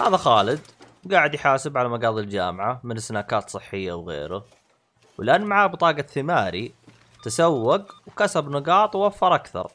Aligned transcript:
هذا 0.00 0.16
خالد 0.16 0.60
قاعد 1.10 1.34
يحاسب 1.34 1.78
على 1.78 1.88
مقاضي 1.88 2.20
الجامعة 2.20 2.80
من 2.84 2.98
سناكات 2.98 3.50
صحية 3.50 3.92
وغيره. 3.92 4.44
ولأن 5.18 5.44
معاه 5.44 5.66
بطاقة 5.66 6.02
ثماري 6.02 6.74
تسوق 7.22 7.80
وكسب 8.06 8.48
نقاط 8.48 8.96
ووفر 8.96 9.34
أكثر. 9.34 9.70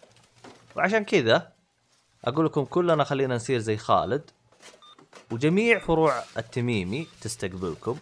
وعشان 0.76 1.04
كذا 1.04 1.52
أقول 2.26 2.46
لكم 2.46 2.66
كلنا 2.66 3.04
خلينا 3.04 3.36
نصير 3.36 3.60
زي 3.60 3.78
خالد. 3.78 4.32
وجميع 5.32 5.80
فروع 5.80 6.24
التميمي 6.38 7.08
تستقبلكم. 7.22 7.98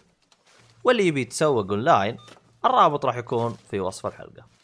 واللي 0.84 1.06
يبي 1.06 1.20
يتسوق 1.20 1.70
أونلاين 1.70 2.16
الرابط 2.64 3.06
راح 3.06 3.16
يكون 3.16 3.56
في 3.70 3.80
وصف 3.80 4.06
الحلقة. 4.06 4.59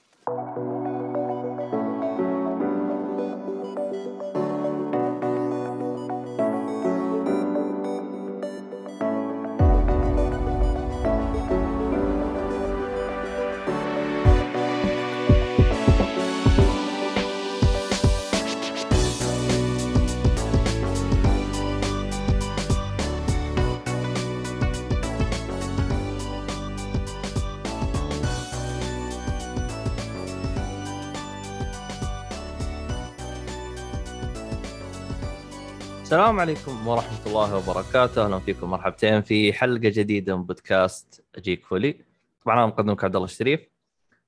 السلام 36.17 36.41
عليكم 36.41 36.89
ورحمة 36.89 37.27
الله 37.27 37.57
وبركاته، 37.57 38.25
أهلا 38.25 38.39
فيكم 38.39 38.71
مرحبتين 38.71 39.23
في 39.23 39.53
حلقة 39.53 39.89
جديدة 39.89 40.37
من 40.37 40.47
بودكاست 40.47 41.25
أجيك 41.35 41.67
فولي. 41.67 42.05
طبعا 42.45 42.57
أنا 42.57 42.67
مقدمك 42.67 43.05
عبد 43.05 43.17
الله 43.17 43.25
الشريف. 43.25 43.69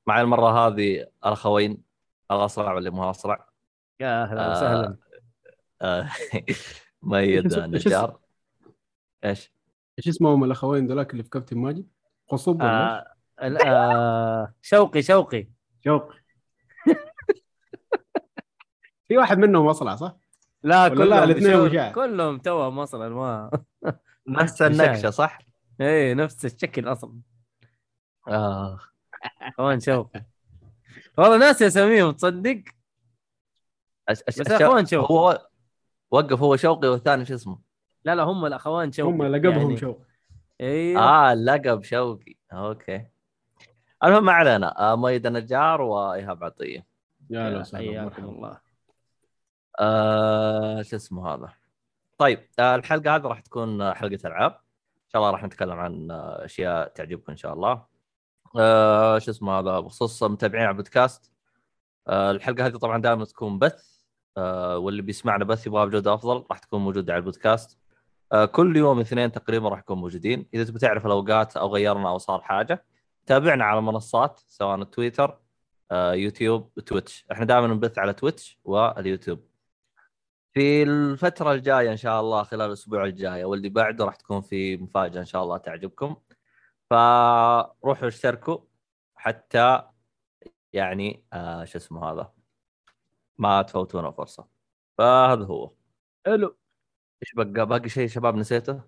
معي 0.06 0.22
المرة 0.22 0.66
هذه 0.66 1.06
الأخوين 1.26 1.82
الأصرع 2.30 2.72
واللي 2.72 2.90
مو 2.90 3.10
أصرع. 3.10 3.48
يا 4.00 4.22
أهلا 4.22 4.50
وسهلا 4.50 4.96
آه 5.82 6.08
ميد 7.02 7.44
إيش 7.44 7.46
اسم- 7.46 7.74
إيش 7.74 7.86
نجار. 7.86 8.18
إيش؟ 9.24 9.52
إيش 9.98 10.08
اسمهم 10.08 10.44
الأخوين 10.44 10.86
ذولاك 10.86 11.12
اللي 11.12 11.22
في 11.22 11.30
كابتن 11.30 11.58
ماجد؟ 11.58 11.86
قصب 12.28 12.62
ولا 12.62 13.14
إيش؟ 13.42 13.62
آه 13.62 13.66
آه 13.66 14.54
شوقي 14.62 15.02
شوقي 15.02 15.48
شوق 15.84 16.12
في 19.08 19.16
واحد 19.16 19.38
منهم 19.38 19.66
أصلع 19.66 19.96
صح؟ 19.96 20.27
لا 20.68 20.88
كلهم 20.88 21.22
الاثنين. 21.22 21.92
كلهم 21.92 22.38
توهم 22.38 22.78
أصلا 22.78 23.08
ما 23.08 23.50
نفس 24.28 24.62
النكشة 24.62 25.10
صح؟ 25.10 25.38
إيه 25.80 26.14
نفس 26.14 26.44
الشكل 26.44 26.92
أصلا 26.92 27.20
آه. 28.28 28.78
اخوان 29.42 29.80
شوقي 29.80 30.24
والله 31.18 31.38
ناس 31.38 31.62
اساميهم 31.62 32.12
تصدق 32.12 32.62
أش... 34.08 34.22
أش... 34.28 34.40
بس 34.40 34.50
أش... 34.50 34.62
أخوان 34.62 34.86
شوقي. 34.86 35.14
هو 35.14 35.48
وقف 36.10 36.40
هو 36.42 36.56
شوقي 36.56 36.88
والثاني 36.88 37.24
شو 37.24 37.34
اسمه؟ 37.34 37.58
لا 38.04 38.14
لا 38.14 38.22
هم 38.22 38.46
الأخوان 38.46 38.92
شوقي 38.92 39.10
هم 39.10 39.22
لقبهم 39.22 39.60
يعني. 39.60 39.76
شوق 39.76 40.02
أيوه 40.60 41.02
آه 41.02 41.32
اللقب 41.32 41.82
شوقي 41.82 42.34
أوكي 42.52 43.06
المهم 44.04 44.24
ما 44.24 44.32
علينا 44.32 44.92
آه 44.92 44.96
ميد 44.96 45.26
النجار 45.26 45.80
وإيهاب 45.80 46.44
عطية 46.44 46.86
يا 47.30 47.64
حياكم 47.74 48.04
مرحبا. 48.04 48.28
الله 48.28 48.67
آه 49.80 50.82
شو 50.82 50.96
اسمه 50.96 51.34
هذا؟ 51.34 51.52
طيب 52.18 52.48
آه 52.58 52.74
الحلقة 52.74 53.16
هذه 53.16 53.22
راح 53.22 53.40
تكون 53.40 53.94
حلقة 53.94 54.18
ألعاب. 54.24 54.52
إن 54.52 55.08
شاء 55.12 55.22
الله 55.22 55.30
راح 55.30 55.44
نتكلم 55.44 55.78
عن 55.78 56.08
أشياء 56.10 56.88
تعجبكم 56.88 57.32
إن 57.32 57.36
شاء 57.36 57.52
الله. 57.52 57.84
آه 58.58 59.18
شو 59.18 59.30
اسمه 59.30 59.52
هذا؟ 59.58 59.80
بخصوص 59.80 60.22
متابعين 60.22 60.64
على 60.64 60.70
البودكاست. 60.70 61.32
آه 62.08 62.30
الحلقة 62.30 62.66
هذه 62.66 62.76
طبعا 62.76 63.02
دائما 63.02 63.24
تكون 63.24 63.58
بث. 63.58 64.04
آه 64.36 64.78
واللي 64.78 65.02
بيسمعنا 65.02 65.44
بث 65.44 65.66
يبغاها 65.66 65.84
بجودة 65.84 66.14
أفضل 66.14 66.44
راح 66.50 66.58
تكون 66.58 66.80
موجودة 66.80 67.12
على 67.12 67.20
البودكاست. 67.20 67.78
آه 68.32 68.44
كل 68.44 68.76
يوم 68.76 69.00
اثنين 69.00 69.32
تقريبا 69.32 69.68
راح 69.68 69.78
نكون 69.78 69.98
موجودين. 69.98 70.48
إذا 70.54 70.64
تبي 70.64 70.78
تعرف 70.78 71.06
الأوقات 71.06 71.56
أو 71.56 71.74
غيرنا 71.74 72.08
أو 72.08 72.18
صار 72.18 72.40
حاجة 72.40 72.84
تابعنا 73.26 73.64
على 73.64 73.78
المنصات 73.78 74.40
سواء 74.46 74.82
تويتر 74.82 75.38
آه 75.90 76.12
يوتيوب 76.12 76.74
تويتش 76.74 77.26
إحنا 77.32 77.44
دائما 77.44 77.66
نبث 77.66 77.98
على 77.98 78.12
تويتش 78.12 78.58
واليوتيوب. 78.64 79.47
في 80.58 80.82
الفترة 80.82 81.52
الجاية 81.52 81.92
إن 81.92 81.96
شاء 81.96 82.20
الله 82.20 82.42
خلال 82.42 82.66
الأسبوع 82.66 83.04
الجاي 83.04 83.44
واللي 83.44 83.68
بعده 83.68 84.04
راح 84.04 84.16
تكون 84.16 84.40
في 84.40 84.76
مفاجأة 84.76 85.20
إن 85.20 85.24
شاء 85.26 85.42
الله 85.42 85.56
تعجبكم. 85.56 86.16
فروحوا 86.90 88.08
اشتركوا 88.08 88.58
حتى 89.16 89.82
يعني 90.72 91.24
آه 91.32 91.64
شو 91.64 91.78
اسمه 91.78 92.10
هذا 92.12 92.32
ما 93.38 93.62
تفوتونا 93.62 94.10
فرصة 94.10 94.46
فهذا 94.98 95.44
هو. 95.44 95.72
حلو. 96.26 96.56
إيش 97.22 97.34
بقى؟ 97.34 97.66
باقي 97.66 97.88
شيء 97.88 98.08
شباب 98.08 98.36
نسيته؟ 98.36 98.80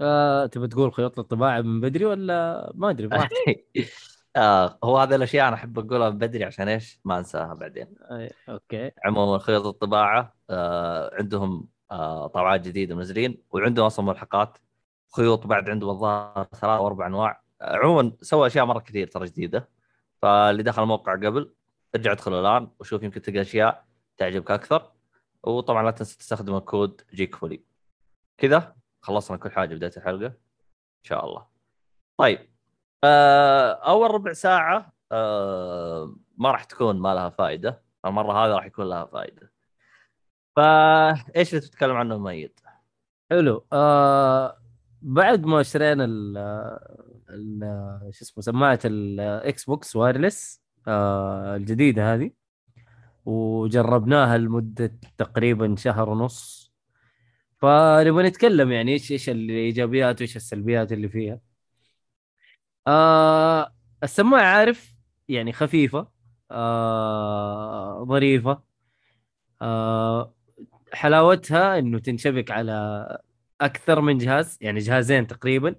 آه 0.00 0.46
تبي 0.46 0.68
تقول 0.68 0.92
خيوط 0.92 1.18
الطباعة 1.18 1.60
من 1.60 1.80
بدري 1.80 2.04
ولا 2.04 2.72
ما 2.74 2.90
أدري. 2.90 3.08
آه 4.36 4.78
هو 4.84 4.98
هذه 4.98 5.14
الأشياء 5.14 5.48
أنا 5.48 5.56
أحب 5.56 5.78
أقولها 5.78 6.10
من 6.10 6.18
بدري 6.18 6.44
عشان 6.44 6.68
إيش؟ 6.68 7.00
ما 7.04 7.18
أنساها 7.18 7.54
بعدين. 7.54 7.94
أي، 8.10 8.30
أوكي. 8.48 8.90
عموما 9.04 9.38
خيط 9.38 9.66
الطباعة 9.66 10.20
آه 10.20 10.33
عندهم 11.18 11.68
آه 11.90 12.26
طبعات 12.26 12.60
جديدة 12.60 12.94
منزلين 12.94 13.42
وعندهم 13.50 13.86
أصلا 13.86 14.04
ملحقات 14.06 14.58
خيوط 15.16 15.46
بعد 15.46 15.70
عندهم 15.70 15.90
الظاهر 15.90 16.44
ثلاث 16.44 16.64
أو 16.64 16.86
أربع 16.86 17.06
أنواع. 17.06 17.42
آه 17.62 17.76
عموما 17.76 18.12
سوى 18.20 18.46
أشياء 18.46 18.64
مرة 18.64 18.78
كثير 18.80 19.06
ترى 19.06 19.26
جديدة. 19.26 19.68
فاللي 20.22 20.62
دخل 20.62 20.82
الموقع 20.82 21.14
قبل 21.14 21.54
ارجع 21.94 22.12
ادخل 22.12 22.40
الآن 22.40 22.70
وشوف 22.80 23.02
يمكن 23.02 23.22
تلقى 23.22 23.40
أشياء 23.40 23.84
تعجبك 24.16 24.50
أكثر. 24.50 24.92
وطبعا 25.42 25.82
لا 25.82 25.90
تنسى 25.90 26.18
تستخدم 26.18 26.56
ال 26.56 27.00
code 27.14 27.34
Geekfully 27.36 27.64
كذا 28.38 28.76
خلصنا 29.02 29.36
كل 29.36 29.50
حاجة 29.50 29.74
بداية 29.74 29.92
الحلقة. 29.96 30.26
إن 30.26 31.04
شاء 31.08 31.24
الله. 31.24 31.46
طيب 32.16 32.50
آه 33.04 33.72
أول 33.72 34.10
ربع 34.10 34.32
ساعة 34.32 34.92
آه 35.12 36.16
ما 36.38 36.50
راح 36.50 36.64
تكون 36.64 36.98
ما 36.98 37.14
لها 37.14 37.28
فائده 37.28 37.82
المرة 38.04 38.32
هذه 38.32 38.50
راح 38.50 38.66
يكون 38.66 38.88
لها 38.88 39.04
فائده 39.04 39.53
فإيش 40.56 41.50
اللي 41.54 41.60
تتكلم 41.60 41.96
عنه 41.96 42.18
مؤيد؟ 42.18 42.60
حلو. 43.30 43.66
آه 43.72 44.58
بعد 45.02 45.44
ما 45.46 45.60
اشترينا 45.60 46.04
ال 46.04 46.38
ال 47.30 47.60
شو 48.14 48.24
اسمه 48.24 48.42
سماعة 48.42 48.78
الاكس 48.84 49.64
بوكس 49.64 49.96
wireless 49.96 50.62
آه 50.88 51.56
الجديدة 51.56 52.14
هذه 52.14 52.30
وجربناها 53.26 54.38
لمدة 54.38 54.98
تقريبا 55.18 55.76
شهر 55.78 56.08
ونص. 56.10 56.72
فنبغى 57.58 58.28
نتكلم 58.28 58.72
يعني 58.72 58.92
إيش 58.92 59.12
إيش 59.12 59.28
الإيجابيات 59.30 60.20
وإيش 60.20 60.36
السلبيات 60.36 60.92
اللي 60.92 61.08
فيها. 61.08 61.40
آه 62.86 63.74
السماعة 64.02 64.42
عارف 64.58 64.94
يعني 65.28 65.52
خفيفة 65.52 66.08
آه 66.50 68.04
ظريفة 68.08 68.62
آه 69.62 70.33
حلاوتها 70.94 71.78
إنه 71.78 71.98
تنشبك 71.98 72.50
على 72.50 73.18
أكثر 73.60 74.00
من 74.00 74.18
جهاز 74.18 74.58
يعني 74.60 74.80
جهازين 74.80 75.26
تقريبا 75.26 75.74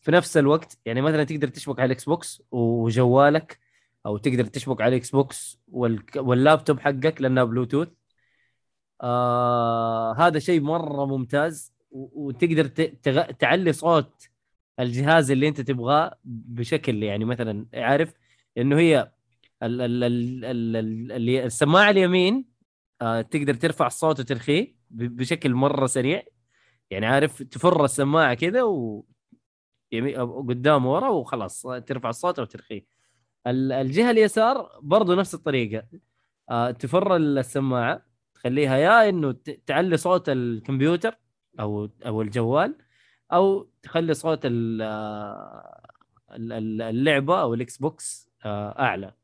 في 0.00 0.10
نفس 0.10 0.36
الوقت 0.36 0.78
يعني 0.84 1.00
مثلا 1.00 1.24
تقدر 1.24 1.48
تشبك 1.48 1.80
على 1.80 1.86
الاكس 1.86 2.04
بوكس 2.04 2.42
وجوالك 2.50 3.58
أو 4.06 4.16
تقدر 4.18 4.44
تشبك 4.44 4.80
على 4.80 4.88
الاكس 4.88 5.10
بوكس 5.10 5.58
واللابتوب 5.68 6.80
حقك 6.80 7.20
لأنها 7.20 7.44
بلوتوث 7.44 7.88
آه 9.02 10.14
هذا 10.18 10.38
شيء 10.38 10.60
مرة 10.60 11.04
ممتاز 11.06 11.72
وتقدر. 11.90 12.66
تعلي 13.38 13.72
صوت 13.72 14.28
الجهاز 14.80 15.30
اللي 15.30 15.48
أنت 15.48 15.60
تبغاه 15.60 16.18
بشكل 16.24 17.02
يعني 17.02 17.24
مثلا 17.24 17.66
عارف 17.74 18.14
إنه 18.58 18.78
هي 18.78 19.12
السماعة 21.44 21.90
اليمين 21.90 22.49
آه 23.02 23.20
تقدر 23.20 23.54
ترفع 23.54 23.86
الصوت 23.86 24.20
وترخيه 24.20 24.74
بشكل 24.90 25.54
مرة 25.54 25.86
سريع. 25.86 26.22
يعني 26.90 27.06
عارف 27.06 27.42
تفر 27.42 27.84
السماعة 27.84 28.34
كذا 28.34 28.62
و 28.62 29.04
أو 29.94 30.42
قدام 30.48 30.86
ورا 30.86 31.08
وخلاص 31.08 31.62
ترفع 31.62 32.08
الصوت 32.08 32.38
أو 32.38 32.44
ترخيه 32.44 32.84
ال- 33.46 33.72
الجهة 33.72 34.10
اليسار 34.10 34.70
برضو 34.82 35.14
نفس 35.14 35.34
الطريقة. 35.34 35.86
آه 36.50 36.70
تفر 36.70 37.16
السماعة 37.16 38.06
تخليها 38.34 38.76
يا 38.76 39.08
إنه 39.08 39.32
تعلي 39.66 39.96
صوت 39.96 40.28
الكمبيوتر 40.28 41.16
أو 41.60 41.88
أو 42.06 42.22
الجوال 42.22 42.74
أو 43.32 43.70
تخلي 43.82 44.14
صوت 44.14 44.40
آه، 44.44 44.50
ال- 46.32 46.52
ال- 46.52 46.82
اللعبة 46.82 47.40
أو 47.40 47.54
الإكس 47.54 47.76
بوكس 47.78 48.30
أعلى. 48.46 49.14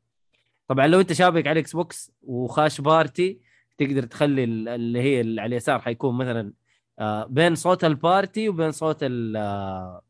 طبعا 0.67 0.87
لو 0.87 0.99
أنت 0.99 1.13
شابك 1.13 1.47
على 1.47 1.51
الاكس 1.59 1.73
بوكس 1.75 2.11
وخاش 2.21 2.81
party 2.81 3.41
تقدر 3.77 4.03
تخلي 4.03 4.43
ال- 4.43 4.67
اللي 4.69 5.01
هي 5.01 5.21
اللي 5.21 5.41
على 5.41 5.47
اليسار 5.49 5.79
حيكون 5.79 6.17
مثلا 6.17 6.53
آه 6.99 7.25
بين 7.25 7.55
صوت 7.55 7.83
ال 7.83 7.94
party 7.94 8.49
وبين 8.49 8.71
صوت 8.71 8.97
آه، 9.03 10.01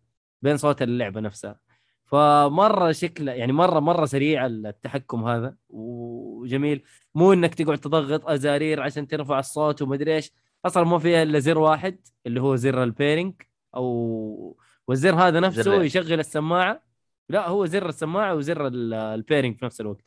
بين 0.41 0.57
صوت 0.57 0.81
اللعبة 0.81 1.21
نفسها. 1.21 1.59
فمرة 2.05 2.91
شكله 2.91 3.31
يعني 3.31 3.51
مرة 3.51 3.79
مرة 3.79 4.05
سريع 4.05 4.45
التحكم 4.45 5.25
هذا. 5.25 5.55
وجميل. 5.69 6.83
مو 7.15 7.33
إنك 7.33 7.55
تقعد 7.55 7.77
تضغط 7.77 8.29
أزارير 8.29 8.81
عشان 8.81 9.07
ترفع 9.07 9.39
الصوت 9.39 9.81
ومدري 9.81 10.15
إيش. 10.15 10.31
أصلا 10.65 10.83
ما 10.83 10.99
فيها 10.99 11.23
إلا 11.23 11.39
زر 11.39 11.57
واحد 11.57 11.99
اللي 12.25 12.41
هو 12.41 12.55
زر 12.55 12.83
ال 12.83 12.89
pairing. 12.89 13.33
أو 13.75 14.57
والزر 14.87 15.15
هذا 15.15 15.39
نفسه 15.39 15.61
زرين. 15.61 15.81
يشغل 15.81 16.19
السماعة. 16.19 16.83
لا 17.29 17.47
هو 17.47 17.65
زر 17.65 17.89
السماعة 17.89 18.35
وزر 18.35 18.67
ال- 18.67 18.93
ال 18.93 19.01
pairing 19.01 19.57
في 19.57 19.65
نفس 19.65 19.81
الوقت. 19.81 20.05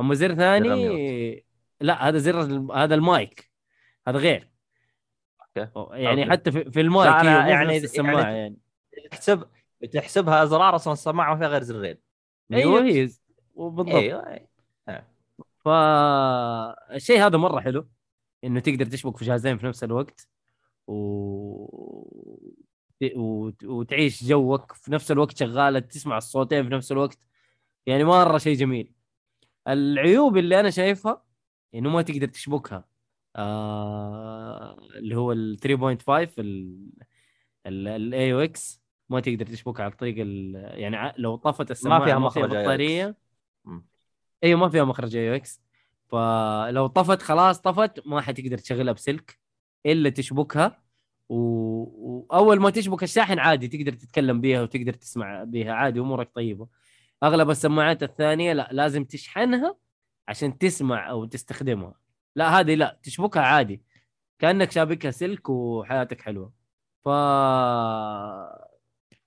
أما 0.00 0.14
زر 0.14 0.34
ثاني. 0.34 1.44
لا 1.80 2.08
هذا 2.08 2.18
زر 2.18 2.40
هذا 2.74 2.94
المايك. 2.94 3.50
هذا 4.08 4.18
غير. 4.18 4.50
أوكي. 5.76 6.02
يعني 6.02 6.22
أوكي. 6.22 6.32
حتى 6.32 6.50
في, 6.52 6.80
المايك 6.80 7.18
في 7.20 7.26
يعني- 7.26 7.76
نفس 7.76 7.84
السماعة 7.84 8.20
يعني- 8.20 8.38
يعني, 8.38 9.08
تحسب 9.10 9.44
تحسبها 9.92 10.42
ازرار 10.42 10.74
أصلا 10.74 10.92
السماعة 10.92 11.34
ما 11.34 11.38
فيها 11.38 11.48
غير 11.48 11.62
زرين. 11.62 11.98
أيوه. 12.52 12.82
هي 12.82 13.08
وبالضبط 13.54 13.94
أيوه 13.94 14.48
فالشيء 15.64 17.26
هذا 17.26 17.36
مرة 17.36 17.60
حلو 17.60 17.88
إنه 18.44 18.60
تقدر 18.60 18.86
تشبك 18.86 19.16
في 19.16 19.24
جهازين 19.24 19.58
في 19.58 19.66
نفس 19.66 19.84
الوقت 19.84 20.28
و... 20.86 20.92
و... 23.16 23.50
وتعيش 23.64 24.24
جوك 24.24 24.72
في 24.72 24.92
نفس 24.92 25.10
الوقت 25.10 25.36
شغالة 25.36 25.78
تسمع 25.78 26.16
الصوتين 26.16 26.68
في 26.68 26.74
نفس 26.74 26.92
الوقت. 26.92 27.18
يعني 27.86 28.04
مرة 28.04 28.38
شيء 28.38 28.56
جميل. 28.56 28.92
العيوب 29.68 30.36
اللي 30.36 30.60
أنا 30.60 30.70
شايفها 30.70 31.22
انه 31.74 31.90
ما 31.90 32.02
تقدر 32.02 32.26
تشبكها 32.28 32.84
آه... 33.36 34.78
اللي 34.94 35.16
هو 35.16 35.32
ال 35.32 35.58
3.5 35.60 36.32
ال 37.66 38.32
AUX 38.32 38.82
ما 39.08 39.20
تقدر 39.20 39.46
تشبكها 39.46 39.82
على 39.84 39.92
طريق. 39.92 40.14
يعني 40.78 41.14
لو 41.18 41.36
طفت 41.36 41.70
السماعة 41.70 42.04
فيها 42.04 42.18
ما 42.18 42.30
فيها 42.30 42.46
مخرج. 42.46 42.62
بطارية. 42.62 43.16
أيوه 44.44 44.60
ما 44.60 44.68
فيها 44.68 44.84
مخرج 44.84 45.16
AUX 45.16 45.62
فلو 46.08 46.86
طفت 46.86 47.22
خلاص 47.22 47.60
طفت 47.60 48.06
ما 48.06 48.20
حتقدر 48.20 48.58
تشغلها 48.58 48.92
بسلك 48.92 49.38
إلا 49.86 50.10
تشبكها 50.10 50.82
و... 51.28 51.36
وأول 52.30 52.60
ما 52.60 52.70
تشبك 52.70 53.02
الشاحن 53.02 53.38
عادي 53.38 53.68
تقدر 53.68 53.92
تتكلم 53.92 54.40
بيها 54.40 54.62
وتقدر 54.62 54.92
تسمع 54.92 55.44
بيها 55.44 55.72
عادي 55.72 56.00
أمورك 56.00 56.30
طيبة 56.34 56.68
أغلب 57.22 57.50
السماعات 57.50 58.02
الثانية 58.02 58.52
لا 58.52 58.68
لازم 58.72 59.04
تشحنها 59.04 59.76
عشان 60.28 60.58
تسمع 60.58 61.10
أو 61.10 61.24
تستخدمها. 61.24 61.94
لا 62.36 62.60
هذه 62.60 62.74
لا 62.74 62.98
تشبكها 63.02 63.42
عادي. 63.42 63.82
كأنك 64.38 64.70
شابكها 64.70 65.10
سلك 65.10 65.48
وحياتك 65.48 66.20
حلوة. 66.20 66.52
ف 67.04 67.08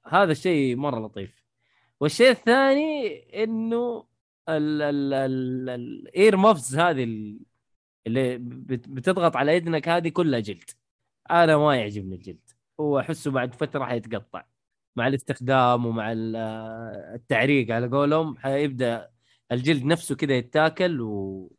هذا 0.08 0.32
الشيء 0.32 0.76
مرة 0.76 1.00
لطيف. 1.00 1.44
والشيء 2.00 2.30
الثاني 2.30 3.08
إنه 3.44 4.06
ال 4.50 4.82
ال 4.82 5.14
ال 5.14 5.70
الاير 5.70 6.38
مافز 6.38 6.78
هذه 6.78 7.04
ال- 7.04 7.40
اللي 8.08 8.38
بت- 8.38 8.90
بتضغط 8.90 9.36
على 9.36 9.58
اذنك 9.58 9.90
هذه 9.90 10.10
كلها 10.10 10.40
جلد. 10.40 10.70
أنا 11.32 11.58
ما 11.58 11.76
يعجبني 11.76 12.16
الجلد. 12.16 12.50
هو 12.80 13.00
أحسه 13.00 13.32
بعد 13.32 13.54
فترة 13.56 13.86
حيتقطع. 13.86 14.46
مع 14.96 15.08
الاستخدام 15.08 15.86
ومع 15.86 16.12
ال- 16.12 16.36
التعريق 17.16 17.72
على 17.76 17.88
قولهم 17.88 18.38
حيبدأ 18.38 19.12
الجلد 19.52 19.86
نفسه 19.86 20.16
كذا 20.16 20.34
يتاكل 20.34 21.02
و... 21.02 21.52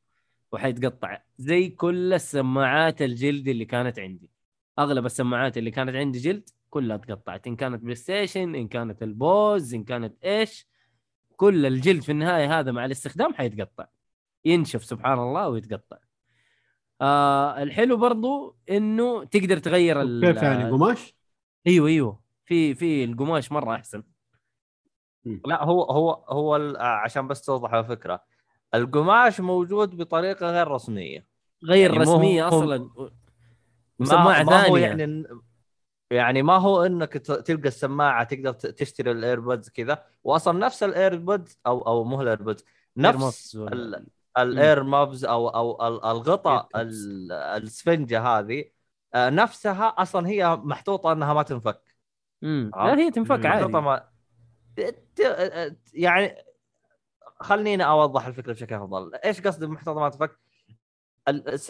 وحيتقطع. 0.53 1.19
زي 1.39 1.69
كل 1.69 2.12
السماعات 2.12 3.03
الجلد 3.03 3.49
اللي 3.49 3.65
كانت 3.65 3.99
عندي. 3.99 4.31
أغلب 4.79 5.06
السماعات 5.06 5.59
اللي 5.59 5.71
كانت 5.71 5.97
عندي 5.97 6.19
جلد 6.19 6.49
كلها 6.71 6.97
تقطعت. 6.97 7.47
إن 7.47 7.56
كانت 7.56 7.83
بلاي 7.83 7.94
ستيشن 7.94 8.55
إن 8.55 8.69
كانت 8.69 9.03
ال 9.02 9.17
Bose 9.17 9.75
إن 9.75 9.85
كانت 9.85 10.25
إيش. 10.25 10.67
كل 11.37 11.67
الجلد 11.67 12.03
في 12.03 12.12
النهاية 12.12 12.61
هذا 12.61 12.73
مع 12.73 12.85
الاستخدام 12.85 13.35
حيتقطع. 13.35 13.87
ينشف 14.44 14.85
سبحان 14.85 15.19
الله 15.19 15.49
ويتقطع. 15.49 15.97
آه 17.00 17.62
الحلو 17.62 17.97
برضو 17.97 18.56
إنه 18.71 19.25
تقدر 19.25 19.59
تغير 19.59 20.21
كيف 20.21 20.43
يعني 20.43 20.71
قماش؟ 20.71 21.15
أيوه 21.67 21.89
أيوه. 21.89 22.23
في 22.44 22.75
في 22.75 23.05
القماش 23.05 23.53
مرة 23.53 23.75
أحسن. 23.75 24.03
لا 25.24 25.64
هو 25.64 25.82
هو 25.82 26.10
هو 26.28 26.56
آه، 26.56 26.78
عشان 26.82 27.28
بس 27.28 27.42
توضح 27.44 27.74
الفكرة 27.74 28.22
القماش 28.74 29.40
موجود 29.40 29.96
بطريقة 29.96 30.50
غير 30.50 30.69
رسمية. 30.69 31.26
غير 31.64 31.90
يعني 31.90 32.02
رسمية 32.02 32.48
أصلا. 32.48 32.90
هو 34.00 34.04
ثانية. 34.44 34.78
يعني 34.86 35.24
يعني 36.10 36.42
ما 36.42 36.56
هو 36.56 36.82
إنك 36.86 37.12
تلقى 37.12 37.69
السماعة 37.69 38.24
تقدر 38.24 38.52
تشتري 38.52 39.10
ال 39.11 39.18
ear 39.18 39.39
pads 39.39 39.69
كذا. 39.69 40.04
واصلا 40.24 40.58
نفس 40.58 40.82
ال 40.82 40.92
ear 40.92 41.20
pads 41.20 41.58
أو 41.66 41.80
أو 41.86 42.04
مو 42.04 42.22
ال 42.23 42.28
ear 42.28 42.44
pads 42.44 42.64
نفس 42.96 43.58
ال 44.38 44.82
earmuffs 44.82 45.25
أو 45.24 45.48
أو 45.48 45.88
ال- 45.88 46.04
الغطاء 46.04 46.69
السفنجة 46.76 48.20
هذه 48.22 48.64
آه، 49.14 49.30
نفسها 49.30 49.86
أصلا 49.88 50.28
هي 50.28 50.56
محطوطة 50.56 51.12
إنها 51.12 51.34
ما 51.34 51.42
تنفك. 51.42 51.80
مم. 52.42 52.70
عرفت؟ 52.74 52.96
لا 52.98 53.04
هي 53.04 53.10
تنفك 53.10 53.46
عادي. 53.46 53.72
ما 53.72 54.12
يعني 55.94 56.44
خليني 57.40 57.84
أوضح 57.84 58.26
الفكرة 58.26 58.52
بشكل 58.52 58.74
أفضل. 58.74 59.14
إيش 59.14 59.40
قصدي 59.40 59.66
بمحطوطه 59.66 60.00
ما 60.00 60.08
تنفك 60.08 60.38
ال 61.28 61.48
ال 61.48 61.60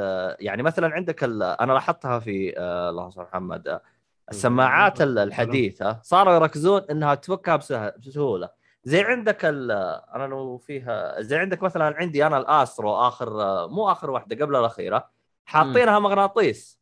ال 0.00 0.36
يعني 0.40 0.62
مثلا 0.62 0.94
عندك 0.94 1.24
ال 1.24 1.42
أنا 1.42 1.72
لاحظتها 1.72 2.18
في 2.18 2.58
آه، 2.58 2.90
اللهم 2.90 3.10
صل 3.10 3.22
محمد 3.22 3.68
آه، 3.68 3.82
السماعات 4.30 5.00
ال- 5.02 5.18
الحديثة 5.18 6.00
صاروا 6.02 6.34
يركزون 6.34 6.82
إنها 6.90 7.14
تفكها 7.14 7.56
بسه- 7.56 7.88
بسهولة. 7.90 8.50
زي 8.84 9.02
عندك 9.02 9.44
أنا 9.44 10.26
لو 10.30 10.58
فيها 10.58 11.20
زي 11.20 11.36
عندك 11.38 11.62
مثلا 11.62 11.94
عندي 11.96 12.26
أنا 12.26 12.38
الأسترو 12.38 12.94
آخر 12.94 13.42
آه، 13.42 13.66
مو 13.68 13.90
آخر 13.90 14.10
واحدة 14.10 14.44
قبل 14.44 14.56
الأخيرة 14.56 15.10
حاطينها 15.44 15.98
مغناطيس. 15.98 16.78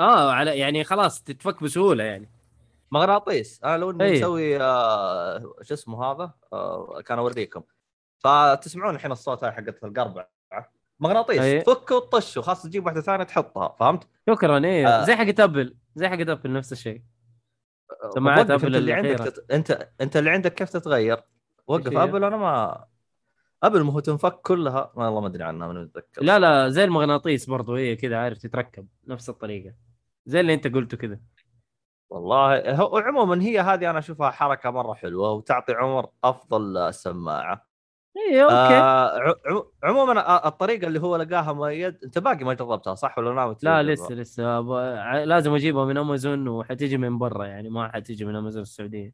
آه 0.00 0.32
على 0.32 0.58
يعني 0.58 0.84
خلاص 0.84 1.22
تتفك 1.22 1.62
بسهولة 1.62 2.04
يعني. 2.04 2.30
مغناطيس. 2.92 3.64
أنا 3.64 3.76
لو 3.76 3.90
إني 3.90 4.04
أي. 4.04 4.18
مسوي 4.18 4.60
آه، 4.60 5.54
شو 5.62 5.74
اسمه 5.74 6.04
هذا؟ 6.04 6.32
آه، 6.52 7.00
كان 7.06 7.18
أوريكم. 7.18 7.62
فتسمعون 8.18 8.94
الحين 8.94 9.12
الصوت 9.12 9.44
هاي 9.44 9.52
حقت 9.52 9.84
القربعة. 9.84 10.30
مغناطيس. 11.00 11.40
أي. 11.40 11.60
تفك 11.60 11.90
وتطش 11.90 12.36
وخلاص 12.36 12.62
تجيب 12.62 12.86
واحدة 12.86 13.00
ثانية 13.00 13.24
تحطها. 13.24 13.76
فهمت؟ 13.78 14.08
شكرا. 14.30 14.64
إيه. 14.64 14.88
آه. 14.88 15.04
زي 15.04 15.16
حقت 15.16 15.40
أبل. 15.40 15.76
زي 15.94 16.08
حقت 16.08 16.28
أبل 16.28 16.52
نفس 16.52 16.72
الشيء. 16.72 17.02
سماعات 18.14 18.50
وقف. 18.50 18.64
أبل 18.64 18.66
أنت 18.66 18.76
اللي 18.76 18.92
عندك. 18.92 19.18
تت... 19.18 19.50
أنت 19.50 19.88
أنت 20.00 20.16
اللي 20.16 20.30
عندك 20.30 20.54
كيف 20.54 20.70
تتغير؟ 20.70 21.22
وقف؟ 21.66 21.96
أبل. 21.96 22.24
أنا 22.24 22.36
ما 22.36 22.84
أبل 23.62 23.82
ما 23.82 23.92
هو 23.92 24.00
تنفك 24.00 24.40
كلها. 24.40 24.92
ما 24.96 25.04
والله 25.04 25.20
ما 25.20 25.26
أدري 25.26 25.44
عنها 25.44 25.68
من 25.68 25.82
أتذكر. 25.82 26.22
لا 26.22 26.38
لا 26.38 26.68
زي 26.68 26.84
المغناطيس 26.84 27.50
برضو. 27.50 27.76
هي 27.76 27.96
كذا 27.96 28.16
عارف 28.18 28.38
تتركب 28.38 28.88
نفس 29.06 29.28
الطريقة. 29.28 29.74
زي 30.26 30.40
اللي 30.40 30.54
أنت 30.54 30.66
قلته 30.66 30.96
كذا. 30.96 31.20
والله 32.10 32.74
هو 32.74 32.98
عموما 32.98 33.42
هي 33.42 33.60
هذه 33.60 33.90
أنا 33.90 33.98
أشوفها 33.98 34.30
حركة 34.30 34.70
مرة 34.70 34.94
حلوة 34.94 35.32
وتعطي 35.32 35.72
عمر 35.72 36.06
أفضل 36.24 36.94
سماعه 36.94 37.66
اي 38.16 38.42
أوكي. 38.42 38.54
آه 38.54 39.34
عموما 39.84 40.46
الطريقة 40.48 40.86
اللي 40.86 41.00
هو 41.00 41.16
لقاها 41.16 41.52
مؤيد 41.52 41.98
أنت 42.04 42.18
باقي 42.18 42.44
ما 42.44 42.54
جربتها 42.54 42.94
صح 42.94 43.18
ولا 43.18 43.34
ناوي 43.34 43.56
لا؟ 43.62 43.82
لسه 43.82 44.14
لسه. 44.14 44.44
ع- 45.00 45.24
لازم 45.24 45.54
أجيبها 45.54 45.84
من 45.84 45.96
أمازون 45.96 46.48
وحتيجي 46.48 46.96
من 46.98 47.18
برا 47.18 47.44
يعني 47.46 47.70
ما 47.70 47.88
حتيجي 47.92 48.24
من 48.24 48.36
أمازون 48.36 48.62
السعودية. 48.62 49.12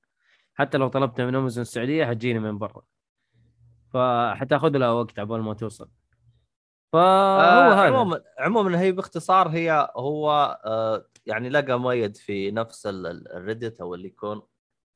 حتى 0.54 0.78
لو 0.78 0.88
طلبتها 0.88 1.26
من 1.26 1.34
أمازون 1.34 1.62
السعودية 1.62 2.06
حتجيني 2.06 2.38
من 2.38 2.58
برا. 2.58 2.82
فحتاخذ 3.90 4.68
لها 4.76 4.90
وقت 4.90 5.18
عبال 5.18 5.42
ما 5.42 5.54
توصل. 5.54 5.88
فهو 6.92 7.00
آه 7.02 7.72
هذا. 7.74 7.80
عموما 7.96 8.22
عموما 8.38 8.80
هي 8.80 8.92
باختصار 8.92 9.48
هي 9.48 9.88
هو 9.96 10.30
آه 10.64 11.06
يعني 11.26 11.48
لقى 11.48 11.80
مؤيد 11.80 12.16
في 12.16 12.50
نفس 12.50 12.86
ال- 12.86 13.06
ال- 13.06 13.32
ال 13.32 13.39
Reddit 13.39 13.80
أو 13.80 13.94
اللي 13.94 14.08
يكون 14.08 14.42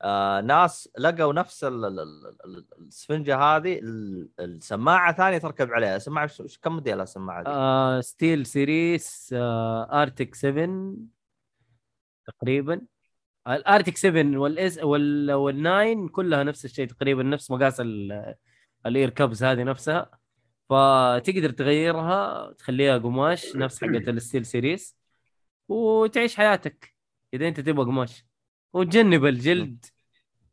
آه 0.01 0.41
ناس 0.41 0.89
لقوا 0.99 1.33
نفس 1.33 1.63
ال- 1.63 1.85
ال- 1.85 1.99
ال- 1.99 2.27
ال- 2.45 2.65
السفنجة 2.87 3.37
هذه 3.37 3.79
ال- 3.79 4.29
السماعة 4.39 5.13
ثانية 5.13 5.37
تركب 5.37 5.71
عليها. 5.71 5.97
سماعة 5.97 6.27
ش- 6.27 6.41
ش- 6.45 6.57
كم 6.59 6.73
موديل 6.73 7.01
السماعة 7.01 7.43
دي؟ 7.43 7.49
آه 7.49 8.01
SteelSeries 8.01 9.29
آه 9.37 10.01
Arctis 10.01 10.35
7 10.35 10.93
تقريبا. 12.25 12.81
ال 13.47 13.54
Arctis 13.54 13.97
7 13.97 14.37
والاس 14.39 14.77
وال 14.83 15.31
وال9 15.31 16.11
كلها 16.11 16.43
نفس 16.43 16.65
الشيء 16.65 16.87
تقريبا 16.87 17.23
نفس 17.23 17.51
مقاس 17.51 17.81
ال- 17.81 18.35
ال 18.85 18.91
ear 18.91 19.09
cups 19.09 19.43
هذه 19.43 19.63
نفسها. 19.63 20.09
فتقدر 20.69 21.49
تغيرها 21.49 22.51
تخليها 22.53 22.97
قماش 22.97 23.55
نفس 23.55 23.83
حقت 23.83 24.07
ال 24.09 24.45
SteelSeries 24.45 24.97
وتعيش 25.67 26.35
حياتك 26.35 26.95
اذا 27.33 27.47
انت 27.47 27.59
تبغى 27.59 27.85
قماش 27.85 28.25
وتجنب 28.73 29.25
الجلد 29.25 29.85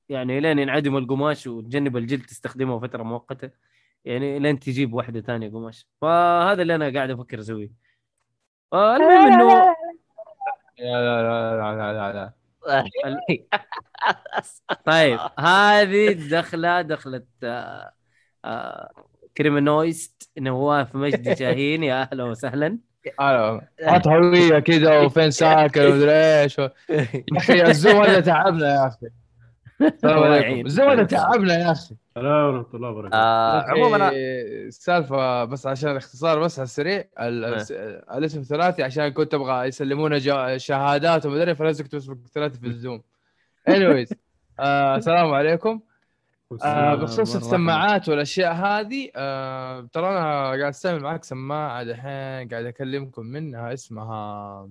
يعني 0.09 0.41
لين 0.41 0.59
ينعدم 0.59 0.97
القماش 0.97 1.47
وتجنب 1.47 1.97
الجلد 1.97 2.23
تستخدمه 2.23 2.81
فتره 2.81 3.03
مؤقته 3.03 3.51
يعني 4.05 4.39
لين 4.39 4.59
تجيب 4.59 4.95
واحدة 4.95 5.21
ثانية 5.21 5.51
قماش 5.51 5.87
فهذا 6.01 6.63
اللي 6.63 6.75
أنا 6.75 6.93
قاعد 6.95 7.11
أفكر 7.11 7.41
اسويه 7.41 7.71
آه، 8.73 8.97
المهم 8.97 9.33
انه 9.33 9.75
لا 10.79 10.85
لا 10.85 11.23
لا 11.23 11.77
لا 11.77 11.93
لا 11.93 12.13
لا 12.13 12.33
طيب 14.85 15.19
هذه 15.39 16.09
الدخله 16.09 16.83
دخلت 16.83 17.29
آه، 17.45 17.93
آه، 18.45 18.91
كريمنويست 19.37 20.31
نواف 20.39 20.95
مجدي 20.95 21.37
شاهين 21.37 21.83
يا 21.83 22.03
أهلا 22.13 22.25
وسهلا. 22.25 22.79
لا 23.21 23.61
حط 23.83 24.09
هوية 24.09 24.59
كذا 24.59 25.01
وفين 25.01 25.31
ساكن 25.31 25.87
ومدري 25.87 26.11
إيش. 26.13 26.59
و- 26.59 26.69
يا 26.91 27.07
أخي 27.37 27.63
الزوم 27.63 28.03
هذا 28.03 28.21
تعبنا 28.21 28.75
يا 28.75 28.87
أخي. 28.87 29.07
السلام 29.95 30.23
عليكم. 30.23 30.67
الزوم 30.67 30.89
هذا 30.89 31.03
تعبنا 31.03 31.55
يا 31.59 31.73
أخي. 31.73 31.95
السلام 32.17 32.55
ورحمة 32.55 32.75
الله 32.75 32.89
وبركاته. 32.91 33.17
آه، 33.17 33.63
عموما 33.63 34.11
السالفه 34.15 35.45
بس 35.45 35.67
عشان 35.67 35.91
الاختصار 35.91 36.39
بس 36.41 36.59
على 36.59 36.65
السريع. 36.65 37.05
ال-. 37.21 37.45
الس- 37.45 37.73
الاسم 38.17 38.41
الثلاثي 38.41 38.83
عشان 38.83 39.09
كنت 39.09 39.35
أبغى 39.35 39.67
يسلمونا 39.69 40.19
جا- 40.19 40.57
شهادات 40.59 41.27
ومدري 41.27 41.55
فلازم 41.55 41.85
اكتب 41.85 41.99
اسمك 41.99 42.17
الثلاثي 42.27 42.59
في 42.59 42.67
ال 42.67 42.73
Zoom. 42.73 43.03
Anyways 43.71 44.13
آه 44.61 44.97
السلام 44.97 45.35
عليكم. 45.35 45.81
آه. 46.53 46.95
بخصوص. 46.95 47.37
السماعات 47.37 48.09
والأشياء 48.09 48.53
هذه 48.53 49.11
آه 49.17 49.89
ترى 49.93 50.09
أنا 50.09 50.45
قاعد 50.47 50.61
أستعمل 50.63 51.01
معك 51.01 51.25
سماعة 51.25 51.83
دحين 51.85 52.49
قاعد 52.49 52.65
أكلمكم 52.65 53.27
منها 53.27 53.73
اسمها 53.73 54.69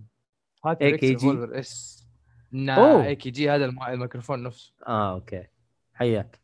AKG. 0.68 0.82
إكس 0.82 1.04
Revolver 1.04 1.60
S. 1.60 2.04
AKG 3.08 3.50
هذا 3.50 3.66
الم- 3.66 3.84
الميكروفون 3.84 4.44
نفسه. 4.44 4.74
آه 4.88 5.14
أوكي. 5.14 5.44
حياك. 5.94 6.40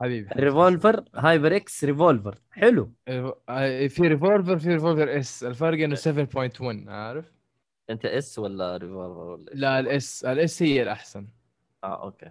حبيبي. 0.00 0.28
ال 0.32 1.04
Revolver 1.14 1.56
HyperX 1.56 1.84
Revolver 1.84 2.38
حلو. 2.50 2.92
آه، 3.08 3.86
في 3.86 4.02
Revolver 4.08 4.58
في 4.58 4.68
Revolver 4.68 5.18
S 5.18 5.44
الفرق 5.44 5.84
إنه 5.84 5.94
7.1 5.94 6.88
عارف؟ 6.88 7.32
أنت 7.90 8.04
S 8.04 8.38
ولا 8.38 8.76
Revolver 8.76 9.20
ولا؟ 9.20 9.50
لا 9.54 9.78
ال 9.78 10.01
S 10.01 10.24
ال 10.24 10.43
S 10.43 10.62
هي 10.62 10.82
الأحسن. 10.82 11.28
آه 11.84 12.02
أوكي. 12.04 12.30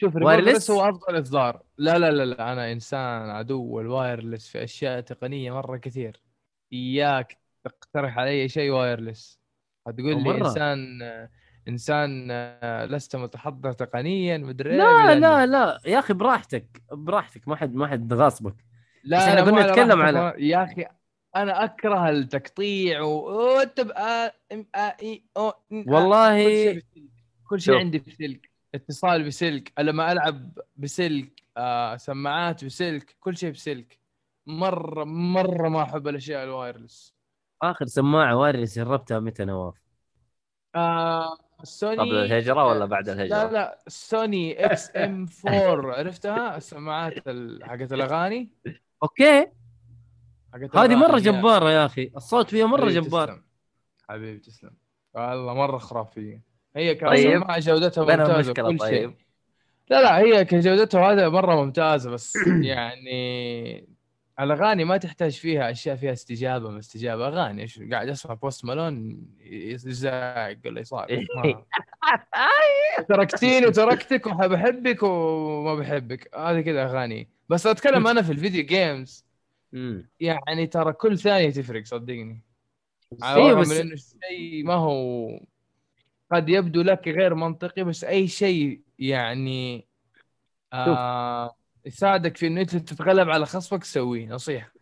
شوف 0.00 0.16
wireless؟ 0.16 0.38
ال 0.40 0.43
wireless 0.43 0.70
هو 0.70 0.88
أفضل 0.88 1.20
إصدار 1.20 1.62
لا 1.78 1.98
لا 1.98 2.10
لا 2.10 2.24
لا 2.24 2.52
أنا 2.52 2.72
إنسان 2.72 3.30
عدو 3.30 3.80
ال 3.80 3.88
wireless 3.88 4.48
في 4.48 4.64
أشياء 4.64 5.00
تقنية 5.00 5.50
مرة 5.54 5.76
كثير 5.76 6.20
إياك 6.72 7.38
تقترح 7.64 8.18
علي 8.18 8.48
شيء 8.48 8.70
wireless 8.70 9.40
هتقول 9.86 10.22
لي. 10.24 10.30
إنسان 10.30 10.98
إنسان 11.68 12.28
آه، 12.30 12.84
لست 12.84 13.16
متحضر 13.16 13.72
تقنيا 13.72 14.38
مدري 14.38 14.70
إيه، 14.70 14.76
لا 14.76 15.14
لا 15.14 15.46
لا 15.46 15.80
يا 15.86 15.98
أخي 15.98 16.14
براحتك 16.14 16.82
براحتك 16.92 17.48
ما 17.48 17.56
حد 17.56 17.74
ما 17.74 17.86
حد 17.86 18.12
غاصبك 18.12 18.54
لا 19.04 19.44
مو 19.44 19.56
على 19.56 19.70
نتكلم 19.70 20.02
على- 20.06 20.34
يا 20.38 20.64
أخي 20.64 20.84
أنا 21.36 21.64
أكره 21.64 22.08
التقطيع 22.10 23.00
و 23.02 23.62
تبقى 23.76 24.34
إم 24.52 24.66
آ 24.74 24.78
إي 25.02 25.24
أو 25.36 25.52
ن- 25.70 25.90
آ. 25.90 25.92
والله 25.94 26.82
كل 27.48 27.60
شيء. 27.60 27.74
عندي 27.74 27.98
بسلك 27.98 28.49
اتصال 28.74 29.26
بسلك 29.26 29.72
لما 29.78 30.12
ألعب 30.12 30.58
بسلك 30.76 31.42
آه 31.56 31.96
سماعات 31.96 32.64
بسلك 32.64 33.16
كل 33.20 33.36
شيء 33.36 33.50
بسلك. 33.50 33.98
مرة 34.46 35.04
مرة 35.04 35.68
ما 35.68 35.82
أحب 35.82 36.08
الأشياء 36.08 36.44
الوايرلس. 36.44 37.14
آخر 37.62 37.86
سماعة 37.86 38.36
وايرلس 38.36 38.78
جربتها 38.78 39.20
متى 39.20 39.44
نواف؟ 39.44 39.74
آه 40.74 41.36
سوني 41.62 41.96
قبل 41.96 42.14
الهجرة 42.16 42.66
ولا 42.66 42.84
بعد 42.84 43.08
الهجرة؟ 43.08 43.36
لا 43.44 43.52
لا 43.52 43.78
سوني 43.88 44.64
XM 44.64 45.26
4 45.46 45.94
عرفتها؟ 45.98 46.56
السماعات 46.56 47.28
ال- 47.28 47.64
حقت 47.64 47.92
الأغاني. 47.92 48.50
أوكي. 49.02 49.46
هذه 50.74 50.94
مرة 50.96 51.18
جبارة 51.18 51.70
يا 51.70 51.86
أخي. 51.86 52.10
الصوت 52.16 52.50
فيها 52.50 52.66
مرة 52.66 52.90
جبار. 52.90 53.42
حبيبي 54.08 54.38
تسلم. 54.38 54.76
والله 55.14 55.54
مرة 55.54 55.78
خرافية. 55.78 56.42
هي 56.76 56.94
طيب. 56.94 57.14
كسماعه 57.38 57.58
جودتها 57.60 58.16
ممتازة 58.16 58.52
كل 58.52 58.68
شيء. 58.70 58.78
طيب. 58.78 59.14
لا 59.90 60.02
لا 60.02 60.18
هي 60.18 60.44
كجودتها 60.44 61.12
هذا 61.12 61.28
مرة 61.28 61.64
ممتازة 61.64 62.10
بس 62.10 62.36
يعني 62.62 63.88
الأغاني 64.40 64.84
ما 64.84 64.96
تحتاج 64.96 65.32
فيها 65.32 65.70
أشياء 65.70 65.96
فيها 65.96 66.12
استجابة 66.12 66.70
ما 66.70 66.78
استجابة. 66.78 67.28
أغاني 67.28 67.62
إيش 67.62 67.80
قاعد 67.92 68.08
أسمع 68.08 68.34
بوست 68.34 68.64
مالون 68.64 69.22
يزعق 69.40 70.56
ولا 70.66 70.84
ما- 71.36 71.64
تركتيني 73.08 73.66
وتركتك 73.66 74.26
وبحبك 74.26 75.02
وما 75.02 75.74
بحبك. 75.74 76.36
هذه 76.36 76.60
كذا 76.60 76.84
أغاني. 76.84 77.28
بس 77.48 77.66
أتكلم 77.66 78.06
أنا 78.06 78.22
في 78.22 78.32
الفيديو 78.32 78.64
جيمز. 78.64 79.24
يعني 80.20 80.66
ترى 80.66 80.92
كل 80.92 81.18
ثانية 81.18 81.50
تفرق 81.50 81.84
صدقني. 81.84 82.42
على 83.22 83.42
الرغم 83.42 83.60
بس 83.60 83.68
من 83.70 83.76
إنه 83.76 83.92
الشيء 83.92 84.64
ما 84.64 84.74
هو 84.74 85.28
قد 86.32 86.48
يبدو 86.48 86.82
لك 86.82 87.08
غير 87.08 87.34
منطقي 87.34 87.84
بس 87.84 88.04
أي 88.04 88.28
شيء 88.28 88.82
يعني 88.98 89.86
آه 90.72 91.56
يساعدك 91.86 92.36
في 92.36 92.46
إنه 92.46 92.60
أنت 92.60 92.76
تتغلب 92.76 93.30
على 93.30 93.46
خصمك 93.46 93.84
سويه 93.84 94.28
نصيحة. 94.28 94.72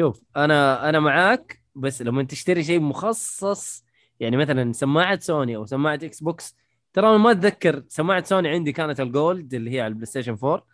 شوف 0.00 0.22
أنا 0.36 0.88
أنا 0.88 1.00
معاك 1.00 1.62
بس 1.74 2.02
لما 2.02 2.22
تشتري 2.22 2.64
شيء 2.64 2.80
مخصص 2.80 3.84
يعني 4.20 4.36
مثلا 4.36 4.72
سماعة 4.72 5.18
سوني 5.20 5.56
أو 5.56 5.66
سماعة 5.66 5.94
إكس 5.94 6.22
بوكس 6.22 6.56
ترى 6.92 7.08
أنا 7.08 7.16
ما 7.18 7.30
أتذكر 7.30 7.84
سماعة 7.88 8.24
سوني 8.24 8.48
عندي 8.48 8.72
كانت 8.72 9.00
ال 9.00 9.11
Gold 9.11 9.54
اللي 9.54 9.70
هي 9.70 9.80
على 9.80 9.88
البلاي 9.88 10.06
ستيشن 10.06 10.32
4 10.32 10.66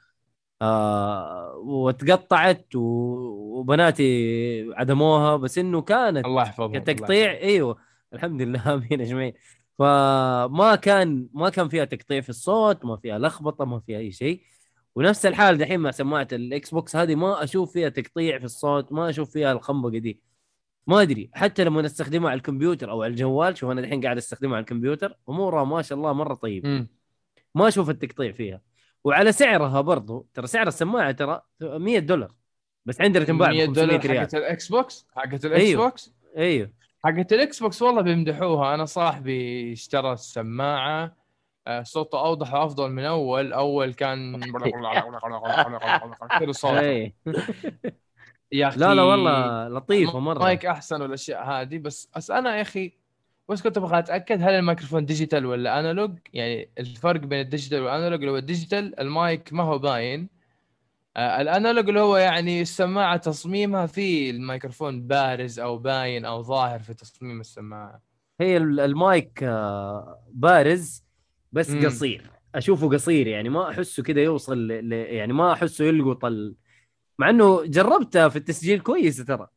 آه 0.62 1.54
وتقطعت 1.64 2.74
و- 2.76 3.58
وبناتي 3.60 4.04
عدموها 4.76 5.36
بس 5.36 5.58
إنه 5.58 5.82
كانت 5.82 6.26
الله 6.26 6.42
يحفظهم 6.42 6.72
كتقطيع 6.72 7.32
إيوه 7.32 7.78
الحمد 8.14 8.42
لله 8.42 8.74
آمين 8.74 9.00
اجمعين 9.00 9.34
فما 9.78 10.76
كان 10.82 11.28
ما 11.32 11.50
كان 11.50 11.68
فيها 11.68 11.84
تقطيع 11.84 12.20
في 12.20 12.28
الصوت 12.28 12.84
ما 12.84 12.96
فيها 12.96 13.18
لخبطة 13.18 13.64
ما 13.64 13.80
فيها 13.80 13.98
أي 13.98 14.12
شيء. 14.12 14.40
ونفس 14.94 15.26
الحال 15.26 15.58
دحين 15.58 15.80
مع 15.80 15.90
سماعة 15.90 16.28
الإكس 16.32 16.70
بوكس 16.70 16.96
هذه 16.96 17.14
ما 17.14 17.44
أشوف 17.44 17.72
فيها 17.72 17.88
تقطيع 17.88 18.38
في 18.38 18.44
الصوت 18.44 18.92
ما 18.92 19.10
أشوف 19.10 19.30
فيها 19.30 19.52
الخنبقة 19.52 19.98
دي. 19.98 20.20
ما 20.86 21.02
أدري 21.02 21.30
حتى 21.32 21.64
لما 21.64 21.86
استخدمها 21.86 22.30
على 22.30 22.38
الكمبيوتر 22.38 22.90
أو 22.90 23.02
على 23.02 23.10
الجوال 23.10 23.56
شوف 23.56 23.70
أنا 23.70 23.80
دحين 23.80 24.00
قاعد 24.02 24.16
أستخدمها 24.16 24.54
على 24.56 24.62
الكمبيوتر 24.62 25.16
أمورها 25.28 25.64
ما 25.64 25.82
شاء 25.82 25.98
الله 25.98 26.12
مرة 26.12 26.34
طيب 26.34 26.66
مم. 26.66 26.88
ما 27.54 27.68
أشوف 27.68 27.90
التقطيع 27.90 28.32
فيها. 28.32 28.60
وعلى 29.04 29.32
سعرها 29.32 29.80
برضو 29.80 30.26
ترى 30.34 30.46
سعر 30.46 30.68
السماعة 30.68 31.12
ترى 31.12 31.42
100 31.60 31.98
دولار. 31.98 32.34
بس 32.86 33.00
عندنا 33.00 33.24
تنباع 33.24 33.50
ب 33.50 33.52
100 33.52 33.66
500 33.66 33.86
دولار 33.86 34.18
حقت 34.18 34.34
الإكس 34.34 34.68
بوكس؟ 34.68 35.06
حقت 35.14 35.44
الإكس 35.44 35.64
أيوه. 35.64 35.84
بوكس؟ 35.84 36.14
أيوه. 36.36 36.70
حقت 37.04 37.32
الاكس 37.32 37.62
بوكس 37.62 37.82
والله 37.82 38.02
بيمدحوها. 38.02 38.75
أنا 38.75 38.84
صاحبي 38.84 39.73
اشترى 39.73 40.12
السماعة 40.12 41.16
آه، 41.66 41.82
صوته 41.82 42.20
أوضح 42.20 42.54
وأفضل 42.54 42.90
من 42.90 43.04
أول. 43.04 43.52
أول 43.52 43.94
كان 43.94 44.40
كذا 46.40 46.52
صوت 46.52 46.70
إيه. 46.70 47.14
يا 48.52 48.68
أخي 48.68 48.80
لا 48.80 48.94
لا 48.94 49.02
والله 49.02 49.68
لطيفة 49.68 50.18
مرة. 50.18 50.38
مايك 50.38 50.66
أحسن 50.66 51.02
والأشياء 51.02 51.44
هذه. 51.44 51.78
بس 51.78 52.11
بس 52.16 52.30
أنا 52.30 52.56
يا 52.56 52.62
أخي 52.62 52.92
بس 53.49 53.62
كنت 53.62 53.76
أبغى 53.76 53.99
أتأكد 53.99 54.42
هل 54.42 54.54
الميكروفون 54.54 55.06
digital 55.06 55.46
ولا 55.46 55.80
analog 55.80 56.18
يعني 56.32 56.68
الفرق 56.78 57.20
بين 57.20 57.40
الديجيتال 57.40 57.82
والانالوج 57.82 58.25
لو 58.25 58.37
الديجيتال 58.37 59.00
المايك 59.00 59.52
ما 59.52 59.62
هو 59.62 59.78
باين. 59.78 60.28
ال 61.16 61.27
analog 61.27 61.88
اللي 61.88 62.00
هو 62.00 62.16
يعني 62.16 62.62
السماعة 62.62 63.16
تصميمها 63.16 63.87
في 63.87 64.30
الميكروفون 64.30 65.06
بارز 65.06 65.61
أو 65.61 65.78
باين 65.78 66.25
أو 66.25 66.42
ظاهر 66.42 66.78
في 66.78 66.94
تصميم 66.94 67.40
السماعة. 67.40 68.02
هي 68.40 68.56
ال- 68.56 68.80
المايك 68.80 69.42
آه، 69.42 70.25
بارز 70.33 71.04
بس 71.52 71.71
مم. 71.71 71.87
قصير. 71.87 72.30
أشوفه 72.54 72.88
قصير 72.88 73.26
يعني 73.26 73.49
ما 73.49 73.71
أحسه 73.71 74.02
كذا 74.02 74.23
يوصل 74.23 74.59
ل... 74.68 74.92
يعني 74.92 75.33
ما 75.33 75.52
أحسه 75.52 75.85
يلقط 75.85 76.25
ال... 76.25 76.54
مع 77.18 77.30
إنه 77.30 77.64
جربتها 77.66 78.28
في 78.28 78.37
التسجيل 78.37 78.80
كويس 78.80 79.16
ترى. 79.16 79.49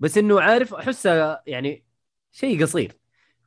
بس 0.00 0.18
إنه 0.18 0.40
عارف 0.40 0.74
احسها 0.74 1.42
يعني 1.46 1.84
شيء 2.32 2.62
قصير. 2.62 2.92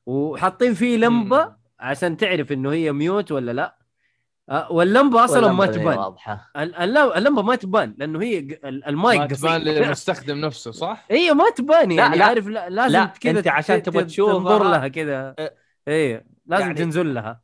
وحاطين 0.05 0.73
فيه 0.73 0.97
لمبة 0.97 1.45
مم. 1.45 1.55
عشان 1.79 2.17
تعرف 2.17 2.51
إنه 2.51 2.71
هي 2.71 2.91
ميوت 2.91 3.31
ولا 3.31 3.51
لا. 3.51 3.65
آه، 3.65 3.78
واللمبة 4.69 5.25
أصلا 5.25 5.51
ما 5.51 5.65
تبان 5.65 6.13
الل- 6.57 6.97
اللمبة 6.97 7.41
ما 7.41 7.55
تبان 7.55 7.95
لأنه 7.97 8.21
هي 8.21 8.59
المايك 8.65 9.19
ما 9.21 9.27
تبان 9.27 9.61
للمستخدم 9.61 10.37
نفسه 10.37 10.71
صح؟ 10.71 11.05
هي 11.11 11.33
ما 11.33 11.49
تبان 11.49 11.91
يعني 11.91 12.17
لا. 12.17 12.25
عارف 12.25 12.47
لا 12.47 12.69
لازم 12.69 12.93
لا، 12.93 13.05
كذا 13.05 13.39
أنت 13.39 13.47
عشان 13.47 13.83
تبغى 13.83 14.03
تشوفها. 14.03 14.33
تنظر 14.37 14.63
لها 14.63 14.87
كذا 14.87 15.35
أه. 15.39 15.53
إيه 15.87 16.25
لازم 16.45 16.63
يعني- 16.63 16.73
تنزل 16.79 17.13
لها 17.13 17.41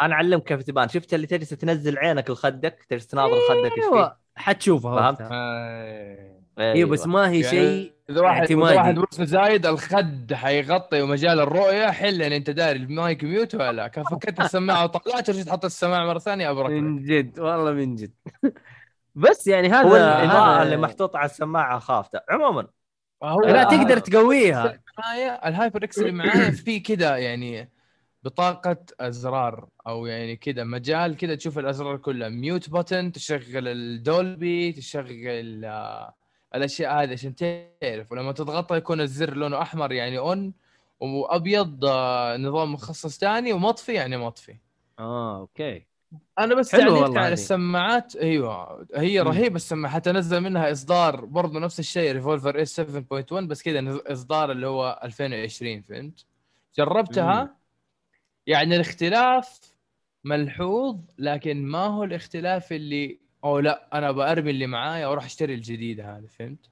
أنا 0.00 0.14
أعلمك 0.14 0.42
كيف 0.44 0.62
تبان 0.62 0.88
شفت 0.88 1.14
اللي 1.14 1.26
تجلس 1.26 1.48
تنزل 1.48 1.98
عينك 1.98 2.30
لخدك 2.30 2.86
تجلس 2.90 3.06
تناظر 3.06 3.36
خدك 3.48 3.72
إيش 3.72 3.84
فيه 3.84 3.94
أيوه 3.94 4.16
حتشوفها 4.36 5.12
فهمت؟ 5.12 5.32
آه. 6.58 6.72
أيوه 6.72 6.90
بس 6.90 7.06
ما 7.06 7.30
هي 7.30 7.40
يعني 7.40 7.50
شيء 7.50 7.92
إذا 8.10 8.20
واحد 8.20 8.50
إذا. 8.50 8.60
واحد 8.60 8.98
وزنه 8.98 9.26
زايد 9.26 9.66
الخد 9.66 10.32
حيغطي 10.34 11.02
ومجال 11.02 11.40
الرؤية 11.40 11.90
حل 11.90 12.22
ان 12.22 12.32
أنت 12.32 12.50
داري 12.50 12.78
المايك 12.78 13.24
ميوت 13.24 13.54
ولا 13.54 13.72
لا 13.72 13.88
كان 13.88 14.04
فكيت 14.04 14.40
السماعة 14.40 14.84
وطلعت 14.84 15.28
ورجعت 15.28 15.48
حط 15.48 15.64
السماعة 15.64 16.06
مرة 16.06 16.18
ثانية 16.18 16.50
ابرك. 16.50 16.70
من 16.70 17.04
جد 17.04 17.40
والله 17.40 17.72
من 17.72 17.94
جد 17.94 18.12
بس 19.14 19.46
يعني 19.46 19.68
هذا 19.68 19.88
هو 19.88 19.96
الإضاءة 19.96 20.62
اللي 20.62 20.76
محطوطة 20.76 21.18
على 21.18 21.30
السماعة 21.30 21.78
خافته 21.78 22.20
عموما 22.28 22.66
هو 23.22 23.40
لا 23.40 23.64
تقدر 23.64 23.74
الهايبر 23.74 23.98
تقويها 23.98 24.80
معايا 24.98 25.48
الهايبر 25.48 25.84
إكس 25.84 25.98
اللي 25.98 26.12
معايا 26.12 26.50
في 26.64 26.80
كذا 26.80 27.16
يعني 27.16 27.70
بطاقة 28.22 28.76
أزرار 29.00 29.68
أو 29.86 30.06
يعني 30.06 30.36
كذا 30.36 30.64
مجال 30.64 31.16
كذا 31.16 31.34
تشوف 31.34 31.58
الأزرار 31.58 31.96
كلها 31.96 32.28
ميوت 32.28 32.70
بutton 32.70 33.12
تشغل 33.12 33.68
الدولبي 33.68 34.72
تشغل 34.72 35.64
آه، 35.64 36.14
الأشياء 36.54 37.02
هذه 37.02 37.12
عشان 37.12 37.34
تعرف 37.34 38.12
ولما 38.12 38.32
تضغطها 38.32 38.76
يكون 38.76 39.00
الزر 39.00 39.34
لونه 39.34 39.62
أحمر 39.62 39.92
يعني 39.92 40.18
on 40.18 40.52
وأبيض 41.00 41.84
آه، 41.84 42.36
نظام 42.36 42.72
مخصص 42.72 43.18
ثاني 43.18 43.52
ومطفي 43.52 43.92
يعني 43.92 44.16
مطفي 44.16 44.56
آه 44.98 45.38
أوكي 45.40 45.86
أنا 46.38 46.54
بس 46.54 46.72
حلو 46.72 46.94
تعليقت 46.96 47.16
على. 47.16 47.32
السماعات 47.32 48.16
أيوه 48.16 48.86
هي 48.94 49.22
مم. 49.22 49.28
رهيبة 49.28 49.56
السماعة 49.56 49.94
حتى 49.94 50.12
نزل 50.12 50.40
منها 50.40 50.72
إصدار 50.72 51.24
برضه 51.24 51.60
نفس 51.60 51.80
الشيء 51.80 52.12
Revolver 52.12 52.62
S 52.62 52.80
7.1 52.80 52.84
بس 53.32 53.62
كذا 53.62 54.00
إصدار 54.06 54.52
اللي 54.52 54.66
هو 54.66 55.00
2020 55.04 55.82
فهمت؟ 55.82 56.26
جربتها 56.78 57.56
يعني 58.46 58.76
الاختلاف 58.76 59.60
ملحوظ 60.24 60.96
لكن 61.18 61.66
ما 61.66 61.84
هو 61.84 62.04
الاختلاف 62.04 62.72
اللي 62.72 63.18
أو 63.46 63.58
لا 63.58 63.88
أنا 63.98 64.10
برمي 64.10 64.50
اللي 64.50 64.66
معايا 64.66 65.06
وأروح 65.06 65.24
أشتري 65.24 65.54
الجديده 65.54 66.16
هذه 66.16 66.26
فهمت؟ 66.38 66.70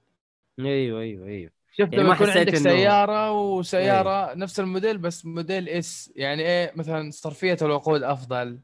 أيوه 0.60 1.00
أيوه 1.00 1.26
أيوه 1.26 1.50
شفت 1.78 1.92
يعني 1.92 2.04
ما 2.08 2.14
يكون 2.14 2.30
عندك 2.30 2.54
إنه- 2.54 2.58
سيارة 2.62 3.32
وسيارة 3.32 4.34
نفس 4.34 4.60
الموديل 4.60 4.98
بس 4.98 5.26
موديل 5.26 5.68
إس 5.68 6.12
يعني 6.16 6.42
إيه 6.42 6.72
مثلا 6.76 7.10
صرفية 7.10 7.56
الوقود 7.62 8.02
أفضل. 8.02 8.58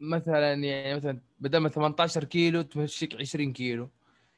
مثلا 0.00 0.54
يعني 0.54 0.96
مثلا 0.96 1.20
بدل 1.40 1.58
ما 1.58 1.68
18 1.68 2.24
كيلو 2.24 2.62
تمشيك 2.62 3.14
20 3.14 3.52
كيلو 3.52 3.90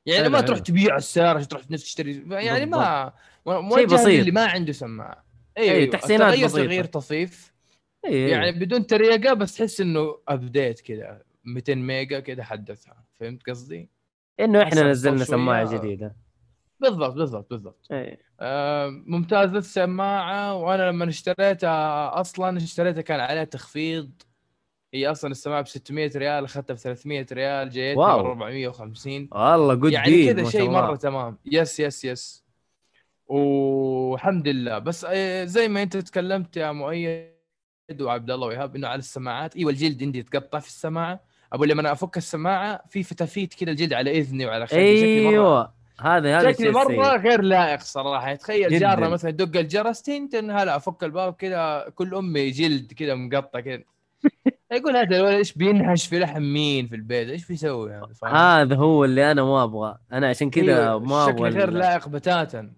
يعني 0.06 0.22
حلو، 0.22 0.32
ما 0.32 0.40
تروح 0.40 0.56
حلو. 0.58 0.64
تبيع 0.64 0.96
السياره 0.96 1.42
تروح 1.42 1.62
تشتري 1.62 2.24
يعني 2.30 2.66
ما 2.66 3.12
موجه 3.46 3.84
بسيط. 3.94 4.06
اللي 4.06 4.30
ما 4.30 4.46
عنده 4.46 4.72
سماعة 4.72 5.24
أيوه 5.58 5.70
أي، 5.74 5.78
أيوة. 5.80 5.92
تحسينات 5.92 6.32
بسيطة. 6.38 6.48
تغيير 6.64 6.84
طفيف 6.84 7.52
أيوه 8.06 8.30
يعني 8.30 8.52
بدون 8.52 8.86
تريقة 8.86 9.34
بس 9.34 9.56
تحس 9.56 9.80
إنه 9.80 10.18
update 10.28 10.80
كذا 10.80 11.22
200 11.44 11.74
ميجا 11.74 12.20
كذا 12.20 12.42
حدثها. 12.44 13.04
فهمت 13.20 13.42
قصدي؟ 13.50 13.88
إنه 14.40 14.62
إحنا 14.62 14.82
نزلنا. 14.90 15.24
سماعة 15.24 15.74
جديدة. 15.78 16.16
بالضبط 16.80 17.14
بالضبط 17.14 17.50
بالضبط. 17.50 17.86
إيه. 17.92 18.20
آه، 18.40 18.88
ممتاز 19.06 19.54
السماعة. 19.54 20.54
وأنا 20.56 20.90
لما 20.90 21.08
اشتريتها 21.08 22.20
أصلا 22.20 22.56
اشتريتها 22.56 23.00
كان 23.00 23.20
عليها 23.20 23.44
تخفيض. 23.44 24.10
هي 24.94 25.10
أصلا 25.10 25.30
السماعة 25.30 25.62
ب 25.62 25.66
600 25.68 26.10
ريال 26.16 26.44
أخذتها 26.44 26.74
ب 26.74 26.76
300 26.76 27.26
ريال 27.32 27.70
جايتني 27.70 27.94
ب 27.94 27.98
wow. 27.98 28.20
450 28.20 29.28
والله 29.32 29.74
good 29.74 29.92
يعني 29.92 30.34
كذا 30.34 30.50
شيء. 30.50 30.70
مرة 30.70 30.96
تمام. 30.96 31.38
yes 31.44 31.80
yes 31.80 32.04
yes 32.04 32.44
والحمد 33.26 34.48
لله. 34.48 34.78
بس 34.78 35.06
آه، 35.08 35.44
زي 35.44 35.68
ما 35.68 35.82
أنت 35.82 35.96
تكلمت 35.96 36.56
يا 36.56 36.72
مؤيد 36.72 37.35
وعبد 38.00 38.30
الله 38.30 38.46
وإيهاب 38.46 38.76
إنه 38.76 38.88
على 38.88 38.98
السماعات. 38.98 39.56
أيوة 39.56 39.70
الجلد 39.70 40.02
عندي 40.02 40.18
يتقطع 40.18 40.58
في 40.58 40.68
السماعة. 40.68 41.20
أبو 41.52 41.64
لما 41.64 41.80
أنا 41.80 41.92
أفك 41.92 42.16
السماعة 42.16 42.82
في 42.88 43.02
فتافيت 43.02 43.54
كذا 43.54 43.70
الجلد 43.70 43.92
على 43.92 44.18
إذني 44.18 44.46
وعلى 44.46 44.66
خدي. 44.66 44.78
أيوه 44.78 45.72
هذا 46.00 46.40
هذا 46.40 46.52
شكلي 46.52 46.70
مرة 46.70 46.82
السيء 46.82 47.16
غير 47.16 47.40
لائق 47.42 47.80
صراحة. 47.80 48.34
تخيل. 48.34 48.78
جارنا 48.78 49.08
مثلا 49.08 49.30
يدق 49.30 49.60
الجرس 49.60 50.02
تنتن 50.02 50.50
هلا 50.50 50.76
أفك 50.76 51.04
الباب 51.04 51.32
كذا 51.32 51.92
كل 51.94 52.14
أمي 52.14 52.50
جلد 52.50 52.92
كذا 52.92 53.14
مقطع 53.14 53.60
كذا 53.60 53.82
يقول 54.72 54.96
هذا 54.96 55.16
الولد 55.16 55.34
إيش 55.34 55.52
بينهش 55.52 56.06
في 56.06 56.18
لحم 56.18 56.42
مين 56.42 56.86
في 56.86 56.96
البيت؟ 56.96 57.28
إيش 57.28 57.46
بيسوي؟ 57.46 58.00
هذا 58.24 58.76
هو 58.76 59.04
اللي 59.04 59.30
أنا 59.30 59.42
ما 59.42 59.64
أبغى 59.64 59.98
أنا 60.12 60.28
عشان 60.28 60.50
كذا 60.50 60.82
أيوه، 60.82 60.98
ما 60.98 61.24
أبغى 61.24 61.50
شكلي 61.50 61.60
غير 61.60 61.70
لائق 61.70 62.08
بتاتا. 62.08 62.72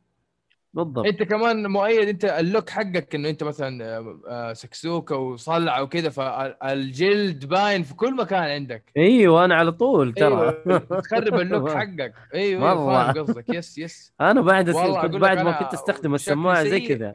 بالضبط. 0.74 1.06
انت 1.06 1.22
كمان 1.22 1.66
مؤيد 1.66 2.08
انت 2.08 2.24
ال 2.24 2.33
look 2.33 2.70
حقك 2.70 3.14
انه 3.14 3.28
انت 3.30 3.44
مثلا 3.44 3.84
آه، 3.98 4.20
آه، 4.28 4.52
سكسوكه 4.52 5.16
وصلعه 5.16 5.82
وكذا 5.82 6.10
فالجلد 6.10 7.46
باين 7.46 7.82
في 7.82 7.94
كل 7.94 8.16
مكان 8.16 8.42
عندك. 8.42 8.92
أيوه 8.96 9.44
أنا 9.44 9.54
على 9.54 9.72
طول 9.72 10.12
ترى. 10.14 10.62
أيوه 10.66 10.78
تخرب 10.78 11.34
ال 11.40 11.46
look 11.46 11.70
حقك. 11.70 12.14
أيوه 12.34 12.70
أيوه 12.70 12.74
مرة. 12.74 13.12
فاهم 13.12 13.24
قصدك. 13.24 13.48
yes 13.48 13.78
yes. 13.78 14.12
أنا 14.20 14.40
بعد 14.40 14.68
والله 14.70 15.02
كنت 15.02 15.16
بعد 15.16 15.38
ما 15.38 15.52
كنت 15.52 15.74
أستخدم 15.74 16.14
السماعة 16.14 16.64
زي. 16.64 16.80
كذا. 16.80 17.14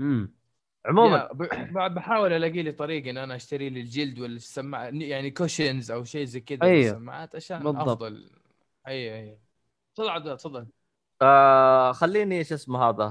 امم 0.00 0.32
عموما. 0.86 1.28
بحاول 1.88 2.32
ألاقي 2.32 2.62
لي 2.62 2.72
طريقه 2.72 3.10
إن 3.10 3.18
أنا 3.18 3.36
أشتري 3.36 3.68
لي 3.70 3.80
الجلد 3.80 4.18
ولا 4.18 4.36
السماعه 4.36 4.90
يعني 4.92 5.30
cushions 5.30 5.90
أو 5.90 6.04
شيء 6.04 6.24
زي 6.24 6.40
كذا 6.40 6.58
أيوه. 6.62 6.90
السماعات 6.92 7.36
عشان 7.36 7.58
بالضبط. 7.58 7.88
أفضل. 7.88 8.30
اي 8.88 9.14
اي 9.20 9.38
تفضل 9.96 10.36
تفضل. 10.36 10.66
آه 11.22 11.92
خليني 11.92 12.44
شو 12.44 12.54
اسمه 12.54 12.82
هذا 12.88 13.04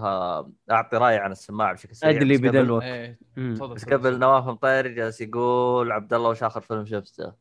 أعطي 0.72 0.98
راي 0.98 1.18
عن 1.18 1.32
السماعه 1.32 1.74
بشكل 1.74 1.96
سريع 1.96 2.18
أدلي 2.18 2.36
إيه 2.84 3.20
مم. 3.38 3.56
تفضل 3.56 3.74
بس. 3.76 3.86
قبل 3.86 4.20
نواف 4.20 4.44
مطير 4.48 4.88
جالس 4.88 5.22
يقول 5.22 5.92
عبد 5.92 6.14
الله 6.14 6.30
وش 6.30 6.44
آخر 6.44 6.62
فيلم 6.62 6.86
شفته؟ 6.86 7.34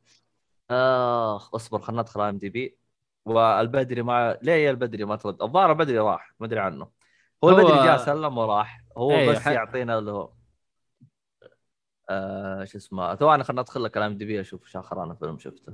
آخ 0.70 1.54
اصبر 1.54 1.78
خلنا 1.78 2.00
ندخل 2.02 2.20
IMDb 2.20 2.76
والبدري 3.24 4.02
ما 4.02 4.38
ليه 4.42 4.52
يا 4.52 4.70
البدري 4.70 5.04
ما 5.04 5.16
ترد؟ 5.16 5.42
الظاهر 5.42 5.70
البدري 5.72 5.98
راح 5.98 6.34
ما 6.40 6.46
أدري 6.46 6.60
عنه 6.60 6.88
هو 7.44 7.50
هو- 7.50 7.58
البدري 7.58 7.84
جاء 7.84 7.96
سلم 7.96 8.38
وراح 8.38 8.84
هو 8.98 9.10
أيوه، 9.10 9.34
بس 9.34 9.46
يعطينا 9.46 9.98
اللي 9.98 10.10
هو 10.10 10.30
آه 12.10 12.64
شو 12.64 12.78
اسمه 12.78 13.14
ثواني 13.14 13.44
خلنا 13.44 13.60
ندخل 13.60 13.84
لك 13.84 13.96
ال 13.96 14.16
IMDb 14.16 14.40
أشوف 14.40 14.62
إيش 14.66 14.76
آخر 14.76 15.02
أنا 15.04 15.14
فيلم 15.14 15.38
شفته 15.38 15.72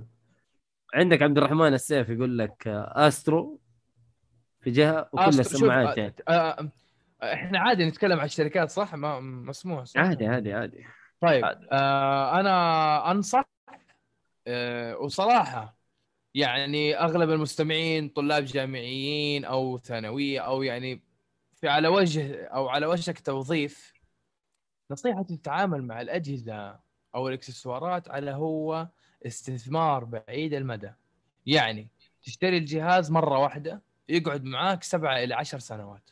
عندك 0.94 1.22
عبد 1.22 1.38
الرحمن 1.38 1.74
السيف 1.74 2.09
يقول 2.09 2.38
لك 2.38 2.68
آه، 2.68 3.09
أسترو 3.09 3.61
في 4.60 4.70
جهة 4.70 5.08
وكل 5.12 5.22
آه، 5.22 5.30
شوف، 5.30 5.40
السماعات 5.40 5.98
يعني 5.98 6.14
آه، 6.28 6.32
آه، 6.32 6.68
آه، 7.22 7.34
إحنا 7.34 7.58
عادي 7.58 7.84
نتكلم 7.84 8.18
عن 8.18 8.24
الشركات 8.24 8.70
صح 8.70 8.94
ما 8.94 9.20
مسموح 9.20 9.84
صح؟ 9.84 10.00
عادي 10.00 10.26
عادي 10.26 10.52
عادي 10.52 10.84
طيب 11.20 11.44
عادي. 11.44 11.66
آه 11.72 12.40
أنا 12.40 13.10
أنصح 13.10 13.44
آه 14.46 14.96
وصراحة 14.96 15.76
يعني 16.34 16.96
أغلب 16.96 17.30
المستمعين 17.30 18.08
طلاب 18.08 18.44
جامعيين 18.44 19.44
أو 19.44 19.78
ثانوية 19.78 20.40
أو 20.40 20.62
يعني 20.62 21.02
في 21.60 21.68
على 21.68 21.88
وجه 21.88 22.44
أو 22.44 22.68
على 22.68 22.86
وشك 22.86 23.20
توظيف 23.20 23.92
نصيحتي 24.90 25.36
تتعامل 25.36 25.84
مع 25.84 26.00
الأجهزة 26.00 26.80
أو 27.14 27.28
الإكسسوارات 27.28 28.08
على 28.08 28.30
هو 28.30 28.88
استثمار 29.26 30.04
بعيد 30.04 30.54
المدى 30.54 30.90
يعني 31.46 31.88
تشتري 32.22 32.56
الجهاز 32.58 33.10
مرة 33.10 33.38
واحدة 33.38 33.82
يقعد 34.10 34.44
معاك 34.44 34.82
سبعة 34.82 35.24
إلى 35.24 35.34
عشر 35.34 35.58
سنوات. 35.58 36.10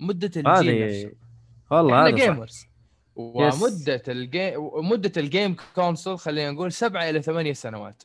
مدة 0.00 0.30
الجيل 0.36 0.86
نفسه. 0.86 1.12
والله 1.70 1.96
إحنا 1.96 2.08
هذا 2.08 2.16
gamers 2.16 2.66
ومدة 3.14 4.02
ال 4.08 4.24
game 4.24 4.90
مده 4.90 5.12
ال 5.16 5.24
game 5.24 5.56
console 5.74 6.18
خلينا 6.18 6.50
نقول 6.50 6.72
سبعة 6.72 7.10
إلى 7.10 7.22
ثمانية 7.22 7.52
سنوات. 7.52 8.02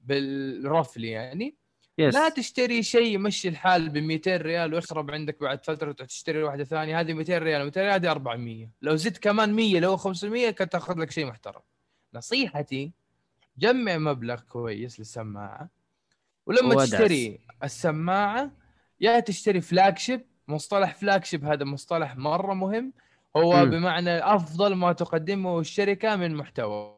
بال 0.00 0.24
roughly 0.24 1.10
يعني. 1.10 1.56
yes 1.98 2.14
لا 2.14 2.28
تشتري 2.28 2.82
شيء 2.82 3.14
يمشي 3.14 3.48
الحال 3.48 3.88
ب 3.88 3.98
200 3.98 4.36
ريال 4.36 4.74
ويخرب 4.74 5.10
عندك 5.10 5.40
بعد 5.40 5.64
فترة 5.64 5.92
تشتري 5.92 6.42
واحدة 6.42 6.64
ثانية. 6.64 7.00
هذه 7.00 7.12
200 7.12 7.38
ريال 7.38 7.64
200 7.64 7.80
ريال 7.80 7.92
هذه 7.92 8.10
400 8.10 8.70
لو 8.82 8.96
زدت 8.96 9.18
كمان 9.18 9.52
100 9.52 9.80
لو 9.80 9.96
500 9.96 10.50
كنت 10.50 10.72
تأخذ 10.72 10.98
لك 10.98 11.10
شيء 11.10 11.26
محترم. 11.26 11.60
نصيحتي 12.14 12.92
جمع 13.58 13.98
مبلغ 13.98 14.40
كويس 14.40 14.98
للسماعة. 14.98 15.70
ولما 16.46 16.68
وادعس. 16.68 16.90
تشتري 16.90 17.40
السماعة 17.64 18.65
يا 19.00 19.20
تشتري 19.20 19.60
flagship 19.60 20.26
مصطلح 20.48 20.94
flagship 20.94 21.44
هذا 21.44 21.64
مصطلح 21.64 22.16
مرة 22.16 22.54
مهم. 22.54 22.92
هو 23.36 23.64
مم. 23.64 23.70
بمعنى 23.70 24.18
أفضل 24.18 24.74
ما 24.74 24.92
تقدمه 24.92 25.60
الشركة 25.60 26.16
من 26.16 26.34
محتوى. 26.34 26.96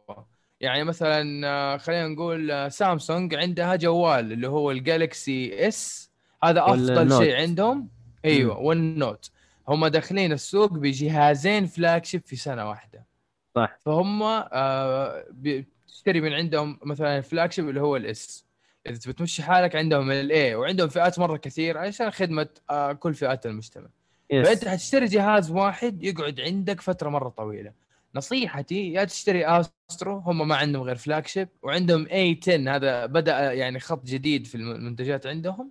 يعني 0.60 0.84
مثلا 0.84 1.46
آه، 1.48 1.76
خلينا 1.76 2.08
نقول 2.08 2.50
آه، 2.50 2.68
سامسونج 2.68 3.34
عندها 3.34 3.76
جوال 3.76 4.32
اللي 4.32 4.48
هو 4.48 4.70
ال 4.70 4.84
Galaxy 4.84 5.68
S. 5.68 6.10
هذا 6.44 6.62
أفضل. 6.64 7.18
شيء 7.24 7.36
عندهم. 7.36 7.88
أيوه 8.24 8.58
وال 8.58 8.79
Note. 8.79 9.30
هم 9.68 9.86
داخلين 9.86 10.32
السوق 10.32 10.72
بجهازين 10.72 11.66
flagship 11.66 12.22
في 12.26 12.36
سنة 12.36 12.68
واحدة. 12.68 13.06
صح. 13.54 13.78
فهم 13.80 14.22
آه، 14.22 15.24
بتشتري 15.30 16.20
من 16.20 16.32
عندهم 16.32 16.78
مثلا 16.82 17.18
ال 17.18 17.52
flagship 17.52 17.68
اللي 17.68 17.80
هو 17.80 17.96
ال 17.96 18.13
S. 18.13 18.47
إذا 18.88 18.98
تبي 18.98 19.12
تمشي 19.12 19.42
حالك 19.42 19.76
عندهم 19.76 20.10
ال 20.10 20.32
A 20.32 20.54
وعندهم 20.54 20.88
فئات 20.88 21.18
مرة 21.18 21.36
كثير 21.36 21.78
عشان 21.78 22.10
خدمة 22.10 22.48
آه، 22.70 22.92
كل 22.92 23.14
فئات 23.14 23.46
المجتمع. 23.46 23.86
فأنت 24.30 24.62
يس 24.62 24.68
حتشتري 24.68 25.06
جهاز 25.06 25.50
واحد 25.50 26.02
يقعد 26.02 26.40
عندك 26.40 26.80
فترة 26.80 27.08
مرة 27.08 27.28
طويلة. 27.28 27.72
نصيحتي 28.14 28.92
يا 28.92 29.04
تشتري 29.04 29.46
Astro 29.90 30.18
هم 30.18 30.48
ما 30.48 30.56
عندهم 30.56 30.82
غير 30.82 30.96
flagship 30.96 31.48
وعندهم 31.62 32.06
A 32.06 32.38
10 32.42 32.76
هذا 32.76 33.06
بدأ 33.06 33.52
يعني 33.52 33.80
خط 33.80 34.04
جديد 34.06 34.46
في 34.46 34.54
المنتجات 34.54 35.26
عندهم. 35.26 35.70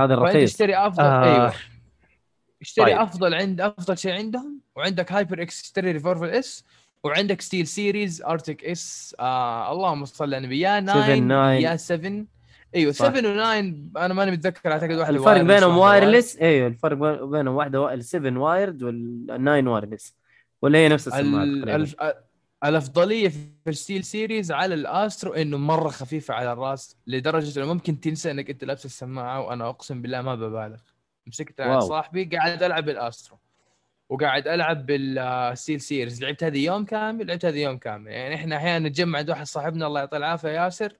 هذا 0.00 0.16
فأنت 0.16 0.18
الرخيص. 0.28 0.52
تشتري 0.52 0.76
أفضل 0.76 1.04
آه. 1.04 1.24
أيوه. 1.34 1.54
اشتري 2.62 2.84
طيب. 2.84 2.98
أفضل 2.98 3.34
عند 3.34 3.60
أفضل 3.60 3.98
شيء 3.98 4.12
عندهم 4.12 4.60
وعندك 4.76 5.12
HyperX 5.12 5.62
اشتري 5.62 5.92
Revolver 5.92 6.38
S 6.38 6.64
وعندك 7.04 7.40
SteelSeries 7.40 8.22
Arctis 8.22 9.16
آه 9.20 9.72
اللهم 9.72 10.04
صل 10.04 10.24
على 10.24 10.36
النبي. 10.38 10.60
يا 10.60 10.80
9 10.80 11.16
9. 11.18 11.52
يا 11.52 11.76
7 11.76 12.24
أيوه 12.74 12.92
صح. 12.92 13.06
7 13.06 13.20
و9 13.22 13.96
أنا 13.98 14.14
ماني 14.14 14.30
متذكر 14.30 14.72
أعتقد 14.72 14.90
واحدة 14.92 15.16
الفرق 15.16 15.42
بينهم 15.42 15.78
wireless 15.78 16.36
أيوه 16.36 16.66
الفرق 16.66 16.96
بين- 16.96 17.30
بينهم 17.30 17.54
واحدة 17.54 18.00
7 18.00 18.38
wired 18.42 18.82
وال9 18.82 19.66
wireless 19.68 20.14
ولا 20.62 20.78
هي 20.78 20.88
نفس 20.88 21.08
السماعات 21.08 21.48
ال- 21.48 22.14
الأفضلية 22.64 23.28
في 23.28 23.38
ال 23.68 24.04
SteelSeries 24.04 24.52
على 24.52 24.74
ال 24.74 24.84
Astro 24.84 25.32
إنه 25.32 25.56
مرة 25.56 25.88
خفيفة 25.88 26.34
على 26.34 26.52
الراس 26.52 26.96
لدرجة 27.06 27.58
إنه 27.62 27.72
ممكن 27.72 28.00
تنسى 28.00 28.30
إنك 28.30 28.50
أنت 28.50 28.64
لابس 28.64 28.84
السماعة 28.84 29.40
وأنا 29.40 29.68
أقسم 29.68 30.02
بالله 30.02 30.22
ما 30.22 30.34
ببالغ. 30.34 30.78
مسكت 31.26 31.60
عند. 31.60 31.80
صاحبي 31.82 32.24
قاعد 32.24 32.62
ألعب 32.62 32.84
بال 32.84 32.99
Astro 32.99 33.38
وقاعد 34.08 34.48
ألعب 34.48 34.86
بال 34.86 35.80
SteelSeries 35.80 36.22
لعبت 36.22 36.44
هذه 36.44 36.64
يوم 36.64 36.84
كامل 36.84 37.26
لعبت 37.26 37.44
هذه 37.44 37.58
يوم 37.62 37.76
كامل. 37.78 38.10
يعني 38.10 38.34
إحنا 38.34 38.56
أحيانا 38.56 38.88
نتجمع 38.88 39.18
عند 39.18 39.30
واحد 39.30 39.46
صاحبنا 39.46 39.86
الله 39.86 40.00
يعطيه 40.00 40.16
العافية 40.16 40.48
ياسر. 40.48 40.92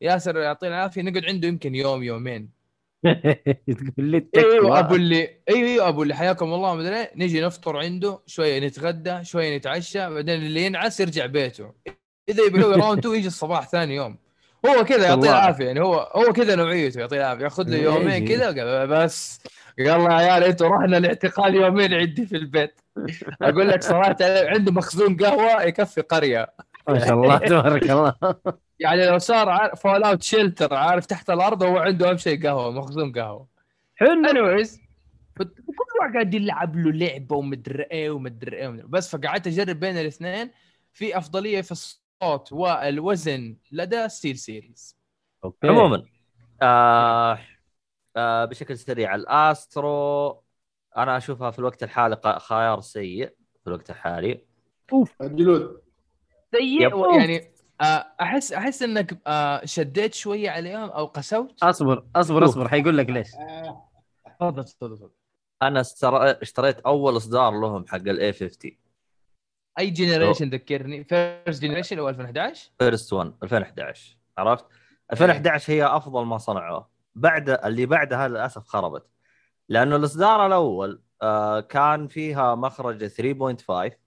ياسر 0.00 0.38
يعطيه 0.38 0.68
العافية 0.68 1.02
نقعد 1.02 1.24
عنده 1.24 1.48
يمكن 1.48 1.74
يوم 1.74 2.02
يومين. 2.02 2.60
تقول 3.96 4.06
لي. 4.10 4.26
أيوه 4.36 4.78
أبو 4.78 4.94
اللي 4.94 5.30
أيوه 5.48 5.68
أيوه 5.68 5.88
أبو 5.88 6.02
اللي 6.02 6.14
حياكم 6.14 6.54
الله 6.54 6.74
مدري 6.74 7.06
نجي 7.16 7.40
نفطر 7.40 7.76
عنده 7.76 8.18
شوية 8.26 8.60
نتغدى 8.60 9.24
شوية 9.24 9.56
نتعشى 9.56 9.98
بعدين 9.98 10.34
اللي 10.34 10.64
ينعس 10.64 11.00
يرجع 11.00 11.26
بيته. 11.26 11.72
إذا 12.28 12.44
يبي 12.44 12.58
يسوي 12.58 12.74
round 12.74 12.98
2 12.98 13.14
يجي 13.14 13.26
الصباح 13.26 13.68
ثاني 13.68 13.94
يوم. 13.94 14.16
هو 14.66 14.84
كذا 14.84 15.06
يعطيه. 15.06 15.30
العافية 15.30 15.64
يعني 15.64 15.80
هو 15.80 15.94
هو 15.94 16.32
كذا 16.32 16.54
نوعيته 16.54 17.00
يعطيه 17.00 17.16
العافية. 17.16 17.44
ياخذ 17.44 17.68
له 17.68 17.76
يومين. 17.76 18.28
كذا 18.28 18.84
بس. 18.84 19.42
يلا 19.78 19.90
يا 19.90 20.12
عيال 20.12 20.44
أنتوا 20.44 20.68
رحنا 20.68 20.96
الاعتقال 20.96 21.54
يومين 21.54 21.94
عندي 21.94 22.26
في 22.26 22.36
البيت. 22.36 22.80
أقول 23.42 23.68
لك 23.68 23.82
صراحة 23.82 24.16
عنده 24.20 24.72
مخزون 24.72 25.16
قهوة 25.16 25.62
يكفي 25.62 26.00
قرية. 26.00 26.52
ما 26.92 26.98
شاء 26.98 27.14
الله 27.14 27.38
تبارك 27.48 27.90
الله. 27.90 28.14
يعني 28.78 29.06
لو 29.06 29.18
صار 29.18 29.76
Fallout 29.76 30.22
Shelter 30.22 30.74
عارف 30.74 31.06
تحت 31.06 31.30
الأرض 31.30 31.62
هو 31.62 31.78
عنده 31.78 32.10
أهم 32.10 32.16
شيء 32.16 32.46
قهوة 32.46 32.70
مخزون 32.70 33.12
قهوة. 33.12 33.46
حلو. 33.96 34.10
anyways 34.30 34.80
كل 35.38 35.48
واحد 36.00 36.12
قاعد 36.12 36.34
يلعب 36.34 36.76
له 36.76 36.92
لعبة 36.92 37.36
ومدري 37.36 37.82
إيه 37.82 38.10
ومدري 38.10 38.56
إيه 38.56 38.68
بس 38.68 39.16
فقعدت 39.16 39.46
أجرب 39.46 39.80
بين 39.80 39.96
الاثنين. 39.98 40.50
في 40.92 41.18
أفضلية 41.18 41.60
في 41.60 41.72
الصوت 41.72 42.52
والوزن 42.52 43.56
لدى 43.72 44.08
SteelSeries 44.08 44.96
okay. 45.44 45.68
عموما 45.68 46.02
آه 46.62 47.38
آه 48.16 48.44
بشكل 48.44 48.78
سريع. 48.78 49.14
ال 49.14 49.35
Astro 49.35 50.42
أنا 50.96 51.16
أشوفها 51.16 51.50
في 51.50 51.58
الوقت 51.58 51.82
الحالي 51.82 52.20
خيار 52.38 52.80
سيء 52.80 53.26
في 53.60 53.66
الوقت 53.66 53.90
الحالي. 53.90 54.44
الجلود. 55.20 55.80
سيء 56.54 57.16
يعني 57.18 57.50
آه، 57.80 58.06
أحس 58.20 58.52
أحس 58.52 58.82
إنك 58.82 59.18
آه، 59.26 59.64
شديت 59.64 60.14
شوية 60.14 60.50
عليهم 60.50 60.90
أو 60.90 61.06
قسوت. 61.06 61.62
أصبر 61.62 62.04
أصبر 62.16 62.44
أصبر 62.44 62.68
حيقول 62.68 62.98
لك 62.98 63.10
ليش. 63.10 63.28
تفضل 64.40 64.64
تفضل 64.64 64.96
تفضل. 64.96 65.10
أنا 65.62 65.82
اشتريت 66.42 66.80
أول 66.80 67.16
إصدار 67.16 67.60
لهم 67.60 67.86
حق 67.86 67.96
ال 67.96 68.14
A 68.14 68.32
50 68.32 68.76
أي 69.78 69.90
generation 69.90 70.50
ذكرني؟ 70.50 71.04
first 71.04 71.62
generation 71.62 71.98
أو 71.98 72.08
2011 72.08 72.70
first 72.78 73.12
1 73.12 73.32
2011 73.42 74.16
عرفت؟ 74.38 74.64
2011 75.12 75.72
هي 75.72 75.86
أفضل 75.86 76.24
ما 76.24 76.38
صنعوه. 76.38 76.88
بعد 77.14 77.50
اللي 77.50 77.86
بعدها 77.86 78.28
للأسف 78.28 78.66
خربت. 78.66 79.06
لأنه 79.68 79.96
الإصدار 79.96 80.46
الأول 80.46 81.02
آه 81.22 81.60
كان 81.60 82.08
فيها 82.08 82.54
مخرج 82.54 83.06
3.5 83.06 83.98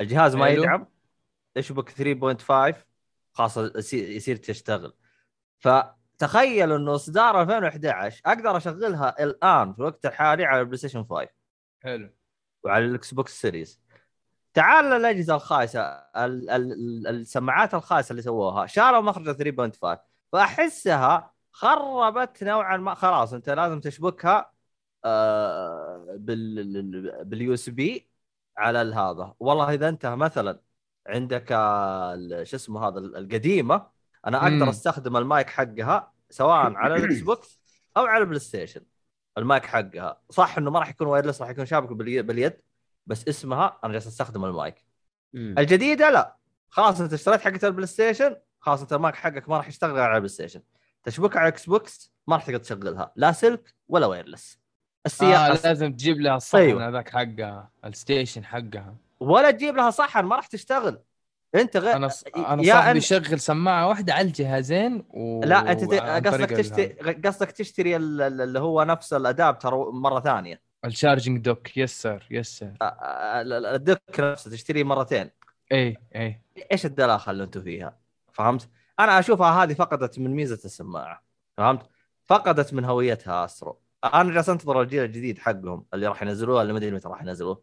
الجهاز 0.00 0.36
ما. 0.36 0.48
يدعم. 0.48 0.86
اشبك 1.56 1.90
3.5 1.90 2.76
خلاص 3.32 3.56
يصير 3.92 4.36
تشتغل. 4.36 4.92
فتخيل 5.58 6.72
إنه 6.72 6.94
إصدار 6.94 7.42
2011 7.42 8.20
أقدر 8.26 8.56
أشغلها 8.56 9.22
الآن 9.24 9.72
في 9.72 9.78
الوقت 9.78 10.06
الحالي 10.06 10.44
على 10.44 10.60
ال 10.60 10.76
PlayStation 10.78 11.04
5 11.04 11.28
حلو. 11.82 12.10
وعلى 12.64 12.84
ال 12.84 13.14
Xbox 13.14 13.40
Series. 13.40 13.80
تعال 14.54 14.84
للأجهزة 14.84 15.34
الخايسة 15.34 15.80
ال- 15.82 16.50
ال- 16.50 16.72
ال- 16.72 17.06
السماعات 17.06 17.74
الخايسة 17.74 18.10
اللي 18.12 18.22
سووها. 18.22 18.66
شالوا 18.66 19.00
مخرج 19.00 19.32
3.5 19.36 19.98
فأحسها 20.32 21.32
خربت 21.52 22.44
نوعا 22.44 22.76
ما. 22.76 22.94
خلاص 22.94 23.32
أنت 23.32 23.50
لازم 23.50 23.80
تشبكها 23.80 24.52
آه، 25.04 26.06
بال 26.18 27.24
بال 27.24 27.54
USB 27.54 28.10
على 28.56 28.78
هذا. 28.78 29.34
والله 29.40 29.74
إذا 29.74 29.88
انت 29.88 30.06
مثلا 30.06 30.60
عندك 31.10 31.48
شو 32.46 32.56
اسمه 32.56 32.88
هذا 32.88 32.98
القديمة. 32.98 33.86
أنا 34.26 34.48
مم. 34.48 34.54
أقدر 34.60 34.70
أستخدم 34.70 35.16
المايك 35.16 35.50
حقها 35.50 36.12
سواء 36.30 36.56
على 36.76 36.94
ال 36.96 37.20
Xbox 37.20 37.60
أو 37.96 38.04
على 38.06 38.22
ال 38.22 38.38
PlayStation. 38.40 38.80
المايك 39.38 39.66
حقها. 39.66 40.20
صح 40.30 40.58
إنه 40.58 40.70
ما 40.70 40.78
راح 40.78 40.88
يكون 40.90 41.06
wireless 41.06 41.40
راح 41.42 41.50
يكون 41.50 41.66
شابك 41.66 41.92
بالي- 41.92 42.22
باليد 42.22 42.52
بس 43.06 43.28
اسمها 43.28 43.78
أنا 43.84 43.92
جالس 43.92 44.06
أستخدم 44.06 44.44
المايك. 44.44 44.84
مم. 45.32 45.54
الجديدة 45.58 46.10
لا. 46.10 46.36
خلاص 46.68 47.00
أنت 47.00 47.12
اشتريت 47.12 47.40
حقه 47.40 47.66
ال 47.68 47.86
PlayStation 47.86 48.36
خلاص 48.60 48.80
أنت 48.80 48.92
المايك 48.92 49.14
حقك 49.14 49.48
ما 49.48 49.56
راح 49.56 49.68
يشتغل 49.68 49.98
على 49.98 50.12
ال 50.14 50.28
PlayStation. 50.28 50.62
تشبكها 51.04 51.38
على 51.40 51.48
Xbox 51.48 52.12
ما 52.26 52.36
راح 52.36 52.44
تقدر 52.46 52.58
تشغلها. 52.58 53.12
لا 53.16 53.32
سلك 53.32 53.74
ولا 53.88 54.06
wireless. 54.06 54.60
السياق 55.06 55.40
آه 55.40 55.60
لازم 55.64 55.92
تجيب 55.92 56.20
لها 56.20 56.36
الصحن 56.36 56.62
أيوة. 56.62 56.88
هذاك 56.88 57.08
حقها 57.08 57.70
ال 57.84 57.91
station 57.91 58.44
حقها. 58.44 58.96
ولا 59.20 59.50
تجيب 59.50 59.76
لها 59.76 59.90
صحن 59.90 60.24
ما 60.24 60.36
راح 60.36 60.46
تشتغل. 60.46 61.02
أنت 61.54 61.76
غير 61.76 61.96
أنا 61.96 62.08
ص... 62.08 62.24
أنا 62.36 62.62
يا 62.62 62.72
صاحبي 62.72 62.92
أن- 63.00 63.02
يشغل 63.02 63.40
سماعة 63.40 63.88
واحدة 63.88 64.14
على 64.14 64.26
الجهازين 64.28 65.04
و... 65.10 65.40
لا 65.44 65.72
أنت 65.72 65.84
ت- 65.84 66.26
قصدك 66.26 66.50
تشتري 66.50 66.86
قصدك 67.12 67.50
تشتري 67.50 67.96
ال- 67.96 68.22
ال- 68.22 68.40
اللي 68.40 68.58
هو 68.58 68.82
نفس 68.82 69.12
ال 69.12 69.22
adapter 69.22 69.90
مرة 69.90 70.20
ثانية. 70.20 70.62
ال 70.84 70.90
charging 70.90 71.38
dock. 71.44 71.76
Yes 71.76 72.02
sir 72.02 72.26
yes 72.30 72.58
sir 72.58 72.72
أ- 72.72 72.76
ال- 72.82 73.52
ال- 73.52 73.66
ال 73.66 73.77
dock 73.77 74.20
نفسه 74.20 74.50
تشتريه 74.50 74.84
مرتين. 74.84 75.30
إي 75.72 75.96
إي. 76.16 76.40
إيش 76.72 76.86
الدلاخه 76.86 77.30
اللي 77.30 77.44
أنتم 77.44 77.60
فيها؟ 77.60 77.96
فهمت؟ 78.32 78.68
أنا 79.00 79.18
أشوفها 79.18 79.62
هذه 79.64 79.74
فقدت 79.74 80.18
من 80.18 80.30
ميزة 80.34 80.60
السماعة. 80.64 81.22
فهمت؟ 81.56 81.82
فقدت 82.26 82.74
من 82.74 82.84
هويتها 82.84 83.44
أسترو. 83.44 83.80
أنا 84.04 84.34
جالس 84.34 84.48
أنتظر 84.48 84.82
الجيل 84.82 85.04
الجديد 85.04 85.38
حقهم 85.38 85.86
اللي 85.94 86.06
راح 86.06 86.22
ينزلوه 86.22 86.62
اللي 86.62 86.72
ما 86.72 86.78
أدري 86.78 86.90
متى 86.90 87.08
راح 87.08 87.22
ينزلوه. 87.22 87.62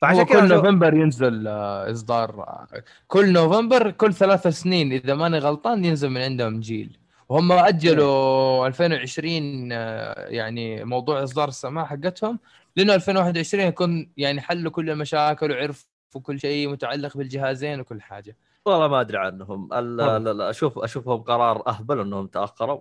فعشان 0.00 0.18
هو 0.18 0.24
كذا 0.26 0.40
كل 0.40 0.48
نوفمبر 0.48 0.94
ينزل 0.94 1.48
آه، 1.48 1.90
إصدار 1.92 2.40
آه، 2.40 2.66
كل 3.06 3.32
نوفمبر 3.32 3.90
كل 3.90 4.14
ثلاث 4.14 4.46
سنين 4.46 4.92
إذا 4.92 5.14
ماني 5.14 5.38
غلطان 5.38 5.84
ينزل 5.84 6.10
من 6.10 6.20
عندهم 6.20 6.60
جيل. 6.60 6.98
وهم 7.28 7.52
أجلوا 7.52 8.66
2020 8.66 9.68
آه، 9.72 10.26
يعني 10.28 10.84
موضوع 10.84 11.22
إصدار 11.22 11.48
السماعه 11.48 11.86
حقتهم 11.86 12.38
لأنه 12.76 12.94
2021 12.94 13.64
يكون 13.64 14.10
يعني 14.16 14.40
حلوا 14.40 14.72
كل 14.72 14.90
المشاكل 14.90 15.50
وعرفوا 15.52 16.20
كل 16.22 16.40
شيء 16.40 16.68
متعلق 16.68 17.16
بالجهازين 17.16 17.80
وكل 17.80 18.02
حاجة. 18.02 18.36
والله 18.66 18.88
ما 18.88 19.00
أدري 19.00 19.18
عنهم. 19.18 19.68
أشوف 20.40 20.78
أشوفهم 20.78 21.20
قرار 21.22 21.68
أهبل 21.68 22.00
إنهم 22.00 22.26
تأخروا. 22.26 22.80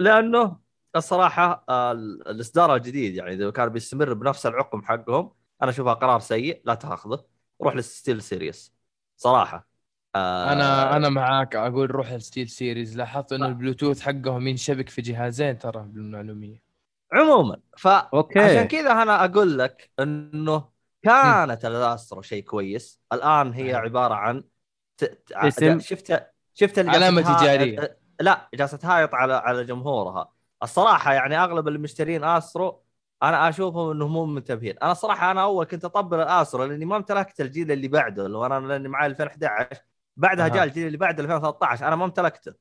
لأنه 0.00 0.56
الصراحة 0.96 1.64
ال- 1.70 2.28
الإصدار 2.28 2.74
الجديد 2.74 3.14
يعني 3.14 3.32
إذا 3.34 3.50
كان 3.50 3.68
بيستمر 3.68 4.14
بنفس 4.14 4.46
العقم 4.46 4.82
حقهم 4.82 5.30
أنا 5.62 5.70
أشوفها 5.70 5.94
قرار 5.94 6.20
سيء 6.20 6.62
لا 6.64 6.74
تأخذه. 6.74 7.24
روح 7.62 7.74
لل 7.74 8.22
SteelSeries 8.22 8.72
صراحة. 9.16 9.68
آه، 10.16 10.52
أنا 10.52 10.96
أنا 10.96 11.08
معاك 11.08 11.56
أقول 11.56 11.90
روح 11.90 12.10
ال 12.10 12.48
SteelSeries 12.48 12.96
لاحظت 12.96 13.32
إنه. 13.32 13.46
البلوتوث 13.46 14.00
حقهم 14.00 14.46
ينشبك 14.46 14.88
في 14.88 15.02
جهازين 15.02 15.58
ترى 15.58 15.82
بالمعلومية. 15.88 16.62
عموما. 17.12 17.60
فعشان 17.78 18.08
أوكي. 18.14 18.64
كذا 18.64 19.02
أنا 19.02 19.24
أقول 19.24 19.58
لك 19.58 19.90
إنه 20.00 20.68
كانت 21.02 21.64
الأسترو 21.64 22.22
شيء 22.22 22.42
كويس. 22.44 23.00
الآن 23.12 23.52
هي 23.52 23.66
أيوة. 23.66 23.78
عبارة 23.78 24.14
عن 24.14 24.44
ت... 24.96 25.04
ت... 25.04 25.32
اسم. 25.32 25.80
شفت 25.80 26.26
شفت 26.54 26.80
جالسة 26.80 27.22
تها- 27.22 27.40
تجارية. 27.40 27.98
لا 28.20 28.48
جالسة 28.54 28.76
تهايط 28.76 29.14
على 29.14 29.34
على 29.34 29.64
جمهورها. 29.64 30.32
الصراحة 30.62 31.12
يعني 31.12 31.38
أغلب 31.38 31.68
اللي 31.68 31.78
مشترين 31.78 32.24
أسترو 32.24 32.82
أنا 33.22 33.48
أشوفهم 33.48 33.90
إنهم 33.90 34.12
مو 34.12 34.26
منتبهين 34.26 34.78
أنا 34.82 34.94
صراحة 34.94 35.30
أنا 35.30 35.42
أول 35.42 35.64
كنت 35.64 35.84
أطبل 35.84 36.20
الاسترو 36.20 36.64
لأني 36.64 36.84
ما 36.84 36.96
امتلكت 36.96 37.40
الجيل 37.40 37.72
اللي 37.72 37.88
بعده 37.88 38.26
اللي 38.26 38.46
أنا 38.46 38.66
لأني 38.66 38.88
معي 38.88 39.06
2011 39.06 39.68
بعدها 40.16 40.44
أها. 40.46 40.48
جاء 40.48 40.64
الجيل 40.64 40.86
اللي 40.86 40.98
بعده 40.98 41.22
2013 41.22 41.88
أنا 41.88 41.96
ما 41.96 42.04
امتلكته 42.04 42.54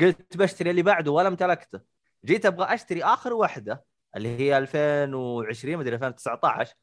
قلت 0.00 0.36
بشتري 0.36 0.70
اللي 0.70 0.82
بعده 0.82 1.10
ولا 1.12 1.28
امتلكته 1.28 1.80
جيت 2.24 2.46
أبغى 2.46 2.74
أشتري 2.74 3.04
آخر 3.04 3.32
واحدة 3.32 3.84
اللي 4.16 4.38
هي 4.38 4.58
2020 4.58 5.76
مدري 5.76 5.94
2019 5.94 6.74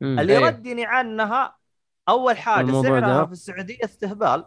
مم. 0.00 0.18
اللي 0.18 0.38
أيه. 0.38 0.46
ردني 0.46 0.84
عنها 0.86 1.56
أول 2.08 2.38
حاجة 2.38 2.72
سعرها 2.82 3.00
ده. 3.00 3.26
في 3.26 3.32
السعودية 3.32 3.84
استهبال 3.84 4.44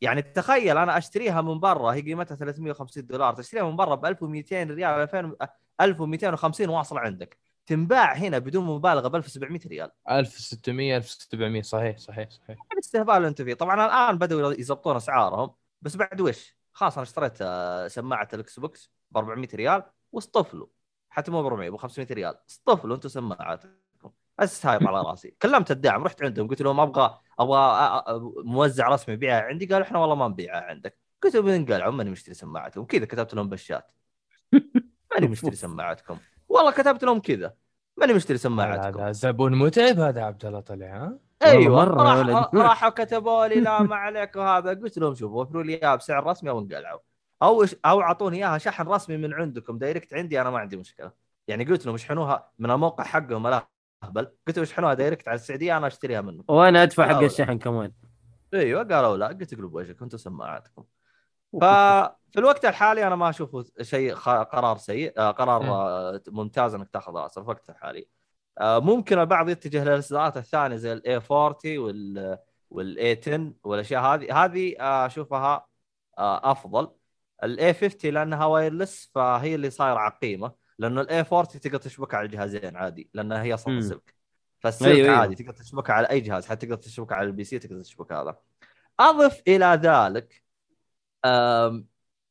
يعني 0.00 0.22
تخيل 0.22 0.78
أنا 0.78 0.98
أشتريها 0.98 1.40
من 1.40 1.60
برا 1.60 1.92
هي 1.94 2.00
قيمتها 2.00 2.34
350 2.34 3.06
دولار 3.06 3.34
تشتريها 3.34 3.64
من 3.64 3.76
برا 3.76 3.94
ب 3.94 4.06
1200 4.06 4.62
ريال 4.64 4.90
2000 4.90 5.36
1250 5.80 6.68
واصل 6.68 6.98
عندك 6.98 7.38
تنباع 7.66 8.12
هنا 8.14 8.38
بدون 8.38 8.64
مبالغة 8.64 9.08
ب 9.08 9.14
1700 9.16 9.60
ريال. 9.66 9.90
1600 10.10 10.96
1700 10.96 11.62
صحيح 11.62 11.98
صحيح 11.98 12.30
صحيح. 12.30 12.50
هذا 12.58 12.66
الاستهبال 12.72 13.14
اللي 13.14 13.28
أنتم 13.28 13.44
فيه. 13.44 13.54
طبعا 13.54 13.86
الآن 13.86 14.18
بدأوا 14.18 14.52
يضبطون 14.52 14.96
أسعارهم 14.96 15.50
بس 15.82 15.96
بعد 15.96 16.20
وش؟ 16.20 16.56
خلاص 16.72 16.92
أنا 16.94 17.02
اشتريت 17.02 17.38
آه، 17.42 17.88
سماعة 17.88 18.28
ال 18.34 18.60
Xbox 18.60 18.90
ب 19.10 19.16
400 19.18 19.48
ريال 19.54 19.82
واصطفلوا 20.12 20.66
حتى 21.10 21.30
مو 21.30 21.42
ب 21.42 21.46
400 21.46 21.70
ب 21.70 21.76
500 21.76 22.06
ريال. 22.10 22.34
اصطفلوا 22.50 22.94
أنتم 22.96 23.08
سماعاتكم. 23.08 23.68
جالس 24.40 24.66
تهايط 24.66 24.82
على 24.82 25.00
راسي. 25.02 25.30
كلمت 25.42 25.70
الدعم 25.70 26.04
رحت 26.04 26.22
عندهم 26.22 26.48
قلت 26.48 26.62
لهم 26.62 26.80
أبغى 26.80 27.18
أبغى 27.38 27.58
أ- 28.00 28.02
أ- 28.04 28.44
موزع 28.44 28.88
رسمي 28.88 29.14
يبيعها 29.14 29.42
عندي. 29.42 29.66
قالوا 29.66 29.86
إحنا 29.86 29.98
والله 29.98 30.14
ما 30.14 30.28
نبيعها 30.28 30.60
عندك. 30.64 30.98
قلت 31.22 31.36
لهم 31.36 31.48
انقلعوا 31.48 31.92
ماني 31.92 32.10
مشتري 32.10 32.34
سماعتكم. 32.34 32.84
كذا 32.84 33.04
كتبت 33.04 33.34
لهم 33.34 33.48
بالشات 33.48 33.90
ماني 35.14 35.26
مشتري 35.32 35.56
سماعتكم. 35.56 36.18
والله 36.54 36.70
كتبت 36.70 37.04
لهم 37.04 37.20
كذا. 37.20 37.54
ماني 37.96 38.12
مشتري 38.12 38.38
سماعتكم. 38.38 39.00
هذا 39.00 39.12
زبون 39.12 39.58
متعب 39.58 40.00
هذا 40.00 40.22
عبد 40.22 40.44
الله 40.44 40.60
طلع 40.60 40.86
ها؟ 40.86 41.18
أيوه 41.42 41.88
ولد. 41.88 42.48
راحوا 42.66 42.88
كتبوا 42.88 43.46
لي 43.46 43.60
لا 43.60 43.82
ما 43.82 43.96
عليك 43.96 44.36
وهذا 44.36 44.70
قلت 44.70 44.98
لهم 44.98 45.14
شوفوا 45.14 45.42
وفروا 45.42 45.62
لي 45.62 45.74
اياها 45.74 45.96
بسعر 45.96 46.26
رسمي 46.26 46.50
أو 46.50 46.58
انقلعوا. 46.58 47.00
أو 47.42 47.64
أو 47.84 48.00
أعطوني 48.00 48.36
إياها 48.36 48.58
شحن 48.58 48.88
رسمي 48.88 49.16
من 49.16 49.34
عندكم 49.34 49.78
direct 49.78 50.14
عندي 50.14 50.40
أنا 50.40 50.50
ما 50.50 50.58
عندي 50.58 50.76
مشكلة. 50.76 51.12
يعني 51.48 51.64
قلت 51.64 51.86
لهم 51.86 51.94
اشحنوها 51.94 52.50
من 52.58 52.70
الموقع 52.70 53.04
حقهم 53.04 53.48
لا 53.48 53.66
اهبل 54.04 54.24
قلت 54.46 54.56
لهم 54.56 54.62
اشحنوها 54.62 54.94
direct 54.94 55.28
على 55.28 55.34
السعودية 55.34 55.76
أنا 55.76 55.86
أشتريها 55.86 56.20
منكم 56.20 56.54
وأنا 56.54 56.82
أدفع 56.82 57.08
حق. 57.08 57.22
الشحن 57.22 57.58
كمان. 57.58 57.92
أيوه 58.54 58.82
قالوا 58.82 59.16
لا. 59.16 59.26
قلت 59.26 59.52
اقلبوا 59.52 59.80
وجهكم 59.80 60.02
أنتم 60.02 60.18
سماعاتكم. 60.18 60.84
ففي 61.60 62.38
الوقت 62.38 62.64
الحالي 62.64 63.06
أنا 63.06 63.16
ما 63.16 63.28
أشوفه 63.28 63.64
شيء 63.82 64.14
قرار 64.14 64.76
سيء 64.76 65.12
آه، 65.18 65.30
قرار 65.30 65.62
مم. 65.62 66.20
ممتاز 66.28 66.74
إنك 66.74 66.90
تاخذه 66.90 67.26
أصلا 67.26 67.44
في 67.44 67.50
الوقت 67.50 67.70
الحالي 67.70 68.08
آه، 68.60 68.78
ممكن 68.78 69.18
البعض 69.18 69.48
يتجه 69.48 69.84
للاصدارات 69.84 70.36
الثانية 70.36 70.76
زي 70.76 70.92
ال 70.92 71.20
A40 71.30 71.56
وال 71.78 72.38
وال 72.70 73.20
A10 73.22 73.52
والأشياء 73.64 74.02
هذه 74.02 74.44
هذه 74.44 74.76
آه، 74.80 75.06
أشوفها 75.06 75.66
أفضل 76.18 76.90
ال 77.44 77.74
A50 77.74 78.10
لأنها 78.14 78.44
wireless 78.46 79.10
فهي 79.14 79.54
اللي 79.54 79.70
صايرة 79.70 79.98
عقيمه 79.98 80.52
لأنه 80.78 81.00
ال 81.00 81.20
A40 81.20 81.46
تقدر 81.46 81.78
تشبكها 81.78 82.16
على 82.16 82.26
الجهازين 82.26 82.76
عادي 82.76 83.10
لأنها 83.14 83.42
هي. 83.42 83.54
أصلا 83.54 83.80
سلك 83.80 84.14
فالسلك 84.60 84.88
أيوة، 84.88 85.08
أيوة. 85.08 85.18
عادي 85.18 85.34
تقدر 85.34 85.52
تشبكها 85.52 85.92
على 85.92 86.10
أي 86.10 86.20
جهاز 86.20 86.46
حتى 86.46 86.66
تقدر 86.66 86.82
تشبكها 86.82 87.16
على 87.16 87.26
ال 87.26 87.44
PC 87.44 87.58
تقدر 87.58 87.82
تشبكها 87.82 88.22
هذا 88.22 88.36
أضف 89.00 89.42
إلى 89.48 89.80
ذلك 89.82 90.43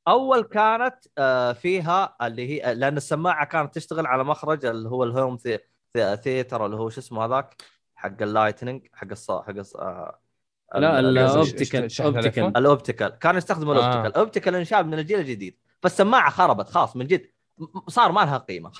أول 0.07 0.43
كانت 0.43 0.95
آه، 1.17 1.53
فيها 1.53 2.15
اللي 2.21 2.49
هي 2.63 2.75
لأن 2.75 2.97
السماعة 2.97 3.45
كانت 3.45 3.75
تشتغل 3.75 4.05
على 4.07 4.23
مخرج 4.23 4.65
اللي 4.65 4.89
هو 4.89 5.03
ال 5.03 5.10
home 5.10 5.37
thea- 5.37 5.59
thea- 5.93 6.17
theater 6.17 6.65
اللي 6.65 6.77
هو 6.77 6.89
شو 6.89 6.99
اسمه 6.99 7.25
هذاك؟ 7.25 7.61
حق 7.95 8.21
ال 8.21 8.28
lightning 8.28 8.87
حق 8.93 9.07
الص 9.11 9.31
حق 9.31 9.49
الص... 9.49 9.75
آه، 9.75 10.19
لا 10.75 10.99
ال- 10.99 11.17
ال 11.17 11.27
optical 11.27 11.91
شحن 11.91 12.07
ال 12.07 12.12
iPhone؟ 12.12 12.43
optical 12.43 12.57
ال 12.57 12.63
optical. 12.63 13.07
كان 13.19 13.37
يستخدم 13.37 13.69
آه. 13.69 13.73
ال 13.73 13.77
optical. 13.77 14.05
ال 14.05 14.12
optical 14.12 14.55
انشال 14.55 14.85
من 14.87 14.99
الجيل 14.99 15.19
الجديد. 15.19 15.57
فالسماعه 15.81 16.29
خربت 16.29 16.69
خلاص 16.69 16.95
من 16.95 17.07
جد. 17.07 17.29
صار 17.87 18.11
ما 18.11 18.19
لها 18.21 18.37
قيمة. 18.37 18.71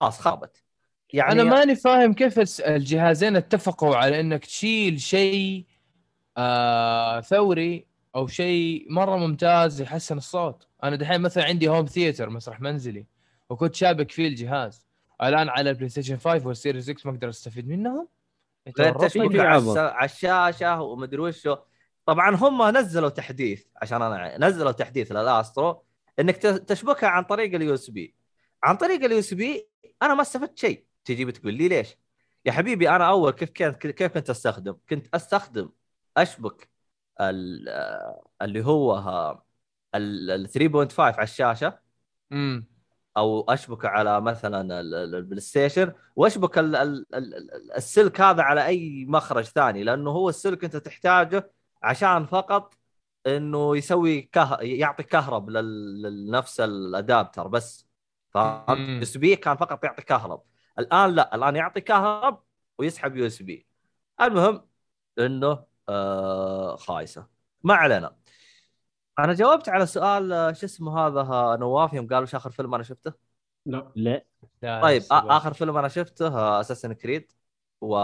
خلاص 0.00 0.20
خربت. 0.20 0.62
يعني 1.12 1.32
أنا 1.32 1.50
ماني 1.50 1.76
فاهم 1.76 2.12
كيف 2.14 2.60
الجهازين 2.60 3.36
اتفقوا 3.36 3.96
على 3.96 4.20
إنك 4.20 4.44
تشيل 4.44 5.00
شيء 5.00 5.66
آه 6.36 7.20
ثوري 7.20 7.86
أو 8.16 8.26
شيء 8.26 8.86
مرة 8.90 9.16
ممتاز 9.16 9.80
يحسن 9.80 10.16
الصوت. 10.16 10.66
أنا 10.84 10.96
دحين 10.96 11.20
مثلا 11.20 11.44
عندي 11.44 11.68
home 11.68 11.86
theater 11.86 12.30
مسرح 12.30 12.60
منزلي 12.60 13.06
وكنت 13.50 13.74
شابك 13.74 14.10
فيه 14.10 14.28
الجهاز. 14.28 14.86
الآن 15.22 15.48
على 15.48 15.70
ال 15.70 15.88
PlayStation 15.88 16.16
5 16.16 16.46
وال 16.46 16.57
Series 16.57 16.90
6 16.90 17.10
ما 17.10 17.16
أقدر 17.16 17.28
أستفيد 17.28 17.68
منهم. 17.68 18.08
غير 18.78 18.94
على, 19.46 20.04
الشاشة 20.04 20.82
ومدري 20.82 21.20
وشو. 21.20 21.56
طبعا 22.06 22.36
هم 22.36 22.76
نزلوا 22.76 23.08
تحديث 23.08 23.64
عشان 23.82 24.02
أنا 24.02 24.38
نزلوا 24.38 24.72
تحديث 24.72 25.12
للأسترو 25.12 25.82
إنك 26.20 26.36
تشبكها 26.36 27.08
عن 27.08 27.22
طريق 27.22 27.54
ال 27.54 27.74
USB 27.74 28.14
عن 28.62 28.76
طريق 28.76 29.04
ال 29.04 29.18
USB 29.18 29.68
أنا 30.02 30.14
ما 30.14 30.22
استفدت 30.22 30.58
شيء. 30.58 30.84
تجي 31.04 31.24
بتقول 31.24 31.54
لي 31.54 31.68
ليش؟ 31.68 31.96
يا 32.44 32.52
حبيبي 32.52 32.90
أنا 32.90 33.08
أول 33.08 33.30
كيف 33.30 33.50
كنت 33.50 33.86
كيف 33.86 34.12
كنت 34.12 34.30
أستخدم؟ 34.30 34.76
كنت 34.88 35.06
أستخدم 35.14 35.70
أشبك 36.16 36.71
اللي 37.20 38.64
هو 38.64 38.92
ها- 38.94 39.44
ال 39.94 40.30
ال 40.30 40.48
3.5 40.48 41.00
على 41.00 41.22
الشاشة 41.24 41.78
امم 42.32 42.66
أو 43.16 43.40
اشبك 43.48 43.84
على 43.84 44.20
مثلا 44.20 44.80
ال- 44.80 44.94
ال- 44.94 45.14
PlayStation 45.14 45.92
وأشبك 46.16 46.58
ال- 46.58 46.76
ال- 46.76 47.06
ال- 47.14 47.34
ال- 47.34 47.72
السلك 47.72 48.20
هذا 48.20 48.42
على 48.42 48.66
أي 48.66 49.04
مخرج 49.08 49.44
ثاني 49.44 49.84
لأنه 49.84 50.10
هو 50.10 50.28
السلك 50.28 50.64
أنت 50.64 50.76
تحتاجه 50.76 51.50
عشان 51.82 52.26
فقط 52.26 52.74
إنه 53.26 53.76
يسوي 53.76 54.22
كه... 54.22 54.58
يعطي 54.60 55.02
كهرب. 55.02 55.50
لنفس 55.50 56.60
ال 56.60 56.71
adapter 56.71 57.48
بس. 57.48 57.86
فهمت؟ 58.30 58.78
USB 58.78 59.36
كان 59.36 59.56
فقط 59.56 59.84
يعطي 59.84 60.02
كهرب 60.02 60.42
الآن 60.78 61.14
لا 61.14 61.34
الآن 61.34 61.56
يعطي 61.56 61.80
كهرب 61.80 62.42
ويسحب 62.78 63.16
USB 63.16 63.66
المهم 64.20 64.66
إنه 65.18 65.64
آه 65.88 66.76
خايسة. 66.76 67.26
ما 67.62 67.74
علينا. 67.74 68.16
أنا 69.18 69.32
جاوبت 69.32 69.68
على 69.68 69.86
سؤال 69.86 70.32
آه، 70.32 70.52
شو 70.52 70.66
اسمه 70.66 70.98
هذا 71.06 71.56
نواف 71.56 71.92
يوم 71.92 72.06
قالوا 72.08 72.26
شو 72.26 72.36
آخر 72.36 72.50
فيلم 72.50 72.74
أنا 72.74 72.82
شفته؟ 72.82 73.12
لا. 73.66 73.92
لا. 73.96 74.24
طيب 74.62 75.02
آخر 75.12 75.52
فيلم 75.52 75.76
أنا 75.76 75.88
شفته 75.88 76.60
Assassin's 76.60 76.92
Creed 76.92 77.32
و 77.80 77.96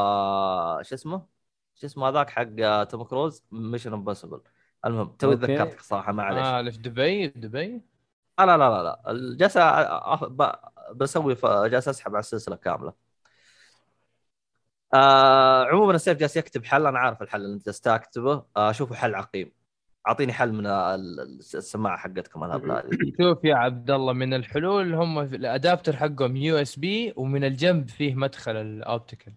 شو 0.83 0.95
اسمه؟ 0.95 1.27
شو 1.75 1.87
اسمه 1.87 2.09
هذاك 2.09 2.31
حق 2.31 2.47
آه، 2.61 2.85
توم 2.85 3.03
كروز؟ 3.03 3.43
Mission 3.53 3.93
Impossible 3.93 4.41
المهم 4.87 5.17
توي. 5.19 5.37
تذكرتك 5.37 5.81
صراحة 5.81 6.13
معليش 6.13 6.47
آه 6.47 6.61
اللي 6.61 6.73
في 6.73 6.79
دبي؟ 6.79 7.31
في 7.31 7.39
دبي 7.41 7.83
لا 8.39 8.47
لا 8.47 8.57
لا 8.57 8.83
لا. 8.83 9.11
الجلسة 9.11 9.71
ب- 10.27 10.53
بسوي 10.95 11.37
جالس 11.45 11.89
أسحب 11.89 12.11
على 12.15 12.21
السلسلة 12.21 12.57
كاملة. 12.57 13.08
آه 14.95 15.65
عموما 15.65 15.95
السيف 15.95 16.19
جالس 16.19 16.37
يكتب 16.37 16.65
حل 16.65 16.87
أنا 16.87 16.99
عارف 16.99 17.23
الحل 17.23 17.41
اللي 17.41 17.55
أنت 17.55 17.67
جالس 17.67 17.81
تكتبه. 17.81 18.43
آه 18.57 18.71
اشوفه 18.71 18.95
حل 18.95 19.15
عقيم. 19.15 19.53
أعطيني 20.09 20.33
حل 20.33 20.53
من 20.53 20.67
ال- 20.67 21.21
ال- 21.21 21.39
السماعة 21.39 21.97
حقتكم 21.97 22.45
الهبله 22.45 22.83
شوف 23.21 23.45
يا 23.45 23.55
عبد 23.55 23.91
الله 23.91 24.13
من 24.13 24.35
الحلول 24.35 24.95
هم 24.95 25.19
ال 25.19 25.28
adapter 25.28 25.97
حقهم 25.97 26.37
USB 26.37 27.13
ومن 27.17 27.45
الجنب 27.45 27.89
فيه 27.89 28.15
مدخل 28.15 28.57
ال 28.57 28.65
optical. 28.65 29.33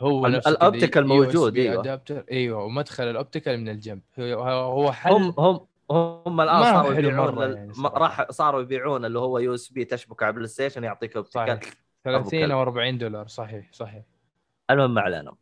هو 0.00 0.26
ال- 0.26 0.32
نفسه 0.32 0.50
كذا 0.50 0.56
ال 0.58 0.64
optical 0.64 1.04
USB 1.04 1.06
موجود، 1.06 1.56
أيوة. 1.58 1.80
adapter. 1.80 2.24
أيوه 2.32 2.64
ومدخل 2.64 3.04
ال 3.04 3.11
optical 3.11 3.58
من 3.60 3.68
الجنب. 3.68 4.00
هو 4.18 4.92
حل. 4.92 5.12
هم 5.12 5.34
هم 5.38 5.66
هم 5.90 6.40
الآن 6.40 6.62
صاروا 6.62 6.94
يبيعون 6.94 7.38
يعني. 7.56 7.72
راح 7.84 8.30
صاروا 8.30 8.60
يبيعون 8.62 9.04
اللي 9.04 9.18
هو 9.18 9.38
USB 9.38 9.84
تشبك 9.84 10.22
على 10.22 10.32
PlayStation 10.32 10.84
يعطيك 10.84 11.16
optical. 11.16 11.58
صحيح. 11.62 11.74
30 12.04 12.50
أو 12.50 12.62
40 12.62 12.98
دولار. 12.98 13.26
صحيح 13.26 13.72
صحيح. 13.72 14.02
المهم 14.70 14.94
ما 14.94 15.00
علينا. 15.00 15.34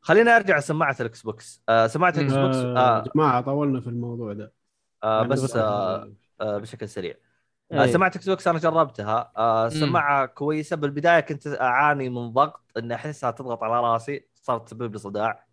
خلينا 0.00 0.36
أرجع 0.36 0.60
سماعة 0.60 0.96
ال 1.00 1.22
Xbox 1.22 1.62
آه 1.68 1.86
سماعة 1.86 2.10
ال 2.10 2.32
Xbox 2.32 2.56
آه 2.56 2.98
آه 2.98 3.04
جماعة 3.14 3.40
طولنا 3.40 3.80
في 3.80 3.86
الموضوع 3.86 4.32
ده. 4.32 4.52
آه 5.04 5.16
يعني 5.16 5.28
بس 5.28 5.56
آه 5.56 6.12
آه 6.40 6.58
بشكل 6.58 6.88
سريع. 6.88 7.14
آه 7.72 7.74
أيوة. 7.74 7.86
سماعة 7.86 8.08
Xbox 8.08 8.48
أنا 8.48 8.58
جربتها. 8.58 9.32
آه 9.36 9.68
سماعة 9.68 10.26
كويسة. 10.26 10.76
بالبداية 10.76 11.20
كنت 11.20 11.46
أعاني 11.46 12.08
من 12.08 12.32
ضغط 12.32 12.60
إني 12.76 12.94
أحسها 12.94 13.30
تضغط 13.30 13.62
على 13.62 13.80
راسي 13.80 14.28
صارت 14.34 14.66
تسبب 14.66 14.92
لي 14.92 14.98
صداع. 14.98 15.46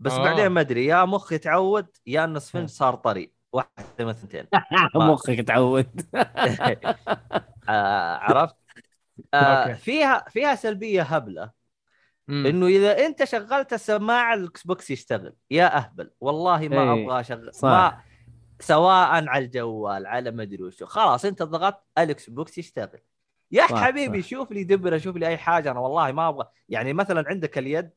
بس 0.00 0.12
آه. 0.12 0.24
بعدين 0.24 0.46
ما 0.46 0.60
أدري 0.60 0.86
يا 0.86 1.04
مخي 1.04 1.38
تعود 1.38 1.86
يا 2.06 2.24
إن 2.24 2.36
السفنج 2.36 2.68
صار 2.68 2.94
طري. 2.94 3.32
واحدة 3.52 3.70
من 4.00 4.08
الثنتين. 4.08 4.46
مخك 4.94 5.40
تعود. 5.40 6.00
آه 7.68 8.16
عرفت؟ 8.16 8.56
آه. 9.34 9.72
فيها 9.72 10.24
فيها 10.28 10.54
سلبية 10.54 11.02
هبلة. 11.02 11.57
مم. 12.28 12.46
إنه 12.46 12.66
إذا 12.66 13.06
أنت 13.06 13.24
شغلت 13.24 13.72
السماعة 13.72 14.34
ال 14.34 14.66
Xbox 14.66 14.90
يشتغل 14.90 15.32
يا 15.50 15.76
أهبل 15.76 16.10
والله 16.20 16.68
ما 16.68 16.82
إيه، 16.82 16.92
أبغى 16.92 17.20
اشغل 17.20 17.54
صح. 17.54 17.68
ما 17.68 18.00
سواء 18.60 19.28
على 19.28 19.44
الجوال 19.44 20.06
على 20.06 20.30
ما 20.30 20.42
أدري 20.42 20.62
وشو 20.62 20.86
خلاص 20.86 21.24
أنت 21.24 21.42
ضغطت 21.42 21.82
ال 21.98 22.30
Xbox 22.30 22.58
يشتغل 22.58 23.00
يا 23.52 23.66
صح، 23.66 23.84
حبيبي 23.84 24.22
صح. 24.22 24.28
شوف 24.28 24.52
لي 24.52 24.64
دبرة 24.64 24.98
شوف 24.98 25.16
لي 25.16 25.26
أي 25.26 25.36
حاجة 25.36 25.70
أنا 25.70 25.80
والله 25.80 26.12
ما 26.12 26.28
أبغى 26.28 26.46
يعني 26.68 26.92
مثلا 26.92 27.24
عندك 27.28 27.58
اليد 27.58 27.90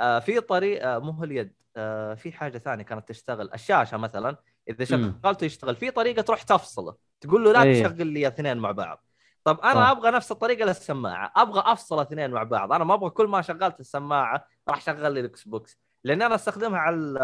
آه 0.00 0.18
في 0.18 0.40
طريقه 0.40 0.98
مو 0.98 1.10
هو 1.10 1.24
اليد 1.24 1.52
آه 1.76 2.14
في 2.14 2.32
حاجة 2.32 2.58
ثانية 2.58 2.84
كانت 2.84 3.08
تشتغل 3.08 3.50
الشاشة 3.54 3.96
مثلا 3.96 4.36
إذا. 4.68 4.84
شغلته 4.84 5.44
يشتغل 5.44 5.76
في 5.76 5.90
طريقة 5.90 6.22
تروح 6.22 6.42
تفصله 6.42 6.96
تقول 7.20 7.44
له 7.44 7.52
لا 7.52 7.62
إيه. 7.62 7.86
تشغل 7.86 8.06
لي 8.06 8.28
اثنين 8.28 8.56
مع 8.56 8.70
بعض 8.70 9.04
طب 9.44 9.60
أنا 9.60 9.74
صح. 9.74 9.90
أبغى 9.90 10.10
نفس 10.10 10.32
الطريقة 10.32 10.64
للسماعة. 10.66 11.32
أبغى 11.36 11.62
أفصل 11.66 12.00
اثنين 12.00 12.30
مع 12.30 12.42
بعض. 12.42 12.72
أنا 12.72 12.84
ما 12.84 12.94
أبغى 12.94 13.10
كل 13.10 13.26
ما 13.26 13.42
شغلت 13.42 13.80
السماعة 13.80 14.46
راح 14.68 14.80
شغل 14.80 15.12
لي 15.14 15.20
ال 15.20 15.44
Xbox 15.48 15.78
لأن 16.04 16.22
أنا 16.22 16.34
أستخدمها 16.34 16.78
على 16.78 17.20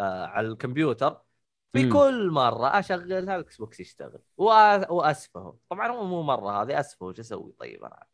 آه، 0.00 0.26
على 0.26 0.48
الكمبيوتر. 0.48 1.20
في. 1.72 1.88
كل 1.88 2.30
مرة 2.30 2.78
أشغلها 2.78 3.36
ال 3.36 3.56
Xbox 3.56 3.80
يشتغل. 3.80 4.18
وأ- 4.40 4.90
وأسفه. 4.90 5.56
طبعا 5.70 5.88
هو 5.88 6.04
مو 6.04 6.22
مرة 6.22 6.62
هذه 6.62 6.80
أسفه. 6.80 7.06
وش 7.06 7.20
أسوي؟ 7.20 7.52
طيب 7.60 7.84
أنا 7.84 8.06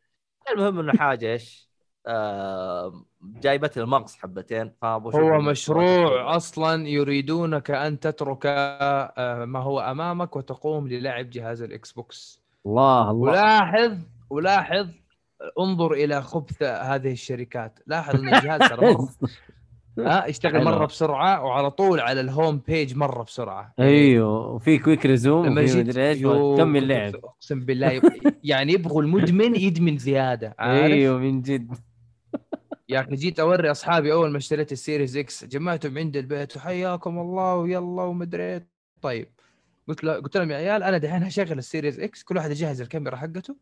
المهم 0.51 0.79
إنه 0.79 0.93
حاجة 0.93 1.31
إيش؟ 1.33 1.69
آه 2.07 3.05
جايبت 3.21 3.77
المغص 3.77 4.15
حبتين. 4.15 4.75
هو 4.83 5.41
مشروع 5.41 6.35
أصلا 6.35 6.87
يريدونك 6.87 7.71
أن 7.71 7.99
تترك 7.99 8.41
آه، 8.45 9.45
ما 9.45 9.59
هو 9.59 9.79
أمامك 9.79 10.35
وتقوم 10.35 10.87
للعب 10.87 11.29
جهاز 11.29 11.61
ال 11.61 11.91
Xbox 11.91 12.42
الله 12.65 13.11
الله. 13.11 13.31
ولاحظ 13.31 13.97
ولاحظ 14.29 14.87
انظر 15.59 15.91
إلى 15.93 16.21
خبث 16.21 16.63
هذه 16.63 17.11
الشركات. 17.11 17.79
لاحظ 17.87 18.15
إن 18.15 18.33
الجهاز 18.35 18.69
ترى 18.69 18.95
ها 20.07 20.25
يشتغل. 20.27 20.63
مرة 20.63 20.85
بسرعة 20.85 21.43
وعلى 21.43 21.71
طول 21.71 21.99
على 21.99 22.21
ال 22.21 22.28
home 22.28 22.57
page 22.67 22.95
مرة 22.95 23.23
بسرعة. 23.23 23.73
أيوه 23.79 24.47
وفي 24.49 24.77
quick 24.77 25.05
resume 25.05 25.57
وفي 25.57 25.77
مدري 25.79 26.09
إيش 26.09 26.21
يو- 26.21 26.57
كمل 26.57 26.87
لعب 26.87 27.15
أقسم 27.15 27.59
بالله 27.59 28.01
يعني 28.43 28.73
يبغوا 28.73 29.01
المدمن 29.01 29.55
يدمن 29.55 29.97
زيادة 29.97 30.55
عارف؟ 30.59 30.83
أيوه 30.93 31.17
من 31.17 31.41
جد. 31.41 31.73
يا 32.89 32.99
أخي 33.01 33.15
جيت 33.15 33.39
أوري 33.39 33.71
أصحابي 33.71 34.13
أول 34.13 34.31
ما 34.31 34.37
اشتريت 34.37 34.71
ال 34.71 34.78
Series 34.78 35.17
X 35.17 35.45
جمعتهم 35.45 35.97
عند 35.97 36.17
البيت 36.17 36.57
وحياكم 36.57 37.19
الله 37.19 37.55
ويلا 37.55 37.79
ومدري 38.03 38.43
إيه. 38.43 38.67
طيب. 39.01 39.27
قلت 39.87 40.03
له 40.03 40.13
قلت 40.13 40.37
لهم 40.37 40.51
يا 40.51 40.55
عيال 40.55 40.83
أنا 40.83 40.97
دحين 40.97 41.23
هشغل 41.23 41.57
ال 41.57 41.63
Series 41.63 41.99
X 41.99 42.23
كل 42.23 42.37
واحد 42.37 42.51
يجهز 42.51 42.81
الكاميرا 42.81 43.15
حقته 43.15 43.55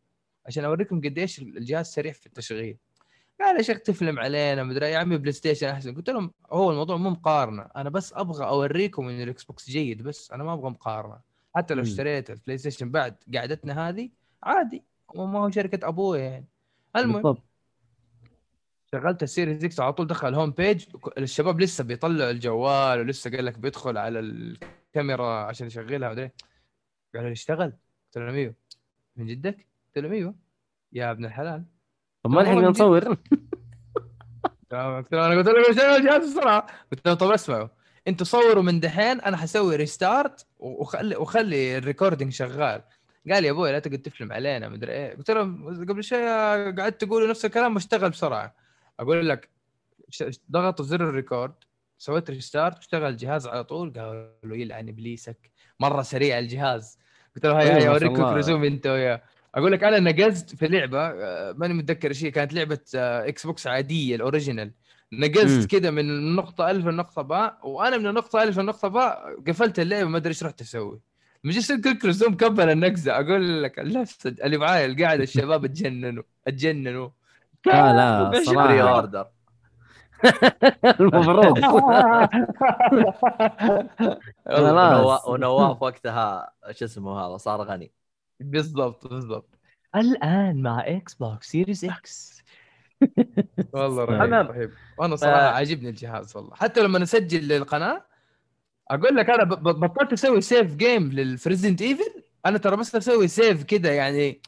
عشان 0.46 0.66
أوريكم 0.66 1.02
قديش 1.02 1.40
الجهاز 1.40 1.88
سريع 1.88 2.12
في 2.12 2.26
التشغيل. 2.26 2.78
قال 3.42 3.58
يا 3.58 3.62
شيخ 3.62 3.80
تفلم 3.80 4.20
علينا 4.20 4.64
مدري. 4.64 4.92
يا 4.92 4.98
عمي 4.98 5.18
PlayStation 5.18 5.68
أحسن. 5.68 5.96
قلت 5.96 6.10
لهم 6.10 6.32
هو 6.52 6.72
الموضوع 6.72 6.98
مو 6.98 7.10
مقارنة. 7.10 7.68
أنا 7.76 7.90
بس 7.90 8.14
أبغى 8.14 8.46
أوريكم 8.46 9.08
ان 9.08 9.22
ال 9.22 9.44
Xbox 9.44 9.70
جيد 9.70 10.04
بس 10.04 10.32
أنا 10.32 10.44
ما 10.44 10.54
أبغى 10.54 10.70
مقارنة. 10.70 11.20
حتى 11.56 11.74
لو. 11.74 11.82
اشتريت 11.82 12.30
ال 12.30 12.58
PlayStation 12.58 12.92
بعد 12.92 13.16
قعدتنا 13.36 13.90
هذه 13.90 14.10
عادي. 14.44 14.84
ما 15.16 15.40
هو 15.40 15.50
شركة 15.50 15.88
ابويا 15.88 16.22
يعني. 16.22 16.48
المهم 16.96 17.22
بالضبط. 17.22 17.44
شغلت 18.92 19.24
ال 19.24 19.30
Series 19.30 19.66
X 19.66 19.80
على 19.80 19.94
طول 19.94 20.08
دخل 20.08 20.28
ال 20.28 20.33
home 20.33 20.52
page 20.52 20.86
الشباب 21.18 21.62
لسه 21.62 21.84
بيطلعوا 21.84 22.32
الجوال 22.32 23.00
ولسه 23.00 23.32
قال 23.32 23.46
لك 23.46 23.58
بيدخل 23.60 23.98
على 23.98 24.20
الكاميرا 24.92 25.44
عشان 25.46 25.68
يشغلها 25.68 26.10
مدري 26.10 26.24
إيه. 26.24 26.34
قالوا 27.14 27.28
لي 27.28 27.34
اشتغل. 27.34 27.74
قلت 28.06 28.18
لهم 28.18 28.36
أيوه 28.36 28.54
من 29.16 29.26
جدك؟ 29.26 29.68
قلت 29.88 30.04
لهم 30.04 30.12
أيوه 30.14 30.36
يا 30.94 31.12
ابن 31.12 31.26
الحلال. 31.26 31.66
طب 32.24 32.32
ما 32.32 32.44
جد. 32.44 32.64
نصور 32.64 33.04
قلت 33.04 34.74
لهم 34.74 35.06
أنا 35.14 35.38
قلت 35.38 35.48
لهم 35.48 35.66
اشتغل 35.70 35.86
الجهاز 35.86 36.32
بسرعة 36.32 36.68
قلت 36.92 37.08
لهم 37.08 37.16
طب 37.16 37.32
اسمعوا. 37.32 37.68
أنتوا 38.08 38.26
صوروا 38.26 38.64
من 38.64 38.80
دحين 38.80 39.22
أنا 39.22 39.38
حسوي 39.38 39.76
restart 39.76 40.48
وخلي 40.60 41.16
وخلي 41.16 41.78
ال 41.78 41.84
recording 41.84 42.34
شغال. 42.34 42.82
قال 43.32 43.46
يا 43.46 43.52
أبوي 43.52 43.72
لا 43.72 43.80
تقعد 43.80 44.02
تفلم 44.02 44.34
علينا 44.34 44.70
مدري 44.70 44.92
إيه. 44.92 45.16
قلت 45.16 45.32
لهم 45.32 45.86
قبل 45.90 46.04
شوي 46.04 46.26
قعدت 46.72 47.02
تقولوا 47.04 47.28
نفس 47.28 47.46
الكلام 47.46 47.74
واشتغل 47.74 48.10
بسرعة. 48.10 48.56
أقول 49.00 49.30
لك 49.30 49.50
ضغطوا 50.52 50.86
زر 50.86 51.10
ال 51.10 51.15
record. 51.15 51.54
سويت 52.02 52.30
restart 52.30 52.78
واشتغل 52.78 53.10
الجهاز 53.10 53.48
على 53.48 53.64
طول 53.64 53.94
قالوا 53.94 54.56
يلعن 54.58 54.90
إبليسك. 54.90 55.52
مرة 55.80 56.02
سريع 56.02 56.40
الجهاز. 56.40 56.98
قلت 57.36 57.46
له 57.46 57.60
هيا 57.60 57.70
أيوة، 57.70 57.78
هيا 57.84 57.90
أوريكم. 57.90 58.24
resume 58.24 58.64
أنت 58.64 58.88
وياه. 58.88 59.22
أقول 59.56 59.72
لك 59.72 59.84
أنا 59.84 60.00
نقزت 60.12 60.56
في 60.56 60.68
لعبة 60.68 61.00
آه، 61.08 61.54
ماني 61.58 61.74
متذكر 61.74 62.14
شيء 62.14 62.32
كانت 62.32 62.54
لعبة 62.54 62.80
آه، 62.96 63.28
Xbox 63.28 63.68
عادية 63.68 64.16
ال 64.16 64.21
original. 64.21 64.72
نقزت 65.14 65.72
كذا 65.72 65.92
من 65.92 66.00
النقطه 66.10 66.72
ألف 66.72 66.86
للنقطه 66.86 67.22
باء 67.22 67.60
وأنا 67.64 67.98
من 67.98 68.08
النقطه 68.08 68.44
ألف 68.44 68.60
للنقطه 68.60 68.88
باء 68.88 69.36
قفلت 69.48 69.80
اللعبة 69.80 70.10
ما 70.10 70.18
أدري 70.18 70.30
إيش 70.30 70.44
رحت 70.44 70.62
أسوي. 70.62 71.00
مش 71.44 71.58
يصير 71.58 71.78
كل 71.82 71.98
resume 72.06 72.38
كمل 72.38 72.70
النقزة. 72.70 73.12
أقول 73.12 73.64
لك 73.64 73.80
اللي 74.44 74.58
معاي 74.58 74.86
القاعدة 74.86 75.24
الشباب 75.24 75.66
اتجننوا 75.66 76.24
اتجننوا 76.48 77.10
لا 77.66 77.72
لا 78.34 78.44
صراحة. 78.46 78.80
order 78.82 79.28
المفروض. 81.00 81.60
ونواف. 85.28 85.82
وقتها 85.82 86.52
شو 86.72 86.86
اسمه 86.86 87.20
هذا 87.20 87.38
صار 87.38 87.62
غني. 87.62 87.92
بالضبط 88.40 89.08
بالضبط. 89.08 89.50
الآن 89.96 90.62
مع 90.62 90.80
Xbox 90.88 91.48
Series 91.48 91.86
X. 91.86 92.44
والله 93.74 94.04
رهيب. 94.04 94.34
رهيب. 94.34 94.72
وأنا 94.98 95.16
صراحة. 95.16 95.42
عاجبني 95.42 95.90
الجهاز 95.90 96.38
والله. 96.38 96.56
حتى 96.56 96.82
لما 96.82 97.00
نسجل 97.00 97.48
للقناة 97.48 98.02
أقول 98.92 99.16
لك 99.16 99.30
أنا 99.30 99.44
بطلت 99.44 100.14
أسوي 100.14 100.42
save 100.42 100.76
game 100.76 101.12
لل 101.12 101.26
Resident 101.26 101.82
Evil. 101.82 102.24
أنا 102.46 102.58
ترى 102.58 102.76
بس 102.76 102.96
أسوي 102.96 103.28
save 103.28 103.64
كذا 103.64 103.94
يعني 103.94 104.42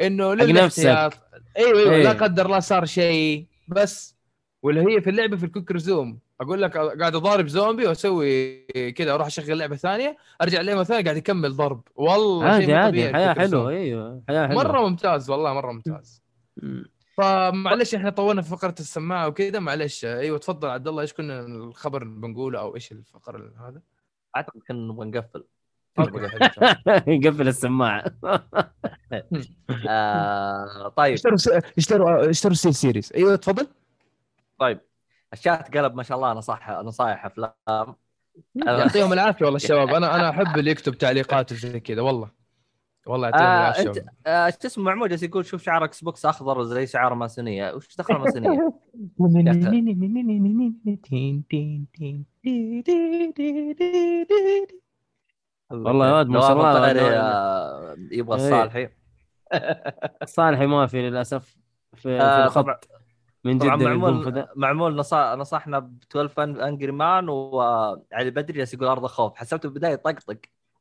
إنه 0.00 0.34
للاحتياط. 0.34 1.12
أيوه 1.56 1.80
أيوه 1.80 1.94
إيه. 1.94 2.02
لا 2.02 2.12
قدر 2.12 2.46
الله 2.46 2.60
صار 2.60 2.84
شيء. 2.84 3.46
بس 3.68 4.15
ولا 4.62 4.80
هي 4.82 5.00
في 5.00 5.10
اللعبة 5.10 5.36
في 5.36 5.44
ال 5.44 5.48
quick 5.48 5.70
resume 5.70 6.18
أقول 6.40 6.62
لك 6.62 6.76
قاعد 6.76 7.14
أضارب 7.14 7.46
زومبي 7.48 7.86
وأسوي 7.86 8.56
كذا 8.96 9.14
أروح 9.14 9.26
أشغل 9.26 9.58
لعبة 9.58 9.76
ثانية 9.76 10.16
أرجع 10.42 10.60
اللعبه 10.60 10.84
ثانية 10.84 11.04
قاعد 11.04 11.16
يكمل 11.16 11.56
ضرب. 11.56 11.80
والله 11.96 12.44
عادي 12.44 12.74
عادي. 12.74 13.12
حياة. 13.12 13.34
حلوة. 13.34 13.70
أيوه 13.70 14.22
حياة 14.28 14.48
حلوة. 14.48 14.64
مرة 14.64 14.88
ممتاز 14.88 15.30
والله 15.30 15.54
مرة 15.54 15.72
ممتاز. 15.72 16.22
مم. 16.62 16.84
فمعلش 17.16 17.94
إحنا 17.94 18.10
طولنا 18.10 18.42
في 18.42 18.50
فقرة 18.50 18.74
السماعة 18.80 19.28
وكذا. 19.28 19.58
معلش 19.58 20.04
أيوه 20.04 20.38
تفضل 20.38 20.68
عبد 20.68 20.88
الله. 20.88 21.02
إيش 21.02 21.12
كنا 21.12 21.40
الخبر 21.40 22.02
اللي 22.02 22.20
بنقوله 22.20 22.60
أو 22.60 22.74
إيش 22.74 22.92
الفقرة 22.92 23.52
هذا؟ 23.68 23.80
أعتقد 24.36 24.60
كنا 24.68 24.92
نبغى 24.92 25.06
نقفل. 25.06 25.44
okay، 25.98 26.28
حلو، 26.28 26.48
تمام. 26.48 27.20
قفل 27.26 27.48
السماعة. 27.48 28.04
آه 29.88 30.92
طيب. 30.96 31.12
اشتروا 31.12 31.36
س- 31.36 31.48
اشتروا 31.78 32.30
اشتروا 32.30 32.54
سي 32.54 32.72
Series. 32.72 33.12
أيوه 33.16 33.36
تفضل. 33.36 33.66
طيب 34.58 34.80
الشات 35.32 35.76
قلب 35.76 35.94
ما 35.94 36.02
شاء 36.02 36.16
الله 36.16 36.32
نصائح 36.32 36.70
نصائح 36.70 37.26
أفلام. 37.26 37.96
يعطيهم 38.54 39.12
العافية 39.12 39.44
والله 39.44 39.56
الشباب. 39.56 39.88
أنا 39.88 40.16
أنا 40.16 40.30
أحب 40.30 40.58
اللي 40.58 40.70
يكتب 40.70 40.94
تعليقات 40.94 41.52
وزي 41.52 41.80
كذا 41.80 42.02
والله. 42.02 42.30
والله 43.06 43.28
يعطيهم 43.28 43.46
آه 43.46 43.58
العافية 43.58 43.88
انت 43.90 43.98
آه 44.26 44.50
شو 44.50 44.56
اسمه 44.66 45.06
جالس 45.08 45.22
يقول 45.22 45.46
شوف 45.46 45.62
شعار 45.62 45.84
Xbox 45.84 46.26
أخضر 46.26 46.62
زي 46.62 46.86
شعار 46.86 47.14
ماسونية. 47.14 47.72
وش 47.74 47.96
دخل 47.96 48.14
ماسونية؟ 48.14 48.72
والله 55.70 56.08
يا 56.08 56.12
واد 56.12 56.26
ما 56.26 56.40
شاء 56.40 56.52
الله 56.52 56.90
آه، 56.90 57.96
يبغى 58.10 58.38
إيه. 58.38 58.44
الصالحي. 58.46 58.88
صالحي 60.24 60.66
ما 60.66 60.86
في 60.86 61.10
للأسف 61.10 61.56
في, 61.94 62.18
في 62.18 62.44
الخط. 62.44 62.88
من 63.46 63.58
جد 63.58 63.66
معمول 63.66 64.46
معمول 64.56 64.96
نصحنا 64.96 65.78
ب 65.78 65.98
12 66.10 66.68
انجري 66.68 66.92
مان 66.92 67.28
وعلي 67.28 68.30
بدري 68.30 68.58
جالس 68.58 68.74
يقول 68.74 68.88
أرض 68.88 69.06
خوف. 69.06 69.36
حسبته 69.36 69.68
بالبداية 69.68 69.92
يطقطق 69.92 70.36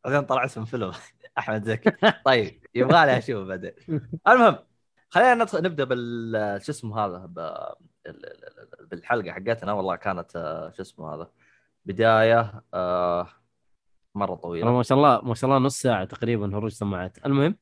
بعدين 0.06 0.22
طلع 0.22 0.46
اسم 0.46 0.66
فيلم 0.66 0.92
أحمد 1.38 1.64
زكي. 1.64 1.92
طيب 2.26 2.66
يبغى 2.76 3.06
لي 3.06 3.18
أشوف 3.18 3.48
بعدين. 3.48 3.72
المهم 4.28 4.58
خلينا 5.10 5.34
ندخل 5.34 5.64
نبدأ 5.64 5.84
بال 5.84 6.62
شو 6.64 6.72
اسمه 6.72 7.00
هذا 7.06 7.32
بالحلقة 8.92 9.32
حقتنا. 9.32 9.74
والله 9.74 9.96
كانت 9.96 10.36
آه، 10.36 10.72
شو 10.72 10.82
اسمه 10.82 11.16
هذا 11.16 11.32
بداية 11.86 12.64
آه، 12.74 13.28
مرة 14.16 14.36
طويلة. 14.36 14.72
ما 14.72 14.84
شاء 14.84 14.98
الله 14.98 15.22
ما 15.22 15.36
شاء 15.36 15.50
الله 15.50 15.66
نص 15.66 15.82
ساعة 15.82 16.06
تقريبا 16.06 16.58
هروج 16.58 16.72
سماعات. 16.72 17.26
المهم؟ 17.26 17.58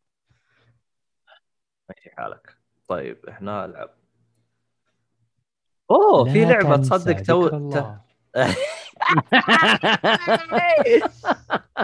ماشي 1.90 2.10
حالك. 2.18 2.58
طيب 2.88 3.26
إحنا 3.30 3.66
العب 3.66 4.03
أوه 5.92 6.32
في 6.34 6.46
لعبة 6.46 6.78
تصدق 6.78 7.22
تو 7.22 7.50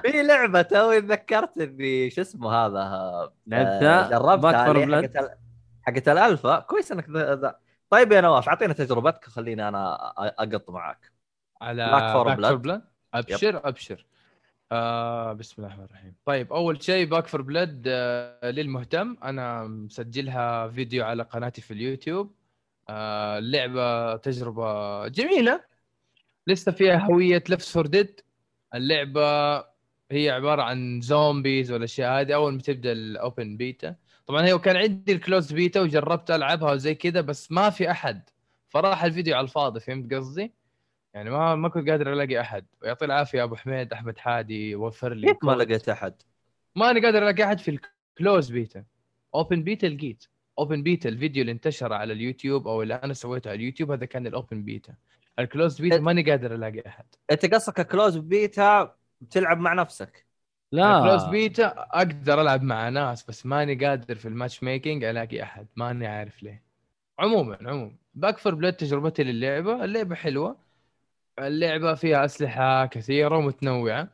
في 0.02 0.24
لعبة 0.24 0.62
توي 0.62 1.02
تذكرت 1.02 1.58
اني 1.58 2.10
شو 2.10 2.22
اسمه 2.22 2.52
هذا؟ 2.54 2.80
آه، 2.80 3.34
لعبتها 3.48 4.10
جربتها 4.10 4.72
اللي 4.72 5.02
Blood. 5.02 5.06
حقت 5.06 5.16
ال- 5.24 5.36
حقت 5.84 6.08
الألفا. 6.10 6.60
كويس 6.60 6.92
إنك 6.92 7.10
ذا-. 7.10 7.56
طيب 7.90 8.12
يا 8.12 8.22
نواف 8.22 8.50
أعطينا 8.50 8.74
تجربتك 8.74 9.26
خليني 9.26 9.68
أنا 9.68 9.96
أقط 10.18 10.70
معاك. 10.70 11.12
على 11.62 11.86
Back. 11.92 12.14
4 12.14 12.36
Blood 12.36 12.82
أبشر 13.14 13.68
أبشر. 13.68 14.06
آه 14.72 15.34
بسم 15.34 15.54
الله 15.58 15.68
الرحمن 15.68 15.86
الرحيم. 15.86 16.16
طيب 16.26 16.54
أول 16.54 16.84
شيء 16.84 17.06
Back 17.10 17.28
4 17.28 17.42
Blood 17.42 17.84
آه 17.88 18.52
للمهتم. 18.52 19.16
أنا 19.24 19.64
مسجلها 19.64 20.68
فيديو 20.68 21.06
على 21.06 21.24
قناتي 21.24 21.62
في 21.62 21.72
اليوتيوب. 21.74 22.28
آه 22.28 22.39
اللعبه 22.90 24.16
تجربة 24.16 25.08
جميلة. 25.08 25.70
لسه 26.48 26.72
فيها 26.72 26.98
هوية 26.98 27.44
Left 27.50 27.74
4 27.74 27.86
Dead 27.86 28.22
اللعبة 28.76 29.58
هي 30.12 30.30
عبارة 30.30 30.62
عن 30.62 31.02
zombies 31.02 31.72
والأشياء 31.72 32.22
هذه 32.22 32.36
أول 32.36 32.54
ما 32.54 32.62
تبدأ 32.62 32.92
ال 32.92 33.05
open 33.05 33.58
beta 33.58 33.96
طبعا 34.28 34.46
هي 34.46 34.58
كان 34.58 34.76
عندي 34.76 35.12
ال 35.12 35.19
close 35.19 35.54
beta 35.54 35.82
وجربت 35.82 36.32
ألعبها 36.32 36.72
وزي 36.72 36.96
كذا 36.96 37.22
بس 37.22 37.52
ما 37.52 37.70
في 37.70 37.92
أحد. 37.92 38.30
فراح 38.70 39.04
الفيديو 39.04 39.36
على 39.36 39.44
الفاضي 39.44 39.80
فهمت 39.80 40.14
قصدي؟ 40.14 40.54
يعني 41.14 41.30
ما 41.30 41.56
ما 41.56 41.70
كنت 41.70 41.90
قادر 41.90 42.14
ألاقي 42.14 42.42
أحد. 42.42 42.66
ويعطي 42.82 43.06
العافية 43.06 43.44
أبو 43.44 43.56
حميد 43.56 43.94
أحمد 43.94 44.18
حادي 44.18 44.76
وفر 44.76 45.14
لي 45.14 45.28
كيف 45.28 45.44
ما. 45.44 45.52
لقيت 45.52 45.90
أحد؟ 45.90 46.14
ماني 46.76 47.00
قادر 47.00 47.30
ألاقي 47.30 47.44
أحد 47.44 47.60
في 47.60 47.80
ال 48.18 48.23
close 48.23 48.52
beta 48.52 48.84
open 49.36 49.64
beta 49.64 49.88
لقيت. 49.88 50.26
open 50.60 50.84
beta 50.84 51.10
الفيديو 51.10 51.42
اللي 51.42 51.52
انتشر 51.52 51.94
على 51.94 52.14
اليوتيوب 52.14 52.68
أو 52.68 52.82
اللي 52.82 52.94
أنا 52.94 53.14
سويته 53.14 53.50
على 53.50 53.56
اليوتيوب 53.58 53.92
هذا 53.92 54.06
كان 54.06 54.28
ال 54.28 54.35
open 54.35 54.64
beta 54.64 54.94
ال 55.40 55.47
close 55.47 55.82
beta. 55.82 56.00
ماني 56.00 56.22
قادر 56.30 56.56
ألاقي 56.56 56.84
أحد. 56.88 57.06
أنت 57.32 57.54
قصدك 57.54 57.88
close 57.88 58.18
beta 58.18 58.96
بتلعب 59.22 59.60
مع 59.60 59.74
نفسك؟ 59.74 60.26
لا. 60.72 61.02
closed 61.02 61.24
beta 61.26 61.66
أقدر 61.78 62.42
ألعب 62.42 62.64
مع 62.64 62.90
ناس 62.90 63.24
بس 63.24 63.46
ماني 63.46 63.86
قادر 63.86 64.16
في 64.16 64.28
ال 64.28 64.64
matchmaking 64.64 65.04
ألاقي 65.04 65.44
أحد. 65.44 65.68
ماني 65.76 66.08
عارف 66.08 66.44
ليه. 66.44 66.64
عموما 67.20 67.58
عموما. 67.62 67.92
Back 68.16 68.38
4 68.38 68.56
Blood 68.56 68.74
تجربتي 68.74 69.24
للعبة. 69.24 69.84
اللعبة 69.84 70.16
حلوة. 70.16 70.58
اللعبة 71.40 71.94
فيها 71.94 72.26
أسلحة 72.26 72.86
كثيرة 72.86 73.38
ومتنوعة. 73.38 74.08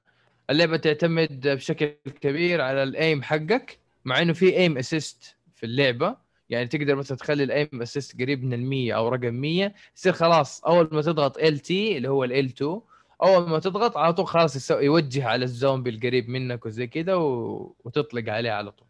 اللعبة 0.50 0.78
تعتمد 0.78 1.48
بشكل 1.48 1.96
كبير 2.22 2.62
على 2.62 2.84
ال 2.84 2.94
aim 2.94 3.24
حقك 3.24 3.80
مع 4.06 4.22
إنه 4.22 4.34
في 4.34 4.58
aim 4.58 4.78
assist 4.78 5.36
في 5.56 5.66
اللعبة. 5.66 6.25
يعني 6.50 6.68
تقدر 6.68 6.96
مثلا 6.96 7.18
تخلي 7.18 7.44
ال 7.44 7.53
aim 7.53 7.82
assist 7.82 8.22
قريب 8.22 8.44
من 8.44 8.52
ال100 8.92 8.96
أو 8.96 9.10
رقم 9.10 9.34
100 9.34 9.74
يصير 9.98 10.14
خلاص 10.14 10.64
أول 10.64 10.90
ما 10.92 11.02
تضغط 11.02 11.38
ال 11.38 11.60
T 11.60 11.98
اللي 11.98 12.10
هو 12.10 12.24
ال 12.24 12.34
2 12.34 12.82
أول 13.24 13.50
ما 13.50 13.60
تضغط 13.60 13.98
على 13.98 14.14
طول 14.14 14.28
خلاص 14.28 14.72
يوجه 14.72 15.28
على 15.28 15.46
الزومبي 15.46 15.90
القريب 15.90 16.30
منك 16.30 16.66
وزي 16.66 16.88
كذا 16.88 17.16
و... 17.16 17.76
وتطلق 17.86 18.30
عليه 18.34 18.52
على 18.52 18.72
طول. 18.72 18.88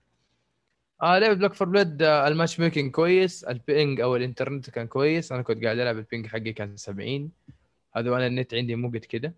آه 1.02 1.20
لعبه 1.20 1.34
Back 1.34 1.54
4 1.54 1.70
Blood 1.70 2.02
آه 2.02 2.28
ال 2.28 2.60
matchmaking 2.60 2.92
كويس 2.92 3.44
ال 3.44 3.55
ping 3.55 4.02
أو 4.02 4.16
الانترنت 4.16 4.70
كان 4.70 4.88
كويس. 4.88 5.32
أنا 5.32 5.42
كنت 5.42 5.64
قاعد 5.64 5.80
ألعب 5.80 5.98
ال 5.98 6.04
ping 6.04 6.28
حقي 6.28 6.54
كان 6.54 6.78
70 6.78 7.32
هذا 7.96 8.12
وأنا 8.12 8.28
النت 8.28 8.54
عندي 8.54 8.76
مو 8.76 8.88
قد 8.88 8.98
كده. 8.98 9.36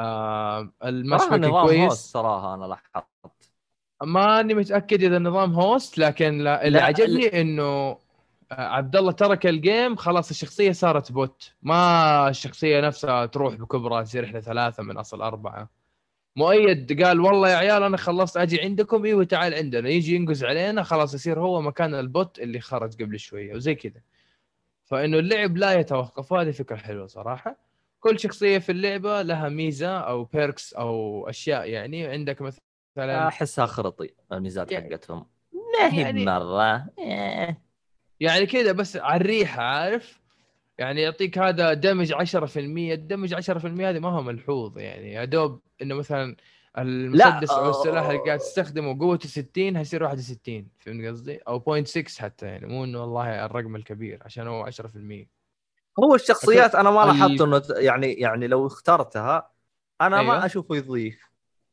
آه 0.00 0.72
ال 0.84 1.24
matchmaking 1.24 1.50
كويس. 1.50 1.92
صراحة 1.92 2.54
أنا 2.54 2.64
لاحظت. 2.64 3.53
ماني 4.02 4.54
متأكد 4.54 5.02
إذا 5.02 5.16
النظام 5.16 5.52
host 5.52 5.98
لكن 5.98 6.38
لا 6.38 6.66
اللي 6.66 6.78
لا، 6.78 6.84
عجبني 6.84 7.40
إنه 7.40 7.62
آه، 7.62 7.98
عبد 8.52 8.96
الله 8.96 9.12
ترك 9.12 9.46
ال 9.46 9.56
game 9.56 9.96
خلاص 9.96 10.30
الشخصية 10.30 10.72
صارت 10.72 11.12
bot 11.12 11.52
ما 11.62 12.28
الشخصية 12.28 12.80
نفسها 12.80 13.26
تروح 13.26 13.54
بكبرى 13.54 14.04
تصير 14.04 14.24
إحنا 14.24 14.40
ثلاثة 14.40 14.82
من 14.82 14.96
أصل 14.96 15.22
أربعة. 15.22 15.70
مؤيد 16.36 17.02
قال 17.04 17.20
والله 17.20 17.48
يا 17.50 17.56
عيال 17.56 17.82
أنا 17.82 17.96
خلصت 17.96 18.36
أجي 18.36 18.60
عندكم 18.60 19.04
إيوه 19.04 19.24
تعال 19.24 19.54
عندنا. 19.54 19.88
يجي 19.88 20.14
ينقز 20.14 20.44
علينا 20.44 20.82
خلاص 20.82 21.14
يصير 21.14 21.40
هو 21.40 21.60
مكان 21.62 21.94
ال 21.94 22.05
bot 22.05 22.38
اللي 22.38 22.60
خرج 22.60 23.02
قبل 23.02 23.18
شوية 23.18 23.54
وزي 23.54 23.74
كذا. 23.74 24.00
فإنه 24.84 25.18
اللعب 25.18 25.56
لا 25.56 25.72
يتوقف 25.72 26.32
هذه 26.32 26.50
فكرة 26.50 26.76
حلوة 26.76 27.06
صراحة. 27.06 27.56
كل 28.00 28.20
شخصية 28.20 28.58
في 28.58 28.72
اللعبة 28.72 29.22
لها 29.22 29.48
ميزة 29.48 29.98
أو 29.98 30.24
perks 30.24 30.72
أو 30.74 31.28
أشياء 31.28 31.68
يعني. 31.70 32.06
عندك 32.06 32.42
مثلا 32.42 32.63
احسها 32.98 33.66
خرطي 33.66 34.10
الميزات 34.32 34.72
يعني- 34.72 34.90
حقتهم. 34.90 35.26
ما 35.80 35.92
هي 35.94 36.00
يعني- 36.00 36.24
مرة. 36.24 36.86
يعني 38.20 38.46
كذا 38.46 38.72
بس 38.72 38.96
على 38.96 39.20
الريحه 39.20 39.62
عارف؟ 39.62 40.20
يعني 40.78 41.00
يعطيك 41.02 41.38
هذا 41.38 41.72
damage 41.74 42.12
10% 42.12 42.92
ال 42.94 43.00
damage 43.00 43.34
10% 43.34 43.90
هذه 43.90 43.98
ما 43.98 44.08
هو 44.08 44.22
ملحوظ 44.22 44.78
يعني. 44.78 45.12
يا 45.12 45.24
دوب 45.24 45.60
إنه 45.82 45.94
مثلا 45.94 46.36
المسدس 46.78 47.50
أو 47.50 47.70
السلاح 47.70 48.06
اللي 48.06 48.18
قاعد 48.26 48.38
تستخدمه 48.38 48.98
قوته 49.00 49.28
60 49.28 49.76
هيصير 49.76 50.02
61 50.02 50.68
فهمت 50.78 51.06
قصدي؟ 51.08 51.36
أو 51.36 51.60
0.6 51.60 52.18
حتى 52.18 52.46
يعني. 52.46 52.66
مو 52.66 52.84
إنه 52.84 53.00
والله 53.00 53.44
الرقم 53.44 53.76
الكبير 53.76 54.18
عشان 54.24 54.46
هو 54.48 54.64
10% 54.64 55.28
هو 56.04 56.14
الشخصيات 56.14 56.74
أنا 56.74 56.90
ما 56.90 57.00
لاحظت 57.04 57.40
إنه 57.40 57.58
ت- 57.58 57.70
يعني 57.78 58.12
يعني 58.12 58.46
لو 58.46 58.66
اخترتها 58.66 59.50
أنا 60.00 60.22
ما 60.22 60.32
أيوة. 60.32 60.46
أشوفه 60.46 60.76
يضيف. 60.76 61.30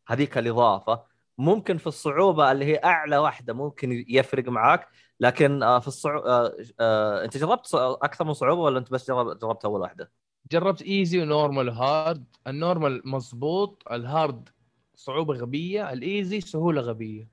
هذيك 0.08 0.38
الإضافة. 0.38 1.04
ممكن 1.38 1.78
في 1.78 1.88
الصعوبة 1.88 2.52
اللي 2.52 2.66
هي 2.66 2.82
أعلى 2.86 3.18
واحدة 3.18 3.54
ممكن 3.54 4.06
يفرق 4.10 4.50
معاك 4.50 4.88
لكن 5.20 5.64
آه، 5.64 5.80
في 5.80 5.88
الصعوبه 5.88 6.30
آه، 6.30 6.54
آه، 6.80 7.26
أنت 7.26 7.38
جربت 7.38 7.70
أكثر 7.76 8.26
من 8.26 8.34
صعوبة 8.34 8.62
ولا 8.62 8.80
أنت 8.80 8.92
بس 8.92 9.08
جرب- 9.08 9.40
جربت 9.40 9.66
أول 9.66 9.82
واحدة؟ 9.82 10.12
جربت 10.52 10.82
easy 10.82 11.22
و 11.22 11.29
normal 11.29 11.70
و 11.70 11.81
hard 11.81 12.26
ال 12.48 12.55
normal 12.55 13.02
مظبوط 13.06 13.84
ال 13.92 14.03
hard 14.03 14.50
صعوبة 14.96 15.34
غبية 15.34 15.94
ال 15.94 16.03
easy 16.03 16.42
سهولة 16.42 16.82
غبية. 16.82 17.28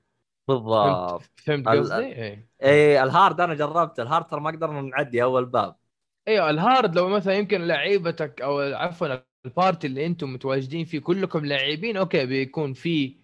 بالضبط. 0.47 1.21
فهمت 1.35 1.67
قصدي؟ 1.67 2.05
إيه. 2.05 2.49
إيه 2.63 3.03
ال 3.03 3.11
hard 3.11 3.41
أنا 3.41 3.53
جربت 3.53 3.99
ال 3.99 4.05
hard 4.05 4.27
ترى 4.27 4.39
ما 4.41 4.51
قدرنا 4.51 4.81
نعدي 4.81 5.23
أول 5.23 5.45
باب. 5.45 5.75
إيوه 6.27 6.49
ال 6.49 6.58
hard 6.58 6.95
لو 6.95 7.09
مثلا 7.09 7.33
يمكن 7.33 7.61
لعيبتك 7.61 8.41
أو 8.41 8.59
عفوا 8.59 9.07
ال 9.45 9.52
party 9.52 9.87
اللي 9.87 10.05
أنتم 10.05 10.33
متواجدين 10.33 10.85
فيه 10.85 10.99
كلكم 10.99 11.45
لاعبين 11.45 11.97
okay 11.97 12.25
بيكون 12.25 12.73
في 12.73 13.17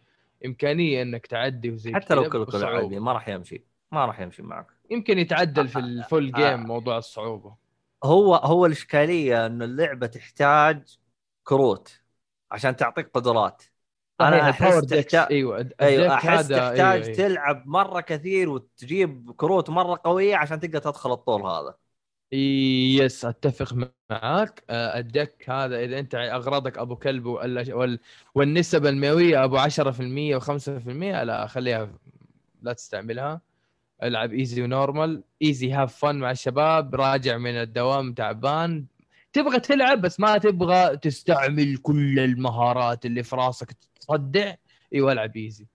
إمكانية 0.46 1.02
إنك 1.02 1.28
تعدي 1.28 1.72
وزي 1.72 1.94
حتى 1.94 2.14
لو 2.14 2.30
كلكم. 2.30 2.58
لاعبين 2.58 3.00
ما 3.00 3.14
راح 3.14 3.30
يمشي 3.30 3.66
ما 3.92 4.06
راح 4.06 4.20
يمشي 4.20 4.42
معك 4.42 4.68
يمكن 4.92 5.20
يتعدل 5.20 5.68
في 5.68 5.80
ال 5.80 5.91
full 5.91 6.36
آه. 6.36 6.56
game 6.56 6.68
موضوع 6.68 6.98
الصعوبة 6.98 7.56
هو 8.04 8.36
هو 8.36 8.66
الإشكالية 8.66 9.46
إنه 9.46 9.66
اللعبة 9.66 10.08
تحتاج 10.08 10.98
كروت 11.44 12.02
عشان 12.52 12.76
تعطيك 12.76 13.10
قدرات 13.14 13.64
أنا 14.22 14.50
أحس 14.50 14.86
تحتاج 14.86 15.28
أيوه 15.32 15.70
أيوه 15.82 16.14
أحس 16.14 16.28
هذا 16.28 16.58
تحتاج 16.58 16.80
أيوة 16.80 17.06
أيوة. 17.06 17.16
تلعب 17.16 17.68
مرة 17.68 18.02
كثير 18.02 18.50
وتجيب 18.50 19.32
كروت 19.38 19.70
مرة 19.70 20.02
قوية 20.04 20.36
عشان 20.36 20.60
تقدر 20.60 20.80
تدخل 20.80 21.12
الطور 21.12 21.48
هذا 21.48 21.76
yes 22.32 23.26
أتفق 23.26 23.74
معاك. 24.10 24.64
آه، 24.70 25.00
ال 25.00 25.10
deck 25.10 25.50
هذا 25.50 25.80
إذا 25.84 26.00
أنت 26.00 26.16
أغراضك 26.16 26.78
أبو 26.78 26.96
كلب 26.96 27.26
وال... 27.26 27.74
وال... 27.74 28.00
والنسب 28.36 28.86
المئوية 28.86 29.44
أبو 29.44 29.58
10% 29.58 30.40
و5% 30.40 30.88
لا 30.90 31.48
خليها 31.48 31.92
لا 32.62 32.74
تستعملها. 32.74 33.42
العب 34.04 34.34
easy 34.34 34.62
و 34.62 34.69
normal. 34.69 35.24
easy 35.42 35.72
have 35.72 35.98
fun 35.98 36.16
مع 36.16 36.32
الشباب. 36.32 36.96
راجع 36.96 37.38
من 37.38 37.56
الدوام 37.56 38.14
تعبان. 38.14 38.86
تبغى 39.34 39.60
تلعب 39.60 40.02
بس 40.02 40.20
ما 40.20 40.38
تبغى 40.38 40.98
تستعمل 40.98 41.78
كل 41.78 42.20
المهارات 42.20 43.06
اللي 43.06 43.24
في 43.24 43.36
راسك 43.36 43.72
تصدع. 44.00 44.56
إيوه 44.94 45.12
العب 45.12 45.38
easy 45.38 45.68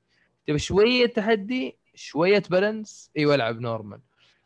تبغى 0.46 0.58
شوية 0.58 1.06
تحدي 1.06 1.76
شوية 1.94 2.42
balance 2.50 3.10
إيوه 3.16 3.34
العب 3.34 3.60
normal 3.60 4.00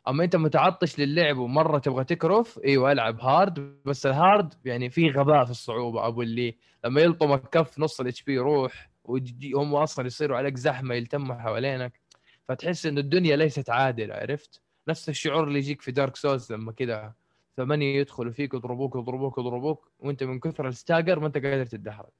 أما 0.07 0.23
أنت 0.23 0.35
متعطش 0.35 0.99
للعب 0.99 1.37
ومرة 1.37 1.77
تبغى 1.77 2.03
تكرف 2.03 2.59
إيوه 2.65 2.91
ألعب 2.91 3.19
hard 3.21 3.77
بس 3.85 4.05
ال 4.05 4.15
hard 4.15 4.53
يعني 4.65 4.89
في 4.89 5.09
غباء 5.09 5.45
في 5.45 5.51
الصعوبة 5.51 6.07
أبو 6.07 6.21
اللي 6.21 6.55
لما 6.85 7.01
يلطمك 7.01 7.49
كف 7.49 7.79
نص 7.79 7.99
ال 8.01 8.23
HP 8.23 8.33
يروح 8.33 8.89
وهم 9.03 9.75
أصلا 9.75 10.05
يصيروا 10.07 10.37
عليك 10.37 10.57
زحمة 10.57 10.95
يلتموا 10.95 11.35
حوالينك 11.35 11.99
فتحس 12.47 12.85
إن 12.85 12.97
الدنيا 12.97 13.35
ليست 13.35 13.69
عادلة 13.69 14.15
عرفت؟ 14.15 14.61
نفس 14.87 15.09
الشعور 15.09 15.43
اللي 15.43 15.59
يجيك 15.59 15.81
في 15.81 15.91
Dark 15.91 16.15
Souls 16.15 16.53
لما 16.53 16.71
كذا 16.71 17.13
ثمانية 17.57 17.99
يدخلوا 17.99 18.31
فيك 18.31 18.53
يضربوك 18.53 18.95
يضربوك 18.95 19.37
يضربوك 19.37 19.91
وأنت 19.99 20.23
من 20.23 20.39
كثر 20.39 20.67
ال 20.67 20.73
stagger 20.73 21.19
ما 21.19 21.27
أنت 21.27 21.37
قادر 21.37 21.65
تتدحرج 21.65 22.11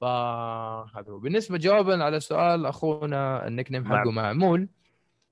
فهذا 0.00 1.10
هو 1.12 1.18
بالنسبة 1.18 1.58
جوابا 1.58 2.04
على 2.04 2.20
سؤال 2.20 2.66
أخونا 2.66 3.46
ال 3.46 3.72
nickname 3.72 3.84
حقه. 3.84 4.10
معمول 4.10 4.68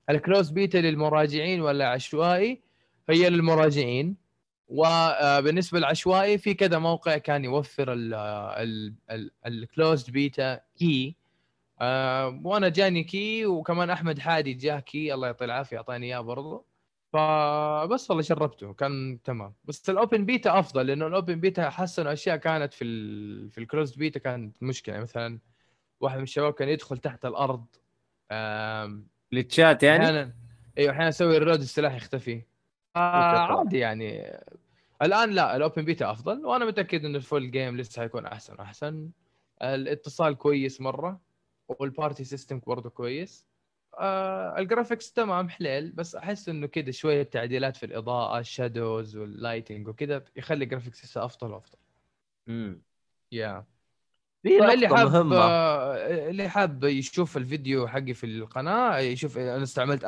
ال 0.09 0.15
closed 0.15 0.49
beta 0.49 0.77
للمراجعين 0.77 1.61
ولا 1.61 1.87
عشوائي 1.89 2.61
هي 3.09 3.29
للمراجعين. 3.29 4.23
وبالنسبه 4.67 5.79
للعشوائي 5.79 6.37
في 6.37 6.53
كذا 6.53 6.79
موقع 6.79 7.17
كان 7.17 7.45
يوفر 7.45 7.93
ال 9.45 9.54
closed 9.54 10.11
beta 10.11 10.59
key 10.77 11.15
آه 11.81 12.41
وأنا 12.43 12.69
جاني 12.69 13.03
key 13.03 13.45
وكمان 13.45 13.89
أحمد 13.89 14.19
حادي 14.19 14.53
جاه 14.53 14.79
key 14.79 15.13
الله 15.13 15.27
يعطيه 15.27 15.45
العافية 15.45 15.77
أعطاني 15.77 16.05
إياه 16.05 16.19
برضه 16.21 16.65
فبس 17.13 18.09
والله 18.11 18.23
جربته 18.23 18.73
كان 18.73 19.19
تمام. 19.23 19.53
بس 19.65 19.89
ال 19.89 19.96
open 19.96 20.25
beta 20.25 20.59
أفضل 20.59 20.87
لأنه 20.87 21.07
ال 21.07 21.13
open 21.13 21.39
beta 21.39 21.69
حسنوا 21.69 22.13
أشياء 22.13 22.37
كانت 22.37 22.73
في 22.73 22.85
في 23.49 23.57
ال 23.57 23.63
closed 23.63 23.97
beta 23.97 24.19
كانت 24.19 24.63
مشكلة. 24.63 24.99
مثلا 24.99 25.39
واحد 25.99 26.17
من 26.17 26.23
الشباب 26.23 26.53
كان 26.53 26.69
يدخل 26.69 26.97
تحت 26.97 27.25
الأرض 27.25 27.65
glitchات 29.33 29.83
يعني؟ 29.83 30.03
أحيانا. 30.03 30.33
أيوه 30.77 30.91
أحيانا 30.91 31.09
أسوي 31.09 31.37
reload 31.37 31.59
السلاح 31.59 31.95
يختفي. 31.95 32.41
آه 32.95 32.99
عادي 32.99 33.77
يعني. 33.77 34.39
الآن 35.01 35.29
لا 35.29 35.55
ال 35.55 35.61
open 35.61 35.85
beta 35.85 36.11
أفضل 36.11 36.45
وأنا 36.45 36.65
متأكد 36.65 37.05
انه 37.05 37.17
ال 37.17 37.24
full 37.24 37.51
game 37.51 37.77
لسه 37.77 38.01
حيكون 38.01 38.25
أحسن 38.25 38.53
وأحسن. 38.59 39.09
الاتصال 39.61 40.37
كويس 40.37 40.81
مرة 40.81 41.21
وال 41.69 41.84
party 41.84 42.23
system 42.23 42.61
برضه 42.67 42.89
كويس. 42.89 43.47
آه 43.99 44.57
ال 44.57 44.63
graphics 44.63 45.13
تمام 45.13 45.49
حليل 45.49 45.91
بس 45.91 46.15
أحس 46.15 46.49
إنه 46.49 46.67
كذا 46.67 46.91
شوية 46.91 47.23
تعديلات 47.23 47.77
في 47.77 47.85
الإضاءة 47.85 48.39
ال 48.39 48.49
shadows 48.49 49.15
وال 49.15 49.29
lighting 49.29 49.87
وكذا 49.87 50.23
يخلي 50.35 50.63
ال 50.63 50.68
graphics 50.68 51.05
لسه 51.05 51.25
أفضل 51.25 51.51
وأفضل. 51.51 51.77
مم. 52.47 52.81
يا 53.31 53.65
فاللي 54.43 54.87
نقطه 54.87 55.11
حاب 55.11 55.33
آه، 55.33 56.29
اللي 56.29 56.49
حاب 56.49 56.83
يشوف 56.83 57.37
الفيديو 57.37 57.87
حقي 57.87 58.13
في 58.13 58.25
القناة 58.25 58.97
يشوف 58.99 59.37
أنا 59.37 59.63
استعملت 59.63 60.03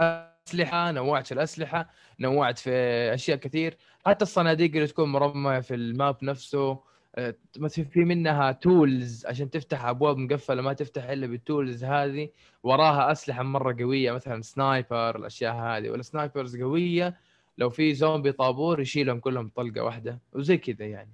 أسلحة 0.47 0.91
نوعت 0.91 1.25
في 1.27 1.31
الأسلحة 1.31 1.89
نوعت 2.19 2.57
في 2.59 2.71
أشياء 3.13 3.37
كثير. 3.37 3.77
حتى 4.05 4.23
الصناديق 4.25 4.71
اللي 4.75 4.87
تكون 4.87 5.11
مرمية 5.11 5.59
في 5.59 5.75
ال 5.75 5.86
map 5.86 6.17
نفسه 6.23 6.79
آه، 7.15 7.35
مثل 7.57 7.85
في 7.85 7.99
منها 8.05 8.51
tools 8.51 9.25
عشان 9.25 9.49
تفتح 9.49 9.85
أبواب 9.85 10.17
مقفلة 10.17 10.61
ما 10.61 10.73
تفتح 10.73 11.03
إلا 11.03 11.27
بال 11.27 11.43
tools 11.43 11.83
هذه. 11.83 12.29
وراها 12.63 13.11
أسلحة 13.11 13.43
مرة 13.43 13.75
قوية 13.79 14.11
مثلا 14.11 14.41
sniper 14.41 15.15
الأشياء 15.15 15.55
هذه. 15.55 15.89
وال 15.89 16.04
snipers 16.04 16.57
قوية 16.61 17.17
لو 17.57 17.69
في 17.69 17.93
زومبي 17.93 18.31
طابور 18.31 18.81
يشيلهم 18.81 19.19
كلهم 19.19 19.51
طلقه 19.55 19.83
واحدة. 19.83 20.19
وزي 20.33 20.57
كذا 20.57 20.85
يعني. 20.85 21.11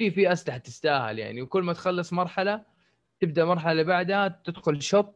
في 0.00 0.10
في 0.10 0.32
اسلحه 0.32 0.58
تستاهل 0.58 1.18
يعني. 1.18 1.42
وكل 1.42 1.62
ما 1.62 1.72
تخلص 1.72 2.12
مرحلة 2.12 2.62
تبدأ 3.20 3.42
المرحله 3.42 3.72
اللي 3.72 3.84
بعدها 3.84 4.40
تدخل 4.44 4.82
shop 4.82 5.14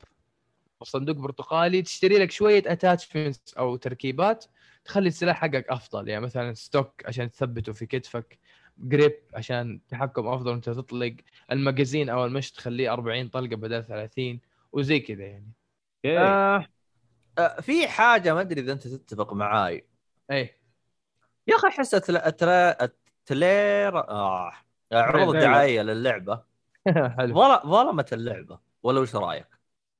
صندوق 0.82 1.16
برتقالي 1.16 1.82
تشتري 1.82 2.18
لك 2.18 2.30
شوية 2.30 2.62
attachments 2.66 3.54
أو 3.54 3.76
تركيبات 3.76 4.44
تخلي 4.84 5.08
السلاح 5.08 5.40
حقك 5.40 5.68
أفضل. 5.68 6.08
يعني 6.08 6.20
مثلا 6.20 6.54
stock 6.54 7.06
عشان 7.06 7.30
تثبته 7.30 7.72
في 7.72 7.86
كتفك 7.86 8.38
grip 8.78 9.12
عشان 9.34 9.80
تحكم 9.88 10.26
أفضل 10.26 10.50
وأنت 10.50 10.70
تطلق 10.70 11.16
ال 11.52 11.59
magazine 11.59 12.08
أو 12.08 12.24
المش 12.24 12.52
تخليه 12.52 12.92
40 12.92 13.28
طلقة 13.28 13.56
بدل 13.56 13.84
30 13.84 14.40
وزي 14.72 15.00
كذا 15.00 15.24
يعني. 15.24 15.52
okay. 16.04 16.18
آه 16.18 16.66
آه 17.38 17.60
في 17.60 17.88
حاجة 17.88 18.34
ما 18.34 18.40
أدري 18.40 18.60
إذا 18.60 18.72
أنت 18.72 18.88
تتفق 18.88 19.32
معاي. 19.32 19.86
اي 20.30 20.58
يا 21.46 21.56
أخي 21.56 21.68
أحس 21.68 21.94
ال 21.94 22.20
trailer 22.20 23.98
آه. 23.98 24.52
عروض 24.92 25.32
trailer. 25.32 25.38
الدعايه 25.38 25.82
للعبة 25.82 26.42
ظلمت 27.66 28.12
اللعبة 28.12 28.58
ولا 28.82 29.00
وش 29.00 29.16
رأيك؟ 29.16 29.46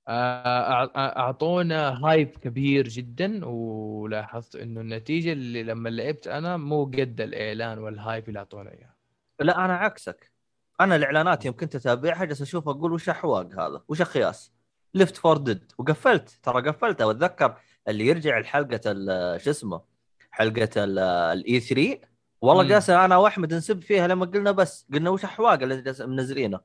آه، 0.09 0.91
أعطونا 0.97 2.07
hype 2.07 2.31
كبير 2.31 2.89
جدا 2.89 3.41
ولاحظت 3.45 4.57
إنه 4.57 4.81
النتيجة 4.81 5.33
اللي 5.33 5.63
لما 5.63 5.89
لعبت 5.89 6.29
أنا 6.29 6.57
مو 6.57 6.85
قد 6.85 7.21
الإعلان 7.21 7.79
وال 7.79 7.95
hype 7.95 8.29
اللي 8.29 8.39
أعطونا 8.39 8.71
إياه 8.71 8.95
لا 9.41 9.65
أنا 9.65 9.77
عكسك 9.77 10.33
أنا 10.81 10.97
الإعلانات 10.97 11.45
يوم 11.45 11.57
كنت 11.57 11.75
أتابعها 11.75 12.25
جالس 12.25 12.43
أشوف 12.43 12.69
أقول 12.69 12.93
وش 12.93 13.09
الخياس 13.09 13.47
هذا؟ 13.61 13.83
وش 13.89 14.01
الخياس؟ 14.01 14.53
Left 14.95 15.17
4 15.17 15.37
Dead 15.37 15.73
وقفلت 15.79 16.39
ترى 16.43 16.69
قفلتها 16.69 17.05
واتذكر 17.05 17.57
اللي 17.89 18.07
يرجع 18.07 18.39
لحلقة 18.39 18.81
شو 19.37 19.51
اسمه 19.51 19.83
حلقة 20.31 20.71
ال 21.33 21.61
E3 21.61 21.99
والله. 22.49 22.65
جالس 22.65 22.91
أنا 22.91 23.17
وأحمد 23.17 23.55
نسب 23.55 23.83
فيها 23.83 24.09
لما 24.09 24.27
قلنا 24.27 24.51
بس 24.51 24.87
قلنا 24.93 25.11
وش 25.11 25.25
أحواق 25.25 25.63
اللي 25.63 25.83
جالس 25.83 26.01
منزلينه. 26.01 26.61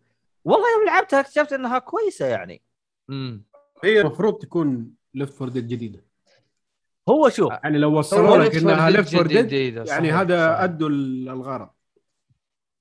والله 0.46 0.66
يوم 0.78 0.86
لعبتها 0.88 1.20
اكتشفت 1.20 1.54
إنها 1.54 1.80
كويسة 1.80 2.26
يعني. 2.26 2.62
امم 3.10 3.46
هي 3.84 4.02
المفروض 4.02 4.34
تكون 4.34 4.92
Left 5.14 5.34
4 5.34 5.50
Dead 5.50 5.68
جديدة. 5.68 6.06
هو 7.10 7.30
شوف 7.30 7.54
يعني 7.64 7.78
لو 7.78 8.00
وصلوا 8.00 8.38
لك 8.38 8.52
Left 8.52 8.56
4 8.56 8.74
إنها 8.74 8.90
Left 8.90 9.16
4 9.16 9.28
Dead 9.28 9.52
يعني 9.88 10.12
هذا. 10.12 10.64
أدوا 10.64 10.90
الغرض 10.90 11.70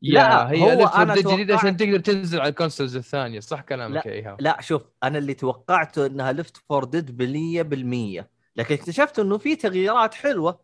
لا، 0.03 0.13
لا 0.13 0.51
هي 0.51 0.63
هو 0.63 0.69
هو 0.69 0.87
أنا 0.87 1.03
أنا 1.03 1.15
جديدة 1.15 1.55
عشان 1.55 1.77
تقدر 1.77 1.99
تنزل 1.99 2.41
على 2.41 2.49
ال 2.49 2.54
consoles 2.54 2.97
الثانية 2.97 3.41
صح 3.41 3.61
كلامك 3.61 4.07
إيهاب؟ 4.07 4.41
لا 4.41 4.61
شوف 4.61 4.83
أنا 5.03 5.19
اللي 5.19 5.35
توقعته 5.35 6.07
إنها 6.07 6.33
Left 6.33 6.57
4 6.57 6.85
Dead 6.85 7.17
بالمية 7.17 7.63
بالمية. 7.63 8.31
لكن 8.57 8.75
اكتشفت 8.75 9.19
إنه 9.19 9.39
في 9.39 9.57
تغييرات 9.57 10.15
حلوة. 10.15 10.61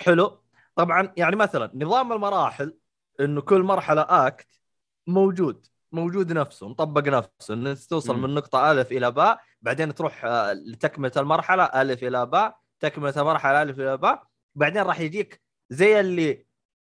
حلو. 0.00 0.43
طبعا 0.74 1.12
يعني 1.16 1.36
مثلا 1.36 1.70
نظام 1.74 2.12
المراحل 2.12 2.74
إنه 3.20 3.40
كل 3.40 3.62
مرحلة 3.62 4.06
اكت 4.08 4.60
موجود 5.06 5.66
موجود 5.92 6.32
نفسه 6.32 6.68
مطبق 6.68 7.08
نفسه 7.08 7.54
انك 7.54 7.78
توصل. 7.90 8.18
من 8.18 8.34
نقطة 8.34 8.72
ألف 8.72 8.92
إلى 8.92 9.10
باء 9.10 9.40
بعدين 9.62 9.94
تروح 9.94 10.24
آه، 10.24 10.52
لتكملة 10.52 11.12
المرحلة 11.16 11.64
ألف 11.64 12.04
إلى 12.04 12.26
باء 12.26 12.56
تكملة 12.80 13.14
المرحلة 13.16 13.62
ألف 13.62 13.80
إلى 13.80 13.96
باء 13.96 14.22
بعدين 14.54 14.82
راح 14.82 15.00
يجيك 15.00 15.42
زي 15.70 16.00
اللي 16.00 16.46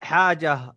حاجة 0.04 0.76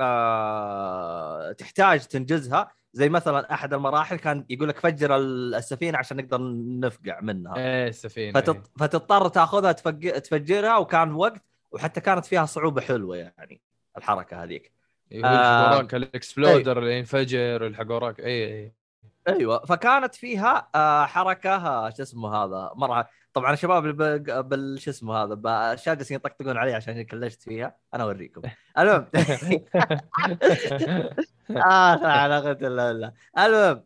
آه 0.00 1.52
تحتاج 1.52 2.06
تنجزها 2.06 2.72
زي 2.92 3.08
مثلا 3.08 3.54
أحد 3.54 3.74
المراحل 3.74 4.16
كان 4.16 4.46
يقول 4.50 4.68
لك 4.68 4.78
فجر 4.78 5.16
السفينة 5.16 5.98
عشان 5.98 6.16
نقدر 6.16 6.38
نفقع 6.80 7.20
منها 7.20 7.56
إيه 7.56 7.88
السفينة 7.88 8.40
فتط... 8.40 8.70
فتضطر 8.78 9.28
تاخذها 9.28 9.72
تفج... 9.72 10.10
تفجرها 10.10 10.76
وكان 10.76 11.12
وقت 11.12 11.42
وحتى 11.74 12.00
كانت 12.00 12.24
فيها 12.26 12.46
صعوبة 12.46 12.80
حلوة 12.80 13.16
يعني 13.16 13.62
الحركة 13.96 14.42
هذيك. 14.42 14.72
إيه. 15.12 15.24
آه، 15.24 15.28
يلحق 15.28 15.76
وراك 15.76 15.94
الإكسبلودر 15.94 16.78
اللي 16.78 16.98
ينفجر 16.98 17.62
يلحق 17.64 17.90
وراك 17.90 18.20
اي 18.20 18.44
اي 18.44 18.74
أيوه 19.28 19.64
فكانت 19.66 20.14
فيها 20.14 20.68
آه 20.74 21.06
حركة 21.06 21.56
آه، 21.56 21.90
شو 21.90 22.02
اسمه 22.02 22.34
هذا 22.36 22.72
مرة 22.74 23.08
طبعا 23.32 23.52
الشباب 23.52 23.96
بال 24.48 24.80
شو 24.80 24.90
اسمه 24.90 25.14
هذا 25.16 25.74
جالسين 25.74 26.16
يطقطقون 26.16 26.56
علي 26.56 26.74
عشان 26.74 27.02
كلشت 27.02 27.42
فيها. 27.42 27.76
أنا 27.94 28.02
أوريكم. 28.02 28.42
المهم. 28.78 29.06
آه 31.66 31.94
لا 31.96 32.28
لا 32.28 32.40
قوة 32.44 32.52
الا 32.52 32.92
بالله 32.92 33.12
المهم. 33.38 33.84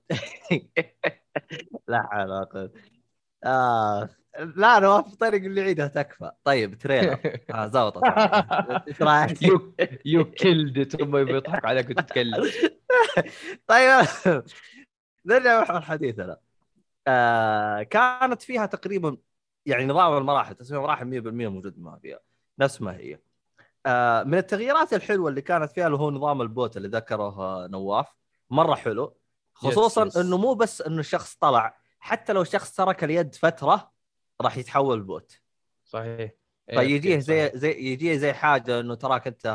لا 1.88 2.48
قوة. 2.52 2.72
آه. 3.44 4.08
لا 4.56 4.78
نواف 4.78 5.14
طريق 5.14 5.44
اللي 5.44 5.60
عيدها 5.60 5.86
تكفى. 5.86 6.30
طيب 6.44 6.78
trailer. 6.78 7.18
آه 7.54 7.66
زبطت 7.66 8.02
إيش 8.88 9.02
رايك؟ 9.02 9.42
you 9.42 9.74
you 10.04 10.30
killed 10.30 11.02
him 11.02 11.24
بيضحك 11.24 11.64
عليك 11.64 11.90
وتتكلم. 11.90 12.50
طيب 13.66 14.06
نرجع 15.26 15.60
محور 15.62 15.80
حديثنا 15.80 16.36
آه 17.06 17.82
كانت 17.82 18.42
فيها 18.42 18.66
تقريبا 18.66 19.16
يعني 19.66 19.86
نظام 19.86 20.16
المراحل 20.16 20.54
تسمية 20.54 20.80
مراحل 20.80 21.22
100% 21.22 21.26
موجود 21.26 21.78
ما 21.78 21.98
فيها. 22.02 22.18
نفس 22.58 22.82
ما 22.82 22.96
هي. 22.96 23.18
آه 23.86 24.22
من 24.22 24.38
التغييرات 24.38 24.94
الحلوة 24.94 25.30
اللي 25.30 25.42
كانت 25.42 25.70
فيها 25.72 25.86
اللي 25.86 25.98
هو 25.98 26.10
نظام 26.10 26.42
ال 26.42 26.51
bot 26.51 26.76
اللي 26.76 26.88
ذكره 26.88 27.66
نواف 27.66 28.06
مرة 28.50 28.74
حلو. 28.74 29.16
خصوصا 29.54 30.06
yes. 30.06 30.16
إنه 30.16 30.36
مو 30.36 30.54
بس 30.54 30.82
إنه 30.82 31.00
الشخص 31.00 31.34
طلع 31.34 31.77
حتى 32.00 32.32
لو 32.32 32.42
الشخص 32.42 32.76
ترك 32.76 33.04
اليد 33.04 33.34
فترة 33.34 33.92
راح 34.40 34.56
يتحول 34.56 35.02
bot 35.02 35.40
صحيح. 35.84 36.30
فيجيه 36.74 37.18
زي 37.18 37.48
صحيح. 37.48 37.56
زي 37.56 37.70
يجيه 37.70 38.16
زي 38.16 38.32
حاجة 38.32 38.80
إنه 38.80 38.94
تراك 38.94 39.26
أنت 39.26 39.46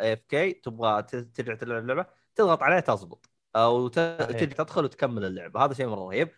AFK 0.00 0.52
تبغى 0.52 1.02
ترجع 1.02 1.54
تلعب 1.54 1.82
اللعبة 1.82 2.06
تضغط 2.34 2.62
عليه 2.62 2.80
تزبط. 2.80 3.30
أو. 3.56 3.88
تجي 3.88 4.46
تدخل 4.46 4.84
وتكمل 4.84 5.24
اللعبة. 5.24 5.64
هذا 5.64 5.74
شيء 5.74 5.86
مرة 5.86 6.00
رهيب. 6.00 6.28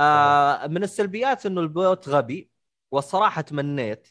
آه 0.00 0.66
من 0.66 0.82
السلبيات 0.82 1.46
إنه 1.46 1.60
ال 1.60 1.72
bot 1.72 2.08
غبي 2.08 2.50
والصراحة 2.90 3.40
تمنيت. 3.40 4.08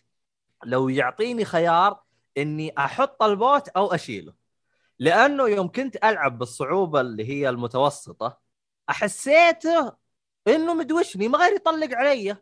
لو 0.65 0.89
يعطيني 0.89 1.45
خيار 1.45 2.03
إني 2.38 2.73
أحط 2.77 3.23
ال 3.24 3.34
bot 3.34 3.67
أو 3.69 3.93
أشيله. 3.93 4.34
لأنه 4.99 5.49
يوم 5.49 5.67
كنت 5.67 5.95
ألعب 5.95 6.38
بالصعوبة 6.38 7.01
اللي 7.01 7.29
هي 7.29 7.49
المتوسطة 7.49 8.39
أحسيته 8.89 10.03
إنه 10.47 10.73
مدوشني 10.73 11.27
ما 11.27 11.37
غير 11.37 11.53
يطلق 11.53 11.95
علي. 11.97 12.35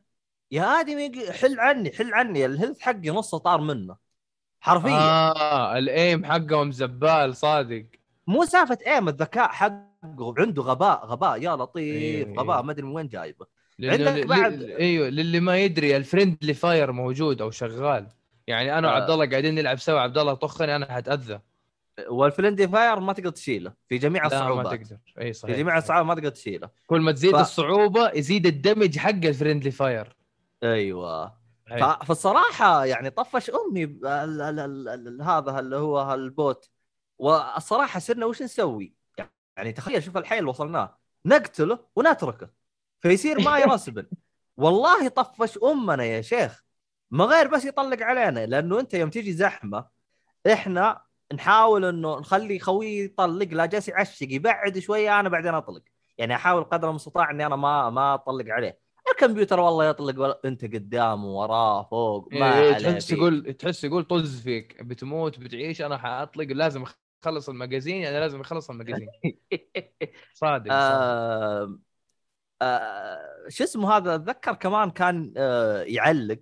يا 0.52 0.64
آدمي 0.80 1.32
حل 1.32 1.60
عني 1.60 1.92
حل 1.92 2.14
عني. 2.14 2.46
ال 2.46 2.51
health 2.51 2.80
حقي 2.80 3.10
نصه 3.10 3.38
طار 3.38 3.62
منه. 3.62 3.96
حرفيا. 4.60 4.92
آه 4.92 5.78
ال 5.78 5.90
aim 5.90 6.26
حقهم 6.26 6.72
زبال 6.72 7.36
صادق. 7.36 7.86
مو 8.28 8.46
سالفة 8.46 8.78
aim 8.88 9.10
الذكاء 9.10 9.48
حقه. 9.48 10.34
عنده 10.38 10.62
غباء 10.64 11.06
غباء. 11.06 11.42
يا 11.42 11.56
لطيف 11.56 11.96
إيه. 11.96 12.34
غباء 12.40 12.64
ما 12.64 12.72
أدري 12.72 12.86
من 12.86 12.96
وين 12.96 13.08
جايبه. 13.08 13.46
عندك 13.84 14.26
بعد- 14.26 14.54
ل- 14.54 14.72
أيوه 14.72 15.10
للي 15.10 15.40
ما 15.40 15.58
يدري 15.58 15.98
ال 15.98 16.04
friendly 16.04 16.54
fire 16.54 16.92
موجود 16.92 17.42
أو 17.42 17.52
شغال. 17.52 18.08
يعني 18.48 18.78
أنا 18.78 18.88
آه. 18.88 18.92
وعبد 18.92 19.10
الله 19.10 19.30
قاعدين 19.30 19.56
نلعب 19.56 19.80
سوا. 19.80 20.00
عبد 20.00 20.18
الله 20.18 20.34
طخني 20.34 20.76
أنا 20.76 20.94
حتأذى. 20.94 21.40
وال 22.10 22.21
friendly 22.21 22.68
fire 22.68 23.00
ما 23.00 23.14
تقدر 23.14 23.30
تشيله 23.30 23.74
في 23.90 23.98
جميع 23.98 24.24
لا 24.24 24.30
ما 24.30 24.36
الصعوبات. 24.36 24.82
تقدر. 24.82 24.98
إي 25.22 25.34
صحيح 25.34 25.56
في 25.56 25.62
جميع. 25.62 25.78
الصعوبات 25.78 26.06
ما 26.08 26.16
تقدر 26.16 26.30
تشيله. 26.30 26.70
كل 26.88 27.02
ما 27.02 27.12
تزيد 27.12 27.32
ف- 27.36 27.40
الصعوبة 27.40 28.10
يزيد 28.12 28.46
ال 28.46 28.53
damage 28.53 28.98
حق 28.98 29.10
ال 29.10 29.16
friendly 29.16 29.72
fire. 29.72 30.16
أيوه. 30.64 31.42
ف- 31.68 31.74
فالصراحة 32.06 32.86
يعني 32.86 33.10
طفش 33.10 33.50
أمي 33.50 33.84
ال- 33.84 34.06
ال- 34.08 34.42
ال- 34.60 34.88
ال- 35.08 35.22
هذا 35.22 35.60
اللي 35.60 35.76
هو 35.76 36.14
ال 36.14 36.28
bot 36.28 36.70
والصراحة 37.20 38.00
صرنا 38.00 38.26
وش 38.26 38.42
نسوي؟ 38.42 38.94
يعني 39.58 39.72
تخيل 39.72 40.04
شوف 40.04 40.18
الحيل 40.18 40.48
وصلناه. 40.48 40.98
نقتله 41.26 41.80
ونتركه. 41.96 42.50
فيصير 43.00 43.42
ما 43.42 43.58
ي 43.60 43.65
respawn 43.65 44.06
والله 44.58 45.08
طفش 45.08 45.58
أمنا 45.64 46.04
يا 46.04 46.22
شيخ. 46.22 46.64
ما 47.12 47.26
غير 47.26 47.48
بس 47.48 47.66
يطلق 47.66 48.04
علينا 48.04 48.46
لأنه 48.46 48.80
أنت 48.80 48.94
يوم 48.94 49.10
تيجي 49.10 49.34
زحمة 49.34 49.86
إحنا 50.54 51.02
نحاول 51.34 51.86
إنه 51.86 52.20
نخلي 52.20 52.60
خوي 52.60 53.00
يطلق 53.06 53.48
لا 53.54 53.66
جالس 53.66 53.88
يعشق 53.88 54.28
يبعد 54.32 54.80
شوية 54.80 55.20
أنا 55.20 55.30
بعدين 55.30 55.54
أطلق. 55.54 55.82
يعني 56.18 56.36
أحاول 56.36 56.64
قدر 56.64 56.90
المستطاع 56.90 57.32
إني 57.32 57.46
أنا 57.46 57.56
ما 57.56 57.90
ما 57.90 58.14
أطلق 58.14 58.46
عليه. 58.50 58.80
الكمبيوتر 59.12 59.60
والله 59.60 59.86
يطلق 59.86 60.20
ولا 60.22 60.40
أنت 60.46 60.66
قدامه 60.66 61.26
وراه 61.28 61.84
فوق 61.84 62.30
ما 62.34 62.60
إيه 62.60 62.74
تحس. 62.74 63.12
يقول 63.12 63.54
تحس 63.54 63.84
يقول 63.84 64.04
طز 64.04 64.42
فيك. 64.42 64.84
بتموت 64.84 65.40
بتعيش 65.40 65.82
أنا 65.82 65.98
حأطلق. 65.98 66.46
لازم 66.46 66.84
أخلص 67.26 67.50
المجازين 67.50 67.96
يعني 68.02 68.20
لازم 68.20 68.42
أخلص 68.42 68.70
المجازين 68.70 69.08
صادق 70.34 70.34
صادق. 70.34 70.72
آه 70.74 71.80
آه 72.62 73.46
شو 73.50 73.64
اسمه 73.64 73.98
هذا؟ 73.98 74.16
أتذكر 74.16 74.54
كمان 74.54 74.92
كان 74.92 75.34
آه 75.38 75.82
يعلق. 75.84 76.40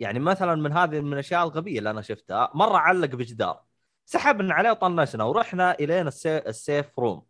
يعني 0.00 0.18
مثلا 0.18 0.54
من 0.54 0.72
هذه 0.72 1.00
من 1.00 1.12
الأشياء 1.12 1.42
الغبية 1.44 1.78
اللي 1.78 1.90
أنا 1.90 2.02
شفتها. 2.02 2.50
مرة 2.54 2.76
علق 2.78 3.08
بجدار. 3.08 3.65
سحبنا 4.06 4.54
عليه 4.54 4.70
وطنشنا 4.70 5.24
ورحنا 5.24 5.74
الين 5.74 6.06
السي... 6.06 6.38
ال 6.38 6.50
safe 6.50 6.98
room. 6.98 7.22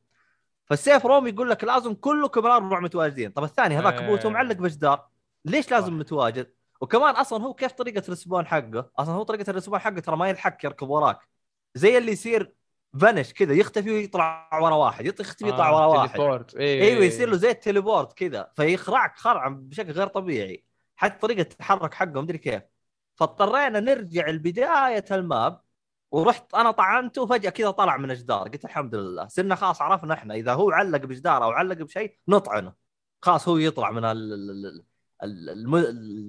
فال 0.64 0.78
safe 0.78 1.06
room 1.06 1.26
يقول 1.26 1.50
لك 1.50 1.64
لازم 1.64 1.94
كلكم 1.94 2.46
الاربع 2.46 2.80
متواجدين. 2.80 3.30
طب 3.30 3.44
الثاني 3.44 3.78
هذاك 3.78 3.94
آه. 3.94 4.06
bot 4.06 4.23
ه 4.23 4.28
معلق 4.28 4.56
بجدار. 4.56 5.08
ليش 5.44 5.70
لازم. 5.70 5.98
متواجد؟ 5.98 6.52
وكمان 6.80 7.14
أصلا 7.14 7.44
هو 7.44 7.54
كيف 7.54 7.72
طريقة 7.72 8.02
ال 8.06 8.11
respawn 8.11 8.46
حقه؟ 8.46 8.90
أصلا 8.98 9.14
هو 9.14 9.22
طريقة 9.22 9.50
ال 9.50 9.54
respawn 9.54 9.78
حقه 9.78 10.00
ترى 10.00 10.16
ما 10.16 10.28
يلحق 10.28 10.64
يركب 10.64 10.88
وراك. 10.88 11.18
زي 11.74 11.98
اللي 11.98 12.12
يصير 12.12 12.52
vanish 13.00 13.32
كذا 13.32 13.54
يختفي 13.54 13.90
ويطلع 13.90 14.48
ورا 14.62 14.74
واحد 14.74 15.06
يختفي 15.06 15.48
يطلع 15.48 15.70
ورا 15.70 15.86
واحد. 15.86 16.08
teleport. 16.08 16.56
أيوه 16.56 17.04
يصير 17.04 17.28
له 17.28 17.36
زي 17.36 17.50
ال 17.50 17.57
teleport 17.57 18.12
كذا. 18.12 18.50
فيخرعك 18.56 19.16
خرع 19.16 19.48
بشكل 19.48 19.92
غير 19.92 20.06
طبيعي. 20.06 20.64
حتى 20.96 21.18
طريقة 21.18 21.40
التحرك 21.40 21.94
حقه 21.94 22.20
مدري 22.20 22.38
كيف؟ 22.38 22.62
فاضطرينا 23.14 23.80
نرجع 23.80 24.28
لبداية 24.28 25.04
ال 25.10 25.20
map. 25.20 25.60
ورحت 26.16 26.54
أنا 26.54 26.70
طعنته 26.70 27.22
وفجأة 27.22 27.50
كذا 27.50 27.70
طلع 27.70 27.96
من 27.96 28.10
الجدار. 28.10 28.48
قلت 28.48 28.64
الحمد 28.64 28.94
لله. 28.94 29.28
صرنا 29.28 29.54
خلاص 29.54 29.82
عرفنا 29.82 30.14
إحنا 30.14 30.34
إذا 30.34 30.54
هو 30.54 30.70
علق 30.70 30.98
بجدار 30.98 31.44
أو 31.44 31.50
علق 31.50 31.76
بشيء 31.76 32.18
نطعنه. 32.28 32.74
خلاص 33.22 33.48
هو 33.48 33.56
يطلع 33.56 33.90
من 33.90 34.04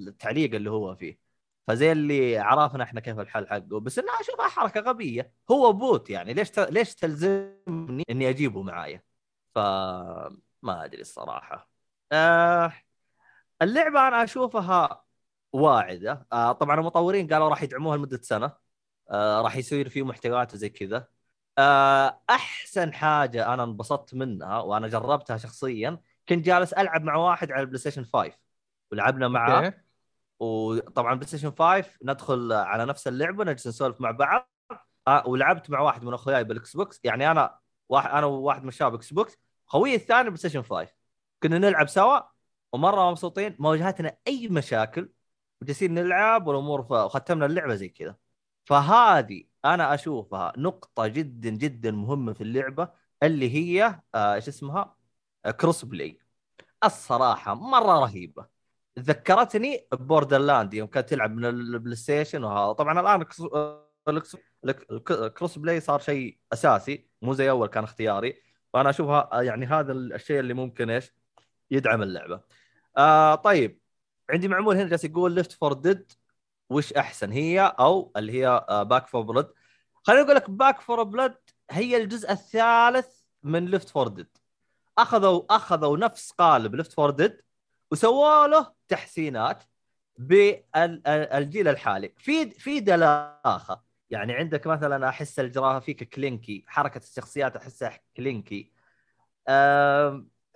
التعليق 0.07 0.55
اللي 0.55 0.69
هو 0.71 0.95
فيه. 0.95 1.19
فزي 1.67 1.91
اللي 1.91 2.37
عرفنا 2.37 2.83
إحنا 2.83 2.99
كيف 3.01 3.19
الحل 3.19 3.47
حقه. 3.47 3.79
بس 3.79 3.99
انها 3.99 4.21
اشوفها 4.21 4.47
حركة 4.47 4.79
غبية. 4.81 5.33
هو 5.51 5.73
bot 5.73 6.09
يعني. 6.09 6.33
ليش. 6.33 6.59
ليش 6.59 6.95
تلزمني 6.95 8.03
إني 8.09 8.29
أجيبه 8.29 8.61
معايا؟ 8.63 9.03
فما 9.55 10.85
أدري 10.85 11.01
الصراحة. 11.01 11.69
آه 12.11 12.73
اللعبة 13.61 14.07
أنا 14.07 14.23
أشوفها 14.23 15.03
واعدة. 15.53 16.27
آه 16.33 16.51
طبعا 16.51 16.79
المطورين 16.79 17.27
قالوا 17.27 17.49
راح 17.49 17.63
يدعموها 17.63 17.97
لمدة 17.97 18.19
سنة. 18.21 18.66
آه 19.09 19.41
راح 19.41 19.55
يصير 19.55 19.89
فيه 19.89 20.03
محتويات 20.05 20.53
وزي 20.53 20.69
كذا. 20.69 21.07
آه 21.57 22.21
أحسن 22.29 22.93
حاجة 22.93 23.53
أنا 23.53 23.63
انبسطت 23.63 24.13
منها 24.13 24.59
وأنا 24.59 24.87
جربتها 24.87 25.37
شخصيا 25.37 26.01
كنت 26.29 26.45
جالس 26.45 26.73
ألعب 26.73 27.03
مع 27.03 27.15
واحد 27.15 27.51
على 27.51 27.61
ال 27.61 27.79
PlayStation 27.79 28.03
5 28.03 28.31
ولعبنا 28.91 29.27
معاه. 29.27 29.65
أوكي. 29.65 29.77
وطبعا 30.39 31.13
PlayStation 31.13 31.51
5 31.59 31.89
ندخل 32.03 32.53
على 32.53 32.85
نفس 32.85 33.07
اللعبة 33.07 33.43
نجلس 33.43 33.67
نسولف 33.67 34.01
مع 34.01 34.11
بعض. 34.11 34.49
آه 35.07 35.27
ولعبت 35.27 35.69
مع 35.69 35.79
واحد 35.79 36.03
من 36.03 36.13
أخوياي 36.13 36.43
بال 36.43 36.75
Xbox 36.77 37.01
يعني 37.03 37.31
أنا 37.31 37.59
واحد 37.89 38.09
أنا 38.09 38.25
وواحد 38.25 38.61
من 38.63 38.67
الشباب 38.67 38.93
Xbox 38.93 39.37
خويي 39.65 39.95
الثاني 39.95 40.23
PlayStation 40.23 40.61
5 40.61 40.87
كنا 41.43 41.57
نلعب 41.57 41.87
سوا 41.87 42.19
ومرة 42.73 43.09
مبسوطين 43.09 43.55
ما 43.59 43.69
واجهتنا 43.69 44.17
أي 44.27 44.47
مشاكل. 44.47 45.09
وجالسين 45.61 45.93
نلعب 45.93 46.47
والأمور. 46.47 46.87
وختمنا 46.93 47.45
اللعبة 47.45 47.75
زي 47.75 47.89
كذا. 47.89 48.15
فهذه 48.67 49.43
أنا 49.65 49.93
أشوفها 49.93 50.53
نقطة 50.57 51.07
جدا 51.07 51.49
جدا 51.49 51.91
مهمة 51.91 52.33
في 52.33 52.41
اللعبة 52.41 52.89
اللي 53.23 53.49
هي 53.55 54.01
آه، 54.15 54.33
إيش 54.33 54.47
اسمها؟ 54.47 54.95
آه، 55.45 55.51
cross-play 55.51 56.19
الصراحة 56.83 57.53
مرة 57.55 57.99
رهيبة. 57.99 58.47
ذكرتني 58.99 59.87
ب 59.91 60.37
Borderlands 60.37 60.73
يوم 60.73 60.87
كانت 60.87 61.09
تلعب 61.09 61.31
من 61.35 61.45
ال 61.45 61.95
PlayStation 61.95 62.43
وهذا 62.43 62.73
طبعا 62.73 62.99
الآن 62.99 63.25
ال 65.11 65.57
cross-play 65.57 65.79
صار 65.81 65.99
شيء 65.99 66.39
أساسي 66.53 67.09
مو 67.21 67.33
زي 67.33 67.49
أول 67.49 67.67
كان 67.67 67.83
اختياري. 67.83 68.41
فأنا 68.73 68.89
أشوفها 68.89 69.41
يعني 69.41 69.65
هذا 69.65 69.91
الشيء 69.93 70.39
اللي 70.39 70.53
ممكن 70.53 70.89
إيش؟ 70.89 71.13
يدعم 71.71 72.01
اللعبة. 72.03 72.41
آه 72.97 73.35
طيب 73.35 73.81
عندي 74.29 74.47
معمول 74.47 74.77
هنا 74.77 74.89
جالس 74.89 75.03
يقول 75.05 75.31
Left 75.31 75.51
4 75.51 75.73
Dead 75.73 76.11
وش 76.69 76.93
أحسن 76.93 77.31
هي 77.31 77.75
أو 77.79 78.11
اللي 78.17 78.43
هي 78.43 78.65
Back 78.89 79.07
4 79.07 79.21
Blood 79.21 79.53
خليني 80.03 80.21
أقول 80.21 80.35
لك 80.35 80.49
Back 80.49 80.81
4 80.81 81.03
Blood 81.03 81.35
هي 81.71 81.97
الجزء 81.97 82.31
الثالث 82.31 83.07
من 83.43 83.65
Left 83.65 83.89
4 83.89 84.07
Dead 84.07 84.37
اخذوا 84.97 85.55
أخذوا 85.55 85.97
نفس 85.97 86.31
قالب 86.31 86.75
Left 86.75 86.93
4 86.93 87.09
Dead 87.09 87.41
وسووا 87.91 88.47
له 88.47 88.73
تحسينات 88.87 89.63
بالجيل 90.17 91.67
الحالي. 91.67 92.13
في 92.17 92.49
في 92.49 92.79
دلاخة. 92.79 93.83
يعني 94.09 94.33
عندك 94.33 94.67
مثلا 94.67 95.09
أحس 95.09 95.39
ال 95.39 95.47
graphic 95.47 96.03
clunky 96.03 96.65
حركة 96.67 96.97
الشخصيات 96.97 97.55
أحسها 97.55 97.99
clunky. 98.17 98.71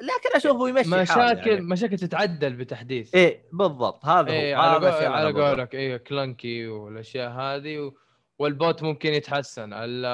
لكن 0.02 0.36
اشوفه 0.36 0.70
يمشي 0.70 0.90
حاله 0.90 1.02
مشاكل 1.02 1.50
يعني. 1.50 1.62
مشاكل 1.62 1.98
تتعدل 1.98 2.56
بتحديث. 2.56 3.16
إيه 3.16 3.46
بالضبط. 3.54 4.06
هذا 4.06 4.32
إيه 4.32 4.56
هو 4.58 4.62
على 4.62 4.74
قول 4.76 4.86
اللي 4.86 5.06
على. 5.08 5.32
قولك 5.32 5.76
إيه 5.76 5.98
clunky 5.98 6.68
والأشياء 6.68 7.32
هذه 7.32 7.80
و... 7.80 7.94
وال 8.40 8.57
bot 8.57 8.84
ممكن 8.84 9.14
يتحسن. 9.14 9.74
ال- 9.74 10.06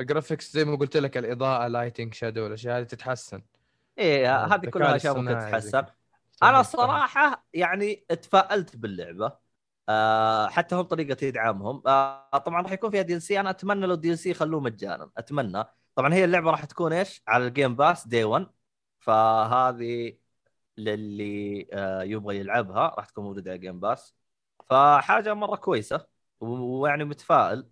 ال 0.00 0.06
graphics 0.06 0.52
زي 0.52 0.64
ما 0.64 0.76
قلت 0.76 0.96
لك 0.96 1.16
الإضاءة 1.16 1.66
lighting 1.66 2.14
shadow 2.14 2.46
الأشياء 2.46 2.78
هذه 2.78 2.84
تتحسن. 2.84 3.42
إيه 3.98 4.36
هذه 4.36 4.54
الذكاء 4.54 4.70
كلها 4.70 4.96
أشياء 4.96 5.18
ممكن 5.20 5.38
تتحسن. 5.38 5.84
أنا. 6.42 6.60
الصراحه 6.60 7.46
يعني 7.54 7.94
تفائلت 8.22 8.76
باللعبة. 8.76 9.44
آه 9.88 10.46
حتى 10.48 10.74
هم 10.74 10.82
طريقة 10.82 11.24
يدعمهم 11.24 11.82
آه 11.86 12.38
طبعا 12.46 12.62
راح 12.62 12.72
يكون 12.72 12.90
فيها 12.90 13.02
DLC 13.02 13.40
أنا 13.40 13.50
أتمنى 13.50 13.86
لو 13.86 13.94
DLC 13.94 14.30
يخلوه 14.30 14.60
مجانا. 14.60 15.10
أتمنى. 15.18 15.64
طبعا 15.94 16.14
هي 16.14 16.24
اللعبة 16.24 16.50
راح 16.50 16.64
تكون 16.64 16.92
إيش؟ 16.92 17.22
على 17.28 17.46
ال 17.46 17.52
Game 17.52 17.76
Pass 17.76 18.08
day 18.08 18.24
1 18.24 18.46
فهذه 19.04 20.18
للي 20.78 21.68
آه 21.72 22.02
يبغى 22.02 22.38
يلعبها 22.38 22.88
راح 22.98 23.06
تكون 23.06 23.24
موجودة 23.24 23.50
على 23.50 23.56
ال 23.58 23.62
Game 23.62 23.80
Pass 23.80 24.14
فحاجة 24.70 25.34
مرة 25.34 25.56
كويسة 25.56 26.06
ويعني 26.40 27.04
متفائل 27.04 27.68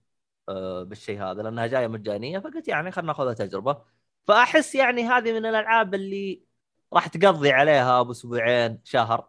آه 0.49 0.83
بالشيء 0.83 1.23
هذا 1.23 1.43
لأنها 1.43 1.67
جاية 1.67 1.87
مجانية 1.89 2.39
فقلت 2.39 2.69
يعني 2.69 2.91
خلينا 2.93 3.09
ناخذها 3.13 3.33
تجربة. 3.35 3.85
فأحس 4.25 4.75
يعني 4.75 5.03
هذه 5.05 5.33
من 5.33 5.47
الألعاب 5.47 5.95
اللي 5.95 6.45
راح 6.93 7.07
تقضي 7.09 7.51
عليها 7.53 8.03
باسبوعين 8.03 8.81
شهر. 8.85 9.29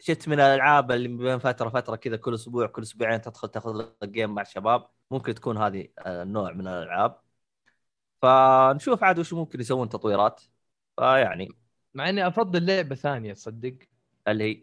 شفت 0.00 0.28
من 0.28 0.40
الألعاب 0.40 0.92
اللي 0.92 1.08
بين 1.08 1.38
فترة 1.38 1.68
فترة 1.68 1.96
كذا 1.96 2.16
كل 2.16 2.34
أسبوع 2.34 2.66
كل 2.66 2.82
أسبوعين 2.82 3.20
تدخل 3.20 3.48
تاخذ 3.48 3.86
جيم 4.04 4.34
مع 4.34 4.42
الشباب. 4.42 4.88
ممكن 5.10 5.34
تكون 5.34 5.58
هذه 5.58 5.88
آه، 5.98 6.22
النوع 6.22 6.52
من 6.52 6.66
الألعاب. 6.68 7.20
فنشوف 8.22 9.04
عاد 9.04 9.18
وش 9.18 9.32
ممكن 9.32 9.60
يسوون 9.60 9.88
تطويرات. 9.88 10.42
فيعني 11.02 11.48
مع 11.94 12.08
إني 12.08 12.26
أفضل 12.26 12.66
لعبة 12.66 12.94
ثانية 12.94 13.32
تصدق؟ 13.32 13.74
اللي 14.28 14.44
هي؟ 14.44 14.62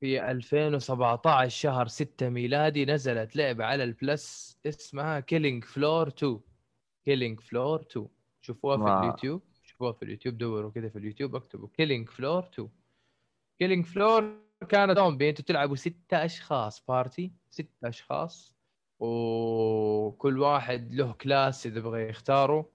في 0.00 0.30
2017 0.30 1.48
شهر 1.48 1.86
6 1.86 2.28
ميلادي 2.28 2.84
نزلت 2.84 3.36
لعبة 3.36 3.64
على 3.64 3.84
ال 3.84 3.99
Plus 3.99 4.58
اسمها 4.66 5.20
Killing 5.20 5.64
Floor 5.64 6.08
2 6.08 6.40
Killing 7.04 7.40
Floor 7.40 7.80
2 7.80 8.06
شوفوها 8.40 8.76
في 8.76 8.82
ما- 8.82 9.00
اليوتيوب. 9.00 9.42
شوفوها 9.64 9.92
في 9.92 10.02
اليوتيوب 10.02 10.38
دوروا 10.38 10.70
كذا 10.70 10.88
في 10.88 10.98
اليوتيوب 10.98 11.34
اكتبوا 11.36 11.68
Killing 11.76 12.08
Floor 12.08 12.44
2 12.54 12.68
Killing 13.58 13.86
Floor 13.86 14.34
كانت 14.68 14.96
زومبي 14.98 15.28
أنتوا 15.30 15.44
تلعبوا 15.44 15.76
ستة 15.76 16.24
أشخاص 16.24 16.84
party 16.88 17.32
ستة 17.50 17.88
أشخاص. 17.88 18.54
وكل 19.00 20.38
واحد 20.38 20.92
له 20.94 21.12
class 21.12 21.66
إذا 21.66 21.80
بغى 21.80 22.08
يختاره. 22.08 22.66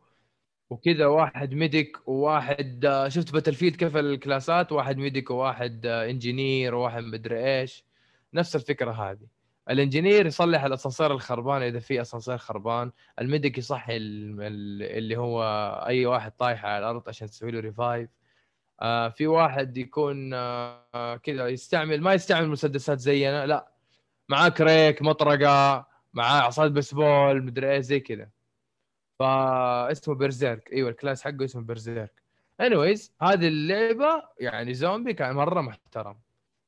وكذا 0.73 1.05
واحد 1.05 1.53
medic 1.53 1.97
وواحد 2.07 2.85
آه، 2.85 3.07
شفت 3.09 3.33
Battlefield 3.33 3.75
كيف 3.75 3.97
الكلاسات؟ 3.97 4.71
واحد 4.71 4.97
medic 4.97 5.29
وواحد 5.31 5.85
آه، 5.85 6.09
engineer 6.09 6.75
وواحد 6.75 7.03
مدري 7.03 7.59
إيش. 7.59 7.85
نفس 8.33 8.55
الفكرة 8.55 8.91
هذه. 8.91 9.27
ال 9.69 9.75
engineer 9.75 10.25
يصلح 10.25 10.63
الأسانسير 10.63 11.11
الخربان 11.11 11.61
إذا 11.61 11.79
في 11.79 12.01
أسانسير 12.01 12.37
خربان. 12.37 12.91
ال 13.21 13.27
medic 13.27 13.57
يصحي 13.57 13.97
ال- 13.97 14.41
ال- 14.41 14.97
اللي 14.97 15.17
هو 15.17 15.43
أي 15.87 16.05
واحد 16.05 16.31
طايح 16.31 16.65
على 16.65 16.79
الأرض 16.79 17.09
عشان 17.09 17.27
تسوي 17.27 17.51
له 17.51 17.59
revive 17.59 18.09
آه 18.81 19.09
في 19.09 19.27
واحد 19.27 19.77
يكون 19.77 20.33
آه 20.33 20.85
آه، 20.95 21.15
كذا 21.17 21.47
يستعمل 21.47 22.01
ما 22.01 22.13
يستعمل 22.13 22.49
مسدسات 22.49 22.99
زينا 22.99 23.45
لا. 23.45 23.71
معاه 24.29 24.49
كريك 24.49 25.01
مطرقة 25.01 25.87
معاه 26.13 26.41
عصايه 26.41 26.67
بيسبول 26.69 27.43
مدري 27.43 27.71
إيش 27.73 27.85
زي 27.85 27.99
كذا. 27.99 28.29
فاسمه 29.19 30.15
berserk 30.15 30.73
إيوه 30.73 30.89
ال 30.89 30.95
class 30.95 31.23
حقه 31.23 31.45
اسمه 31.45 31.61
berserk 31.61 32.23
anyways 32.61 33.13
هذه 33.21 33.47
اللعبة 33.47 34.23
يعني 34.39 34.73
زومبي 34.73 35.13
كان 35.13 35.35
مرة 35.35 35.61
محترم. 35.61 36.19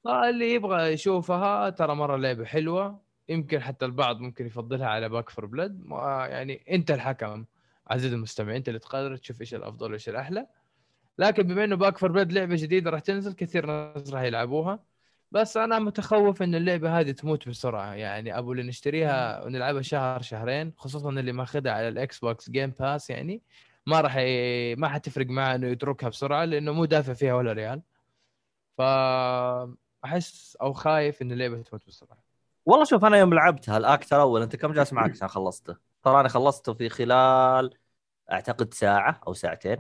فاللي 0.04 0.54
يبغى 0.54 0.94
يشوفها 0.94 1.70
ترى 1.70 1.96
مرة 1.96 2.16
لعبة 2.18 2.46
حلوة. 2.46 3.02
يمكن 3.30 3.60
حتى 3.60 3.86
البعض 3.86 4.20
ممكن 4.20 4.46
يفضلها 4.46 4.88
على 4.88 5.10
Back 5.10 5.30
4 5.30 5.46
Blood 5.46 5.84
يعني 6.30 6.66
أنت 6.72 6.92
الحكم. 6.92 7.46
عزيزي 7.88 8.16
المستمع 8.16 8.56
أنت 8.56 8.68
اللي 8.68 8.80
تقرر 8.80 9.18
تشوف 9.18 9.42
إيش 9.42 9.54
الأفضل 9.54 9.92
وإيش 9.92 10.10
الأحلى. 10.10 10.48
لكن 11.18 11.44
بما 11.44 11.64
إنه 11.64 11.76
Back 11.76 11.98
4 11.98 12.12
Blood 12.12 12.34
لعبة 12.34 12.56
جديدة 12.56 12.90
راح 12.92 13.00
تنزل 13.00 13.34
كثير 13.34 13.66
ناس 13.66 14.14
راح 14.14 14.22
يلعبوها. 14.22 14.80
بس 15.36 15.58
أنا 15.58 15.80
متخوف 15.80 16.42
إن 16.42 16.56
اللعبة 16.56 17.00
هذه 17.00 17.12
تموت 17.12 17.50
بسرعة. 17.50 17.94
يعني 17.94 18.38
أبو 18.38 18.52
اللي 18.52 18.64
نشتريها 18.64 19.44
ونلعبها 19.44 19.82
شهر 19.82 20.22
شهرين 20.22 20.74
خصوصا 20.78 21.10
اللي 21.10 21.32
ماخذها 21.32 21.72
على 21.72 21.88
ال 21.88 22.20
Xbox 22.20 22.50
Game 22.50 22.70
Pass 22.80 23.10
يعني 23.10 23.42
ما 23.86 24.02
راح 24.02 24.18
ي... 24.18 24.76
ما 24.76 24.88
حتفرق 24.88 25.28
معه 25.28 25.56
إنه 25.56 25.68
يتركها 25.68 26.10
بسرعة 26.10 26.46
لأنه 26.46 26.72
مو 26.72 26.86
دافع 26.86 27.14
فيها 27.14 27.34
ولا 27.34 27.54
ريال. 27.54 27.82
فاحس 28.78 30.58
أو 30.62 30.74
خايف 30.74 31.22
إن 31.22 31.32
اللعبة 31.32 31.62
تموت 31.62 31.88
بسرعة. 31.88 32.18
والله 32.66 32.86
شوف 32.86 33.06
أنا 33.06 33.18
يوم 33.18 33.34
لعبتها 33.34 33.78
ال 33.78 33.87
act 33.87 34.14
الأول 34.14 34.42
أنت 34.42 34.56
كم 34.56 34.74
جالس 34.74 34.94
معك؟ 34.94 35.12
عشان 35.12 35.28
خلصته؟ 35.28 35.76
ترى 36.04 36.20
أنا 36.20 36.30
خلصته 36.30 36.74
في 36.74 36.90
خلال 36.90 37.78
أعتقد 38.32 38.74
ساعة 38.74 39.22
أو 39.28 39.34
ساعتين. 39.34 39.78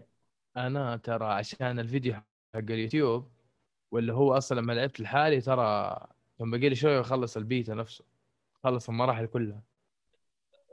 أنا 0.57 0.97
ترى 0.97 1.25
عشان 1.25 1.79
الفيديو 1.79 2.13
حق 2.13 2.23
اليوتيوب 2.55 3.34
واللي 3.91 4.13
هو 4.13 4.37
أصلا 4.37 4.59
لما 4.61 4.73
لعبت 4.73 4.99
لحالي 4.99 5.41
ترى 5.41 5.97
كان 6.39 6.51
باقي 6.51 6.69
لي 6.69 6.75
شوية 6.75 6.97
واخلص 6.97 7.37
البيتا 7.37 7.73
نفسه. 7.73 8.03
خلص 8.63 8.89
المراحل 8.89 9.25
كلها. 9.25 9.61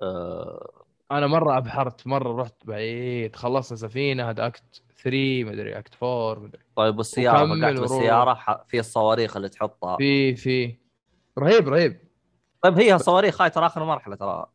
آه، 0.02 0.84
أنا 1.10 1.26
مرة 1.26 1.58
ابحرت 1.58 2.06
مرة 2.06 2.42
رحت 2.42 2.54
بعيد 2.66 3.36
خلصنا 3.36 3.78
سفينة 3.78 4.30
هذا 4.30 4.46
act 4.46 4.82
3 5.02 5.44
مدري 5.44 5.78
act 5.78 5.94
4 6.02 6.42
مدري 6.42 6.62
طيب 6.76 6.98
والسيارة 6.98 7.42
وقعت. 7.60 7.74
بالسيارة 7.80 8.64
في 8.68 8.78
الصواريخ 8.80 9.36
اللي 9.36 9.48
تحطها. 9.48 9.96
في 9.96 10.36
في. 10.36 10.76
رهيب 11.38 11.68
رهيب. 11.68 12.00
طيب 12.62 12.78
هي 12.78 12.98
صواريخ 12.98 13.42
هاي 13.42 13.50
ترى 13.50 13.66
آخر 13.66 13.84
مرحلة 13.84 14.16
ترى. 14.16 14.46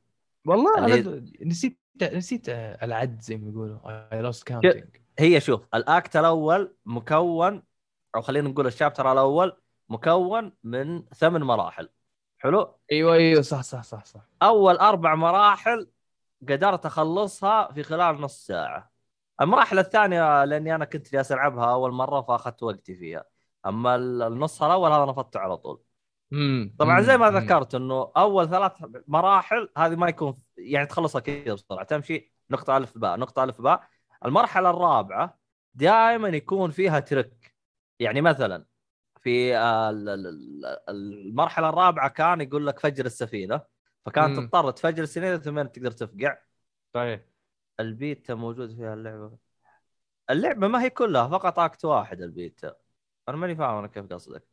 والله 0.45 0.86
اللي- 0.86 0.99
أنا 1.10 1.26
نسيت 1.41 1.78
نسيت 2.14 2.49
العد 2.49 3.22
زي 3.22 3.38
ما 3.38 3.49
يقولوا. 3.49 3.78
I 4.13 4.21
lost 4.21 4.43
counting 4.47 4.84
هي 5.20 5.39
شوف 5.39 5.68
ال 5.75 5.86
act 5.86 6.15
الأول 6.18 6.76
مكون 6.86 7.64
أو 8.16 8.22
خلينا 8.22 8.49
نقول 8.49 8.68
ال 8.67 8.73
chapter 8.73 9.11
الأول 9.12 9.58
مكون 9.89 10.53
من 10.64 11.05
ثمان 11.05 11.43
مراحل. 11.43 11.89
حلو؟ 12.38 12.80
أيوه 12.91 13.14
أيوه 13.14 13.41
صح 13.41 13.62
صح 13.62 13.84
صح 13.84 14.05
صح. 14.05 14.22
أول 14.41 14.76
أربع 14.78 15.16
مراحل 15.16 15.89
قدرت 16.49 16.86
أخلصها 16.86 17.72
في 17.72 17.84
خلال 17.84 18.22
نص 18.22 18.45
ساعة. 18.45 18.91
المراحل 19.41 19.80
الثانية 19.80 20.43
لأني 20.45 20.76
أنا 20.76 20.86
كنت 20.86 21.12
جالس 21.14 21.32
ألعبها 21.32 21.72
أول 21.72 21.91
مرة 21.91 22.22
فأخذت 22.22 22.64
وقتي 22.64 22.95
فيها. 22.95 23.26
أما 23.66 23.95
ال- 23.95 24.22
النص 24.22 24.64
الأول 24.64 24.91
هذا 24.91 25.05
نفضته 25.05 25.39
على 25.39 25.58
طول. 25.58 25.82
مم. 26.32 26.76
طبعا. 26.80 27.01
زي 27.01 27.18
ما. 27.18 27.30
ذكرت 27.30 27.76
إنه 27.76 28.12
أول 28.18 28.49
ثلاث 28.49 28.72
مراحل 29.08 29.70
هذه 29.78 29.95
ما 29.95 30.10
يكون 30.10 30.38
يعني 30.58 30.86
تخلصها 30.86 31.22
كذا 31.22 31.53
بسرعة. 31.53 31.84
تمشي 31.84 32.34
نقطة 32.51 32.78
ألف 32.78 32.97
باء 32.97 33.20
نقطة 33.20 33.43
ألف 33.43 33.62
باء. 33.62 33.88
المرحلة 34.26 34.70
الرابعة 34.70 35.39
دائما 35.74 36.28
يكون 36.28 36.72
فيها 36.72 36.99
ترك 36.99 37.57
يعني 37.99 38.21
مثلا 38.21 38.65
في 39.21 39.57
آه، 39.57 39.89
ال- 39.89 40.09
ال- 40.09 40.27
ال- 40.27 40.89
المرحلة 40.89 41.69
الرابعة 41.69 42.09
كان 42.09 42.41
يقول 42.41 42.67
لك 42.67 42.79
فجر 42.79 43.05
السفينة 43.05 43.61
فكانت 44.05 44.39
مم. 44.39 44.47
تضطر 44.47 44.71
تفجر 44.71 45.03
السفينة 45.03 45.37
ثم 45.37 45.61
تقدر 45.61 45.91
تفقع. 45.91 46.37
صحيح 46.93 47.21
البيتا 47.79 48.35
موجود 48.35 48.75
فيها 48.75 48.93
اللعبة. 48.93 49.37
اللعبة 50.29 50.67
ما 50.67 50.81
هي 50.83 50.89
كلها 50.89 51.27
فقط 51.27 51.59
act 51.59 51.86
واحد 51.85 52.21
البيتا. 52.21 52.75
أنا 53.29 53.37
ماني 53.37 53.55
فاهم 53.55 53.77
أنا 53.77 53.87
كيف 53.87 54.05
قصدك. 54.05 54.43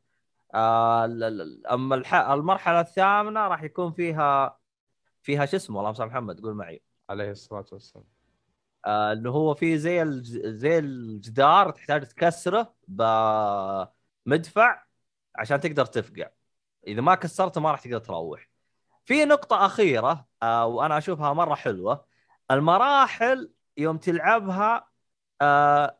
آه 0.54 1.04
أما 1.72 1.94
الح... 1.94 2.14
المرحلة 2.14 2.80
الثامنة 2.80 3.48
راح 3.48 3.62
يكون 3.62 3.92
فيها 3.92 4.58
فيها 5.22 5.46
شو 5.46 5.56
اسمه 5.56 5.80
اللهم 5.80 5.94
صل 5.94 6.06
محمد 6.06 6.40
قول 6.40 6.54
معي. 6.54 6.82
عليه 7.10 7.30
الصلاة 7.30 7.66
والسلام. 7.72 8.13
اللي 8.86 9.30
هو 9.30 9.54
في 9.54 9.78
زي. 9.78 10.04
زي 10.44 10.78
الجدار 10.78 11.70
تحتاج 11.70 12.06
تكسره 12.06 12.74
بمدفع 12.88 14.82
عشان 15.36 15.60
تقدر 15.60 15.86
تفقع. 15.86 16.28
إذا 16.86 17.00
ما 17.00 17.14
كسرته 17.14 17.60
ما 17.60 17.70
راح 17.70 17.80
تقدر 17.80 17.98
تروح. 17.98 18.48
في 19.04 19.24
نقطة 19.24 19.66
أخيرة 19.66 20.26
آه 20.42 20.66
وأنا 20.66 20.98
أشوفها 20.98 21.32
مرة 21.32 21.54
حلوة. 21.54 22.06
المراحل 22.50 23.52
يوم 23.76 23.98
تلعبها 23.98 24.88
آه 25.42 25.98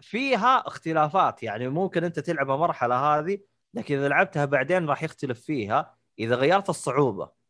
فيها 0.00 0.66
اختلافات. 0.66 1.42
يعني 1.42 1.68
ممكن 1.68 2.04
أنت 2.04 2.18
تلعب 2.18 2.50
المرحلة 2.50 2.94
هذه 3.18 3.38
لكن 3.74 3.98
إذا 3.98 4.08
لعبتها 4.08 4.44
بعدين 4.44 4.88
راح 4.88 5.02
يختلف 5.02 5.40
فيها 5.40 5.96
إذا 6.18 6.34
غيرت 6.34 6.68
الصعوبة. 6.70 7.43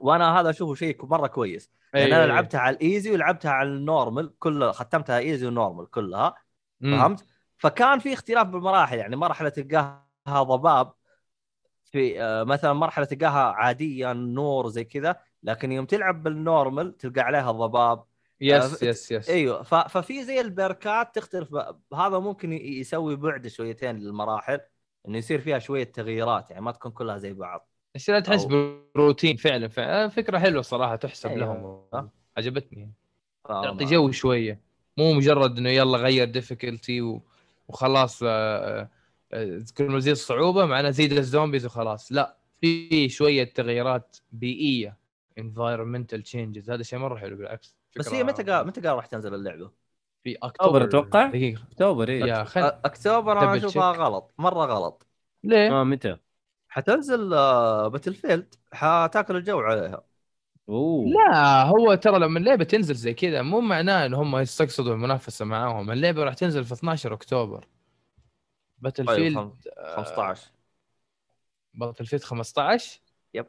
وأنا 0.00 0.40
هذا 0.40 0.50
أشوفه 0.50 0.74
شيء 0.74 1.06
مرة 1.06 1.26
كويس 1.26 1.70
لأن 1.94 2.02
أيوة، 2.02 2.16
أنا 2.16 2.24
أيوة. 2.24 2.34
لعبتها 2.34 2.60
على 2.60 2.76
ال 2.76 2.83
easy 2.83 3.10
ولعبتها 3.10 3.50
على 3.50 3.68
ال 3.68 3.78
normal 3.78 4.38
كل 4.38 4.72
ختمتها 4.72 5.18
easy 5.18 5.46
و 5.46 5.52
normal 5.52 5.90
كلها. 5.90 6.34
فهمت؟ 6.82 7.24
فكان 7.58 7.98
في 7.98 8.12
اختلاف 8.12 8.46
بالمراحل 8.46 8.98
يعني 8.98 9.16
مرحلة 9.16 9.48
تلقاها 9.48 10.02
ضباب 10.28 10.92
في 11.84 12.22
آه، 12.22 12.44
مثلا 12.44 12.72
مرحلة 12.72 13.04
تلقاها 13.04 13.52
عاديه 13.52 14.12
نور 14.12 14.68
زي 14.68 14.84
كذا 14.84 15.16
لكن 15.42 15.72
يوم 15.72 15.86
تلعب 15.86 16.22
بال 16.22 16.41
normal 16.41 16.96
تلقى 16.96 17.20
عليها 17.20 17.52
ضباب 17.52 18.04
yes 18.40 18.82
yes 18.82 19.12
yes 19.12 19.30
أيوه 19.30 19.62
ففي 19.62 20.24
زي 20.24 20.40
البركات 20.40 21.14
تختلف 21.14 21.54
هذا 21.94 22.18
ممكن 22.18 22.52
يسوي 22.52 23.16
بعد 23.16 23.46
شويتين 23.46 23.96
للمراحل 23.96 24.60
إنه 25.08 25.18
يصير 25.18 25.40
فيها 25.40 25.58
شوية 25.58 25.84
تغييرات 25.84 26.50
يعني 26.50 26.62
ما 26.62 26.72
تكون 26.72 26.92
كلها 26.92 27.18
زي 27.18 27.32
بعض 27.32 27.68
عشان 27.98 28.22
تحس 28.22 28.44
أو- 28.44 28.48
بروتين 28.94 29.36
فعلا 29.36 29.68
فعلا 29.68 30.08
فكرة 30.08 30.38
حلوة 30.38 30.62
صراحة 30.62 30.96
تحسب 30.96 31.30
أيوة. 31.30 31.40
لهم 31.92 32.08
عجبتني 32.36 32.92
تعطي 33.48 33.78
فما- 33.86 33.90
جو 33.90 34.10
شوية 34.10 34.60
مو 34.96 35.12
مجرد 35.12 35.58
إنه 35.58 35.70
يلا 35.70 35.98
غير 35.98 36.28
difficulty 36.30 37.00
و... 37.00 37.22
وخلاص 37.68 38.20
آه، 38.22 38.88
آه، 39.32 39.64
كل 39.76 39.84
ما 39.84 39.98
تزيد 39.98 40.10
الصعوبه 40.12 40.64
معناه 40.66 40.90
زيد 40.90 41.12
ال 41.12 41.19
zombies 41.19 41.66
وخلاص 41.66 42.12
لا 42.12 42.36
في 42.60 43.08
شوية 43.08 43.44
تغيرات 43.44 44.16
بيئية 44.32 44.96
environmental 45.40 46.18
changes 46.32 46.70
هذا 46.70 46.82
شيء 46.82 46.98
مرة 46.98 47.16
حلو 47.16 47.36
بالعكس 47.36 47.76
بس 47.98 48.08
هي 48.14 48.24
متى 48.24 48.42
قا- 48.44 48.66
متى 48.66 48.80
قال 48.80 48.96
راح 48.96 49.06
تنزل 49.06 49.34
اللعبة؟ 49.34 49.70
في 50.24 50.36
أكتوبر 50.42 50.84
أتوقع؟ 50.84 51.26
دقيقة 51.26 51.62
أكتوبر 51.72 52.44
خل 52.44 52.60
أكتوبر 52.84 53.32
أنا 53.32 53.56
أشوفها. 53.56 53.92
غلط 53.92 54.34
مرة 54.38 54.66
غلط 54.66 55.06
ليه؟ 55.44 55.80
آه 55.80 55.84
متى؟ 55.84 56.16
حتنزل 56.68 57.28
Battlefield 57.90 58.54
حتاكل 58.72 59.36
الجو 59.36 59.60
عليها 59.60 60.02
أوه 60.68 61.06
لا 61.08 61.62
هو 61.62 61.94
ترى 61.94 62.18
لما 62.18 62.38
اللعبة 62.38 62.64
تنزل 62.64 62.94
زي 62.94 63.14
كذا 63.14 63.42
مو 63.42 63.60
معناه 63.60 64.06
إن 64.06 64.14
هم 64.14 64.36
يستقصدوا 64.36 64.94
المنافسة 64.94 65.44
معاهم 65.44 65.90
اللعبة 65.90 66.24
راح 66.24 66.34
تنزل 66.34 66.64
في 66.64 66.74
12 66.74 67.12
أكتوبر 67.14 67.66
Battle 68.78 69.06
طيب 69.06 69.16
field 69.16 69.36
خم- 69.36 69.52
15 69.96 70.46
Battlefield 71.74 72.22
15 72.22 73.00
yep. 73.34 73.46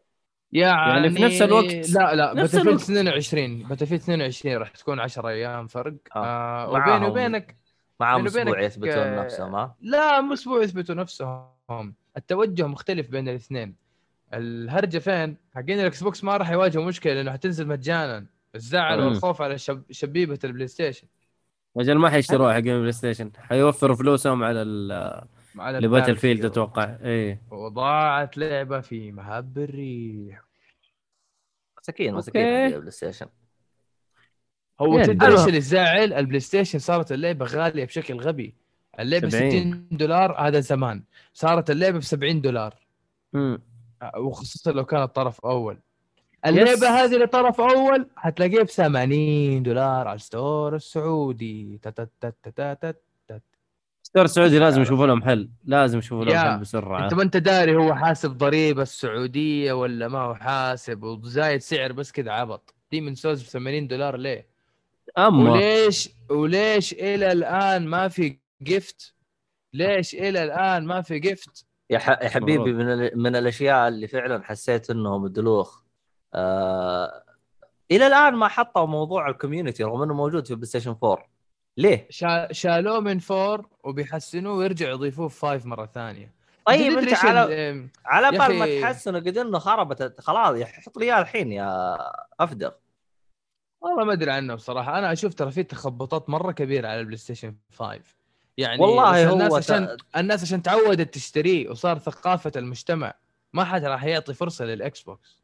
يعني 0.51 0.91
يعني 0.91 1.09
في 1.09 1.23
نفس 1.23 1.41
الوقت. 1.41 1.89
لا 1.89 2.15
لا 2.15 2.33
Battlefield 2.33 2.67
الوقت. 2.67 2.81
22 2.83 3.63
Battlefield 3.63 4.01
22 4.01 4.57
راح 4.57 4.69
تكون 4.69 4.99
10 4.99 5.29
أيام 5.29 5.67
فرق 5.67 5.93
آه. 6.15 6.19
آه. 6.25 6.69
وبيني 6.69 7.07
وبينك 7.07 7.57
معاهم 7.99 8.23
بيني 8.23 8.51
وبينك، 8.51 8.57
أسبوع 8.57 8.89
يثبتون 8.89 9.03
آه، 9.13 9.23
نفسهم 9.23 9.55
ها 9.55 9.75
لا 9.81 10.21
مو 10.21 10.33
أسبوع 10.33 10.63
يثبتوا 10.63 10.95
نفسهم 10.95 11.95
التوجه 12.17 12.67
مختلف 12.67 13.09
بين 13.09 13.29
الاثنين. 13.29 13.75
الهرجة 14.33 14.97
فين؟ 14.97 15.37
حقين 15.55 15.79
ال 15.79 16.03
Xbox 16.03 16.23
ما 16.23 16.37
راح 16.37 16.51
يواجهوا 16.51 16.85
مشكلة 16.85 17.13
لأنه 17.13 17.31
حتنزل 17.31 17.67
مجانا. 17.67 18.25
الزعل. 18.55 18.99
والخوف 18.99 19.41
على 19.41 19.57
شب... 19.57 19.83
شبيبة 19.91 20.39
ال 20.43 20.67
PlayStation 20.67 21.07
أجل 21.77 21.95
ما 21.97 22.09
حيشتروها 22.09 22.51
حق 22.53 22.57
ال 22.57 22.91
PlayStation 22.91 23.31
حيوفروا 23.37 23.95
فلوسهم 23.95 24.43
على 24.43 24.61
ال- 24.61 25.25
على 25.57 25.77
ل 25.79 25.82
Battle 25.82 26.03
البارد 26.03 26.17
field. 26.17 26.45
أتوقع. 26.45 26.97
إيه. 27.03 27.41
وضاعت 27.51 28.37
لعبة 28.37 28.79
في 28.79 29.11
مهب 29.11 29.57
الريح. 29.57 30.43
مساكين 31.81 32.13
مساكين 32.13 32.43
ال 32.43 32.91
PlayStation 32.91 33.27
هو 34.81 34.97
يعني 34.97 35.13
تدري 35.13 35.31
إيش 35.31 35.39
أنا- 35.39 35.45
اللي 35.45 35.57
يزعل 35.57 36.13
ال 36.13 36.39
PlayStation 36.39 36.79
صارت 36.79 37.11
اللعبة 37.11 37.45
غالية 37.45 37.85
بشكل 37.85 38.19
غبي. 38.19 38.53
اللعبة 38.99 39.29
70. 39.29 39.51
60 39.51 39.87
دولار 39.91 40.47
هذا 40.47 40.59
زمان. 40.59 41.03
صارت 41.33 41.69
اللعبة 41.69 41.97
ب 41.97 42.03
70 42.03 42.41
دولار. 42.41 42.73
مم. 43.33 43.61
وخصوصا 44.17 44.71
لو 44.71 44.85
كانت 44.85 45.15
طرف 45.15 45.39
أول. 45.45 45.77
اللعبة 46.45 46.89
هذه 46.89 47.13
اللي 47.15 47.27
طرف 47.27 47.61
أول 47.61 48.07
حتلاقيها 48.15 48.63
ب 48.63 48.67
80 48.69 49.63
دولار 49.63 50.07
على 50.07 50.15
ال 50.15 50.25
store 50.25 50.75
السعودي. 50.75 51.79
تا- 51.81 51.89
تا- 51.89 52.07
تا- 52.21 52.33
تا- 52.43 52.49
تا- 52.51 52.73
تا- 52.73 52.93
تا. 53.27 53.39
store 54.03 54.25
سعودي 54.27 54.59
لازم 54.59 54.81
يشوفوا 54.81 55.07
لهم 55.07 55.23
حل. 55.23 55.49
لازم 55.65 55.97
يشوفوا 55.97 56.25
لهم 56.25 56.37
حل 56.37 56.59
بسرعة. 56.59 57.03
أنت 57.03 57.13
ما 57.13 57.23
أنت 57.23 57.37
داري 57.37 57.75
هو 57.75 57.95
حاسب 57.95 58.37
ضريبة 58.37 58.81
السعودية 58.81 59.73
ولا 59.73 60.07
ما 60.07 60.19
هو 60.19 60.35
حاسب؟ 60.35 61.03
وزايد 61.03 61.61
سعر 61.61 61.91
بس 61.91 62.11
كذا 62.11 62.31
عبط. 62.31 62.73
Demon's 62.91 63.15
Souls 63.15 63.43
ب 63.43 63.45
80 63.45 63.87
دولار 63.87 64.17
ليه؟ 64.17 64.47
أما 65.17 65.51
وليش 65.51 66.09
وليش 66.29 66.93
إلى 66.93 67.31
الآن 67.31 67.87
ما 67.87 68.07
في 68.07 68.37
gift؟ 68.61 69.15
ليش 69.73 70.13
إلى 70.15 70.43
الآن 70.43 70.85
ما 70.85 71.01
في 71.01 71.19
جفت؟ 71.19 71.65
يا, 71.89 71.99
حبيبي. 71.99 72.73
من 72.73 72.89
ال... 72.91 73.11
من 73.21 73.35
الأشياء 73.35 73.87
اللي 73.87 74.07
فعلا 74.07 74.43
حسيت 74.43 74.89
إنهم 74.89 75.27
دلوخ 75.27 75.81
آه... 76.33 77.23
إلى 77.91 78.07
الآن 78.07 78.33
ما 78.33 78.47
حطوا 78.47 78.85
موضوع 78.85 79.29
ال 79.29 79.34
community 79.34 79.83
رغم 79.83 80.01
إنه 80.01 80.13
موجود 80.13 80.47
في 80.47 80.55
بلاي 80.55 80.65
ستيشن 80.65 80.95
4 81.03 81.25
ليه؟ 81.77 82.07
شا... 82.09 82.53
شالوه 82.53 82.99
من 82.99 83.19
four 83.19 83.67
وبيحسنوه 83.83 84.53
ويرجعوا 84.57 84.91
يضيفوه 84.91 85.27
في 85.27 85.39
five 85.39 85.65
مرة 85.65 85.85
ثانية 85.85 86.33
طيب 86.65 86.97
أنت 86.97 87.13
على 87.13 87.43
ال- 87.69 87.87
على 88.05 88.31
بال 88.31 88.59
ما 88.59 88.65
أخي- 88.65 88.81
تحسن 88.81 89.15
قد 89.15 89.37
إنه 89.37 89.59
خربت 89.59 90.21
خلاص 90.21 90.57
يا 90.57 90.65
حط 90.65 90.97
لي 90.97 91.05
إياه 91.05 91.21
الحين 91.21 91.51
يا 91.51 91.97
افدغ 92.39 92.71
والله 93.81 94.03
ما 94.05 94.13
أدري 94.13 94.31
عنه 94.31 94.55
بصراحة 94.55 94.99
أنا 94.99 95.11
أشوف 95.13 95.33
ترى 95.33 95.51
في 95.51 95.63
تخبطات 95.63 96.29
مرة 96.29 96.51
كبيرة 96.51 96.87
على 96.87 96.99
البلاي 96.99 97.17
ستيشن 97.17 97.55
5 97.73 98.01
يعني 98.59 98.81
والله 98.81 99.27
هو 99.29 99.33
الناس 99.33 99.53
ت- 99.53 99.55
عشان 99.57 99.97
الناس 100.17 100.43
عشان 100.43 100.61
تعودت 100.61 101.13
تشتريه 101.13 101.69
وصار 101.69 101.97
ثقافة 101.99 102.51
المجتمع 102.55 103.13
ما 103.53 103.63
حد 103.63 103.85
راح 103.85 104.03
يعطي 104.03 104.33
فرصة 104.33 104.65
للاكس 104.65 105.01
بوكس 105.01 105.39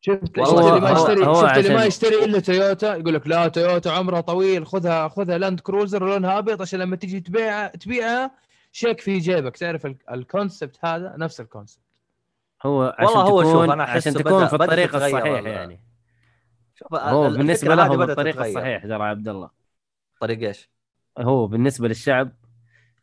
شفت 0.00 0.38
والله 0.38 0.68
اللي 0.76 0.80
ما 0.80 0.90
هو- 0.90 1.02
يشتري 1.08 1.26
هو 1.26 1.46
شفت 1.46 1.58
اللي 1.58 1.74
ما 1.74 1.84
يشتري 1.84 2.24
إلا 2.24 2.40
تويوتا 2.40 2.94
يقول 2.96 3.14
لك 3.14 3.26
لا 3.26 3.48
تويوتا 3.48 3.88
عمرها 3.88 4.20
طويل 4.20 4.66
خذها 4.66 5.08
خذها 5.08 5.38
لاند 5.38 5.60
كروزر 5.60 6.06
لونها 6.06 6.38
ابيض 6.38 6.62
عشان 6.62 6.78
لما 6.80 6.96
تجي 6.96 7.20
تبيعها 7.20 7.68
تبيعها 7.68 8.30
شيك 8.72 9.00
في 9.00 9.18
جيبك. 9.18 9.56
تعرف 9.56 9.86
ال- 9.86 9.96
ال 10.10 10.18
concept 10.18 10.78
هذا؟ 10.84 11.14
نفس 11.18 11.40
ال 11.40 11.45
concept 11.45 11.82
هو 12.66 12.94
عشان 12.98 13.06
والله 13.16 13.22
هو 13.30 13.42
شوف، 13.42 13.52
تكون 13.52 13.70
أنا 13.72 13.84
أحس 13.84 14.06
عشان 14.08 14.12
بدأ- 14.20 14.24
تكون 14.24 14.46
في 14.46 14.54
الطريق 14.56 14.94
الصحيح 14.96 15.24
ال- 15.24 15.46
يعني. 15.46 15.80
شوف 16.74 16.94
هو 16.94 17.26
ال- 17.26 17.38
بالنسبة 17.38 17.74
بدأت 17.74 18.10
الطريق. 18.10 18.40
الصحيح 18.42 18.82
ترى 18.82 19.02
عبد 19.04 19.28
الله. 19.28 19.50
طريق 20.20 20.48
إيش؟ 20.48 20.70
هو 21.18 21.46
بالنسبة 21.46 21.88
للشعب 21.88 22.32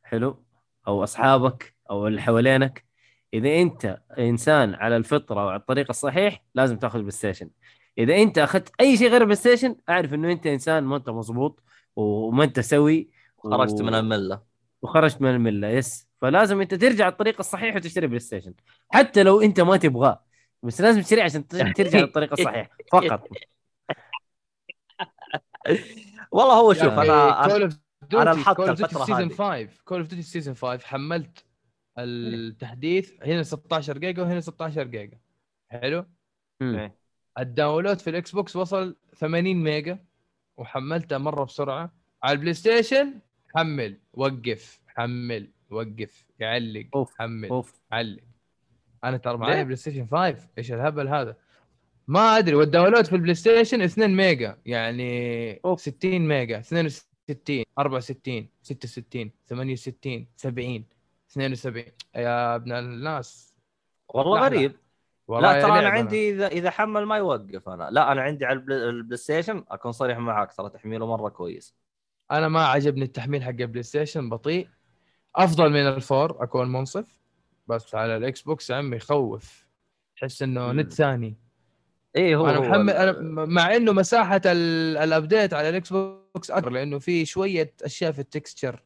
حلو؟ 0.07 0.43
أو 0.87 1.03
أصحابك 1.03 1.75
أو 1.89 2.07
اللي 2.07 2.21
حوالينك. 2.21 2.85
إذا 3.33 3.49
أنت 3.61 3.99
إنسان 4.19 4.73
على 4.73 4.97
الفطرة 4.97 5.45
وعلى 5.45 5.59
الطريق 5.59 5.85
الصحيح 5.89 6.43
لازم 6.55 6.77
تأخذ 6.77 6.99
بلاي 6.99 7.11
ستيشن. 7.11 7.49
إذا 7.97 8.15
أنت 8.15 8.37
أخذت 8.37 8.71
أي 8.81 8.97
شيء 8.97 9.09
غير 9.09 9.21
البلاي 9.21 9.35
ستيشن 9.35 9.75
أعرف 9.89 10.13
إنه 10.13 10.31
أنت 10.31 10.47
إنسان 10.47 10.83
ما 10.83 10.95
أنت 10.95 11.09
مضبوط 11.09 11.63
وما 11.95 12.43
أنت 12.43 12.59
سوي 12.59 13.09
و- 13.43 13.49
خرجت 13.51 13.81
من 13.81 13.93
الملة. 13.95 14.41
وخرجت 14.81 15.21
من 15.21 15.29
الملة 15.29 15.67
yes. 15.67 16.07
فلازم 16.21 16.61
أنت 16.61 16.73
ترجع 16.73 17.07
الطريق 17.07 17.35
الصحيح 17.39 17.75
وتشتري 17.75 18.07
بلاي 18.07 18.19
ستيشن. 18.19 18.53
حتى 18.89 19.23
لو 19.23 19.41
أنت 19.41 19.59
ما 19.61 19.77
تبغاه 19.77 20.23
بس 20.63 20.81
لازم 20.81 21.01
تشتري 21.01 21.21
عشان 21.21 21.47
ترجع 21.47 21.99
للطريق 21.99 22.33
الصحيح 22.39 22.69
فقط. 22.91 23.27
والله 26.31 26.53
هو 26.53 26.73
شوف 26.73 26.83
أنا 26.93 27.47
Call 27.47 27.61
of 27.63 27.77
أنا 28.13 28.23
Duty 28.23 28.41
لحقت 28.41 28.55
كول 28.57 28.69
اوف 28.69 28.77
ديوتي 28.77 28.93
سيزون 28.95 29.15
هذه. 29.15 29.65
5 29.65 29.83
Call 29.85 29.99
of 29.99 30.07
Duty 30.07 30.23
season 30.23 30.55
5 30.55 30.85
حملت 30.87 31.45
التحديث 31.97 33.11
هنا 33.23 33.43
16 33.43 33.97
جيجا 33.97 34.21
وهنا 34.23 34.39
16 34.39 34.83
جيجا. 34.83 35.17
حلو؟ 35.69 36.05
مم. 36.61 36.91
ال 37.39 37.46
download 37.46 37.99
في 37.99 38.09
الإكس 38.09 38.31
بوكس 38.31 38.55
وصل 38.55 38.95
80 39.15 39.63
ميجا 39.63 39.99
وحملته 40.57 41.17
مرة 41.17 41.43
بسرعة. 41.43 41.93
على 42.23 42.35
البلاي 42.35 42.53
ستيشن 42.53 43.19
حمل 43.55 43.97
وقف 44.13 44.81
حمل 44.87 45.51
وقف 45.69 46.25
يعلق 46.39 46.87
أوف 46.95 47.17
حمل 47.19 47.49
أوف. 47.49 47.73
علق 47.91 48.23
أنا 49.03 49.17
ترى؟ 49.17 49.37
معي 49.37 49.63
بلاي 49.63 49.75
ستيشن 49.75 50.07
5 50.11 50.47
إيش 50.57 50.71
الهبل 50.71 51.07
هذا؟ 51.07 51.35
ما 52.07 52.37
أدري 52.37 52.55
وال 52.55 52.65
download 52.65 53.05
في 53.05 53.15
البلاي 53.15 53.35
ستيشن 53.35 53.81
2 53.81 54.15
ميجا 54.15 54.57
يعني 54.65 55.53
أوف. 55.65 55.79
60 55.81 56.27
ميجا 56.27 56.59
62 56.59 56.91
64 57.29 58.49
66 58.61 59.31
68 59.47 60.27
70 60.35 60.85
72 61.31 61.83
يا 62.15 62.55
ابن 62.55 62.71
الناس. 62.71 63.53
والله 64.09 64.35
لا، 64.35 64.39
لا. 64.39 64.45
غريب. 64.45 64.75
والله 65.27 65.51
لا 65.51 65.57
يا 65.57 65.61
ترى 65.61 65.79
أنا. 65.79 65.89
عندي 65.89 66.29
إذا 66.29 66.47
إذا 66.47 66.69
حمل 66.69 67.05
ما 67.05 67.17
يوقف 67.17 67.69
أنا. 67.69 67.89
لا 67.91 68.11
أنا 68.11 68.21
عندي 68.21 68.45
على 68.45 68.59
البلاي 68.59 69.17
ستيشن 69.17 69.63
أكون 69.71 69.91
صريح 69.91 70.17
معاك 70.17 70.53
ترى 70.53 70.69
تحميله 70.69 71.05
مرة 71.05 71.29
كويس. 71.29 71.75
أنا 72.31 72.47
ما 72.47 72.65
عجبني 72.65 73.05
التحميل 73.05 73.43
حق 73.43 73.49
البلاي 73.49 73.83
ستيشن 73.83 74.29
بطيء. 74.29 74.67
أفضل 75.35 75.69
من 75.69 75.87
ال 75.87 75.99
four 75.99 76.43
أكون 76.43 76.71
منصف. 76.71 77.19
بس 77.67 77.95
على 77.95 78.17
الإكس 78.17 78.41
بوكس 78.41 78.69
يا 78.69 78.75
عمي 78.75 78.97
يخوف 78.97 79.67
تحس 80.17 80.41
إنه. 80.41 80.71
نت 80.71 80.93
ثاني. 80.93 81.37
اي 82.15 82.35
هو 82.35 82.49
أنا 82.49 82.57
هو 82.57 82.61
محمل 82.61 82.89
أنا 82.93 83.45
مع 83.45 83.75
إنه 83.75 83.91
مساحة 83.93 84.41
ال- 84.45 84.97
ال 84.97 85.05
update 85.05 85.53
على 85.53 85.69
الإكس 85.69 85.93
بوكس 85.93 86.51
أكبر 86.51 86.69
لأنه 86.71 86.99
في 86.99 87.25
شوية 87.25 87.73
أشياء 87.83 88.11
في 88.11 88.19
ال 88.19 88.27
texture 88.27 88.83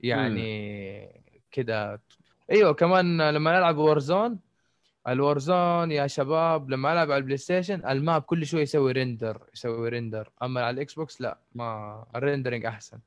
يعني 0.00 1.22
كذا 1.52 1.98
أيوه 2.50 2.72
كمان 2.74 3.30
لما 3.30 3.58
العب 3.58 3.76
Warzone 3.76 4.38
ال 5.08 5.18
Warzone 5.18 5.90
يا 5.92 6.06
شباب 6.06 6.70
لما 6.70 6.92
ألعب 6.92 7.10
على 7.10 7.18
البلاي 7.18 7.36
ستيشن 7.36 7.86
ال 7.88 7.97
map 7.97 8.22
كل 8.22 8.46
شوي 8.46 8.60
يسوي 8.62 8.92
render 8.92 9.42
يسوي 9.54 9.88
render 9.88 10.30
أما 10.42 10.60
على 10.62 10.74
الإكس 10.74 10.94
بوكس 10.94 11.20
لا 11.20 11.38
ما 11.54 12.04
ال 12.16 12.21
rendering 12.21 12.66
أحسن. 12.66 12.98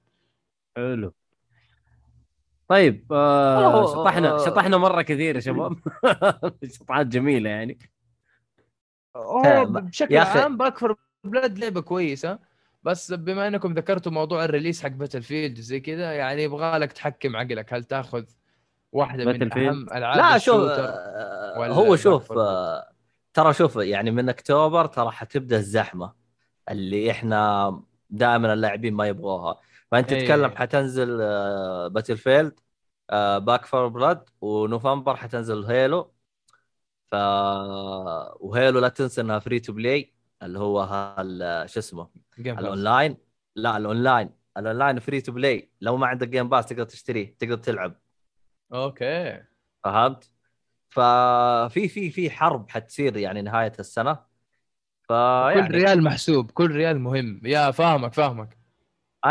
حلو. 0.77 1.13
طيب 2.67 3.05
آه 3.13 3.93
شطحنا 3.93 4.33
آه. 4.33 4.45
شطحنا 4.45 4.77
مرة 4.77 5.01
كثير 5.01 5.35
يا 5.35 5.39
شباب. 5.39 5.77
شطحات 6.75 7.07
جميلة 7.07 7.49
يعني. 7.49 7.77
هو 9.17 9.65
ما- 9.65 9.79
بشكل 9.79 10.17
عام 10.17 10.57
Back 10.57 10.77
4 10.77 10.95
Blood 11.23 11.59
لعبة 11.59 11.81
كويسة. 11.81 12.39
بس 12.83 13.11
بما 13.13 13.47
إنكم 13.47 13.73
ذكرتوا 13.73 14.11
موضوع 14.11 14.45
ال 14.45 14.50
release 14.50 14.83
حق 14.83 14.89
Battlefield 14.89 15.59
زي 15.59 15.79
كذا 15.79 16.11
يعني 16.13 16.43
يبغى 16.43 16.77
لك 16.77 16.91
تحكم 16.91 17.35
عقلك. 17.35 17.73
هل 17.73 17.83
تاخذ 17.83 18.23
واحدة 18.91 19.25
من؟ 19.25 19.53
أهم 19.57 19.87
ألعاب 19.93 20.17
لا 20.17 20.37
شوف 20.37 20.61
آه، 20.69 21.67
هو 21.67 21.95
شوف 21.95 22.31
4 22.31 22.43
آه، 22.45 22.89
ترى 23.33 23.53
شوف 23.53 23.75
يعني 23.75 24.11
من 24.11 24.29
أكتوبر 24.29 24.85
ترى 24.85 25.11
حتبدأ 25.11 25.57
الزحمة 25.57 26.13
اللي 26.69 27.11
إحنا 27.11 27.81
دائما 28.09 28.53
اللاعبين 28.53 28.93
ما 28.93 29.07
يبغوها. 29.07 29.59
فأنت 29.91 30.13
إيه. 30.13 30.21
تتكلم 30.21 30.51
حتنزل 30.55 31.17
Battlefield 31.89 32.59
Back 33.37 33.65
4 33.65 33.87
Blood 33.87 34.29
ونوفمبر 34.41 35.15
حتنزل 35.15 35.65
Halo 35.65 36.11
ف 37.11 37.15
و 38.39 38.47
Halo 38.47 38.79
لا 38.79 38.89
تنسى 38.89 39.21
انها 39.21 39.39
free 39.39 39.59
to 39.59 39.73
play 39.73 40.13
اللي 40.43 40.59
هو 40.59 40.79
هال 40.79 41.69
شو 41.69 41.79
اسمه. 41.79 42.09
الأونلاين. 42.39 43.17
لا 43.55 43.77
ال 43.77 43.84
online. 43.84 44.29
ال 44.57 44.63
online 44.63 44.99
free 44.99 45.21
to 45.21 45.31
play 45.31 45.71
لو 45.81 45.97
ما 45.97 46.07
عندك 46.07 46.27
Game 46.27 46.49
Pass 46.49 46.65
تقدر 46.65 46.83
تشتريه 46.83 47.35
تقدر 47.39 47.57
تلعب. 47.57 47.95
أوكي. 48.73 49.43
فهمت؟ 49.83 50.31
ففي 50.89 51.87
في 51.87 52.11
في 52.11 52.29
حرب 52.29 52.69
حتصير 52.69 53.17
يعني 53.17 53.41
نهاية 53.41 53.73
السنة. 53.79 54.13
كل 54.13 55.07
فيعني 55.07 55.67
ريال 55.67 56.03
محسوب 56.03 56.51
كل 56.51 56.71
ريال 56.71 56.99
مهم. 56.99 57.41
يا 57.45 57.71
فاهمك 57.71 58.13
فاهمك. 58.13 58.57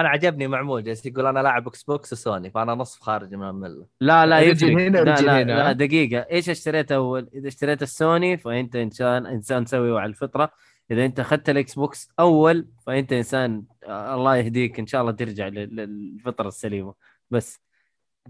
أنا 0.01 0.09
عجبني 0.09 0.47
معمول 0.49 0.85
جالس 0.85 1.07
يقول 1.07 1.27
أنا 1.27 1.41
لاعب 1.41 1.67
إكس 1.69 1.83
بوكس 1.83 2.13
وسوني 2.13 2.51
فأنا 2.51 2.75
نصف 2.75 3.01
خارج 3.01 3.35
من 3.35 3.49
الملة. 3.49 3.87
لا 4.01 4.27
لا 4.27 4.41
يفرق 4.41 4.71
هنا، 4.71 4.99
لا 4.99 5.21
لا, 5.21 5.43
هنا، 5.43 5.53
لا 5.53 5.69
ها؟ 5.69 5.73
دقيقة. 5.73 6.27
إيش 6.31 6.51
اشتريت 6.51 6.93
اول؟ 6.93 7.29
إذا 7.35 7.49
اشتريت 7.49 7.83
السوني 7.83 8.37
فأنت 8.37 8.77
إنسان 8.77 9.27
إنسان 9.27 9.67
سوي 9.67 10.01
على 10.01 10.09
الفطرة، 10.09 10.51
إذا 10.91 11.05
أنت 11.05 11.21
أخذت 11.21 11.51
الإكس 11.51 11.75
بوكس 11.75 12.09
أول 12.21 12.67
فأنت 12.87 13.13
إنسان 13.13 13.63
آه، 13.87 14.15
الله 14.15 14.37
يهديك 14.37 14.79
إن 14.79 14.87
شاء 14.87 15.01
الله 15.01 15.13
ترجع 15.13 15.49
لل- 15.49 15.77
للفطرة 15.77 16.49
السليمة. 16.49 16.95
بس. 17.31 17.61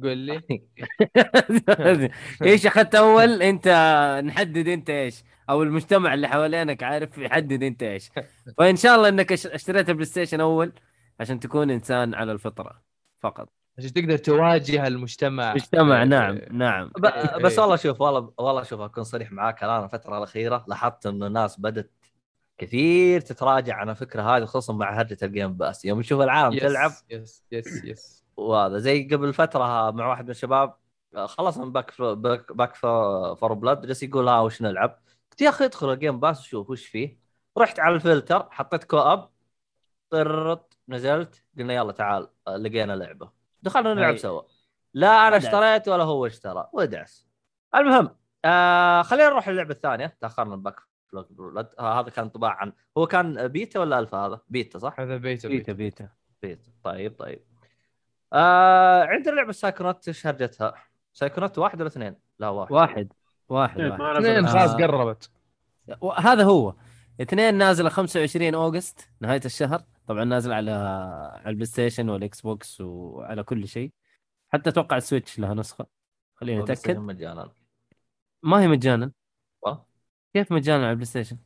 قول 0.03 0.19
لي. 0.19 0.41
إيش 2.43 2.67
أخذت 2.67 2.95
أول؟ 2.95 3.43
أنت 3.43 3.69
نحدد 4.25 4.69
أنت 4.69 4.91
إيش؟ 4.91 5.23
أو 5.51 5.63
المجتمع 5.63 6.15
اللي 6.15 6.29
حوالينك 6.29 6.83
عارف 6.83 7.19
يحدد 7.19 7.63
أنت 7.63 7.83
إيش. 7.83 8.11
فإن 8.59 8.77
شاء 8.77 8.97
الله 8.97 9.09
إنك 9.09 9.33
أش- 9.33 9.55
اشتريت 9.55 9.89
البلاي 9.89 10.05
ستيشن 10.07 10.41
أول. 10.41 10.73
عشان 11.21 11.41
تكون 11.41 11.71
إنسان 11.71 12.15
على 12.15 12.33
الفطرة 12.33 12.83
فقط 13.21 13.49
عشان 13.79 13.93
تقدر 13.93 14.17
تواجه 14.17 14.87
المجتمع 14.87 15.55
مجتمع 15.55 16.03
إيه، 16.03 16.05
نعم. 16.05 16.39
نعم 16.51 16.91
إيه. 17.05 17.37
بس 17.37 17.59
والله 17.59 17.77
شوف 17.77 18.01
والله 18.01 18.33
والله 18.39 18.63
شوف 18.63 18.81
أكون 18.81 19.05
صريح 19.05 19.33
معاك 19.33 19.65
الآن 19.65 19.85
الفترة 19.85 20.19
الأخيرة 20.19 20.65
لاحظت 20.69 21.07
انه 21.07 21.27
الناس 21.27 21.61
بدت 21.61 21.91
كثير 22.59 23.21
تتراجع 23.21 23.75
عن 23.75 23.91
الفكرة 23.91 24.23
هذه 24.23 24.45
خصوصا 24.45 24.73
مع 24.73 25.01
هرجة 25.01 25.19
ال 25.23 25.29
Game 25.29 25.53
Pass 25.53 25.85
يوم 25.85 26.01
يشوف 26.01 26.21
العالم 26.21 26.53
يس 26.53 26.63
تلعب 26.63 26.93
يس 27.11 27.45
يس 27.53 27.85
يس 27.85 28.25
وهذا 28.37 28.79
زي 28.79 29.09
قبل 29.09 29.33
فترة 29.33 29.91
مع 29.91 30.07
واحد 30.07 30.25
من 30.25 30.31
الشباب 30.31 30.75
خلصنا 31.25 31.65
من 31.65 31.73
Back 31.73 31.91
fo- 31.91 32.15
Back, 32.15 32.53
Back 32.53 32.75
4 32.75 33.53
Blood 33.53 33.87
جالس 33.87 34.03
يقول 34.03 34.29
ها 34.29 34.41
وش 34.41 34.63
نلعب؟ 34.63 34.99
قلت 35.31 35.41
يا 35.41 35.49
أخي 35.49 35.65
ادخل 35.65 35.93
ال 35.93 35.98
Game 35.98 36.21
Pass 36.21 36.41
وشوف 36.41 36.71
وش 36.71 36.87
فيه 36.87 37.19
رحت 37.59 37.81
على 37.81 37.95
الفلتر 37.95 38.49
حطيت 38.51 38.85
co-op 38.85 39.31
طرت 40.11 40.79
نزلت 40.89 41.43
قلنا 41.59 41.75
يلا 41.75 41.93
تعال 41.93 42.29
آه، 42.49 42.57
لقينا 42.57 42.93
لعبة 42.93 43.31
دخلنا 43.63 43.95
نلعب. 43.95 44.17
سوا 44.17 44.43
لا 44.95 45.29
أنا. 45.29 45.37
اشتريت 45.37 45.89
ولا 45.89 46.05
هو 46.05 46.27
اشترى 46.27 46.69
ودعس 46.73 47.27
المهم 47.75 48.11
آه 48.45 49.03
خلينا 49.03 49.29
نروح 49.29 49.49
للعبه 49.49 49.71
الثانية 49.71 50.17
تأخرنا 50.21 50.57
باك 50.57 50.81
آه 51.79 52.01
هذا 52.01 52.11
كان 52.11 52.29
طباع 52.29 52.51
عن 52.51 52.73
هو 52.99 53.07
كان 53.07 53.49
بيتا 53.49 53.81
ولا 53.81 53.99
ألفا 53.99 54.19
هذا؟ 54.19 54.41
بيتا 54.49 54.79
صح؟ 54.79 55.01
هذا 55.01 55.17
بيت 55.17 55.47
بيتا 55.47 55.73
بيت 55.73 56.01
بيتا 56.03 56.09
بيتا 56.43 56.71
طيب 56.83 57.15
طيب 57.19 57.45
آه 58.33 59.05
عندنا 59.05 59.35
لعبه 59.35 59.53
سايكونوت 59.53 60.09
إيش 60.09 60.27
هرجتها؟ 60.27 60.75
سايكونوت 61.13 61.59
واحد 61.59 61.81
ولا 61.81 61.89
اثنين؟ 61.89 62.17
لا 62.39 62.49
واحد 62.49 62.73
واحد 62.73 63.13
واحد, 63.49 63.81
واحد. 63.81 64.03
اثنين. 64.25 64.47
خلاص 64.47 64.71
آه. 64.71 64.77
قربت 64.87 65.31
هذا 66.19 66.45
هو 66.45 66.75
اثنين 67.21 67.55
نازلة 67.55 67.89
25 67.89 68.55
August 68.55 69.09
نهاية 69.21 69.41
الشهر 69.45 69.83
طبعا 70.07 70.25
نازل 70.25 70.53
على 70.53 70.71
على 70.71 71.51
ال 71.51 71.67
PlayStation 71.67 72.09
وال 72.09 72.41
Xbox 72.41 72.81
وعلى 72.81 73.43
كل 73.43 73.69
شيء. 73.69 73.93
حتى 74.49 74.71
أتوقع 74.71 74.97
ال 74.97 75.03
Switch 75.03 75.39
لها 75.39 75.55
نسخة 75.55 75.87
خليني 76.35 76.63
بس 76.63 76.71
أتأكد. 76.71 76.99
مجانا. 76.99 77.53
ما 78.43 78.61
هي 78.63 78.69
مجانا. 78.69 79.13
كيف 80.35 80.53
مجانا 80.53 80.83
على 80.83 80.91
ال 80.91 81.07
PlayStation؟ 81.07 81.39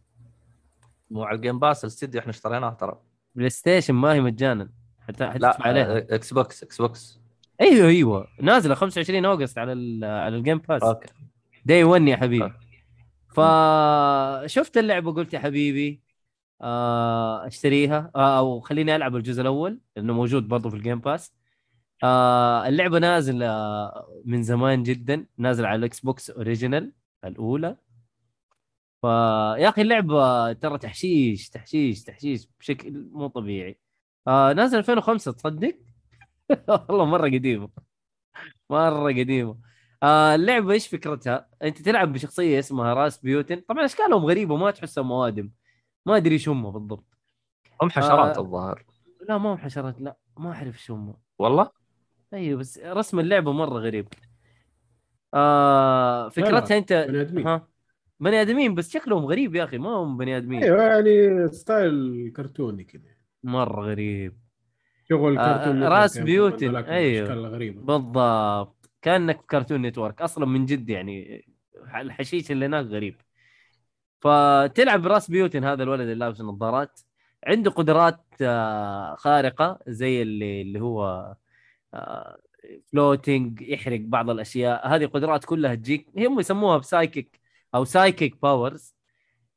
مو 1.11 1.25
على 1.25 1.37
ال 1.37 1.41
Game 1.41 1.59
Pass 1.59 1.85
الاستديو 1.85 2.21
إحنا 2.21 2.31
اشتريناه 2.31 2.71
ترى. 2.71 3.01
PlayStation 3.35 3.95
ما 3.95 4.13
هي 4.13 4.21
مجانا. 4.21 4.71
حتى 5.01 5.39
لا 5.39 5.57
عليها. 5.61 5.99
Xbox 5.99 6.63
Xbox 6.63 7.21
أيوه 7.61 7.89
أيوه. 7.89 8.29
نازلة 8.41 8.75
25 8.75 9.25
August 9.25 9.59
على 9.59 10.07
على 10.07 10.37
ال 10.37 10.41
Game 10.41 10.59
Pass 10.59 10.83
okay. 10.83 11.09
day 11.65 11.85
1 11.85 12.03
يا 12.03 12.17
حبيبي. 12.17 12.53
فشفت 13.29 14.77
اللعبة 14.79 15.13
قلت 15.13 15.35
يا 15.35 15.39
حبيبي 15.39 16.01
أشتريها. 17.47 18.11
آه، 18.17 18.39
أو 18.39 18.61
خليني 18.61 18.97
ألعب 18.97 19.17
الجزء 19.17 19.43
الأول 19.43 19.81
لأنه 19.97 20.13
موجود 20.15 20.49
برضه 20.49 20.71
في 20.71 20.77
ال 20.77 20.82
Game 20.82 21.01
Pass 21.01 21.33
آه، 22.05 22.69
اللعبة 22.69 22.99
نازلة 22.99 23.47
من 24.25 24.43
زمان 24.43 24.83
جدا 24.83 25.27
نازلة 25.39 25.69
على 25.69 25.79
ال 25.79 26.01
Xbox 26.01 26.31
original 26.31 26.93
الأولى. 27.25 27.77
فيا 29.03 29.69
أخي 29.69 29.83
اللعبة 29.83 30.53
ترى 30.53 30.79
تحشيش 30.79 31.49
تحشيش 31.51 32.05
تحشيش 32.05 32.49
بشكل 32.61 33.09
مو 33.13 33.27
طبيعي. 33.27 33.79
آه 34.29 34.53
نازل 34.53 34.79
2005 34.79 35.33
تصدق؟ 35.33 35.79
والله 36.91 37.05
مرة 37.05 37.25
قديمة. 37.31 37.71
مرة 38.71 39.09
قديمة. 39.13 39.59
آه 40.03 40.35
اللعبة 40.35 40.73
إيش 40.73 40.89
فكرتها؟ 40.89 41.49
أنت 41.63 41.83
تلعب 41.83 42.13
بشخصية 42.13 42.59
اسمها 42.59 42.95
راس 42.95 43.19
بيوتن. 43.19 43.61
طبعا 43.69 43.85
أشكالهم 43.85 44.25
غريبة 44.27 44.57
ما 44.57 44.71
تحسهم 44.71 45.09
موادم. 45.09 45.51
ما 46.11 46.17
أدري 46.17 46.35
إيش 46.35 46.49
هم 46.49 46.71
بالضبط. 46.71 47.19
هم 47.83 47.91
حشرات 47.91 48.37
آه. 48.37 48.41
الظاهر. 48.41 48.85
لا 49.29 49.39
ما 49.39 49.53
هم 49.53 49.59
حشرات 49.59 50.01
لا 50.01 50.17
ما 50.39 50.53
أعرف 50.53 50.75
إيش 50.75 50.91
هم 50.91 51.15
والله؟ 51.39 51.71
أيوه 52.33 52.59
بس 52.59 52.79
رسم 52.79 53.21
اللعبة 53.21 53.53
مرة 53.53 53.79
غريب. 53.79 54.09
آه 55.35 56.29
فكرتها 56.29 56.79
انت 56.79 56.93
بني 57.09 57.21
آدمين. 57.21 57.47
ها؟ 57.47 57.69
بني 58.21 58.41
آدمين 58.41 58.75
بس 58.75 58.91
شكلهم 58.93 59.25
غريب 59.27 59.55
يا 59.55 59.65
أخي 59.65 59.79
ما 59.79 59.91
هم 59.91 60.17
بني 60.17 60.37
آدمين. 60.37 60.63
أيوه 60.63 60.83
يعني 60.83 61.49
ستايل 61.49 62.33
كرتوني 62.37 62.85
كذا 62.85 63.11
مرة 63.45 63.83
غريب. 63.83 64.37
شغل 65.09 65.39
آه، 65.39 65.59
كرتون 65.59 65.83
راس 65.83 66.13
Network، 66.13 66.27
بيوتن، 66.27 66.67
هذولاك 66.67 66.89
أيوه. 66.89 67.19
الاشكال 67.19 67.39
الغريبه 67.39 67.83
بالضبط. 67.83 68.91
كأنك 69.03 69.41
في 69.41 69.47
Cartoon 69.47 69.83
Network. 69.83 70.23
أصلا 70.23 70.47
من 70.47 70.67
جد 70.67 70.91
يعني 70.91 71.45
الحشيش 71.95 72.51
اللي 72.51 72.67
هناك 72.67 72.87
غريب. 72.87 73.17
فتلعب 74.21 75.03
ب 75.03 75.31
Razputin 75.31 75.65
هذا 75.65 75.83
الولد 75.83 76.01
اللي 76.01 76.15
لابس 76.15 76.41
النظارات 76.41 77.01
عنده 77.47 77.71
قدرات 77.71 78.25
آه، 78.43 79.15
خارقة 79.15 79.79
زي 79.87 80.23
اللي 80.23 80.63
اللي 80.63 80.81
هو 80.81 81.35
floating 82.93 83.61
يحرق 83.61 84.01
بعض 84.01 84.31
الأشياء. 84.31 84.89
هذه 84.89 85.07
قدرات 85.07 85.45
كلها 85.45 85.75
تجيك 85.75 86.07
هم 86.19 86.41
يسموها 86.41 86.79
ب 86.79 86.87
psychic 86.87 87.41
أو 87.75 87.85
psychic 87.85 88.43
powers 88.43 88.95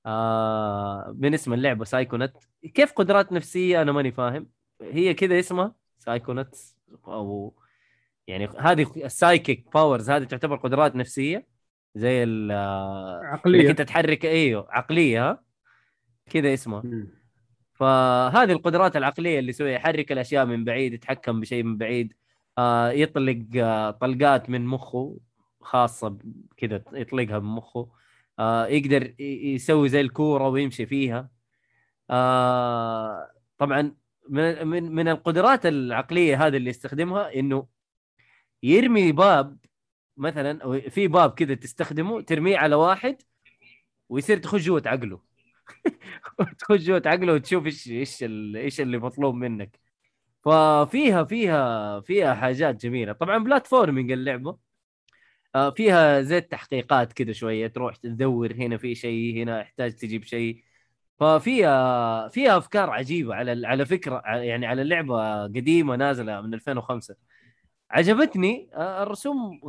آه 0.05 1.15
من 1.19 1.33
اسم 1.33 1.53
اللعبة 1.53 1.85
Psychonaut 1.85 2.33
كيف 2.73 2.91
قدرات 2.93 3.31
نفسية؟ 3.31 3.81
أنا 3.81 3.91
ماني 3.91 4.11
فاهم. 4.11 4.49
هي 4.81 5.13
كذا 5.13 5.39
اسمها 5.39 5.75
Psychonaut 5.99 6.55
أو 7.07 7.53
يعني 8.27 8.47
هذه 8.59 8.91
ال 9.05 9.14
psychic 9.14 9.73
powers 9.73 10.09
هذه 10.09 10.23
تعتبر 10.23 10.55
قدرات 10.55 10.95
نفسية. 10.95 11.47
زي 11.95 12.23
ال- 12.23 12.51
آه، 12.51 13.19
إنك 13.21 13.29
عقليه 13.33 13.69
أنت 13.69 13.81
تحرك 13.81 14.25
إيوه 14.25 14.67
عقلية 14.69 15.29
ها؟ 15.29 15.43
كذا 16.29 16.53
اسمها 16.53 16.81
مم. 16.85 17.07
فهذه 17.73 18.51
القدرات 18.51 18.95
العقلية 18.95 19.39
اللي 19.39 19.49
يسويها 19.49 19.73
يحرك 19.75 20.11
الأشياء 20.11 20.45
من 20.45 20.63
بعيد 20.63 20.93
يتحكم 20.93 21.39
بشيء 21.41 21.63
من 21.63 21.77
بعيد 21.77 22.13
آه 22.57 22.89
يطلق 22.91 23.39
آه 23.55 23.91
طلقات 23.91 24.49
من 24.49 24.65
مخه 24.65 25.17
خاصة 25.61 26.17
كذا 26.57 26.83
يطلقها 26.93 27.39
من 27.39 27.45
مخه 27.49 27.87
آه 28.39 28.65
يقدر 28.67 29.13
يسوي 29.21 29.89
زي 29.89 30.01
الكورة 30.01 30.47
ويمشي 30.49 30.85
فيها. 30.85 31.29
آه 32.09 33.31
طبعا 33.57 33.95
من 34.29 34.67
من 34.67 34.91
من 34.91 35.07
القدرات 35.07 35.65
العقلية 35.65 36.47
هذه 36.47 36.57
اللي 36.57 36.69
يستخدمها 36.69 37.35
إنه 37.35 37.67
يرمي 38.63 39.11
باب 39.11 39.57
مثلا 40.17 40.79
في 40.89 41.07
باب 41.07 41.31
كذا 41.31 41.53
تستخدمه 41.55 42.21
ترميه 42.21 42.57
على 42.57 42.75
واحد 42.75 43.21
ويصير 44.09 44.37
تخش 44.37 44.61
جوة 44.61 44.83
عقله. 44.85 45.21
تخش 46.59 46.81
جوة 46.81 47.01
عقله 47.05 47.33
وتشوف 47.33 47.65
إيش 47.65 47.87
إيش 47.91 48.23
إيش 48.55 48.81
اللي 48.81 48.97
مطلوب 48.97 49.35
منك. 49.35 49.79
ففيها 50.45 51.23
فيها 51.23 51.99
فيها 52.01 52.35
حاجات 52.35 52.75
جميلة. 52.85 53.13
طبعا 53.13 53.37
بلاتفورمينج 53.37 54.11
اللعبة. 54.11 54.57
آه، 55.55 55.69
فيها 55.69 56.21
زي 56.21 56.37
التحقيقات 56.37 57.13
كذا 57.13 57.31
شوية 57.33 57.67
تروح 57.67 57.95
تدور 57.95 58.53
هنا 58.53 58.77
في 58.77 58.95
شيء 58.95 59.43
هنا 59.43 59.61
يحتاج 59.61 59.95
تجيب 59.95 60.23
شيء. 60.23 60.63
ففيها 61.19 62.27
فيها 62.29 62.57
أفكار 62.57 62.89
عجيبة 62.89 63.35
على 63.35 63.67
على 63.67 63.85
فكرة 63.85 64.21
يعني 64.25 64.65
على 64.65 64.83
لعبه 64.83 65.43
قديمة 65.43 65.95
نازلة 65.95 66.41
من 66.41 66.53
2005 66.53 67.15
عجبتني. 67.93 68.69
آه، 68.73 69.03
الرسوم 69.03 69.61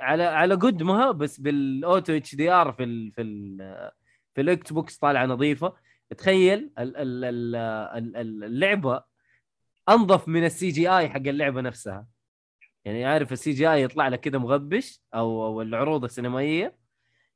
على 0.00 0.22
على 0.22 0.54
قدمها 0.54 1.10
بس 1.10 1.40
بال 1.40 2.12
auto 2.12 2.34
HDR 2.34 2.72
في 2.72 2.84
ال 2.84 3.12
في 3.12 3.22
ال 3.22 3.58
في 4.34 4.40
ال 4.40 4.72
Xbox 4.72 4.98
طالعة 4.98 5.26
نظيفة. 5.26 5.72
تخيل 6.18 6.70
ال- 6.78 6.96
ال- 6.96 7.24
ال- 7.24 7.56
ال- 7.56 8.16
ال- 8.16 8.44
اللعبة 8.44 9.02
أنظف 9.88 10.28
من 10.28 10.44
ال 10.44 10.68
CGI 10.70 11.08
حق 11.08 11.16
اللعبة 11.16 11.60
نفسها. 11.60 12.06
يعني 12.84 13.04
عارف 13.04 13.32
ال 13.32 13.50
CGI 13.50 13.82
يطلع 13.82 14.08
لك 14.08 14.20
كذا 14.20 14.38
مغبش 14.38 15.00
أو 15.14 15.46
أو 15.46 15.62
العروض 15.62 16.04
السينمائية 16.04 16.76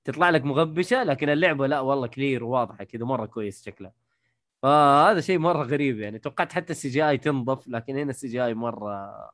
تطلع 0.05 0.31
لك 0.31 0.45
مغبشة 0.45 1.03
لكن 1.05 1.29
اللعبة 1.29 1.67
لا 1.67 1.81
والله 1.81 2.07
clear 2.07 2.45
وواضحة 2.45 2.85
كذا 2.85 3.05
مرة 3.05 3.27
كويس 3.27 3.65
شكلها. 3.65 3.93
فهذا 4.63 5.21
شيء 5.21 5.39
مرة 5.39 5.63
غريب 5.63 6.01
يعني. 6.01 6.19
توقعت 6.19 6.53
حتى 6.53 6.73
ال 6.73 6.89
CGI 6.89 7.19
تنظف 7.19 7.69
لكن 7.69 7.97
هنا 7.97 8.11
ال 8.11 8.29
CGI 8.29 8.55
مرة 8.55 9.31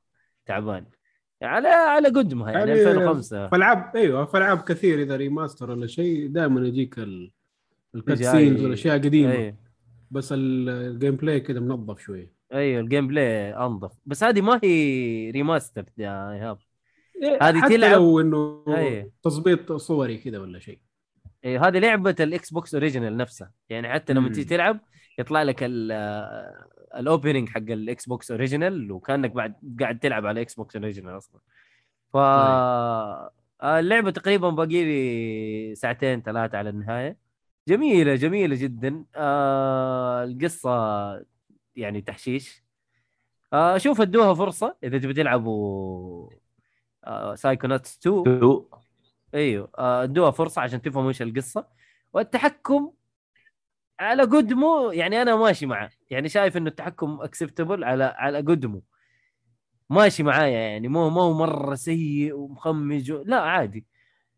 تعبان. 0.46 0.84
على 1.42 1.68
على 1.68 2.08
قدمها 2.08 2.50
يعني, 2.52 2.70
يعني 2.70 2.82
2005 2.82 3.48
فالعاب 3.48 3.96
أيوه 3.96 4.24
فالعاب 4.24 4.60
كثير 4.60 5.02
إذا 5.02 5.16
remaster 5.16 5.70
ولا 5.70 5.86
شيء 5.86 6.26
دائما 6.28 6.66
يجيك 6.66 6.98
ال- 6.98 7.32
ال 7.94 8.00
cut 8.00 8.18
جاي- 8.18 8.32
scenes 8.32 8.62
والاشياء 8.62 8.94
قديمة. 8.98 9.32
أيوه 9.32 9.56
بس 10.10 10.32
ال- 10.32 10.68
ال 10.68 11.16
gameplay 11.16 11.40
كذا 11.40 11.60
منظف 11.60 12.00
شوية 12.00 12.32
أيوه 12.52 12.80
ال 12.80 13.06
gameplay 13.08 13.54
أنظف. 13.56 13.92
بس 14.06 14.24
هذه 14.24 14.40
ما 14.40 14.60
هي 14.64 15.30
remaster 15.30 15.84
يا 15.98 16.32
إيهاب. 16.32 16.58
هذه 17.42 17.60
حتى 17.60 17.76
تلعب- 17.76 17.92
لو 17.92 18.20
إنه 18.20 18.64
أيوة. 18.68 19.10
تظبيط 19.22 19.72
صوري 19.72 20.18
كذا 20.18 20.38
ولا 20.38 20.58
شيء. 20.58 20.78
أيوه 21.44 21.68
هذه 21.68 21.78
لعبة 21.78 22.16
ال 22.20 22.50
Xbox 22.52 22.74
original 22.74 23.16
نفسها. 23.16 23.52
يعني 23.68 23.88
حتى 23.88 24.12
لما. 24.12 24.28
تيجي 24.28 24.44
تلعب 24.44 24.80
يطلع 25.18 25.42
لك 25.42 25.58
ال 26.94 27.01
opening 27.01 27.48
حق 27.48 27.58
ال 27.58 28.06
Xbox 28.06 28.30
original 28.30 28.92
وكأنك 28.92 29.30
بعد 29.30 29.54
قاعد 29.80 29.98
تلعب 29.98 30.26
على 30.26 30.40
Xbox 30.40 30.76
original 30.76 31.16
أصلا. 31.16 31.40
ف 32.12 32.16
آه، 32.16 33.30
اللعبة 33.80 34.10
تقريبا 34.10 34.50
باقي 34.50 34.84
لي 34.84 35.74
ساعتين 35.74 36.22
ثلاثة 36.22 36.58
على 36.58 36.70
النهاية. 36.70 37.16
جميلة 37.68 38.14
جميلة 38.14 38.56
جدا. 38.56 39.04
آه 39.16 40.24
القصة 40.24 40.70
يعني 41.76 42.00
تحشيش. 42.00 42.64
آه 43.52 43.78
شوف 43.78 44.00
ادوها 44.00 44.34
فرصة 44.34 44.76
إذا 44.84 44.98
تبي 44.98 45.14
تلعبوا 45.14 46.30
آه 47.04 47.34
Psychonauts 47.34 47.98
2 48.06 48.62
أيوه. 49.34 49.70
آه، 49.78 50.02
ادوها 50.02 50.30
فرصة 50.30 50.62
عشان 50.62 50.82
تفهموا 50.82 51.08
إيش 51.08 51.22
القصة. 51.22 51.66
والتحكم 52.12 52.90
على 54.00 54.22
قدمه 54.22 54.92
يعني 54.92 55.22
أنا 55.22 55.36
ماشي 55.36 55.66
معه. 55.66 55.90
يعني 56.10 56.28
شايف 56.28 56.56
إنه 56.56 56.68
التحكم 56.70 57.18
acceptable 57.22 57.84
على 57.84 58.04
على 58.04 58.38
قدمه 58.38 58.82
ماشي 59.90 60.22
معايا 60.22 60.58
يعني 60.58 60.88
مو 60.88 61.10
مو 61.10 61.32
مرة 61.32 61.74
سيء 61.74 62.34
ومخمج 62.34 63.12
و... 63.12 63.22
لا 63.26 63.40
عادي. 63.40 63.86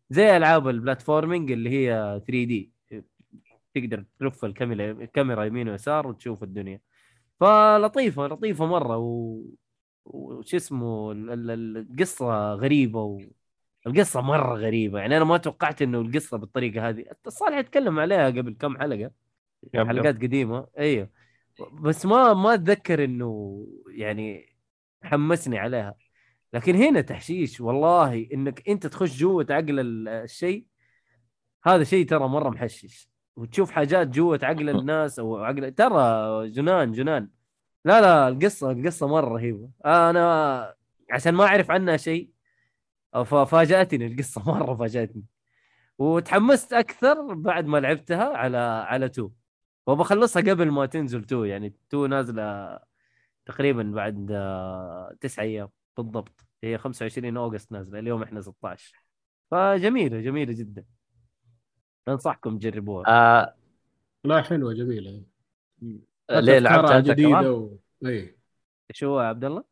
زي 0.09 0.37
ألعاب 0.37 0.67
البلاتفورمينج 0.67 1.51
اللي 1.51 1.69
هي 1.69 2.21
3 2.27 2.43
دي 2.45 2.71
تقدر 3.75 4.05
تلف 4.19 4.45
الكاميرا 4.45 4.91
الكاميرا 4.91 5.43
يمين 5.43 5.69
ويسار 5.69 6.07
وتشوف 6.07 6.43
الدنيا. 6.43 6.81
فلطيفة 7.39 8.27
لطيفة 8.27 8.65
مرة 8.65 8.97
و... 8.97 9.41
وش 10.05 10.55
اسمه 10.55 11.11
ال- 11.11 11.29
ال- 11.31 11.51
ال- 11.51 11.77
القصة 11.77 12.53
غريبة 12.53 13.01
و... 13.03 13.21
القصة 13.87 14.21
مرة 14.21 14.55
غريبة. 14.57 14.99
يعني 14.99 15.17
أنا 15.17 15.25
ما 15.25 15.37
توقعت 15.37 15.81
إنه 15.81 16.01
القصة 16.01 16.37
بالطريقة 16.37 16.89
هذه. 16.89 17.05
صالح 17.27 17.57
يتكلم 17.57 17.99
عليها 17.99 18.25
قبل 18.27 18.55
كم 18.59 18.77
حلقة. 18.77 19.11
يب 19.73 19.87
حلقات 19.87 20.15
قديمة. 20.15 20.67
أيوه. 20.79 21.09
بس 21.73 22.05
ما 22.05 22.33
ما 22.33 22.53
أتذكر 22.53 23.03
إنه 23.03 23.67
يعني 23.91 24.55
حمسني 25.03 25.59
عليها. 25.59 25.95
لكن 26.53 26.75
هنا 26.75 27.01
تحشيش 27.01 27.61
والله 27.61 28.27
إنك 28.33 28.69
أنت 28.69 28.87
تخش 28.87 29.17
جوة 29.19 29.45
عقل 29.49 29.79
ال- 29.79 30.07
الشيء 30.07 30.65
هذا 31.65 31.83
شيء 31.83 32.05
ترى 32.07 32.27
مرة 32.27 32.49
محشش. 32.49 33.09
وتشوف 33.35 33.71
حاجات 33.71 34.07
جوة 34.07 34.39
عقل 34.43 34.69
الناس 34.79 35.19
أو 35.19 35.37
عقل 35.37 35.71
ترى 35.71 36.49
جنان 36.49 36.91
جنان. 36.91 37.29
لا 37.85 38.01
لا 38.01 38.27
القصة 38.27 38.71
القصة 38.71 39.07
مرة 39.07 39.29
رهيبة. 39.29 39.69
أنا 39.85 40.75
عشان 41.11 41.33
ما 41.33 41.45
أعرف 41.45 41.71
عنها 41.71 41.97
شيء 41.97 42.31
ففاجاتني 43.25 44.07
القصة 44.07 44.41
مرة 44.51 44.75
فاجأتني. 44.75 45.23
وتحمست 45.97 46.73
أكثر 46.73 47.33
بعد 47.33 47.65
ما 47.65 47.77
لعبتها 47.77 48.37
على 48.37 48.57
على 48.57 49.05
2 49.05 49.29
وبخلصها 49.89 50.41
قبل 50.41 50.71
ما 50.71 50.85
تنزل 50.85 51.19
2 51.19 51.45
يعني 51.45 51.73
2 51.87 52.09
نازلة 52.09 52.79
تقريبا 53.45 53.83
بعد 53.83 54.27
آه، 54.31 55.15
تسعة 55.21 55.43
أيام 55.43 55.69
بالضبط. 55.97 56.45
هي 56.63 56.77
25 56.77 57.37
اوغست 57.37 57.71
نازلة 57.71 57.99
اليوم 57.99 58.23
إحنا 58.23 58.41
16 58.41 59.03
فجميلة 59.51 60.21
جميلة 60.21 60.53
جدا. 60.53 60.85
أنصحكم 62.07 62.57
تجربوها. 62.57 63.05
آه 63.07 63.55
لا 64.23 64.41
حلوة 64.41 64.73
جميلة. 64.73 65.23
ليه 66.31 66.59
لعبتها 66.59 66.97
انت 66.97 67.11
كمان؟ 67.11 67.15
جديدة 67.15 67.53
و... 67.53 67.77
اي 68.05 68.37
شو 68.91 69.19
يا 69.19 69.25
عبد 69.25 69.45
الله؟ 69.45 69.63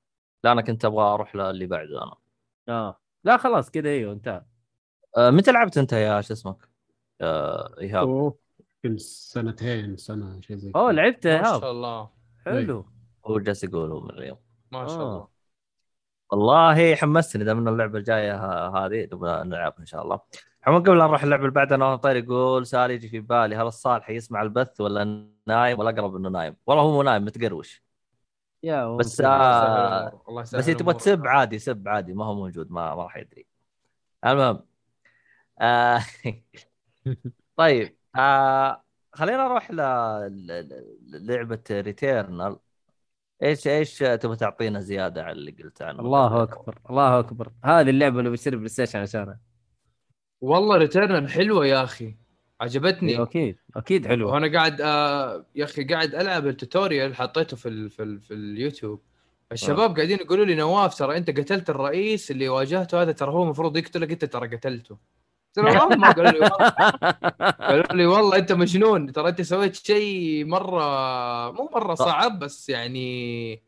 لا 0.43 0.51
أنا 0.51 0.61
كنت 0.61 0.85
أبغى 0.85 1.03
أروح 1.03 1.35
للي 1.35 1.65
بعده 1.65 2.03
أنا. 2.03 2.15
آه. 2.69 2.99
لا 3.23 3.37
خلاص 3.37 3.71
كذا 3.71 3.89
أيوه 3.89 4.13
انتهى. 4.13 4.45
آه 5.17 5.29
متى 5.29 5.51
لعبت 5.51 5.77
أنت 5.77 5.93
يا 5.93 6.21
شو 6.21 6.33
اسمك؟ 6.33 6.69
آه 7.21 7.75
إيهاب. 7.81 8.33
يمكن 8.83 8.97
سنتين 8.97 9.97
سنه 9.97 10.41
شيء 10.41 10.55
زي 10.55 10.71
أوه 10.75 10.91
كذا. 10.91 11.01
لعبته 11.01 11.37
ما 11.37 11.43
شاء 11.59 11.71
الله. 11.71 12.09
حلو. 12.45 12.85
هو 13.25 13.39
جالس 13.39 13.63
يقول 13.63 13.91
هو 13.91 13.99
من 14.01 14.09
اليوم 14.11 14.37
ما 14.71 14.87
شاء 14.87 14.99
آه. 14.99 15.03
الله. 15.03 15.27
والله 16.31 16.95
حمستني 16.95 17.43
دام 17.43 17.57
ان 17.57 17.67
اللعبة 17.67 17.97
الجاية 17.99 18.35
هذه. 18.67 19.03
نبغى 19.13 19.43
نلعب 19.43 19.73
إن 19.79 19.85
شاء 19.85 20.03
الله. 20.03 20.19
عموما 20.63 20.83
قبل 20.83 20.97
لا 20.97 21.07
نروح 21.07 21.23
اللعبة 21.23 21.41
اللي 21.43 21.53
بعدها 21.53 21.77
نواف 21.77 21.99
طير 21.99 22.15
يقول 22.15 22.65
سؤال 22.67 22.91
يجي 22.91 23.09
في 23.09 23.19
بالي. 23.19 23.55
هل 23.55 23.67
الصالح 23.67 24.09
يسمع 24.09 24.41
البث 24.41 24.81
ولا 24.81 25.27
نايم؟ 25.47 25.79
ولا 25.79 25.89
أقرب 25.89 26.15
إنه 26.15 26.29
نايم؟ 26.29 26.55
والله 26.67 26.83
هو 26.83 26.91
مو 26.91 27.01
نايم 27.01 27.25
متقروش. 27.25 27.83
يا 28.63 28.95
بس. 28.97 29.21
آه، 29.21 30.21
الله 30.29 30.41
يسهل 30.41 30.59
بس 30.59 30.65
تبغى. 30.65 30.93
تسب 30.93 31.27
عادي 31.27 31.59
سب 31.59 31.87
عادي 31.87 32.13
ما 32.13 32.25
هو 32.25 32.35
موجود 32.35 32.71
ما 32.71 32.95
ما 32.95 33.03
راح 33.03 33.17
يدري. 33.17 33.45
المهم 34.25 34.63
آه 35.61 36.01
طيب. 37.57 37.96
آه 38.17 38.83
خلينا 39.13 39.43
نروح 39.43 39.71
ل- 39.71 39.81
ل- 40.47 40.83
للعبة 41.07 41.63
Returnal 41.71 42.59
إيش 43.43 43.67
إيش 43.67 43.99
تبغى 43.99 44.35
تعطينا 44.35 44.79
زيادة 44.79 45.23
على 45.23 45.31
اللي 45.31 45.51
قلت 45.51 45.81
عنه؟ 45.81 45.99
الله 45.99 46.43
أكبر 46.43 46.79
الله 46.89 47.19
أكبر. 47.19 47.51
هذه 47.63 47.89
اللعبة 47.89 48.19
اللي 48.19 48.29
بشتري 48.29 48.55
PlayStation 48.55 48.99
عشانها. 48.99 49.39
والله 50.41 50.77
Returnal 50.77 51.29
حلوة 51.29 51.65
يا 51.65 51.83
أخي. 51.83 52.15
عجبتني. 52.61 53.11
إيه، 53.11 53.23
أكيد 53.23 53.57
أكيد 53.75 54.07
حلوة. 54.07 54.33
وأنا 54.33 54.57
قاعد 54.57 54.81
آه 54.81 55.45
يا 55.55 55.63
أخي 55.63 55.83
قاعد 55.83 56.15
ألعب 56.15 56.47
ال 56.47 56.55
tutorial 56.55 57.15
حطيته 57.15 57.57
في 57.57 57.69
ال 57.69 57.89
في, 57.89 58.03
ال 58.03 58.21
في 58.21 58.33
اليوتيوب 58.33 59.01
الشباب 59.51 59.95
قاعدين 59.95 60.17
يقولوا 60.17 60.45
لي 60.45 60.55
نواف 60.55 60.97
ترى 60.97 61.17
أنت 61.17 61.29
قتلت 61.29 61.69
الرئيس 61.69 62.31
اللي 62.31 62.49
واجهته 62.49 63.01
هذا 63.01 63.11
ترى 63.11 63.31
هو 63.31 63.43
المفروض 63.43 63.77
يقتلك 63.77 64.11
أنت 64.11 64.25
ترى 64.25 64.55
قتلته. 64.55 64.97
قلت 65.59 65.97
ما 65.97 66.11
قالوا 66.11 66.31
لي 66.31 66.39
والله 66.39 66.69
قالوا 67.69 67.93
لي 67.93 68.05
والله 68.05 68.37
أنت 68.37 68.51
مجنون 68.51 69.11
ترى 69.11 69.29
أنت 69.29 69.41
سويت 69.41 69.75
شيء 69.75 70.45
مرة 70.45 70.81
مو 71.51 71.69
مرة 71.73 71.95
صعب 71.95 72.39
بس 72.39 72.69
يعني 72.69 73.61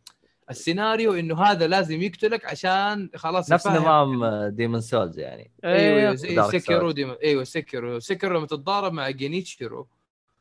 السيناريو 0.49 1.13
إنه 1.13 1.41
هذا 1.43 1.67
لازم 1.67 2.01
يقتلك 2.01 2.45
عشان 2.45 3.09
خلاص 3.15 3.51
نفس. 3.51 3.67
نظام 3.67 4.25
Demon's 4.47 4.81
Souls 4.81 5.19
يعني 5.19 5.51
أيوه 5.63 5.99
أيوه 5.99 6.15
زي 6.15 6.59
Sekiro 6.59 6.79
Souls. 6.79 6.93
دي 6.93 7.07
أيوه 7.23 7.43
Sekiro 7.43 7.99
Sekiro 7.99 8.37
لما 8.37 8.47
تتضارب 8.47 8.93
مع 8.93 9.09
Genichiro 9.09 9.87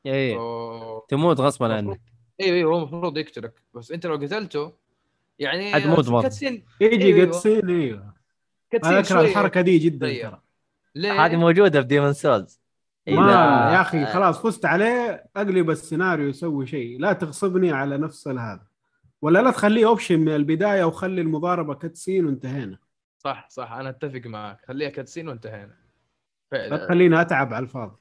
أوه. 0.07 1.07
تموت 1.09 1.41
غصبا 1.41 1.75
عنك 1.75 2.01
أيوه 2.41 2.57
أيوه 2.57 2.73
هو 2.73 2.79
المفروض 2.79 3.19
يقتلك 3.19 3.63
بس 3.75 3.93
أنت 3.93 4.07
لو 4.07 4.15
قتلته 4.15 4.73
يعني 5.39 5.73
حتموت 5.75 6.09
مرة. 6.09 6.23
cutscene 6.23 6.65
يجي 6.81 7.05
أيوة. 7.05 7.25
كاتسين 7.27 7.69
إيوه 7.71 8.15
كاتسين 8.71 8.93
أنا 8.93 9.01
أكره 9.01 9.21
الحركة 9.21 9.61
دي 9.61 9.79
جدا. 9.79 10.09
ترى 10.23 10.41
ليه؟ 10.99 11.25
هذه 11.25 11.37
موجودة 11.37 11.81
في 11.81 11.87
Demon's 11.87 12.13
Souls 12.13 12.61
ما 13.09 13.33
يا 13.73 13.81
أخي 13.81 14.07
خلاص 14.07 14.43
فزت 14.43 14.65
عليه 14.65 15.25
اقلب 15.37 15.71
السيناريو 15.71 16.29
يسوي 16.29 16.67
شيء. 16.67 17.01
لا 17.01 17.13
تغصبني 17.13 17.73
على 17.73 17.99
نفس 17.99 18.29
هذا 18.29 18.67
ولا 19.23 19.39
لا 19.43 19.51
تخليه 19.51 19.87
option 19.87 20.19
من 20.19 20.35
البداية 20.35 20.85
وخلي 20.85 21.21
المضاربة 21.21 21.75
كاتسين 21.75 22.27
وانتهينا. 22.27 22.79
صح 23.19 23.49
صح. 23.51 23.73
أنا 23.73 23.89
أتفق 23.89 24.21
معك. 24.27 24.59
خليها 24.69 24.89
cutscene 24.89 25.29
وانتهينا. 25.29 25.77
لا 26.53 26.69
فعلا 26.69 26.87
تخليني 26.87 27.21
أتعب 27.21 27.55
على 27.55 27.63
الفاضي. 27.63 27.97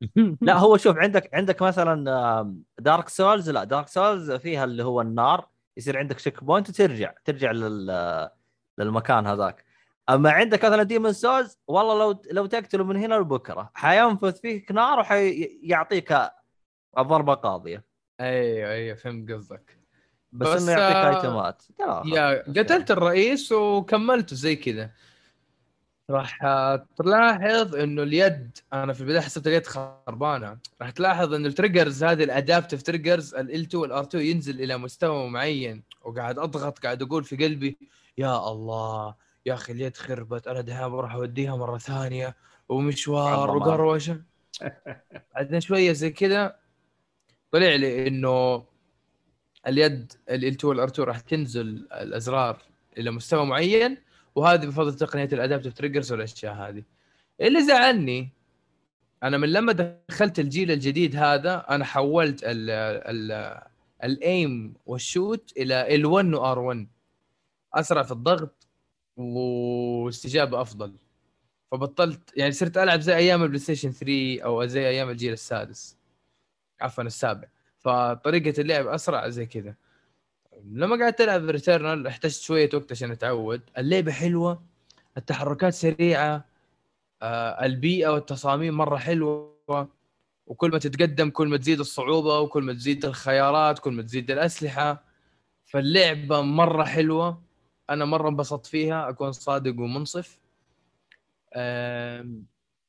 لا 0.40 0.58
هو 0.58 0.76
شوف 0.76 0.96
عندك 0.96 1.30
عندك 1.34 1.62
مثلا 1.62 2.54
Dark 2.78 3.08
Souls 3.08 3.50
لا 3.50 3.64
Dark 3.64 3.88
Souls 3.88 4.32
فيها 4.32 4.64
اللي 4.64 4.84
هو 4.84 5.00
النار. 5.00 5.48
يصير 5.76 5.98
عندك 5.98 6.16
checkpoint 6.16 6.68
وترجع. 6.68 7.14
ترجع 7.24 7.50
لل 7.50 8.30
للمكان 8.78 9.26
هذاك. 9.26 9.67
أما 10.08 10.30
عندك 10.30 10.64
مثلا 10.64 10.82
Demon's 10.82 11.12
Souls 11.12 11.58
والله 11.66 11.98
لو 11.98 12.22
لو 12.32 12.46
تقتله 12.46 12.84
من 12.84 12.96
هنا 12.96 13.14
لبكرة 13.14 13.70
حينفث 13.74 14.40
فيك 14.40 14.72
نار 14.72 14.98
وحيعطيك 14.98 16.18
الضربة 16.98 17.34
قاضيه 17.34 17.84
أيوه 18.20 18.70
أيوه 18.70 18.96
فهمت 18.96 19.32
قصدك. 19.32 19.78
بس, 20.32 20.48
بس، 20.48 20.62
إنه 20.62 20.72
يعطيك 20.72 20.96
آه، 20.96 21.16
item 21.16 21.53
ات 21.53 21.62
يا 22.04 22.42
قتلت 22.42 22.90
الرئيس 22.90 23.52
وكملته 23.52 24.36
زي 24.36 24.56
كذا. 24.56 24.90
راح 26.10 26.38
تلاحظ 26.96 27.74
إنه 27.74 28.02
اليد 28.02 28.58
أنا 28.72 28.92
في 28.92 29.00
البداية 29.00 29.20
حسبت 29.20 29.46
اليد 29.46 29.66
خربانة. 29.66 30.58
راح 30.80 30.90
تلاحظ 30.90 31.34
إنه 31.34 31.48
ال 31.48 31.54
triggers 31.54 32.04
هذه 32.04 33.34
ال 33.34 33.50
adaptive 33.50 33.82
triggers 33.82 34.04
ال 34.04 34.07
L2 34.07 34.13
وال 34.13 34.18
R2 34.18 34.24
ينزل 34.24 34.60
إلى 34.60 34.78
مستوى 34.78 35.30
معين. 35.30 35.82
وقاعد 36.02 36.38
أضغط 36.38 36.78
قاعد 36.78 37.02
أقول 37.02 37.24
في 37.24 37.36
قلبي 37.36 37.78
يا 38.18 38.50
الله 38.50 39.14
يا 39.46 39.54
أخي 39.54 39.72
اليد 39.72 39.96
خربت 39.96 40.48
أنا 40.48 40.60
دحين 40.60 40.88
بروح 40.88 41.14
أوديها 41.14 41.56
مرة 41.56 41.78
ثانية 41.78 42.36
ومشوار. 42.68 43.56
وقروشه 43.56 44.22
بعدين 45.34 45.60
شوية 45.60 45.92
زي 45.92 46.10
كذا 46.10 46.56
طلع 47.52 47.74
لي 47.74 48.08
إنه 48.08 48.64
اليد 49.66 50.12
ال 50.30 50.44
L2 50.44 50.56
وال 50.64 50.88
R2 50.88 51.08
راح 51.08 51.20
تنزل 51.20 51.88
الأزرار 51.92 52.62
إلى 52.98 53.10
مستوى 53.10 53.46
معين 53.46 53.96
وهذه 54.34 54.66
بفضل 54.66 54.94
تقنية 54.94 55.28
ال 55.32 55.37
adaptive 55.37 55.74
triggers 55.74 56.12
والأشياء 56.12 56.54
هذه. 56.54 56.82
اللي 57.40 57.62
زعلني 57.62 58.32
أنا 59.22 59.38
من 59.38 59.52
لما 59.52 59.72
دخلت 59.72 60.38
الجيل 60.38 60.70
الجديد 60.70 61.16
هذا 61.16 61.66
أنا 61.70 61.84
حولت 61.84 62.40
ال 62.44 62.70
ال 62.70 63.60
ال 64.04 64.21
aim 64.21 64.74
وال 64.86 65.05
shoot 65.05 65.52
إلى 65.56 65.94
L1 65.94 66.06
و 66.06 66.34
R1 66.34 66.88
أسرع 67.74 68.02
في 68.02 68.12
الضغط 68.12 68.57
واستجابة 69.18 70.60
أفضل. 70.60 70.92
فبطلت 71.70 72.20
يعني 72.36 72.52
صرت 72.52 72.78
ألعب 72.78 73.00
زي 73.00 73.16
أيام 73.16 73.42
البلاي 73.42 73.58
ستيشن 73.58 73.90
3 73.90 74.40
أو 74.44 74.66
زي 74.66 74.88
أيام 74.88 75.10
الجيل 75.10 75.32
السادس 75.32 75.96
عفوا 76.80 77.04
السابع. 77.04 77.48
فطريقة 77.78 78.60
اللعب 78.60 78.86
أسرع 78.86 79.28
زي 79.28 79.46
كذا. 79.46 79.74
لما 80.64 81.04
قعدت 81.04 81.20
ألعب 81.20 81.44
ريتيرنال 81.44 82.06
احتجت 82.06 82.40
شوية 82.40 82.70
وقت 82.74 82.92
عشان 82.92 83.10
أتعود. 83.10 83.60
اللعبة 83.78 84.12
حلوة 84.12 84.62
التحركات 85.16 85.74
سريعة 85.74 86.44
آه 87.22 87.64
البيئة 87.64 88.08
والتصاميم 88.08 88.76
مرة 88.76 88.96
حلوة. 88.96 89.88
وكل 90.46 90.70
ما 90.70 90.78
تتقدم 90.78 91.30
كل 91.30 91.48
ما 91.48 91.56
تزيد 91.56 91.80
الصعوبة 91.80 92.38
وكل 92.40 92.62
ما 92.62 92.72
تزيد 92.72 93.04
الخيارات 93.04 93.78
كل 93.78 93.92
ما 93.92 94.02
تزيد 94.02 94.30
الأسلحة. 94.30 95.04
فاللعبة 95.66 96.40
مرة 96.40 96.84
حلوة. 96.84 97.42
أنا 97.90 98.04
مرة 98.04 98.28
انبسطت 98.28 98.66
فيها 98.66 99.08
أكون 99.08 99.32
صادق 99.32 99.70
ومنصف. 99.80 100.38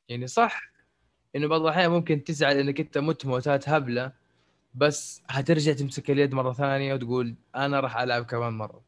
يعني 0.10 0.28
صح 0.28 0.62
إنه 1.36 1.48
بعض 1.48 1.62
الأحيان 1.62 1.92
ممكن 1.92 2.24
تزعل 2.24 2.58
إنك 2.58 2.80
أنت 2.80 2.98
مت 2.98 3.26
موتات 3.26 3.70
هبلة 3.70 4.14
بس 4.76 5.24
هترجع 5.30 5.74
تمسك 5.74 6.12
اليد 6.12 6.36
مرة 6.36 6.54
ثانية 6.54 6.94
وتقول 6.94 7.36
أنا 7.56 7.80
راح 7.80 7.98
ألعب 7.98 8.26
كمان 8.26 8.54
مرة. 8.54 8.84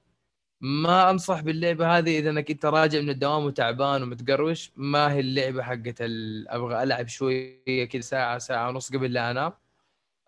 ما 0.61 1.09
أنصح 1.11 1.41
باللعبة 1.41 1.97
هذه 1.99 2.19
إذا 2.19 2.29
إنك 2.29 2.51
أنت 2.51 2.65
راجع 2.65 3.01
من 3.01 3.09
الدوام 3.09 3.45
وتعبان 3.45 4.03
ومتقروش 4.03 4.71
ما 4.77 5.13
هي 5.13 5.19
اللعبة 5.19 5.63
حقت 5.63 6.01
ال... 6.01 6.49
أبغى 6.49 6.83
ألعب 6.83 7.07
شوية 7.07 7.85
كذا 7.85 8.01
ساعة 8.01 8.37
ساعة 8.39 8.69
ونص 8.69 8.93
قبل 8.93 9.13
لا 9.13 9.31
أنام. 9.31 9.53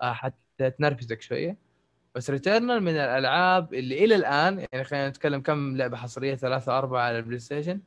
آه، 0.01 0.13
حتى 0.13 0.71
تنرفزك 0.71 1.21
شوية. 1.21 1.57
بس 2.15 2.29
Returnal 2.29 2.83
من 2.83 2.91
الألعاب 2.91 3.73
اللي 3.73 4.05
إلى 4.05 4.15
الآن 4.15 4.65
يعني 4.71 4.83
خلينا 4.83 5.09
نتكلم 5.09 5.41
كم 5.41 5.77
لعبة 5.77 5.97
حصرية 5.97 6.35
ثلاثة 6.35 6.77
أربعة 6.77 7.01
على 7.01 7.17
البلاي 7.17 7.39
ستيشن 7.39 7.81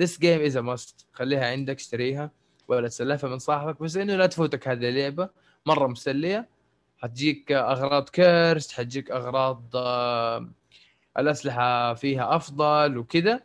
game 0.00 0.42
is 0.50 0.54
a 0.56 0.62
must. 0.62 1.04
خليها 1.12 1.46
عندك 1.46 1.76
اشتريها. 1.76 2.30
ولا 2.68 2.88
تسلفها 2.88 3.30
من 3.30 3.38
صاحبك. 3.38 3.82
بس 3.82 3.96
إنه 3.96 4.16
لا 4.16 4.26
تفوتك 4.26 4.68
هذه 4.68 4.88
اللعبة. 4.88 5.28
مرة 5.66 5.86
مسلية. 5.86 6.48
حتجيك 6.98 7.52
أغراض 7.52 8.08
cursed 8.08 8.72
حتجيك 8.72 9.10
أغراض 9.10 9.76
آه، 9.76 10.50
الأسلحة 11.18 11.94
فيها 11.94 12.36
أفضل 12.36 12.98
وكذا. 12.98 13.40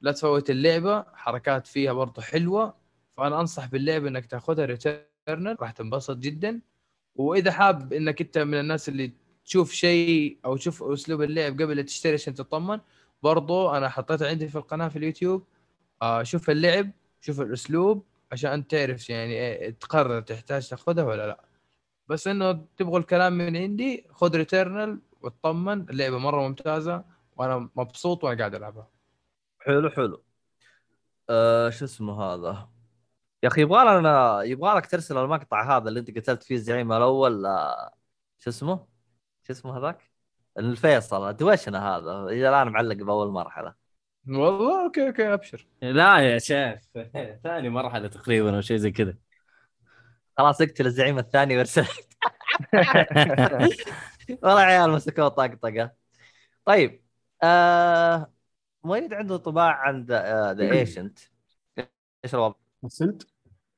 لا 0.00 0.12
تفوت 0.12 0.50
اللعبة. 0.50 1.04
حركات 1.14 1.66
فيها 1.66 1.92
برضه 1.92 2.22
حلوة. 2.22 2.74
فأنا 3.16 3.40
أنصح 3.40 3.66
باللعبة 3.66 4.08
إنك 4.08 4.26
تاخذها 4.26 4.64
Returnal 4.64 5.56
راح 5.60 5.70
تنبسط 5.70 6.16
جدا. 6.16 6.60
وإذا 7.16 7.52
حاب 7.52 7.92
إنك 7.92 8.20
أنت 8.20 8.38
من 8.38 8.60
الناس 8.60 8.88
اللي 8.88 9.12
تشوف 9.52 9.72
شيء 9.72 10.38
أو 10.44 10.56
تشوف 10.56 10.82
أسلوب 10.82 11.22
اللعب 11.22 11.52
قبل 11.52 11.76
لا 11.76 11.82
تشتري 11.82 12.12
عشان 12.12 12.34
تطمن 12.34 12.80
برضو 13.22 13.70
أنا 13.70 13.88
حطيتها 13.88 14.28
عندي 14.28 14.48
في 14.48 14.56
القناة 14.56 14.88
في 14.88 14.96
اليوتيوب 14.96 15.44
آه 16.02 16.22
شوف 16.22 16.50
اللعب 16.50 16.90
شوف 17.20 17.40
الأسلوب 17.40 18.04
عشان 18.32 18.66
تعرف 18.66 19.10
يعني 19.10 19.32
إيه 19.32 19.70
تقرر 19.70 20.20
تحتاج 20.20 20.68
تاخذها 20.68 21.04
ولا 21.04 21.26
لا. 21.26 21.44
بس 22.08 22.26
إنه 22.26 22.66
تبغوا 22.76 22.98
الكلام 22.98 23.32
من 23.32 23.56
عندي 23.56 24.06
خذ 24.10 24.36
ريتيرنال 24.36 25.00
واطمن 25.20 25.90
اللعبة 25.90 26.18
مرة 26.18 26.48
ممتازة 26.48 27.04
وأنا 27.36 27.68
مبسوط 27.76 28.24
وأنا 28.24 28.38
قاعد 28.38 28.54
ألعبها. 28.54 28.88
حلو 29.58 29.90
حلو. 29.90 30.22
آه 31.30 31.70
شو 31.70 31.84
اسمه 31.84 32.22
هذا؟ 32.22 32.68
يا 33.42 33.48
أخي 33.48 33.60
يبغى 33.60 33.98
لنا 33.98 34.42
يبغى 34.42 34.74
لك 34.76 34.86
ترسل 34.86 35.18
المقطع 35.18 35.76
هذا 35.76 35.88
اللي 35.88 36.00
أنت 36.00 36.18
قتلت 36.18 36.42
فيه 36.42 36.54
الزعيم 36.54 36.92
الأول 36.92 37.46
آه، 37.46 37.94
شو 38.38 38.50
اسمه؟ 38.50 38.91
شو 39.42 39.52
اسمه 39.52 39.78
هذاك؟ 39.78 40.10
الفيصل. 40.58 41.32
دوشنا 41.32 41.96
هذا؟ 41.96 42.24
إلى 42.24 42.48
الآن 42.48 42.68
معلق 42.68 42.96
بأول 42.96 43.28
مرحلة. 43.32 43.74
والله 44.28 44.84
أوكي 44.84 45.06
أوكي 45.06 45.34
أبشر. 45.34 45.66
لا 45.82 46.18
يا 46.18 46.38
شيخ 46.38 46.80
ثاني 47.44 47.68
مرحلة 47.68 48.08
تقريبا 48.08 48.56
أو 48.56 48.60
شيء 48.60 48.76
زي 48.76 48.90
كذا. 48.90 49.14
خلاص 50.38 50.60
اقتل 50.60 50.86
الزعيم 50.86 51.18
الثاني 51.18 51.56
وارسل. 51.56 51.86
والله 54.42 54.60
عيال 54.60 54.90
مسكوه 54.90 55.28
طقطقه 55.28 55.90
طيب 56.64 57.02
آه 57.42 58.32
مؤيد 58.84 59.14
عنده 59.14 59.36
طباع 59.36 59.72
عند 59.72 60.12
ذا 60.12 60.72
ايشنت 60.72 61.18
إيش 62.24 62.34
الوضع؟ 62.34 62.54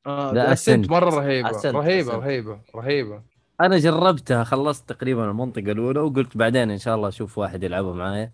لا، 0.07 0.53
السنت 0.53 0.86
Ascent. 0.86 0.91
مرة 0.91 1.11
رهيبة. 1.11 1.51
رهيبة. 1.65 2.15
رهيبة 2.16 2.61
رهيبة. 2.74 3.34
أنا 3.60 3.78
جربتها 3.78 4.44
خلصت 4.44 4.89
تقريبا 4.89 5.31
المنطقة 5.31 5.72
الأولى 5.72 6.01
وقلت 6.01 6.36
بعدين 6.36 6.70
إن 6.70 6.78
شاء 6.78 6.94
الله 6.94 7.09
أشوف 7.09 7.39
واحد 7.39 7.62
يلعبها 7.62 7.93
معايا 7.94 8.32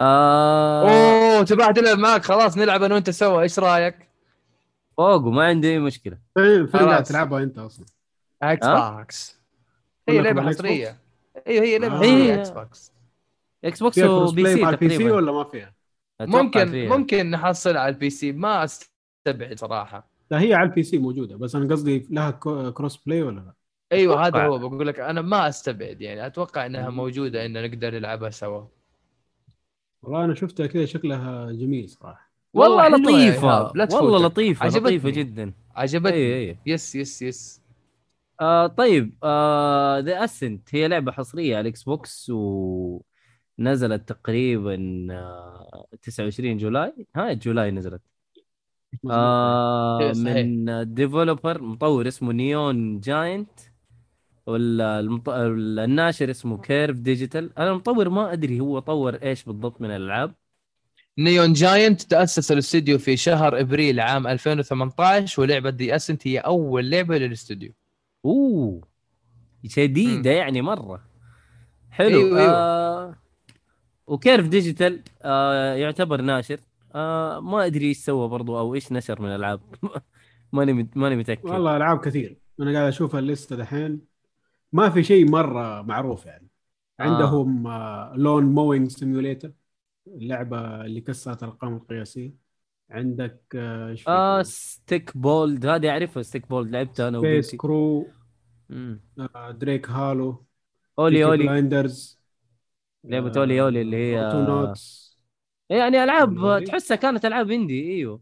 آه 0.00 0.82
أوه 0.82 1.44
تبغى 1.44 1.72
تلعب 1.72 1.98
معك 1.98 2.24
خلاص 2.24 2.56
نلعب 2.58 2.82
أنا 2.82 2.94
وأنت 2.94 3.10
سوا 3.10 3.40
إيش 3.42 3.58
رأيك؟ 3.58 4.08
فوق 4.96 5.24
وما 5.26 5.44
عندي 5.44 5.70
أي 5.72 5.78
مشكلة 5.78 6.18
قاعد 6.36 6.68
خلاص. 6.72 7.08
تلعبها 7.08 7.42
أنت 7.42 7.58
أصلا؟ 7.58 7.86
Xbox؟ 8.42 9.40
هي 10.08 10.20
لعبة 10.20 10.42
حصريه 10.42 10.96
أيوه 11.46 11.64
هي 11.64 11.78
لعبة 11.78 11.94
آه. 11.94 11.98
حصريه 11.98 12.34
إكس 12.34 12.50
بوكس 12.50 12.92
إكس 13.64 13.82
بوكس 13.82 13.98
وبي 13.98 14.42
بلاي 14.42 14.54
سي 14.54 14.62
مع 14.62 14.70
البي 14.70 14.88
سي 14.88 14.94
تقريبا 14.96 15.16
ولا 15.16 15.32
ما 15.32 15.44
فيها؟ 15.44 15.74
ممكن 16.20 16.70
فيها. 16.70 16.96
ممكن 16.96 17.30
نحصل 17.30 17.76
على 17.76 17.94
ال 17.94 18.10
PC 18.10 18.32
ما 18.32 18.64
أستبعد 18.64 19.58
صراحة 19.58 20.10
لا 20.30 20.40
هي 20.40 20.54
على 20.54 20.68
ال 20.68 20.82
PC 20.82 20.98
موجودة 20.98 21.36
بس 21.36 21.54
أنا 21.54 21.74
قصدي 21.74 22.06
لها 22.10 22.30
cross 22.70 22.96
play 22.96 23.22
ولا 23.22 23.40
لا؟ 23.40 23.52
أيوه 23.92 24.26
هذا. 24.26 24.46
هو 24.46 24.58
بقول 24.58 24.86
لك 24.86 25.00
أنا 25.00 25.22
ما 25.22 25.48
أستبعد 25.48 26.00
يعني 26.00 26.26
أتوقع 26.26 26.66
إنها. 26.66 26.90
موجودة 26.90 27.46
إن 27.46 27.62
نقدر 27.64 27.94
نلعبها 27.94 28.30
سوا 28.30 28.64
والله 30.02 30.24
أنا 30.24 30.34
شفتها 30.34 30.66
كذا 30.66 30.84
شكلها 30.84 31.52
جميل 31.52 31.88
صراحة 31.88 32.30
والله 32.54 32.88
لطيفة 32.88 33.18
إيهاب، 33.18 33.76
لا 33.76 33.88
والله. 33.92 34.18
لطيفة 34.28 34.64
عجبتني. 34.64 34.96
لطيفة 34.96 35.10
جدا 35.10 35.52
عجبتني 35.74 36.16
اي 36.16 36.50
اي 36.50 36.58
yes 36.66 36.94
yes 36.94 37.22
yes 37.22 37.62
آه 38.40 38.66
طيب 38.66 39.14
آه 39.22 39.98
The 39.98 40.24
Ascent 40.24 40.74
هي 40.74 40.88
لعبة 40.88 41.12
حصرية 41.12 41.56
على 41.56 41.60
ال 41.60 41.82
Xbox 41.82 42.30
ونزلت 42.30 44.08
تقريبا 44.08 45.06
آه 45.10 45.86
29 46.02 46.56
July 46.56 47.06
ها 47.16 47.32
July 47.32 47.70
نزلت 47.70 48.02
آه 49.10 50.00
إيه،. 50.00 50.12
من 50.12 50.94
developer 50.94 51.62
مطور 51.62 52.08
اسمه 52.08 52.32
Neon 52.32 53.00
Giant 53.00 53.60
ولا 54.46 55.00
المط... 55.00 55.28
الناشر 55.28 56.30
اسمه 56.30 56.58
Curve 56.58 56.96
Digital 56.98 57.58
أنا 57.58 57.70
المطور 57.70 58.08
ما 58.08 58.32
أدري 58.32 58.60
هو 58.60 58.78
طور 58.78 59.14
إيش 59.14 59.44
بالضبط 59.44 59.80
من 59.80 59.90
الألعاب. 59.90 60.34
Neon 61.18 61.52
Giant 61.52 62.02
تأسس 62.02 62.52
الاستوديو 62.52 62.98
في 62.98 63.16
شهر 63.16 63.60
إبريل 63.60 64.00
عام 64.00 64.26
2018 64.26 65.42
ولعبة 65.42 65.70
The 65.70 65.96
Ascent 65.96 66.26
هي 66.26 66.38
أول 66.38 66.90
لعبة 66.90 67.18
للاستوديو 67.18 67.72
أوه 68.24 68.80
شديده 69.66 70.30
يعني 70.30 70.62
مرة. 70.62 71.04
حلو. 71.90 72.08
أيوة، 72.08 72.40
أيوة. 72.40 72.52
آه 72.54 73.14
و 74.06 74.13
Curve 74.13 74.48
Digital 74.48 75.02
آه 75.22 75.74
يعتبر 75.74 76.20
ناشر. 76.20 76.60
آه 76.94 77.40
ما 77.40 77.66
أدري 77.66 77.86
إيش 77.86 77.98
سوى 77.98 78.28
برضو 78.28 78.58
أو 78.58 78.74
إيش 78.74 78.92
نشر 78.92 79.22
من 79.22 79.28
الألعاب. 79.28 79.60
ماني 80.52 80.88
ماني 80.96 81.16
متأكد. 81.16 81.46
والله 81.46 81.76
ألعاب 81.76 82.00
كثير. 82.00 82.36
أنا 82.60 82.72
قاعد 82.72 82.88
أشوف 82.88 83.16
ال 83.16 83.23
list 83.23 83.49
ة 83.49 83.56
دحين. 83.56 84.13
ما 84.74 84.90
في 84.90 85.02
شيء 85.02 85.30
مرة 85.30 85.82
معروف 85.82 86.26
يعني. 86.26 86.48
عندهم 87.00 87.66
آه. 87.66 88.12
لون 88.16 88.44
موينج 88.44 88.90
سيميوليتر 88.90 89.52
اللعبة 90.06 90.84
اللي 90.84 91.00
كسرت 91.00 91.42
الارقام 91.42 91.74
القياسية. 91.76 92.34
عندك 92.90 93.42
آه، 93.54 93.96
آه؟ 94.08 94.42
ستيك 94.42 95.16
بولد 95.16 95.66
هذه 95.66 95.90
أعرفها 95.90 96.22
ستيك 96.22 96.48
بولد 96.48 96.70
لعبتها 96.70 97.08
أنا 97.08 97.18
سبيس 97.18 97.54
كرو. 97.54 98.06
آه، 98.70 99.50
دريك 99.50 99.90
هالو 99.90 100.44
اولي 100.98 101.24
اولي 101.24 101.44
بلايندرز 101.44 102.20
لعبة 103.04 103.32
أولي 103.36 103.60
أولي 103.62 103.82
اللي 103.82 103.96
هي- 103.96 104.32
نوتس 104.48 105.18
يعني 105.70 106.04
ألعاب. 106.04 106.64
تحسها 106.66 106.96
كانت 106.96 107.24
ألعاب 107.24 107.50
اندي 107.50 107.92
إيوه. 107.92 108.20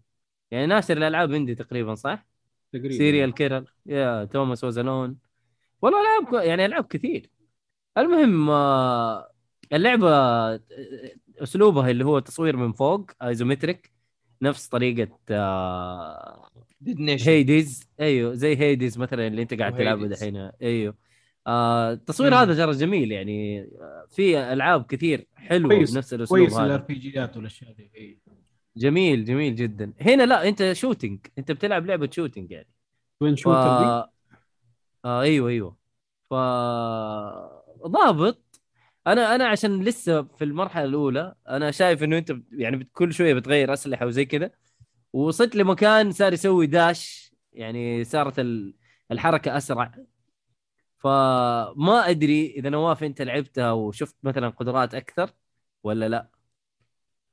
يعني 0.50 0.66
ناشر 0.66 0.96
الالعاب 0.96 1.32
اندي 1.32 1.54
تقريبا 1.54 1.94
صح؟ 1.94 2.26
تقريبا. 2.72 2.94
سيريال 2.94 3.34
كيرر 3.34 3.74
يا 3.86 4.24
توماس 4.24 4.64
وزالون 4.64 5.16
والله 5.82 5.98
ألعاب 6.00 6.44
يعني 6.46 6.66
ألعاب 6.66 6.84
كثير. 6.84 7.30
المهم 7.98 8.50
آه، 8.50 9.32
اللعبة 9.72 10.10
آه، 10.10 10.60
أسلوبها 11.42 11.90
اللي 11.90 12.04
هو 12.04 12.18
تصوير 12.18 12.56
من 12.56 12.72
فوق 12.72 13.10
isometric 13.22 13.92
نفس 14.42 14.68
طريقة 14.68 15.18
آه، 15.30 16.48
Hades 17.08 17.88
أيوه 18.00 18.34
زي 18.34 18.56
Hades 18.56 18.98
مثلا 18.98 19.26
اللي 19.26 19.42
أنت 19.42 19.54
قاعد 19.54 19.74
تلعبه. 19.76 20.06
دحين. 20.06 20.36
أيوه. 20.62 20.94
آه 21.46 21.92
التصوير. 21.92 22.34
هذا 22.34 22.54
ترى 22.54 22.72
جميل 22.72 23.12
يعني. 23.12 23.60
آه، 23.60 24.06
في 24.10 24.38
ألعاب 24.52 24.86
كثير 24.86 25.26
حلوة 25.34 25.68
كويس- 25.74 25.94
بنفس 25.94 26.14
الأسلوب 26.14 26.38
كويس 26.38 26.54
هذا. 26.54 26.66
الار 26.66 26.78
بي 26.80 26.94
جيات 26.94 27.36
والاشياء 27.36 27.72
دي. 27.72 28.18
جميل 28.76 29.24
جميل 29.24 29.54
جدا. 29.54 29.92
هنا 30.00 30.22
لا 30.22 30.48
أنت 30.48 30.72
shooting 30.72 31.18
أنت 31.38 31.52
بتلعب 31.52 31.86
لعبة 31.86 32.08
shooting 32.12 32.50
يعني. 32.50 32.68
توين 33.20 33.34
ف... 33.34 33.38
شوتر 33.38 34.04
آه 35.04 35.20
أيوه 35.22 35.48
أيوه. 35.50 35.76
ف 36.30 36.34
ضابط. 37.86 38.60
أنا 39.06 39.34
أنا 39.34 39.48
عشان 39.48 39.84
لسه 39.84 40.22
في 40.22 40.44
المرحلة 40.44 40.84
الأولى 40.84 41.34
أنا 41.48 41.70
شايف 41.70 42.02
إنه 42.02 42.18
أنت 42.18 42.32
يعني 42.52 42.84
كل 42.92 43.12
شوية 43.14 43.34
بتغير 43.34 43.72
أسلحة 43.72 44.06
وزي 44.06 44.24
كذا. 44.24 44.50
وصلت 45.12 45.56
لمكان 45.56 46.12
صار 46.12 46.32
يسوي 46.32 46.66
داش 46.66 47.32
يعني 47.52 48.04
صارت 48.04 48.38
ال- 48.38 48.74
الحركة 49.12 49.56
أسرع. 49.56 49.94
فما 50.98 52.10
أدري 52.10 52.46
إذا 52.56 52.70
نواف 52.70 53.04
أنت 53.04 53.22
لعبتها 53.22 53.72
وشفت 53.72 54.16
مثلا 54.22 54.48
قدرات 54.48 54.94
أكثر 54.94 55.30
ولا 55.82 56.08
لا. 56.08 56.30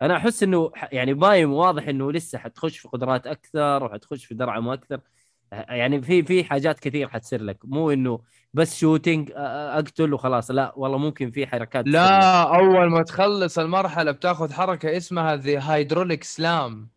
أنا 0.02 0.18
أحس 0.18 0.44
إنه 0.44 0.72
يعني 0.92 1.14
باين 1.14 1.46
واضح 1.46 1.88
إنه 1.88 2.12
لسه 2.12 2.38
حتخش 2.38 2.78
في 2.78 2.88
قدرات 2.88 3.28
أكثر 3.28 3.84
وحتخش 3.84 4.26
في 4.26 4.34
درعم 4.36 4.70
أكثر. 4.70 5.02
يعني 5.52 6.02
في 6.02 6.24
في 6.24 6.44
حاجات 6.44 6.80
كثير 6.80 7.10
حتصير 7.10 7.42
لك. 7.44 7.58
مو 7.64 7.92
إنه 7.92 8.20
بس 8.54 8.78
shooting 8.80 9.32
أقتل 9.36 10.14
وخلاص. 10.14 10.52
لا 10.52 10.74
والله 10.76 10.98
ممكن 10.98 11.32
في 11.32 11.48
حركات. 11.48 11.86
لا 11.86 12.42
أول 12.58 12.90
ما 12.90 13.04
تخلص 13.04 13.60
المرحلة 13.60 14.12
بتاخذ 14.12 14.54
حركة 14.54 14.98
اسمها 14.98 15.36
the 15.36 15.74
hydraulic 15.74 16.24
slam 16.24 16.90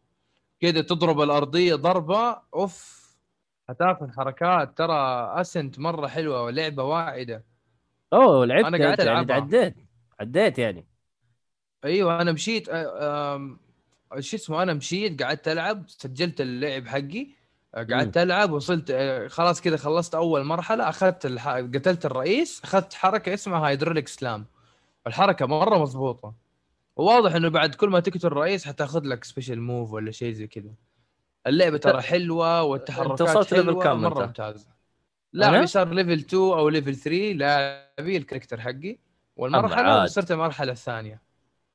كده 0.60 0.80
تضرب 0.82 1.20
الأرضية 1.20 1.74
ضربة 1.74 2.36
أوف 2.54 3.02
هتاخذ 3.70 4.10
حركات. 4.16 4.78
ترى 4.78 4.94
Ascent 5.40 5.78
مرة 5.78 6.06
حلوة 6.06 6.42
ولعبة 6.42 6.82
واعدة. 6.84 7.44
أوه 8.12 8.46
لعبت 8.46 8.64
أنا 8.66 8.78
قاعد 8.78 9.00
أنت 9.00 9.30
يعني. 9.30 9.32
عديت 9.32 9.74
عديت 10.20 10.58
يعني. 10.58 10.86
أيوه 11.84 12.22
أنا 12.22 12.32
مشيت 12.32 12.66
شو 14.18 14.36
اسمه 14.36 14.62
أنا 14.62 14.74
مشيت 14.74 15.22
قعدت 15.22 15.48
ألعب 15.48 15.84
سجلت 15.88 16.40
اللعب 16.40 16.86
حقي. 16.86 17.41
قعدت 17.74 18.16
ألعب 18.18 18.52
وصلت 18.52 18.90
آه، 18.90 19.28
خلاص 19.28 19.60
كذا 19.60 19.76
خلصت 19.76 20.14
أول 20.14 20.44
مرحلة 20.44 20.88
أخذت 20.88 21.26
الح... 21.26 21.48
قتلت 21.48 22.06
الرئيس 22.06 22.60
أخذت 22.64 22.94
حركة 22.94 23.34
اسمها 23.34 23.68
hydraulic 23.68 24.08
slam. 24.08 24.46
الحركة 25.06 25.46
مرة 25.46 25.78
مضبوطه 25.78 26.34
وواضح 26.96 27.34
إنه 27.34 27.48
بعد 27.48 27.74
كل 27.74 27.88
ما 27.88 28.00
تقتل 28.00 28.26
الرئيس 28.26 28.64
حتاخذ 28.66 29.00
لك 29.04 29.24
special 29.24 29.60
move 29.60 29.92
ولا 29.92 30.10
شيء 30.10 30.32
زي 30.32 30.46
كذا 30.46 30.70
اللعبة 31.46 31.76
ترى 31.78 32.02
حلوة 32.02 32.62
والتحركات 32.62 33.20
وصلت 33.20 33.52
level 33.52 33.66
حلوة 33.66 33.82
كام 33.82 34.02
مرة؟ 34.02 34.26
ممتازة؟ 34.26 34.66
لاعبي 35.32 35.66
صار 35.66 35.88
level 35.88 36.12
2 36.12 36.42
أو 36.42 36.68
level 36.68 36.94
3 36.96 37.32
لاعبي 37.32 38.16
ال 38.16 38.21
character 38.21 38.60
حقي. 38.60 38.98
والمرحلة. 39.36 40.02
وصلت 40.02 40.32
المرحلة 40.32 40.72
الثانية. 40.72 41.22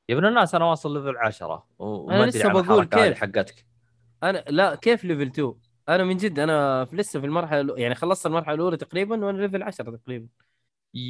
يا 0.09 0.15
ابن 0.15 0.25
الناس 0.25 0.55
أنا 0.55 0.65
واصل 0.65 0.93
level 0.97 1.17
10 1.17 1.65
وما 1.79 2.25
لسه 2.25 2.49
عن 2.49 2.61
بقول 2.61 2.85
كيف. 2.85 3.17
حقتك. 3.17 3.65
أنا 4.23 4.43
لا 4.49 4.75
كيف 4.75 5.03
level 5.03 5.21
2 5.27 5.53
أنا 5.89 6.03
من 6.03 6.17
جد 6.17 6.39
أنا 6.39 6.85
في 6.85 6.95
لسه 6.95 7.19
في 7.19 7.25
المرحلة 7.25 7.77
يعني 7.77 7.95
خلصت 7.95 8.25
المرحلة 8.25 8.55
الأولى 8.55 8.77
تقريبا 8.77 9.25
وأنا 9.25 9.37
level 9.37 9.63
10 9.63 9.95
تقريبا. 9.95 10.27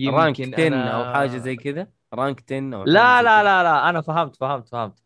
rank 0.08 0.42
10 0.42 0.76
أو 0.76 1.14
حاجة 1.14 1.38
زي 1.38 1.56
كذا. 1.56 1.88
rank 2.14 2.44
10 2.52 2.76
أو 2.76 2.84
لا 2.84 3.22
لا. 3.22 3.44
لا 3.44 3.64
لا 3.64 3.90
أنا 3.90 4.02
فهمت 4.02 4.36
فهمت 4.36 4.68
فهمت. 4.68 5.00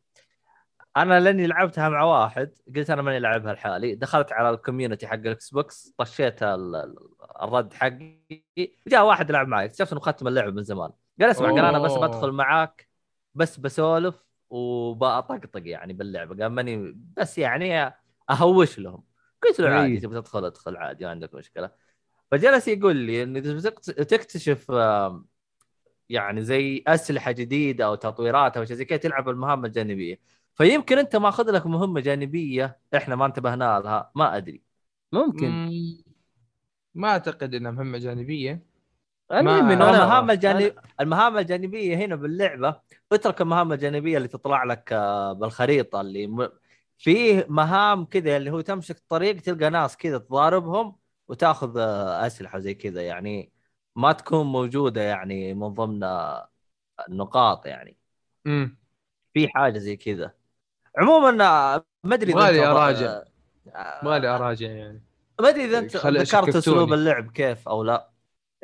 أنا 0.97 1.19
لأني 1.19 1.47
لعبتها 1.47 1.89
مع 1.89 2.03
واحد 2.03 2.51
قلت 2.75 2.89
أنا 2.89 3.01
ماني 3.01 3.19
لعبها 3.19 3.53
لحالي. 3.53 3.95
دخلت 3.95 4.31
على 4.31 4.49
ال 4.49 4.55
community 4.55 5.07
حق 5.07 5.13
ال 5.13 5.49
Xbox 5.49 5.93
خشيت 5.97 6.43
ال- 6.43 6.75
ال- 6.75 6.95
الرد 7.41 7.73
حقي. 7.73 8.21
جاء 8.87 9.05
واحد 9.05 9.29
يلعب 9.29 9.47
معي. 9.47 9.65
اكتشفت 9.65 9.91
إنه 9.91 10.01
ختم 10.01 10.27
اللعب 10.27 10.53
من 10.55 10.63
زمان. 10.63 10.91
قال 11.21 11.29
اسمع 11.29 11.49
قال 11.49 11.59
أنا 11.65 11.79
بس. 11.79 11.91
بدخل 11.93 12.31
معاك 12.31 12.89
بس 13.35 13.57
بسولف 13.59 14.23
وبطقطق 14.49 15.61
يعني 15.67 15.93
باللعبة. 15.93 16.43
قال 16.43 16.47
ماني 16.53 16.95
بس 17.17 17.37
يعني 17.37 17.93
أهوش 18.29 18.79
لهم. 18.79 19.03
قلت 19.43 19.59
له 19.59 19.69
عادي. 19.69 19.99
تبي 19.99 20.15
تدخل 20.21 20.45
ادخل 20.45 20.77
عادي 20.77 21.05
ما 21.05 21.11
عندك 21.11 21.33
مشكلة 21.35 21.71
فجلس 22.31 22.67
يقول 22.67 22.95
لي 22.95 23.23
إذا 23.23 23.53
بتقت- 23.53 23.89
تكتشف 23.91 24.71
يعني 26.09 26.43
زي 26.43 26.83
أسلحة 26.87 27.31
جديدة 27.31 27.85
أو 27.85 27.95
تطويرات 27.95 28.57
أو 28.57 28.65
شيء 28.65 28.75
زي 28.75 28.85
كذا 28.85 28.97
تلعب 28.97 29.29
المهام 29.29 29.65
الجانبية 29.65 30.19
فيمكن 30.55 30.97
أنت 30.97 31.15
ماخذ 31.15 31.51
لك 31.51 31.65
مهمة 31.65 31.99
جانبية 32.01 32.79
إحنا 32.95 33.15
ما 33.15 33.25
انتبهنا 33.25 33.79
لها 33.83 34.11
ما 34.15 34.37
أدري 34.37 34.61
ممكن 35.11 35.49
مم. 35.49 35.97
ما 36.95 37.07
أعتقد 37.09 37.55
إنها 37.55 37.71
مهمة 37.71 37.97
جانبية 37.97 38.63
المهم 39.31 39.67
ما- 39.67 39.73
انه 39.73 39.89
المهام 39.89 40.31
الجانب 40.31 40.75
المهام 41.01 41.37
الجانبية 41.37 41.95
هنا 41.97 42.15
باللعبة 42.15 42.81
اترك 43.11 43.41
المهام 43.41 43.73
الجانبية 43.73 44.17
اللي 44.17 44.27
تطلع 44.27 44.63
لك 44.63 44.89
آه، 44.93 45.33
بالخريطة 45.33 46.01
اللي 46.01 46.27
م... 46.27 46.49
فيه 47.01 47.45
مهام 47.49 48.05
كذا 48.05 48.37
اللي 48.37 48.51
هو 48.51 48.61
تمشي 48.61 48.93
الطريق 48.93 49.41
تلقى 49.41 49.69
ناس 49.69 49.97
كذا 49.97 50.17
تضاربهم 50.17 50.95
وتاخذ 51.27 51.77
آه، 51.77 52.27
أسلحة 52.27 52.59
زي 52.59 52.73
كذا 52.73 53.01
يعني 53.01 53.51
ما 53.95 54.11
تكون 54.11 54.45
موجودة 54.45 55.01
يعني 55.01 55.53
من 55.53 55.67
ضمن 55.67 56.03
آه، 56.03 56.49
النقاط 57.09 57.65
يعني 57.65 57.97
امم 58.47 58.77
في 59.33 59.47
حاجة 59.49 59.77
زي 59.77 59.95
كذا 59.95 60.31
عموما 60.97 61.45
آه، 61.45 61.85
ما 62.03 62.15
أدري 62.15 62.33
أراجع. 62.33 63.21
آه، 63.75 64.05
مالي 64.05 64.27
أراجع 64.27 64.67
يعني 64.67 65.03
ما 65.41 65.49
أدري 65.49 65.65
إذا 65.65 65.79
أنت 65.79 65.97
ذكرت. 65.97 66.55
أسلوب 66.55 66.93
اللعب 66.93 67.31
كيف 67.31 67.67
أو 67.67 67.83
لا 67.83 68.09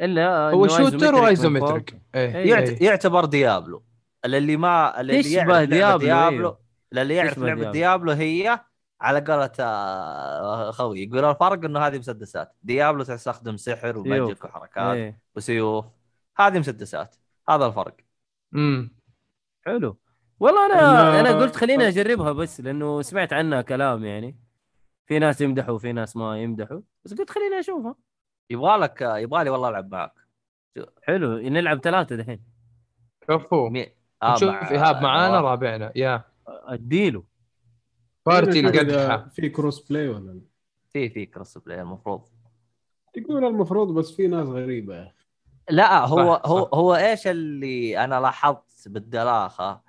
إلا 0.01 0.49
هو 0.49 0.67
shooter. 0.67 1.15
و 1.15 1.24
isometric 1.24 2.01
إيه. 2.15 2.29
يعت... 2.29 2.69
إيه. 2.69 2.83
يعتبر 2.87 3.25
Diablo 3.25 3.83
اللي 4.25 4.57
ما 4.57 5.01
اللي 5.01 5.33
يعرف 5.33 5.47
لعبة 5.49 5.63
Diablo، 5.63 5.97
Diablo 5.97 6.57
اللي 6.91 7.15
يعرف 7.15 7.37
لعبة 7.37 7.53
Diablo. 7.53 7.71
Diablo 7.71 8.11
هي 8.11 8.59
على 9.01 9.19
قولة 9.19 9.51
آه، 9.59 10.71
خوي 10.71 11.03
يقول 11.03 11.25
الفرق 11.25 11.65
إنه 11.65 11.79
هذه 11.79 11.97
مسدسات. 11.97 12.55
Diablo 12.63 13.03
تستخدم 13.03 13.57
سحر 13.57 13.97
و 13.97 14.05
magic 14.05 14.45
وحركات 14.45 14.95
إيه. 14.95 15.19
وسيوف. 15.35 15.85
هذه 16.37 16.59
مسدسات. 16.59 17.15
هذا 17.49 17.65
الفرق. 17.65 17.95
امم 18.55 18.91
حلو. 19.65 19.97
والله 20.39 20.65
أنا. 20.65 21.19
أنا 21.19 21.39
قلت 21.39 21.55
خليني 21.55 21.87
أجربها 21.87 22.31
بس 22.31 22.61
لأنه 22.61 23.01
سمعت 23.01 23.33
عنها 23.33 23.61
كلام 23.61 24.05
يعني. 24.05 24.39
في 25.05 25.19
ناس 25.19 25.41
يمدحوا 25.41 25.75
وفي 25.75 25.91
ناس 25.91 26.15
ما 26.15 26.41
يمدحوا. 26.41 26.81
بس 27.05 27.13
قلت 27.13 27.29
خليني 27.31 27.59
أشوفها. 27.59 27.95
يبغى 28.49 28.77
لك 28.77 29.01
يبغى 29.01 29.43
لي 29.43 29.49
والله 29.49 29.69
ألعب 29.69 29.91
معك 29.91 30.13
حلو. 31.03 31.37
نلعب 31.37 31.79
ثلاثة 31.79 32.15
دحين. 32.15 32.39
كفو 33.27 33.69
مي... 33.69 33.91
نشوف 34.23 34.49
مع- 34.49 34.71
إيهاب 34.71 35.01
معانا. 35.01 35.41
رابعنا. 35.41 35.91
يا. 35.95 36.23
أديله 36.47 37.23
party 38.25 38.59
إذا 38.59 38.69
القدحة 38.69 39.29
في 39.29 39.49
cross 39.49 39.91
play 39.91 40.07
ولا 40.07 40.31
لا 40.31 40.41
في 40.89 41.09
في 41.09 41.25
كروس 41.25 41.57
بلاي 41.57 41.81
المفروض 41.81 42.27
يقول 43.15 43.45
المفروض 43.45 43.93
بس 43.93 44.11
في 44.11 44.27
ناس 44.27 44.47
غريبة 44.47 44.95
يا 44.95 45.03
أخي. 45.03 45.25
لا 45.69 46.05
هو 46.05 46.41
صح، 46.43 46.49
هو 46.49 46.65
صح. 46.65 46.69
هو 46.73 46.95
إيش 46.95 47.27
اللي 47.27 48.03
أنا 48.03 48.19
لاحظت 48.19 48.87
بالدلاخه 48.87 49.81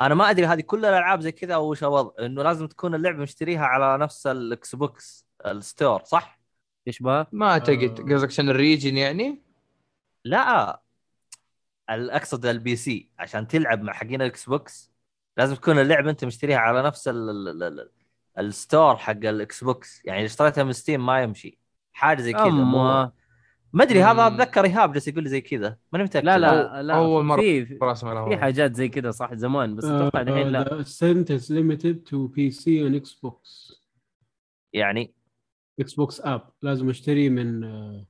أنا 0.00 0.14
ما 0.14 0.30
أدري 0.30 0.46
هذه 0.46 0.60
كل 0.60 0.78
الألعاب 0.78 1.20
زي 1.20 1.32
كذا 1.32 1.56
وش 1.56 1.82
الوضع 1.82 2.26
إنه 2.26 2.42
لازم 2.42 2.66
تكون 2.66 2.94
اللعبة 2.94 3.18
مشتريها 3.18 3.64
على 3.64 4.04
نفس 4.04 4.26
ال 4.26 4.74
Xbox 4.74 5.26
ال 5.46 5.56
store 5.56 6.04
صح؟ 6.04 6.40
إيش 6.88 7.02
بها؟ 7.02 7.26
ما 7.32 7.50
أعتقد 7.50 8.00
آه. 8.00 8.14
قصدك 8.14 8.28
عشان 8.28 8.48
ال 8.48 8.55
region 8.55 8.96
يعني 8.96 9.42
لا 10.24 10.80
أقصد 11.88 12.46
ال 12.46 12.76
PC 12.76 13.10
عشان 13.18 13.48
تلعب 13.48 13.82
مع 13.82 13.92
حقين 13.92 14.22
ال 14.22 14.48
Xbox 14.48 14.95
لازم 15.36 15.54
تكون 15.54 15.78
اللعبة 15.78 16.10
أنت 16.10 16.24
مشتريها 16.24 16.58
على 16.58 16.82
نفس 16.82 17.08
ال 17.08 17.30
ال 17.30 17.62
ال 17.62 17.90
ال 18.38 18.48
store 18.48 18.96
حق 18.96 19.10
ال 19.12 19.64
Xbox 19.64 20.04
يعني 20.04 20.18
إذا 20.20 20.26
اشتريتها 20.26 20.64
من 20.64 20.72
Steam 20.72 21.06
ما 21.06 21.22
يمشي. 21.22 21.58
حاجة 21.92 22.20
زي 22.22 22.32
كذا 22.32 22.48
مو 22.48 23.10
ما 23.72 23.82
أدري 23.84 24.02
هذا. 24.02 24.26
أتذكر 24.26 24.64
إيهاب 24.64 24.92
جالس 24.92 25.08
يقول 25.08 25.22
لي 25.22 25.28
زي 25.28 25.40
كذا. 25.40 25.76
ماني 25.92 26.04
متأكد. 26.04 26.26
لا 26.26 26.38
لا 26.38 26.82
لا 26.82 26.94
أول 26.94 27.24
مرة. 27.24 27.40
في 27.40 27.66
في- 27.66 28.36
حاجات 28.36 28.74
زي 28.76 28.88
كذا 28.88 29.10
صح 29.10 29.34
زمان 29.34 29.76
بس 29.76 29.84
أتوقع 29.84 30.20
الحين 30.20 30.48
لا. 30.48 30.64
Uh, 30.64 30.84
the 30.84 30.88
sentence 30.88 31.50
limited 31.50 31.96
to 32.10 32.28
PC 32.36 32.64
and 32.66 33.06
Xbox. 33.06 33.72
يعني؟ 34.72 35.14
Xbox 35.82 36.26
اب 36.26 36.50
لازم 36.62 36.90
أشتري 36.90 37.28
من 37.28 37.64
آه، 37.64 38.06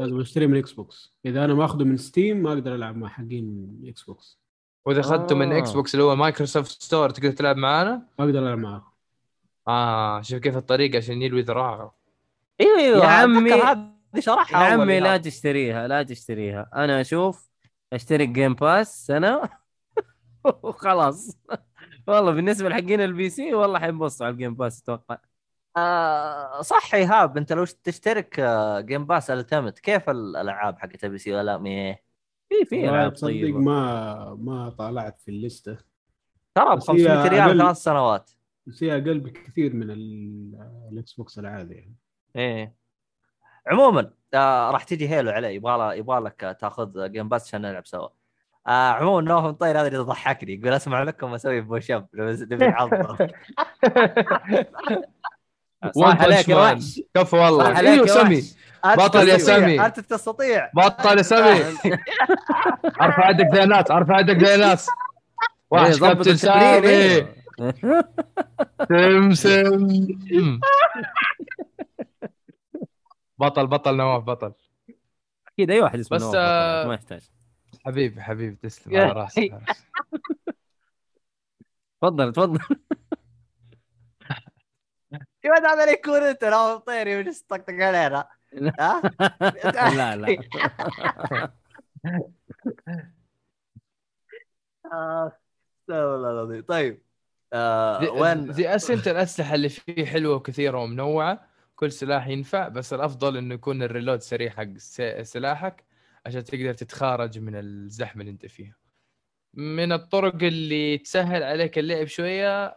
لازم 0.00 0.20
أشتري 0.20 0.46
من 0.46 0.58
Xbox 0.58 1.14
إذا 1.24 1.44
أنا 1.44 1.54
ماخذه 1.54 1.84
من 1.84 1.96
Steam 1.96 2.42
ما 2.42 2.52
أقدر 2.52 2.74
ألعب 2.74 2.96
مع 2.96 3.08
حقين 3.08 3.80
Xbox 3.84 4.38
واذا 4.86 5.00
اخذته 5.00 5.34
من 5.34 5.52
آه. 5.52 5.58
X 5.58 5.72
box 5.72 5.94
اللي 5.94 6.04
هو 6.04 6.16
Microsoft 6.16 6.82
Store 6.82 7.10
تقدر 7.10 7.30
تلعب 7.30 7.56
معانا؟ 7.56 8.02
ما 8.18 8.24
أقدر 8.24 8.38
ألعب 8.38 8.58
معاه. 8.58 8.92
آه 9.68 10.22
شوف 10.22 10.38
كيف 10.38 10.56
الطريقة 10.56 10.96
عشان 10.96 11.22
يلوي 11.22 11.42
ذراعه. 11.42 11.94
أيوه 12.60 12.78
أيوه 12.78 13.04
يا 13.04 13.08
عمي- 13.08 13.54
أتذكر 13.54 13.70
هذه 13.70 14.20
شرحها 14.20 14.68
يا 14.68 14.72
عمي. 14.72 15.00
لا 15.00 15.16
تشتريها 15.16 15.88
لا 15.88 16.02
تشتريها. 16.02 16.70
أنا 16.74 17.00
أشوف 17.00 17.50
اشترك 17.92 18.28
Game 18.28 18.54
Pass 18.54 19.06
سنه 19.06 19.42
وخلاص. 20.62 21.38
والله 22.06 22.32
بالنسبة 22.32 22.68
لحقين 22.68 23.00
ال 23.00 23.30
PC 23.30 23.54
والله 23.54 23.78
حينبسطوا 23.78 24.26
على 24.26 24.32
ال 24.32 24.36
Game 24.36 24.54
Pass 24.54 24.82
أتوقع. 24.82 25.18
آه 25.76 26.60
صح 26.62 26.94
ايهاب 26.94 27.36
أنت 27.36 27.52
لو 27.52 27.64
تشترك 27.64 28.40
Game 28.84 29.06
Pass 29.06 29.30
Ultimate 29.30 29.78
كيف 29.78 30.10
الألعاب 30.10 30.78
حقت 30.78 31.04
ال 31.04 31.18
PC 31.18 31.34
ولا 31.34 31.58
مي 31.58 31.96
في 32.48 32.64
في 32.64 32.88
ألعاب 32.88 33.12
تصدق 33.14 33.26
طيبة. 33.28 33.58
ما 33.58 34.34
ما 34.40 34.70
طالعت 34.70 35.20
في 35.20 35.30
الليسته 35.30 35.78
ترى 36.54 36.74
ب 36.76 36.78
بس 36.78 36.90
هي 36.90 36.96
500 37.08 37.28
ريال 37.28 37.40
أقل. 37.48 37.58
ثلاث 37.58 37.76
سنوات. 37.76 38.30
بس 38.66 38.82
هي 38.82 38.92
أقل 38.92 39.20
بكثير 39.20 39.74
من 39.74 39.90
ال- 39.90 40.88
ال 40.92 41.12
Xbox 41.12 41.38
العادي 41.38 41.74
يعني. 41.74 41.94
إيه. 42.36 42.74
عموما 43.66 44.10
آه 44.34 44.70
راح 44.70 44.84
تجي 44.84 45.08
Halo 45.08 45.30
علي. 45.30 45.54
يبغى 45.54 45.98
يبغى 45.98 46.20
لك 46.20 46.56
تاخذ 46.60 47.08
Game 47.08 47.28
Pass 47.28 47.46
عشان 47.48 47.62
نلعب 47.62 47.86
سوا. 47.86 48.08
آه 48.66 48.70
عموما 48.90 49.20
نواف 49.20 49.44
مطير 49.44 49.80
هذا 49.80 49.86
اللي 49.86 49.98
ضحكني 49.98 50.54
يقول 50.54 50.72
أسمع 50.72 51.02
لكم 51.02 51.34
أسوي 51.34 51.60
push 51.60 51.90
up. 51.90 52.08
نبي 52.52 52.66
نعضل 52.66 53.28
صح 55.84 56.22
عليك 56.22 56.48
يا 56.48 56.56
وحش 56.56 57.00
كفو 57.14 57.36
صح 57.36 57.42
والله 57.42 57.64
عليك 57.68 58.00
يا 58.00 58.06
سمي 58.06 58.42
بطل 58.84 59.28
يا 59.28 59.36
تستطيع، 59.36 59.58
سامي. 59.58 59.86
انت 59.86 60.00
تستطيع 60.00 60.70
بطل 60.74 61.18
يا 61.18 61.22
سامي. 61.22 61.60
أرفع 63.02 63.30
يدك 63.30 63.54
زي 63.54 63.62
الناس 63.62 63.90
أرفع 63.90 64.20
يدك 64.20 64.44
زي 64.44 64.54
الناس. 64.54 64.88
إيه، 64.88 64.94
وحش 65.70 65.96
ضبط 65.96 66.02
كابتن 66.16 66.36
سامي. 66.36 66.88
إيه. 66.88 67.34
سمسم 68.88 70.60
بطل 73.38 73.66
بطل 73.66 73.96
نواف 73.96 74.22
بطل. 74.24 74.52
أكيد 75.48 75.70
أي 75.70 75.80
واحد 75.80 75.98
اسمه 75.98 76.18
بس، 76.18 76.22
نواف 76.22 76.34
آه، 76.36 76.86
ما 76.86 76.94
يحتاج. 76.94 77.30
حبيبي 77.86 78.22
حبيبي 78.22 78.56
تسلم 78.56 78.96
على 79.00 79.12
راسي. 79.12 79.58
تفضل 82.02 82.32
تفضل. 82.32 82.58
ولد 85.50 85.64
هذا 85.64 85.90
يكون 85.90 86.22
انت 86.22 86.44
نواف 86.44 86.76
مطيري 86.76 87.18
وجلس 87.18 87.42
تطقطق 87.42 87.74
علينا. 87.74 88.28
ها؟ 88.80 89.02
لا 89.96 90.16
لا. 90.16 90.38
آه، 94.92 95.32
استغفر 95.80 96.14
الله 96.16 96.30
العظيم. 96.30 96.62
طيب 96.62 97.02
آه 97.52 98.10
وين؟ 98.10 98.52
زي 98.52 98.74
أسئلة 98.74 99.10
الأسلحة 99.10 99.54
اللي 99.54 99.68
فيه 99.68 100.04
حلوة 100.04 100.36
وكثيرة 100.36 100.78
ومنوعة. 100.78 101.48
كل 101.76 101.92
سلاح 101.92 102.26
ينفع 102.26 102.68
بس 102.68 102.92
الأفضل 102.92 103.36
إنه 103.36 103.54
يكون 103.54 103.82
الريلود 103.82 104.20
سريع 104.20 104.50
حق 104.50 104.76
سلاحك 105.22 105.84
عشان 106.26 106.44
تقدر 106.44 106.72
تتخارج 106.72 107.38
من 107.38 107.54
الزحمة 107.54 108.20
اللي 108.20 108.32
أنت 108.32 108.46
فيها. 108.46 108.76
من 109.54 109.92
الطرق 109.92 110.34
اللي 110.34 110.98
تسهل 110.98 111.42
عليك 111.42 111.78
اللعب 111.78 112.06
شوية 112.06 112.76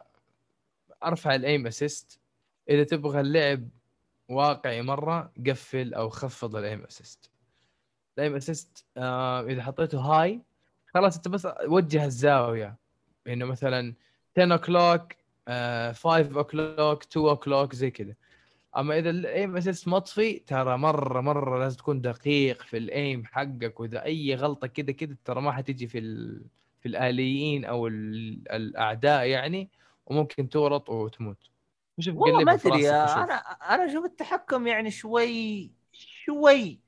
أرفع 1.03 1.35
ال 1.35 1.43
aim 1.43 1.67
assist 1.67 2.20
إذا 2.69 2.83
تبغى 2.83 3.19
اللعب 3.19 3.69
واقعي 4.29 4.81
مرة 4.81 5.33
قفل 5.47 5.93
أو 5.93 6.09
خفض 6.09 6.55
ال 6.55 6.62
aim 6.62 6.83
assist 6.83 7.31
ال 8.17 8.22
aim 8.22 8.35
assist 8.35 8.85
آه 8.97 9.41
إذا 9.41 9.63
حطيته 9.63 9.99
high 9.99 10.41
خلاص 10.93 11.15
أنت 11.15 11.27
بس 11.27 11.47
وجه 11.67 12.05
الزاوية. 12.05 12.77
إنه 13.27 13.45
مثلا 13.45 13.95
10 14.37 14.53
o'clock 14.53 15.13
5 15.47 16.37
o'clock 16.37 17.03
2 17.03 17.25
o'clock 17.25 17.75
زي 17.75 17.91
كذا. 17.91 18.15
أما 18.77 18.99
إذا 18.99 19.09
ال 19.09 19.21
aim 19.21 19.57
assist 19.57 19.87
مطفي 19.87 20.39
ترى 20.39 20.77
مرة 20.77 21.21
مرة 21.21 21.59
لازم 21.59 21.77
تكون 21.77 22.01
دقيق 22.01 22.61
في 22.61 22.77
ال 22.77 22.89
aim 22.89 23.25
حقك. 23.25 23.79
وإذا 23.79 24.03
أي 24.05 24.35
غلطة 24.35 24.67
كذا 24.67 24.91
كذا 24.91 25.15
ترى 25.25 25.41
ما 25.41 25.51
حتجي 25.51 25.87
في 25.87 25.97
ال... 25.99 26.45
في 26.81 26.87
الآليين 26.87 27.65
أو 27.65 27.87
ال... 27.87 28.51
الأعداء 28.51 29.25
يعني 29.25 29.69
وممكن 30.05 30.49
تورط 30.49 30.89
وتموت. 30.89 31.50
وشوف 32.01 32.15
والله 32.17 32.43
ما 32.43 32.53
أدري. 32.53 32.89
أنا 32.89 33.33
أنا 33.73 33.85
أشوف 33.85 34.05
التحكم 34.05 34.67
يعني 34.67 34.91
شوي 34.91 35.71
شوي 35.91 36.79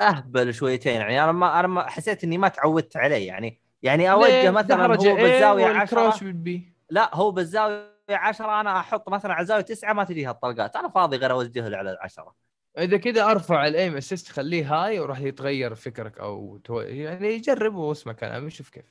أهبل 0.00 0.54
شويتين 0.54 1.00
يعني. 1.00 1.24
أنا 1.24 1.32
ما 1.32 1.60
أنا 1.60 1.68
ما 1.68 1.90
حسيت 1.90 2.24
إني 2.24 2.38
ما 2.38 2.48
تعودت 2.48 2.96
عليه 2.96 3.26
يعني. 3.26 3.60
يعني 3.82 4.12
أوجه؟ 4.12 4.50
مثلا 4.50 4.86
هو 4.86 5.14
بالزاوية 5.14 5.64
والكراوش 5.64 6.14
10 6.14 6.26
بالبي 6.26 6.72
لا 6.90 7.16
هو 7.16 7.30
بالزاوية 7.30 7.90
10 8.10 8.60
أنا 8.60 8.80
أحط 8.80 9.08
مثلا 9.08 9.34
على 9.34 9.46
زاوية 9.46 9.62
9 9.62 9.92
ما 9.92 10.04
تجيها 10.04 10.30
الطلقات 10.30 10.76
أنا 10.76 10.88
فاضي 10.88 11.16
غير 11.16 11.32
اوجه 11.32 11.68
له 11.68 11.76
على 11.76 11.90
العشرة. 11.92 12.34
إذا 12.78 12.96
كذا 12.96 13.30
أرفع 13.30 13.66
ال 13.66 13.73
aim 13.73 13.96
assist 13.96 14.28
خليه 14.28 14.74
high 14.74 15.00
وراح 15.00 15.20
يتغير 15.20 15.74
فكرك 15.74 16.18
أو 16.18 16.58
تو... 16.64 16.80
يعني 16.80 17.38
جرب 17.38 17.74
واسمع 17.74 18.12
كلامي 18.12 18.50
شوف 18.50 18.70
كيف. 18.70 18.84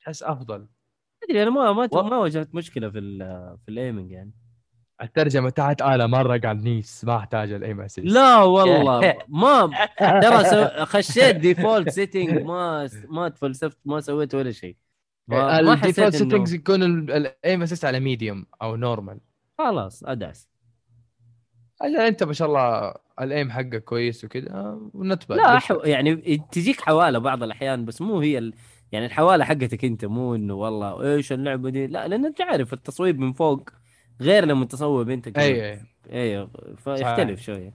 تحس 0.00 0.22
أفضل. 0.22 0.66
أدري 1.24 1.42
أنا 1.42 1.50
ما 1.50 1.72
ما 1.72 1.88
و- 1.92 2.02
ما 2.02 2.18
واجهت 2.18 2.54
مشكلة 2.54 2.90
في 2.90 2.98
ال 2.98 3.18
في 3.64 3.68
ال 3.68 3.74
aiming 3.74 4.10
يعني. 4.10 4.32
الترجمة 5.02 5.50
تحت 5.50 5.82
أنا 5.82 6.06
مرة 6.06 6.38
قاعد 6.38 6.62
nice 6.62 7.04
ما 7.04 7.16
أحتاج 7.16 7.52
ال 7.52 7.59
aim 7.59 7.80
assist 7.80 8.06
لا 8.06 8.38
والله 8.38 9.00
ما 9.28 9.66
ترى 10.20 10.44
سو... 10.44 10.84
خشيت 10.84 11.36
default 11.36 11.88
setting 11.88 12.42
ما 12.42 12.88
ما 13.08 13.28
تفلسفت 13.28 13.78
ما 13.84 14.00
سويت 14.00 14.34
ولا 14.34 14.52
شيء. 14.52 14.76
ما 15.28 15.60
ال 15.72 15.77
default 15.77 16.16
settings 16.16 16.54
يكون 16.54 16.82
ال 17.10 17.23
aim 17.23 17.62
assist 17.62 17.84
على 17.84 18.00
medium 18.00 18.46
أو 18.62 18.76
normal 18.76 19.20
خلاص 19.58 20.04
ادعس 20.04 20.48
أنت 21.82 22.22
ما 22.22 22.32
شاء 22.32 22.48
الله 22.48 22.94
ال 23.20 23.27
aim 23.27 23.50
حقك 23.50 23.84
كويس 23.84 24.24
وكذا 24.24 24.78
ونتبع 24.94 25.36
لا 25.36 25.58
حو... 25.58 25.74
يعني 25.80 26.36
تجيك 26.52 26.80
حوالة 26.80 27.18
بعض 27.18 27.42
الأحيان 27.42 27.84
بس 27.84 28.00
مو 28.00 28.20
هي 28.20 28.38
ال... 28.38 28.54
يعني 28.92 29.06
الحوالة 29.06 29.44
حقتك 29.44 29.84
أنت 29.84 30.04
مو 30.04 30.34
إنه 30.34 30.54
والله 30.54 31.14
إيش 31.14 31.32
اللعبة 31.32 31.70
دي؟ 31.70 31.86
لا 31.86 32.08
لأن 32.08 32.24
انت 32.26 32.40
عارف 32.40 32.72
التصويب 32.72 33.18
من 33.18 33.32
فوق 33.32 33.70
غير 34.20 34.44
لما 34.44 34.64
تصوب 34.64 35.10
انت 35.10 35.28
كذا. 35.28 35.44
أي. 35.44 35.72
أي 35.72 35.80
أيوه 36.10 36.50
فيختلف 36.76 37.40
شوية. 37.40 37.74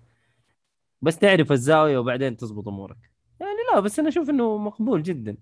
بس 1.01 1.17
تعرف 1.17 1.51
الزاوية 1.51 1.97
وبعدين 1.97 2.37
تزبط 2.37 2.67
أمورك. 2.67 3.11
يعني 3.39 3.57
لا 3.73 3.79
بس 3.79 3.99
أنا 3.99 4.09
أشوف 4.09 4.29
إنه 4.29 4.57
مقبول 4.57 5.03
جدا. 5.03 5.37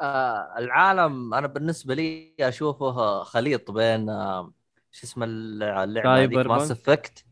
آه 0.00 0.54
العالم 0.58 1.34
أنا 1.34 1.46
بالنسبة 1.46 1.94
لي 1.94 2.34
أشوفه 2.40 3.22
خليط 3.22 3.70
بين 3.70 4.08
آه 4.08 4.52
شو 4.92 5.06
اسمه 5.06 5.26
اللعبة 5.28 6.16
هذيك؟ 6.16 6.30
cyber 6.32 6.48
Mass. 6.48 6.70
Effect 6.70 7.24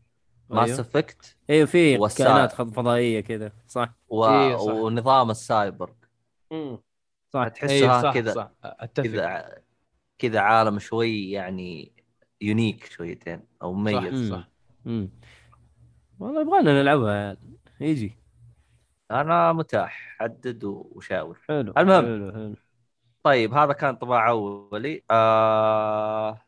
Mass. 0.49 0.79
Effect 0.79 1.37
أيوه 1.49 1.65
في. 1.65 1.97
كائنات 1.97 2.51
فضائية 2.53 3.19
كذا 3.19 3.51
صح. 3.67 3.93
و... 4.07 4.25
إيه، 4.25 4.57
صح. 4.57 4.73
ونظام 4.73 5.31
السايبر. 5.31 5.93
صح. 7.29 7.41
اي 7.41 7.49
تحسها 7.49 8.01
صح 8.01 8.13
كذا 8.13 8.33
صح. 8.33 8.51
كذا 8.85 9.55
كذا 10.17 10.39
عالم 10.39 10.79
شوي 10.79 11.31
يعني 11.31 11.94
يونيك 12.41 12.85
شويتين 12.85 13.41
أو 13.61 13.73
مميز 13.73 14.29
صح. 14.31 14.47
امم 14.87 15.09
والله 16.19 16.41
يبغانا 16.41 16.81
نلعبها 16.81 17.37
يجي 17.81 18.17
أنا 19.11 19.53
متاح 19.53 20.15
حدد 20.19 20.63
وشاور 20.63 21.39
حلو 21.47 21.73
المهم. 21.77 22.05
حلو 22.05 22.31
حلو 22.31 22.55
طيب 23.23 23.53
هذا 23.53 23.73
كان 23.73 23.95
طباع 23.95 24.29
أولي 24.29 25.03
آه... 25.11 26.41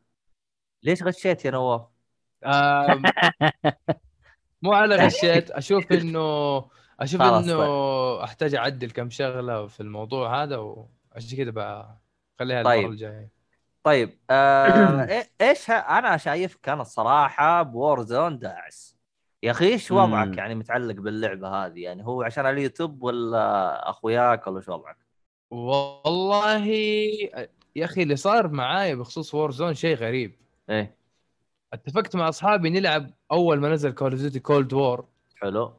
ليش 0.83 1.03
غشيت 1.03 1.45
يا 1.45 1.51
نواف؟ 1.51 1.81
آم، 2.45 3.03
مو 4.61 4.73
على 4.73 4.95
غشيت 4.95 5.51
أشوف 5.51 5.91
إنه 5.91 6.19
أشوف 6.99 7.21
إنه 7.21 7.57
طيب. 7.57 8.23
أحتاج 8.23 8.55
أعدل 8.55 8.91
كم 8.91 9.09
شغلة 9.09 9.67
في 9.67 9.79
الموضوع 9.79 10.43
هذا 10.43 10.57
وعشان 10.57 11.37
كذا 11.37 11.51
بخليها 11.51 12.63
طيب. 12.63 12.79
المرة 12.79 12.91
الجاية 12.91 13.36
طيب 13.87 14.19
آه... 14.29 15.05
إيه- 15.21 15.27
إيش. 15.41 15.69
أنا 15.69 16.17
شايفك 16.17 16.69
أنا 16.69 16.81
الصراحة 16.81 17.61
ب 17.61 18.01
Warzone 18.03 18.39
داعس 18.39 18.97
يا 19.43 19.51
أخي 19.51 19.65
إيش 19.65 19.91
مم. 19.91 19.97
وضعك 19.97 20.37
يعني 20.37 20.55
متعلق 20.55 20.95
باللعبة 20.95 21.47
هذه 21.47 21.79
يعني 21.79 22.05
هو 22.05 22.23
عشان 22.23 22.45
اليوتيوب 22.45 23.03
ولا 23.03 23.89
أخوياك 23.89 24.47
ولا 24.47 24.57
إيش 24.57 24.69
وضعك؟ 24.69 24.97
والله 25.51 26.65
يا 27.75 27.85
أخي 27.85 28.03
اللي 28.03 28.15
صار 28.15 28.47
معاي 28.47 28.95
بخصوص 28.95 29.33
Warzone 29.33 29.73
شيء 29.73 29.95
غريب 29.95 30.35
إيه 30.69 30.95
اتفقت 31.73 32.15
مع 32.15 32.29
أصحابي 32.29 32.69
نلعب 32.69 33.11
أول 33.31 33.59
ما 33.59 33.69
نزل 33.69 33.91
Call 33.91 34.11
of 34.11 34.21
Duty 34.21 34.39
Cold 34.39 34.73
War 34.73 35.05
حلو 35.35 35.73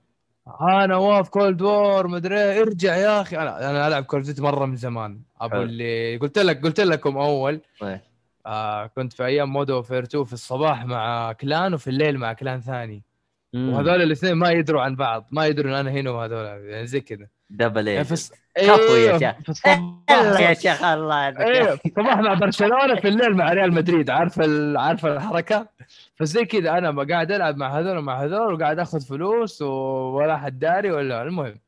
ها 0.60 0.86
نواف 0.86 1.28
Cold 1.28 1.62
War 1.62 2.08
مدري 2.08 2.60
ارجع 2.60 2.96
يا 2.96 3.20
أخي 3.20 3.36
أنا 3.36 3.70
أنا 3.70 3.88
ألعب 3.88 4.04
Call 4.04 4.18
of 4.18 4.26
Duty 4.26 4.42
مرة 4.42 4.66
من 4.66 4.76
زمان 4.76 5.20
أبو. 5.40 5.62
اللي 5.62 6.16
قلت 6.16 6.38
لك 6.38 6.62
قلت 6.64 6.80
لكم 6.80 7.16
أول 7.18 7.60
إيه 7.82 8.02
آه 8.46 8.86
كنت 8.86 9.12
في 9.12 9.24
أيام 9.24 9.52
Modern 9.52 9.82
Warfare 9.82 10.02
2 10.02 10.24
في 10.24 10.32
الصباح 10.32 10.84
مع 10.84 11.32
clan 11.32 11.74
وفي 11.74 11.90
الليل 11.90 12.18
مع 12.18 12.32
clan 12.32 12.60
ثاني. 12.60 13.02
وهذول 13.54 14.02
الاثنين 14.02 14.32
ما 14.34 14.50
يدروا 14.50 14.82
عن 14.82 14.96
بعض 14.96 15.28
ما 15.30 15.46
يدروا 15.46 15.70
ان 15.72 15.76
أنا 15.76 15.90
هنا 15.90 16.10
وهذول 16.10 16.44
يعني 16.44 16.86
زي 16.86 17.00
كذا. 17.00 17.26
double 17.50 18.04
في 18.04 18.16
الص- 18.16 18.32
كفو 18.56 18.94
يا 18.94 19.12
إيه، 19.12 19.18
شيخ. 19.18 20.40
يا 20.40 20.54
شيخ 20.54 20.84
الله 20.84 21.28
إيه 21.28 21.74
في 21.76 21.86
الصباح 21.86 22.18
مع 22.18 22.34
برشلونة 22.34 22.94
في 23.00 23.08
الليل 23.08 23.36
مع 23.36 23.52
ريال 23.52 23.72
مدريد. 23.74 24.10
عارف 24.10 24.40
ال... 24.40 24.76
عارف 24.76 25.06
الحركة؟ 25.06 25.68
فزي 26.16 26.44
كذا 26.44 26.78
أنا 26.78 27.04
قاعد 27.04 27.32
ألعب 27.32 27.56
مع 27.56 27.78
هذول 27.78 27.98
ومع 27.98 28.22
هذول 28.24 28.54
وقاعد 28.54 28.78
آخذ 28.78 29.00
فلوس 29.00 29.62
و... 29.62 29.66
ولا 30.16 30.36
حد 30.36 30.58
داري 30.58 30.90
ولا 30.90 31.22
المهم. 31.22 31.60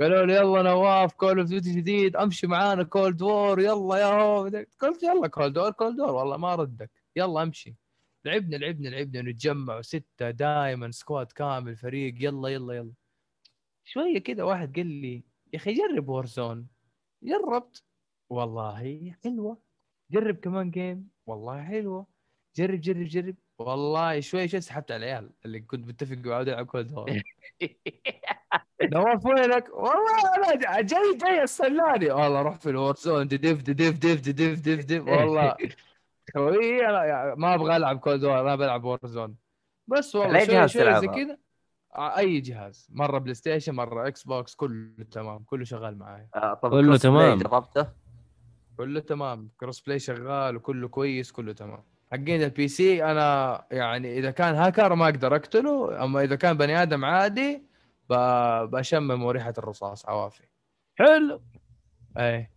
قالوا 0.00 0.26
لي 0.26 0.34
يلا 0.34 0.62
نواف 0.62 1.12
Call 1.12 1.38
of 1.38 1.48
Duty 1.48 1.72
جديد 1.72 2.16
أمشي 2.16 2.46
معانا 2.46 2.82
Cold 2.82 3.22
War 3.22 3.60
يلا 3.60 3.96
يا 3.96 4.06
هو. 4.06 4.42
قلت 4.80 5.02
يلا 5.02 5.26
Cold 5.28 5.58
War 5.58 5.70
Cold 5.70 6.00
War 6.00 6.10
والله 6.14 6.36
ما 6.36 6.54
ردك 6.54 6.90
يلا 7.16 7.42
أمشي. 7.42 7.74
لعبنا 8.24 8.56
لعبنا 8.56 8.88
لعبنا 8.88 9.22
نتجمع 9.22 9.80
ستة 9.80 10.30
دائما 10.30 10.90
squad 10.90 11.32
كامل 11.32 11.76
فريق 11.76 12.14
يلا 12.20 12.48
يلا 12.48 12.74
يلا. 12.74 12.92
شوية 13.84 14.18
كذا 14.18 14.42
واحد 14.42 14.76
قال 14.76 14.86
لي 14.86 15.24
يا 15.52 15.58
أخي 15.58 15.74
جرب 15.74 16.08
Warzone 16.08 16.68
جربت. 17.22 17.84
والله 18.30 19.14
حلوة. 19.24 19.58
جرب 20.10 20.36
كمان 20.36 20.70
game 20.70 21.08
والله 21.26 21.62
حلوة. 21.62 22.06
جرب 22.56 22.80
جرب 22.80 23.06
جرب. 23.06 23.36
والله 23.58 24.20
شوي 24.20 24.48
شوي 24.48 24.60
سحبت 24.60 24.92
على 24.92 25.04
العيال 25.04 25.30
اللي 25.44 25.60
كنت 25.60 25.86
متفق 25.86 26.16
معاه 26.16 26.42
ألعب 26.42 26.66
Cold 26.66 26.92
War 26.92 27.10
نواف 28.82 29.26
وينك؟ 29.26 29.68
والله 29.74 30.34
أنا 30.36 30.80
جاي 30.80 31.18
جاي 31.22 31.44
استناني 31.44 32.10
والله 32.10 32.42
روح 32.42 32.54
في 32.56 32.70
ال 32.70 32.77
Warzone 32.77 33.28
دف 33.28 33.38
دف 33.38 33.62
دف 33.62 33.98
دف 33.98 34.20
دف 34.28 34.60
دف 34.60 34.84
دف 34.84 35.08
والله 35.08 35.56
خوي 36.34 36.86
أنا 36.86 37.04
يعني 37.04 37.34
ما 37.36 37.54
أبغى 37.54 37.76
ألعب 37.76 37.98
Cold 37.98 38.24
War 38.24 38.40
أنا 38.40 38.56
بلعب 38.56 38.84
Warzone 38.84 39.36
بس 39.86 40.16
على 40.16 40.24
والله 40.24 40.44
شوي 40.44 40.54
جهاز 40.54 40.70
شوي 40.70 41.00
زي؟ 41.00 41.06
كذا. 41.06 41.38
ع- 41.92 42.18
أي 42.18 42.40
جهاز. 42.40 42.88
مرة 42.92 43.18
PlayStation 43.18 43.74
مرة 43.74 44.08
Xbox 44.08 44.54
كله 44.54 45.04
تمام 45.10 45.38
كله 45.42 45.64
شغال 45.64 45.98
معايا. 45.98 46.28
آه 46.34 46.54
طب 46.54 46.70
كله 46.70 46.96
تمام. 46.96 47.38
جربته؟ 47.38 47.86
كله 48.76 49.00
تمام. 49.00 49.50
crossplay 49.60 49.98
شغال 49.98 50.56
وكله 50.56 50.88
كويس 50.88 51.32
كله 51.32 51.52
تمام. 51.52 51.82
حقين 52.12 52.42
ال 52.42 52.68
PC 52.68 53.04
أنا 53.04 53.64
يعني 53.70 54.18
إذا 54.18 54.30
كان 54.30 54.54
هاكر 54.54 54.94
ما 54.94 55.04
أقدر 55.04 55.36
أقتله 55.36 56.04
أما 56.04 56.22
إذا 56.22 56.36
كان 56.36 56.56
بني 56.56 56.82
آدم 56.82 57.04
عادي 57.04 57.62
بشممه 58.72 59.22
ريحة 59.22 59.54
الرصاص 59.58 60.06
عوافي. 60.08 60.42
حلو. 60.98 61.40
إيه. 62.18 62.50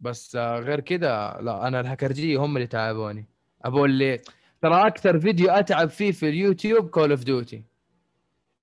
بس 0.00 0.36
غير 0.36 0.80
كذا 0.80 1.38
لا 1.40 1.68
أنا 1.68 1.80
الهكرجيه 1.80 2.38
هم 2.38 2.56
اللي 2.56 2.66
تعبوني. 2.66 3.24
ابو 3.64 3.84
اللي 3.84 4.20
ترى 4.62 4.86
أكثر 4.86 5.20
فيديو 5.20 5.50
أتعب 5.50 5.88
فيه 5.90 6.12
في 6.12 6.28
اليوتيوب 6.28 6.90
Call 6.90 7.10
of 7.10 7.24
Duty 7.24 7.64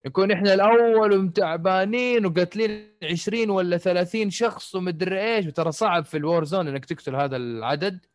يكون 0.05 0.31
إحنا 0.31 0.53
الأول 0.53 1.13
ومتعبانين 1.13 2.25
وقاتلين 2.25 2.91
20 3.03 3.49
ولا 3.49 3.77
30 3.77 4.29
شخص 4.29 4.75
ومدري 4.75 5.35
إيش 5.35 5.47
وترى 5.47 5.71
صعب 5.71 6.05
في 6.05 6.17
ال 6.17 6.43
Warzone 6.43 6.67
إنك 6.67 6.85
تقتل 6.85 7.15
هذا 7.15 7.35
العدد. 7.35 8.05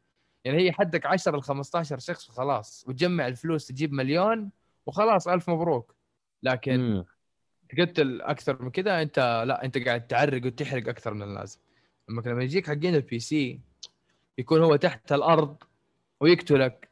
يعني 0.44 0.59
هي 0.59 0.73
حدك 0.73 1.07
10 1.07 1.36
ل 1.36 1.43
15 1.43 1.99
شخص 1.99 2.31
وخلاص 2.31 2.85
وتجمع 2.89 3.27
الفلوس 3.27 3.66
تجيب 3.66 3.93
مليون 3.93 4.51
وخلاص 4.86 5.28
ألف 5.28 5.51
مبروك. 5.51 5.94
لكن 6.43 6.81
مم. 6.81 7.05
تقتل 7.77 8.23
أكثر 8.23 8.62
من 8.62 8.70
كذا 8.70 9.03
أنت 9.03 9.44
لا 9.47 9.65
أنت 9.65 9.78
قاعد 9.78 10.07
تعرق 10.07 10.47
وتحرق 10.47 10.89
أكثر 10.89 11.15
من 11.15 11.23
اللازم. 11.23 11.59
لما 12.21 12.43
يجيك 12.43 12.67
حقين 12.67 12.95
ال 12.95 13.19
PC 13.19 13.61
يكون 14.39 14.63
هو 14.63 14.77
تحت 14.77 15.13
الأرض 15.13 15.57
ويقتلك 16.21 16.89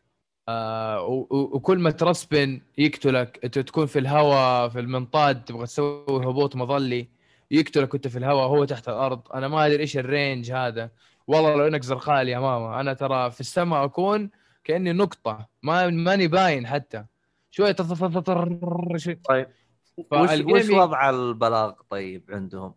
آه 0.48 1.26
وكل 1.30 1.78
ما 1.78 1.90
ترسبن 1.90 2.60
يقتلك. 2.78 3.40
أنت 3.44 3.58
تكون 3.58 3.86
في 3.86 3.98
الهواء 3.98 4.68
في 4.68 4.80
المنطاد 4.80 5.44
تبغى 5.44 5.66
تسوي 5.66 6.04
هبوط 6.08 6.56
مظلي 6.56 7.08
يقتلك 7.50 7.94
وأنت 7.94 8.08
في 8.08 8.18
الهواء 8.18 8.44
وهو 8.46 8.64
تحت 8.64 8.88
الأرض. 8.88 9.32
أنا 9.34 9.48
ما 9.48 9.66
أدري 9.66 9.80
إيش 9.82 9.96
ال 9.96 10.05
range 10.05 10.52
هذا. 10.52 10.90
والله 11.26 11.54
لو 11.56 11.66
إنك 11.66 11.82
زرقاء 11.82 12.26
اليمامة. 12.26 12.80
أنا 12.80 12.94
ترى 12.94 13.30
في 13.30 13.40
السماء 13.40 13.84
أكون 13.84 14.30
كأني 14.64 14.92
نقطة. 14.92 15.48
ما 15.62 15.90
ماني 15.90 16.28
باين 16.28 16.66
حتى. 16.66 17.04
شوية 17.50 17.72
طيب. 19.28 19.46
وش 20.12 20.70
وضع 20.70 21.10
البلاغ 21.10 21.72
طيب 21.90 22.24
عندهم؟ 22.30 22.74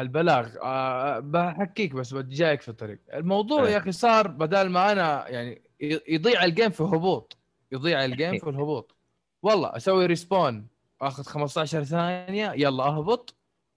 البلاغ 0.00 0.48
آه 0.62 1.18
بحكيك 1.18 1.92
بس 1.92 2.14
جايك 2.14 2.60
في 2.60 2.68
الطريق. 2.68 2.98
الموضوع 3.14 3.66
إيه. 3.66 3.72
يا 3.72 3.78
أخي 3.78 3.92
صار 3.92 4.28
بدل 4.28 4.68
ما 4.68 4.92
أنا 4.92 5.28
يعني 5.28 5.62
يضيع 6.08 6.44
ال 6.44 6.49
game 6.49 6.70
في 6.70 6.82
هبوط 6.82 7.36
يضيع 7.72 8.04
ال 8.04 8.11
game 8.11 8.38
في 8.38 8.50
الهبوط. 8.50 8.96
والله 9.42 9.76
أسوي 9.76 10.06
respawn 10.06 10.66
آخذ 11.02 11.22
15 11.22 11.84
ثانية 11.84 12.52
يلا 12.52 12.84
أهبط. 12.84 13.34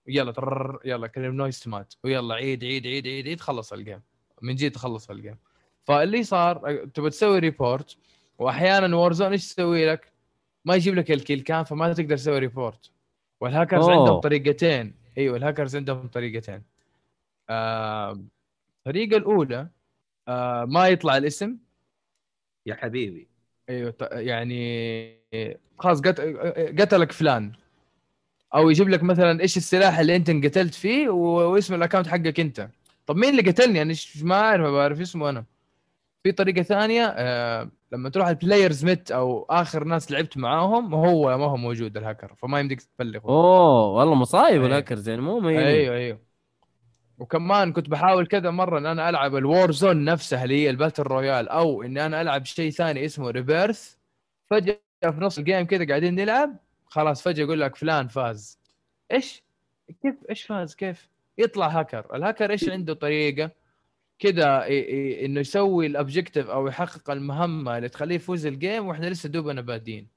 يلا 0.07 0.31
ترر 0.31 0.79
يلا 0.85 1.07
كلم 1.07 1.35
نويس 1.35 1.67
مات 1.67 1.93
ويلا 2.03 2.35
عيد 2.35 2.63
عيد 2.63 2.87
عيد 2.87 3.07
عيد 3.07 3.27
عيد 3.27 3.41
خلص 3.41 3.73
ال 3.73 3.79
game 3.79 4.01
من 4.41 4.55
جد 4.55 4.75
خلص 4.75 5.09
ال 5.09 5.15
game 5.15 5.38
فاللي 5.83 6.23
صار 6.23 6.85
تبغى 6.85 7.09
تسوي 7.09 7.39
report 7.39 7.97
واحيانا 8.39 8.95
Warzone 8.95 9.31
إيش 9.31 9.45
يسوي 9.45 9.91
لك؟ 9.91 10.13
ما 10.65 10.75
يجيب 10.75 10.95
لك 10.95 11.11
ال 11.11 11.41
killcam 11.41 11.63
فما 11.63 11.93
تقدر 11.93 12.17
تسوي 12.17 12.39
report 12.39 12.91
والهاكرز 13.41 13.83
أوه. 13.83 13.99
عندهم 13.99 14.19
طريقتين. 14.19 14.95
أيوه 15.18 15.38
الهاكرز 15.38 15.76
عندهم 15.76 16.07
طريقتين. 16.07 16.64
آه 17.49 18.23
الطريقة 18.80 19.18
الأولى 19.18 19.69
آه 20.27 20.65
ما 20.65 20.88
يطلع 20.88 21.18
الاسم. 21.18 21.57
يا 22.65 22.76
حبيبي. 22.76 23.27
أيوه 23.69 23.95
يعني 24.11 25.18
خلاص 25.80 26.02
قت... 26.02 26.22
قتلك 26.81 27.11
فلان. 27.11 27.52
أو 28.56 28.69
يجيب 28.69 28.90
لك 28.90 29.03
مثلا 29.03 29.41
إيش 29.41 29.57
السلاح 29.57 29.99
اللي 29.99 30.15
أنت 30.15 30.30
انقتلت 30.30 30.73
فيه 30.73 31.10
واسم 31.10 31.73
ال 31.75 31.80
account 31.80 32.07
حقك 32.07 32.40
أنت. 32.40 32.69
طب 33.07 33.15
مين 33.15 33.30
اللي 33.30 33.52
قتلني؟ 33.52 33.81
أنا 33.81 33.94
ما 34.23 34.35
أعرف 34.35 34.61
ما 34.61 34.72
بعرف 34.72 35.02
اسمه 35.02 35.30
أنا. 35.30 35.45
في 36.23 36.31
طريقة 36.31 36.61
ثانية 36.61 37.06
آه 37.18 37.69
لما 37.93 38.09
تروح 38.09 38.27
ال 38.27 38.35
players 38.35 38.85
met 38.85 39.11
أو 39.11 39.45
آخر 39.49 39.83
ناس 39.83 40.11
لعبت 40.11 40.37
معاهم 40.37 40.93
هو 40.93 41.37
ما 41.37 41.45
هو 41.45 41.57
موجود 41.57 41.97
الهاكر 41.97 42.35
فما 42.35 42.59
يمديك 42.59 42.81
تبلغه. 42.81 43.25
أوه 43.25 43.87
والله 43.87 44.15
مصايب 44.15 44.53
أيوة. 44.53 44.65
الهاكرز 44.65 45.09
يعني 45.09 45.21
مو 45.21 45.39
مهينين 45.39 45.63
أيوه 45.63 45.95
أيوه. 45.95 46.19
وكمان 47.17 47.73
كنت 47.73 47.89
بحاول 47.89 48.27
كذا 48.27 48.49
مرة 48.49 48.79
إن 48.79 48.85
أنا 48.85 49.09
ألعب 49.09 49.35
ال 49.35 49.71
Warzone 49.71 50.05
نفسها 50.05 50.43
اللي 50.43 50.63
هي 50.63 50.69
ال 50.69 50.74
battle 50.74 51.03
royale 51.03 51.49
أو 51.49 51.83
اني 51.83 52.05
أنا 52.05 52.21
ألعب 52.21 52.45
شيء 52.45 52.71
ثاني 52.71 53.05
اسمه 53.05 53.29
Rebirth 53.30 53.95
فجأة 54.49 54.79
في 55.01 55.17
نص 55.19 55.37
ال 55.38 55.43
game 55.43 55.65
كذا 55.65 55.87
قاعدين 55.87 56.15
نلعب 56.15 56.55
خلاص 56.85 57.21
فجأة 57.21 57.43
يقول 57.43 57.61
لك 57.61 57.75
فلان 57.75 58.07
فاز. 58.07 58.59
إيش؟ 59.11 59.43
كيف؟ 60.01 60.15
إيش 60.29 60.43
فاز؟ 60.43 60.75
كيف؟ 60.75 61.09
يطلع 61.37 61.67
هاكر 61.67 62.15
الهاكر 62.15 62.51
إيش 62.51 62.69
عنده 62.69 62.93
طريقة؟ 62.93 63.51
كذا 64.19 64.68
إنه 65.26 65.40
يسوي 65.40 65.85
ال 65.88 65.94
objective 65.94 66.49
أو 66.49 66.68
يحقق 66.68 67.10
المهمة 67.11 67.77
اللي 67.77 67.90
تخليه 67.90 68.15
يفوز 68.15 68.45
ال 68.45 68.54
game 68.54 68.88
وإحنا 68.88 69.06
لسه 69.06 69.30
دوبنا 69.30 69.61
بادين. 69.61 70.07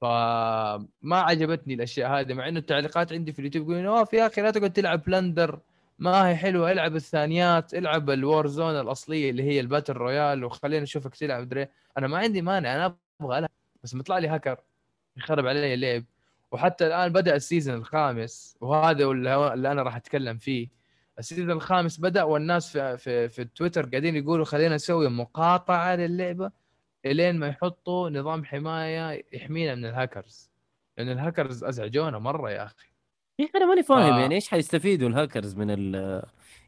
فما 0.00 0.86
عجبتني 1.12 1.74
الأشياء 1.74 2.10
هذه 2.20 2.34
مع 2.34 2.48
إنه 2.48 2.58
التعليقات 2.58 3.12
عندي 3.12 3.32
في 3.32 3.38
اليوتيوب 3.38 3.70
يقولون 3.70 3.86
أوه 3.86 4.08
يا 4.12 4.26
أخي 4.26 4.42
لا 4.42 4.50
تقعد 4.50 4.72
تلعب 4.72 5.02
Plunder 5.04 5.60
ما 5.98 6.28
هي 6.28 6.36
حلوة 6.36 6.72
العب 6.72 6.96
الثانيات 6.96 7.74
العب 7.74 8.10
ال 8.10 8.46
Warzone 8.46 8.80
الأصلية 8.80 9.30
اللي 9.30 9.42
هي 9.42 9.60
ال 9.60 9.65
battle 9.65 9.92
royale 9.92 10.44
وخلينا 10.44 10.82
نشوفك 10.82 11.14
تلعب 11.16 11.48
دري. 11.48 11.68
أنا 11.98 12.06
ما 12.06 12.18
عندي 12.18 12.42
مانع 12.42 12.74
أنا 12.74 12.96
أبغى 13.20 13.38
ألعب 13.38 13.50
بس 13.84 13.94
مطلع 13.94 14.18
لي 14.18 14.28
هاكر 14.28 14.60
يخرب 15.16 15.46
علي 15.46 15.74
اللعب. 15.74 16.04
وحتى 16.52 16.86
الآن 16.86 17.12
بدأ 17.12 17.36
ال 17.36 17.41
season 17.41 17.74
الخامس 17.74 18.56
وهذا 18.60 19.04
اللي 19.04 19.72
أنا 19.72 19.82
راح 19.82 19.96
أتكلم 19.96 20.38
فيه. 20.38 20.68
ال 21.18 21.23
season 21.23 21.50
الخامس 21.50 22.00
بدأ 22.00 22.22
والناس 22.22 22.72
في 22.72 22.96
في 22.96 23.28
في 23.28 23.44
تويتر 23.44 23.86
قاعدين 23.86 24.16
يقولوا 24.16 24.44
خلينا 24.44 24.74
نسوي 24.74 25.08
مقاطعة 25.08 25.96
للعبة 25.96 26.50
إلين 27.06 27.38
ما 27.38 27.46
يحطوا 27.46 28.10
نظام 28.10 28.44
حماية 28.44 29.24
يحمينا 29.32 29.74
من 29.74 29.84
الهاكرز 29.84 30.50
لأن 30.98 31.08
الهاكرز 31.08 31.64
أزعجونا 31.64 32.18
مرة 32.18 32.50
يا 32.50 32.64
أخي 32.64 32.86
يا 33.38 33.44
أخي 33.44 33.58
أنا 33.58 33.66
ماني 33.66 33.82
فاهم 33.82 34.12
آه. 34.12 34.20
يعني 34.20 34.34
إيش 34.34 34.48
حيستفيدوا 34.48 35.08
الهاكرز 35.08 35.54
من 35.54 35.70
ال 35.70 35.94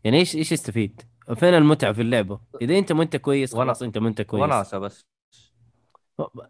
يعني 0.05 0.17
إيش 0.19 0.37
إيش 0.37 0.53
يستفيد؟ 0.53 1.03
فين 1.35 1.55
المتعة 1.55 1.93
في 1.93 2.03
اللعبة؟ 2.03 2.41
إذا 2.63 2.79
أنت 2.79 2.93
ما 2.93 3.03
أنت 3.03 3.17
كويس 3.17 3.55
خلاص 3.55 3.83
أنت 3.83 3.99
ما 3.99 4.09
أنت 4.09 4.23
كويس 4.23 4.43
وناسة 4.43 4.79
بس 4.79 5.07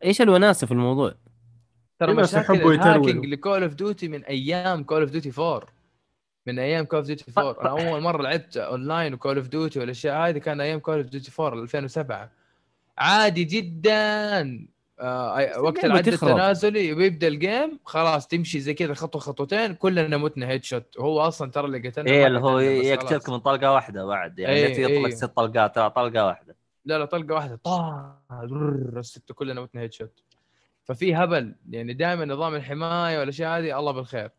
إيش 0.05 0.23
الوناسة 0.23 0.67
في 0.67 0.73
الموضوع؟ 0.73 1.15
ترى 1.99 2.15
ناس 2.15 2.35
مشاكل 2.35 2.73
ال 2.73 2.79
hacking. 2.79 3.27
ل 3.27 3.34
Call 3.34 3.63
of 3.63 3.75
Duty 3.75 4.09
من 4.09 4.25
أيام 4.25 4.85
Call 4.85 5.01
of 5.01 5.11
Duty 5.11 5.33
4 5.39 5.78
من 6.49 6.59
أيام 6.59 6.85
Call 6.85 6.99
of 6.99 7.07
Duty 7.07 7.25
4 7.39 7.61
أنا 7.61 7.91
أول 7.91 8.01
مرة 8.01 8.23
لعبت 8.23 8.57
اونلاين 8.57 9.15
و 9.15 9.19
Call 9.19 9.37
of 9.37 9.49
Duty 9.49 9.79
والأشياء 9.79 10.29
هذه 10.29 10.39
كان 10.39 10.61
أيام 10.61 10.79
Call 10.79 10.97
of 10.97 11.07
Duty 11.07 11.33
4 11.41 11.63
2007 11.63 12.31
عادي 12.99 13.45
جدا. 13.45 14.69
آه 15.01 15.61
وقت 15.61 15.85
العد. 15.85 16.09
التنازلي 16.09 16.93
ويبدأ 16.93 17.29
ال 17.29 17.39
game 17.39 17.79
خلاص 17.85 18.27
تمشي 18.27 18.61
زي 18.61 18.75
كذا 18.75 18.95
خطوة 18.95 19.21
خطوتين 19.21 19.75
كلنا 19.75 20.17
متنا 20.17 20.49
headshot 20.49 20.99
وهو 20.99 21.21
أصلا 21.21 21.51
ترى 21.51 21.67
اللي 21.67 21.89
قتلنا 21.89 22.11
إيه 22.11 22.27
اللي 22.27 22.41
هو 22.41 22.59
يقتلك. 22.59 23.29
من 23.29 23.39
طلقة 23.39 23.73
واحدة 23.73 24.05
بعد. 24.05 24.39
يعني 24.39 24.55
إيه، 24.55 24.81
يطلق 24.81 25.07
إيه. 25.07 25.15
ست 25.15 25.25
طلقات 25.25 25.75
ترى 25.75 25.91
طلقة 25.91 26.27
واحدة. 26.27 26.57
لا 26.85 26.99
لا 26.99 27.05
طلقة 27.05 27.35
واحدة. 27.35 27.61
طا 27.65 28.19
الست 28.97 29.33
كلنا 29.33 29.61
متنا 29.61 29.81
headshot 29.81 30.23
ففي 30.85 31.15
هبل. 31.15 31.55
يعني 31.71 31.93
دائما 31.93 32.25
نظام 32.25 32.55
الحماية 32.55 33.19
والأشياء 33.19 33.59
هذه 33.59 33.79
الله 33.79 33.93
بالخير. 33.93 34.31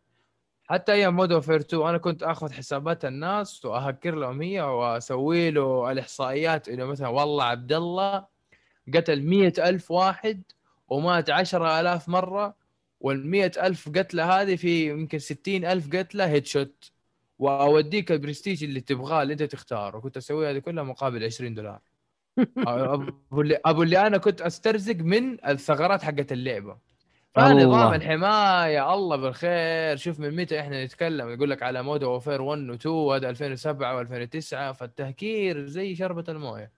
حتى 0.70 0.92
أيام 0.92 1.16
Modern 1.16 1.32
Warfare 1.32 1.60
2 1.60 1.82
أنا 1.88 1.98
كنت 1.98 2.22
آخذ 2.22 2.52
حسابات 2.52 3.04
الناس 3.04 3.64
وأهكر 3.64 4.14
لهم 4.14 4.42
هي 4.42 4.60
وأسوي 4.60 5.50
له 5.50 5.92
الإحصائيات 5.92 6.68
إنه 6.68 6.84
مثلا 6.84 7.08
والله 7.08 7.44
عبد 7.44 7.72
الله 7.72 8.26
قتل 8.94 9.22
مئة 9.22 9.68
ألف 9.68 9.90
واحد 9.90 10.42
ومات 10.88 11.30
عشرة 11.30 11.80
ألاف 11.80 12.08
مرة 12.08 12.54
والمئة 13.00 13.66
ألف 13.66 13.88
قتلة 13.88 14.40
هذه 14.40 14.56
في 14.56 14.88
يمكن 14.90 15.18
ستين 15.18 15.64
ألف 15.64 15.96
قتلة 15.96 16.26
headshot 16.26 16.92
وأوديك 17.38 18.12
البرستيج 18.12 18.64
اللي 18.64 18.80
تبغاه 18.80 19.22
اللي 19.22 19.32
أنت 19.32 19.42
تختاره. 19.42 19.98
كنت 19.98 20.16
أسوي 20.16 20.50
هذه 20.50 20.58
كلها 20.58 20.84
مقابل 20.84 21.24
20 21.24 21.54
دولار. 21.54 21.80
أبو 22.58 23.40
اللي 23.40 23.58
أبو 23.64 23.82
اللي 23.82 24.06
أنا 24.06 24.18
كنت 24.18 24.40
أسترزق 24.40 24.96
من 24.96 25.46
الثغرات 25.46 26.02
حقت 26.02 26.32
اللعبة. 26.32 26.89
فنظام. 27.34 27.94
الحمايه 27.94 28.94
الله. 28.94 29.16
بالخير. 29.16 29.96
شوف 29.96 30.20
من 30.20 30.36
متى 30.36 30.60
إحنا 30.60 30.84
نتكلم؟ 30.84 31.28
يقول 31.28 31.50
لك 31.50 31.62
على 31.62 31.82
Modern 31.82 32.02
Warfare 32.02 32.42
1 32.42 32.78
و2 32.78 32.86
هذا 32.86 33.30
2007 33.30 34.04
و2009 34.04 34.72
فالتهكير 34.72 35.66
زي 35.66 35.94
شربة 35.94 36.24
الموية. 36.28 36.72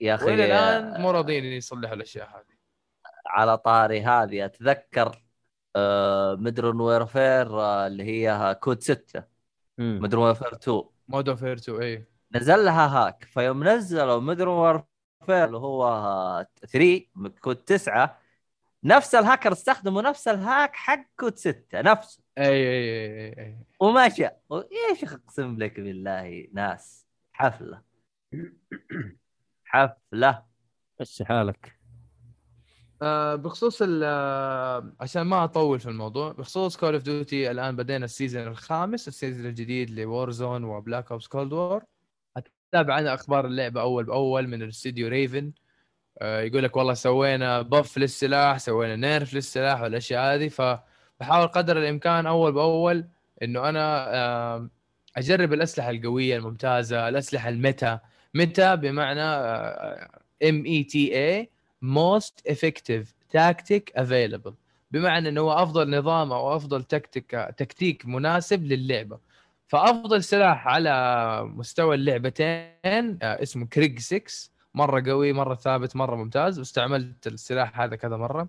يا 0.00 0.14
أخي 0.14 0.24
وإلى 0.24 0.44
الآن 0.44 1.00
مو 1.00 1.10
راضيين 1.10 1.44
يصلحوا 1.44 1.94
الأشياء 1.94 2.28
هذه. 2.28 2.56
على 3.26 3.58
طاري 3.58 4.00
هذه 4.02 4.44
أتذكر 4.44 5.22
آه 5.76 6.34
Modern 6.34 6.80
Warfare 6.80 7.60
آه 7.60 7.86
اللي 7.86 8.04
هي 8.04 8.56
COD 8.60 8.82
6 8.82 9.24
مم. 9.78 9.98
Modern 10.02 10.24
Warfare 10.24 10.54
2 10.54 10.82
Modern 11.08 11.28
Warfare 11.28 11.52
2 11.52 11.82
اي 11.82 12.04
نزل 12.34 12.64
لها 12.64 12.86
hack 12.86 13.24
فيوم 13.24 13.68
نزلوا 13.68 14.20
Modern 14.20 14.58
Warfare 14.58 15.44
اللي 15.44 15.56
هو 15.56 16.46
3 16.68 17.00
COD 17.40 17.56
9 17.56 18.18
نفس 18.86 19.14
الهاكر 19.14 19.52
استخدموا 19.52 20.02
نفس 20.02 20.28
ال 20.28 20.38
hack 20.38 20.76
حق 20.76 21.06
COD 21.20 21.36
6 21.38 21.80
نفسه. 21.80 22.22
أي 22.38 22.44
أي 22.46 23.26
أي, 23.26 23.44
أي. 23.46 23.58
ومشى 23.80 24.22
يا 24.22 24.94
شيخ 25.00 25.12
أقسم 25.14 25.56
لك 25.58 25.80
بالله 25.80 26.46
ناس؟ 26.52 27.06
حفلة. 27.32 27.82
حفلة. 29.64 30.42
مشي 31.00 31.24
حالك. 31.24 31.76
آه 33.02 33.34
بخصوص 33.34 33.82
ال- 33.82 34.00
آه، 34.04 34.92
عشان 35.00 35.22
ما 35.22 35.44
أطول 35.44 35.80
في 35.80 35.88
الموضوع 35.88 36.32
بخصوص 36.32 36.76
Call 36.76 36.94
of 36.94 37.02
Duty 37.02 37.50
الآن 37.50 37.76
بدينا 37.76 38.04
ال 38.04 38.10
season 38.10 38.46
الخامس 38.46 39.08
ال 39.08 39.13
season 39.13 39.46
الجديد 39.46 39.90
ل 39.90 40.30
Warzone 40.30 40.64
و 40.64 40.72
Black 40.72 41.12
Ops 41.12 41.26
Cold 41.26 41.52
War 41.52 41.82
أتابع 42.36 42.98
أنا 42.98 43.14
أخبار 43.14 43.46
اللعبة 43.46 43.80
أول 43.80 44.04
بأول 44.04 44.46
من 44.48 44.62
الاستديو 44.62 45.08
Raven 45.08 45.52
يقول 46.22 46.62
لك 46.62 46.76
والله 46.76 46.94
سوينا 46.94 47.62
buff 47.62 47.98
للسلاح 47.98 48.58
سوينا 48.58 48.96
nerf 48.96 49.34
للسلاح 49.34 49.80
والأشياء 49.82 50.34
هذه. 50.34 50.48
فبحاول 50.48 51.46
قدر 51.46 51.78
الإمكان 51.78 52.26
أول 52.26 52.52
بأول 52.52 53.04
إنه 53.42 53.68
أنا 53.68 54.14
آه 54.14 54.68
أجرب 55.16 55.52
الأسلحة 55.52 55.90
القوية 55.90 56.36
الممتازة 56.36 57.08
الأسلحة 57.08 57.48
ال 57.48 57.57
meta. 57.57 58.00
meta 58.34 58.74
بمعنى 58.74 59.20
M 60.48 60.64
E 60.66 60.84
T 60.84 61.16
A 61.16 61.50
most 61.82 62.46
effective 62.48 63.14
tactic 63.30 63.92
available 63.96 64.54
بمعنى 64.90 65.28
إنه 65.28 65.40
هو 65.40 65.52
أفضل 65.52 65.98
نظام 65.98 66.32
أو 66.32 66.56
أفضل 66.56 66.82
تكتيك 66.84 67.30
تكتيك 67.56 68.06
مناسب 68.06 68.64
للعبة. 68.64 69.18
فأفضل 69.68 70.22
سلاح 70.24 70.68
على 70.68 71.42
مستوى 71.44 71.94
اللعبتين 71.94 73.18
آه، 73.22 73.42
اسمه 73.42 73.66
Krig 73.66 73.98
6 73.98 74.50
مرة 74.76 75.02
قوي 75.06 75.32
مرة 75.32 75.54
ثابت 75.54 75.96
مرة 75.96 76.16
ممتاز 76.16 76.58
واستعملت 76.58 77.26
السلاح 77.26 77.80
هذا 77.80 77.96
كذا 77.96 78.16
مرة. 78.16 78.48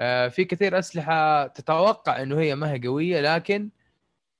آه، 0.00 0.28
في 0.28 0.44
كثير 0.44 0.78
أسلحة 0.78 1.46
تتوقع 1.46 2.22
إنه 2.22 2.40
هي 2.40 2.54
ما 2.54 2.72
هي 2.72 2.80
قوية 2.86 3.20
لكن 3.20 3.70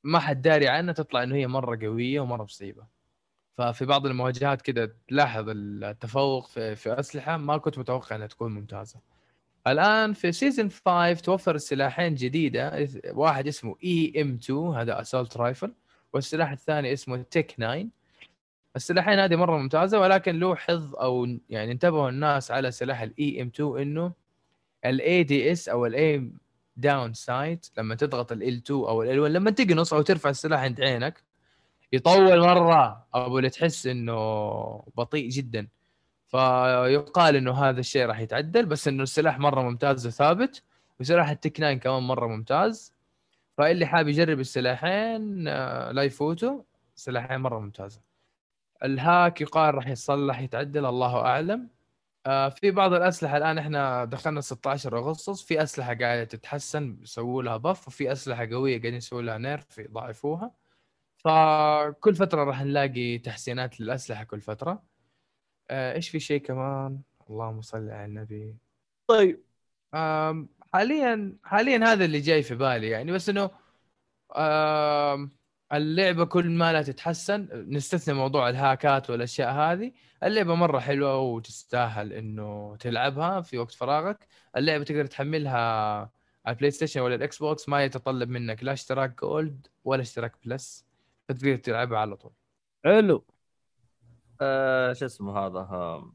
ما 0.04 0.18
حد 0.18 0.42
داري 0.42 0.68
عنها 0.68 0.94
تطلع 0.94 1.22
إنه 1.22 1.36
هي 1.36 1.46
مرة 1.46 1.78
قوية 1.82 2.20
ومرة 2.20 2.42
مصيبة. 2.44 2.86
ففي 3.58 3.84
بعض 3.84 4.06
المواجهات 4.06 4.62
كده 4.62 4.96
تلاحظ 5.08 5.44
التفوق 5.48 6.46
في, 6.48 6.76
في 6.76 7.00
أسلحة 7.00 7.36
ما 7.36 7.56
كنت 7.58 7.78
متوقع 7.78 8.16
إنها 8.16 8.26
تكون 8.26 8.52
ممتازة. 8.54 9.00
الآن 9.66 10.12
في 10.12 10.32
season 10.32 10.70
5 10.70 11.14
توفر 11.14 11.56
سلاحين 11.56 12.14
جديدة 12.14 12.88
واحد 13.12 13.46
اسمه 13.46 13.76
E 13.84 14.12
M 14.22 14.34
2 14.34 14.58
هذا 14.58 15.00
assault 15.00 15.36
rifle 15.36 15.74
والسلاح 16.12 16.50
الثاني 16.50 16.92
اسمه 16.92 17.22
TEC 17.22 17.52
9 17.52 17.84
السلاحين 18.76 19.18
هذه 19.18 19.36
مرة 19.36 19.56
ممتازة 19.56 20.00
ولكن 20.00 20.38
له 20.38 20.54
حظ 20.56 20.96
أو 20.96 21.26
يعني 21.50 21.72
انتبهوا 21.72 22.08
الناس 22.08 22.50
على 22.50 22.70
سلاح 22.70 23.00
ال 23.02 23.42
E 23.42 23.44
M 23.44 23.46
2 23.46 23.78
إنه 23.82 24.12
ال 24.84 25.22
A 25.22 25.37
D 25.37 25.52
S 25.52 25.68
أو 25.68 25.86
ال 25.86 25.99
aim 25.99 26.38
down 26.76 27.12
sight 27.14 27.66
لما 27.78 27.94
تضغط 27.94 28.32
L 28.32 28.42
2 28.42 28.80
أو 28.80 29.02
L 29.02 29.20
1 29.20 29.32
لما 29.32 29.50
تقنص 29.50 29.92
أو 29.94 30.02
ترفع 30.02 30.30
السلاح 30.30 30.60
عند 30.60 30.80
عينك 30.80 31.22
يطول 31.92 32.40
مرة. 32.40 33.06
أبو 33.14 33.38
اللي 33.38 33.50
تحس 33.50 33.86
إنه 33.86 34.14
بطيء 34.96 35.28
جدا. 35.28 35.68
فيقال 36.28 37.36
إنه 37.36 37.52
هذا 37.52 37.80
الشيء 37.80 38.06
راح 38.06 38.20
يتعدل 38.20 38.66
بس 38.66 38.88
إنه 38.88 39.02
السلاح 39.02 39.38
مرة 39.38 39.62
ممتاز 39.62 40.06
وثابت 40.06 40.62
وسلاح 41.00 41.30
ال 41.30 41.37
TEC 41.37 41.56
9 41.56 41.74
كمان 41.74 42.02
مرة 42.02 42.26
ممتاز. 42.26 42.94
فاللي 43.58 43.86
حاب 43.86 44.08
يجرب 44.08 44.40
السلاحين 44.40 45.48
آه، 45.48 45.92
لا 45.92 46.02
يفوتوا 46.02 46.62
سلاحين 46.94 47.40
مرة 47.40 47.58
ممتازة. 47.58 48.00
ال 48.84 48.95
hack 48.95 49.40
يقال 49.40 49.74
راح 49.74 49.88
يتصلح 49.88 50.40
يتعدل 50.40 50.86
الله 50.86 51.16
أعلم. 51.20 51.70
آه 52.26 52.48
في 52.48 52.70
بعض 52.70 52.92
الأسلحة 52.92 53.36
الآن 53.36 53.58
إحنا 53.58 54.04
دخلنا 54.04 54.40
16 54.40 54.98
أغسطس 54.98 55.42
في 55.42 55.62
أسلحة 55.62 55.94
قاعدة 55.94 56.24
تتحسن 56.24 56.98
يسووا 57.02 57.42
لها 57.42 57.56
بف 57.56 57.88
وفي 57.88 58.12
أسلحة 58.12 58.46
قوية 58.46 58.78
قاعدين 58.78 58.94
يسووا 58.94 59.22
لها 59.22 59.38
نيرف 59.38 59.78
يضاعفوها. 59.78 60.54
فكل 61.16 62.14
فترة 62.14 62.44
راح 62.44 62.62
نلاقي 62.62 63.18
تحسينات 63.18 63.80
للأسلحة 63.80 64.24
كل 64.24 64.40
فترة. 64.40 64.82
آه 65.70 65.94
إيش 65.94 66.08
في 66.08 66.20
شيء 66.20 66.40
كمان؟ 66.40 67.00
اللهم 67.30 67.60
صل 67.62 67.90
على 67.90 68.04
النبي. 68.04 68.56
طيب. 69.06 69.44
حاليا 70.74 71.36
حاليا 71.44 71.78
هذا 71.78 72.04
اللي 72.04 72.20
جاي 72.20 72.42
في 72.42 72.54
بالي 72.54 72.88
يعني 72.90 73.12
بس 73.12 73.28
إنه 73.28 73.50
اللعبة 75.72 76.24
كل 76.24 76.50
ما 76.50 76.72
لا 76.72 76.82
تتحسن 76.82 77.48
نستثني 77.52 78.14
موضوع 78.14 78.48
الهاكات 78.48 79.10
والأشياء 79.10 79.52
هذه. 79.52 79.92
اللعبة 80.22 80.54
مرة 80.54 80.78
حلوة 80.78 81.18
وتستاهل 81.18 82.12
إنه 82.12 82.76
تلعبها 82.76 83.40
في 83.40 83.58
وقت 83.58 83.72
فراغك. 83.72 84.26
اللعبة 84.56 84.84
تقدر 84.84 85.06
تحملها 85.06 85.60
على 86.46 86.54
ال 86.54 86.70
PlayStation 86.70 87.00
ولا 87.00 87.14
ال 87.14 87.38
Xbox 87.38 87.68
ما 87.68 87.84
يتطلب 87.84 88.28
منك 88.28 88.64
لا 88.64 88.72
اشتراك 88.72 89.20
Gold 89.20 89.66
ولا 89.84 90.02
اشتراك 90.02 90.32
Plus 90.44 90.86
فتقدر 91.28 91.56
تلعبها 91.56 91.98
على 91.98 92.16
طول. 92.16 92.32
حلو. 92.84 93.24
آه 94.40 94.92
شو 94.92 95.06
اسمه 95.06 95.38
هذا؟ 95.38 95.58
ها. 95.58 96.12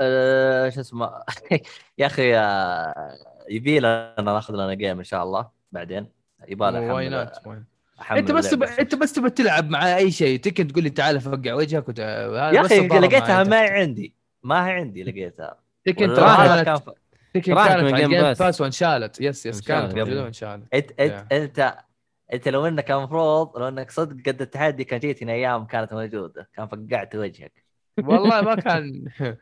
آه 0.00 0.68
شو 0.68 0.80
اسمه؟ 0.80 1.24
يا 1.98 2.06
أخي 2.06 2.36
آه، 2.38 3.18
يبي 3.50 3.78
لنا 3.78 4.14
ناخذ 4.18 4.54
لنا 4.54 4.74
game 4.74 4.98
إن 4.98 5.04
شاء 5.04 5.22
الله 5.22 5.50
بعدين. 5.72 6.08
يبغى 6.48 6.70
لنا 6.70 7.75
أنت 8.10 8.32
بس 8.32 8.52
اللعبة. 8.52 8.78
أنت 8.80 8.94
بس 8.94 9.12
تبى 9.12 9.30
تلعب 9.30 9.70
مع 9.70 9.96
أي 9.96 10.10
شيء 10.10 10.40
Tekken 10.40 10.66
تقول 10.68 10.84
لي 10.84 10.90
تعال 10.90 11.20
فقع 11.20 11.54
وجهك 11.54 11.88
وت... 11.88 11.98
يا 11.98 12.60
أخي 12.60 12.86
لقيتها 12.88 13.44
ما 13.44 13.62
هي 13.62 13.68
عندي. 13.68 14.14
ما 14.42 14.66
هي 14.66 14.72
عندي 14.72 15.02
لقيتها. 15.02 15.58
Tekken 15.84 16.14
ترى 16.14 16.64
كان 16.64 16.76
ف- 16.76 16.90
Tekken 17.34 17.52
راحت 17.54 17.68
كانت 17.68 17.82
من 17.82 17.94
Game 17.94 18.10
Pass. 18.10 18.38
Pass 18.42 18.60
وانشالت. 18.60 19.20
yes 19.20 19.46
yes 19.46 19.60
كانت 19.60 19.82
انشالت. 19.84 19.98
موجوده 19.98 20.22
وانشالت. 20.22 20.74
انت 20.74 21.00
انت 21.00 21.32
انت 21.32 21.74
أنت 22.32 22.48
لو 22.48 22.66
إنك 22.66 22.90
المفروض 22.90 23.58
لو 23.58 23.68
إنك 23.68 23.90
صدق 23.90 24.28
قد 24.28 24.42
التحدي 24.42 24.84
كان 24.84 25.00
جيتني 25.00 25.32
أيام 25.32 25.64
كانت 25.66 25.92
موجودة. 25.92 26.48
كان 26.54 26.66
فقعت 26.66 27.14
وجهك. 27.14 27.64
والله 28.02 28.40
ما 28.40 28.54
كان 28.54 29.04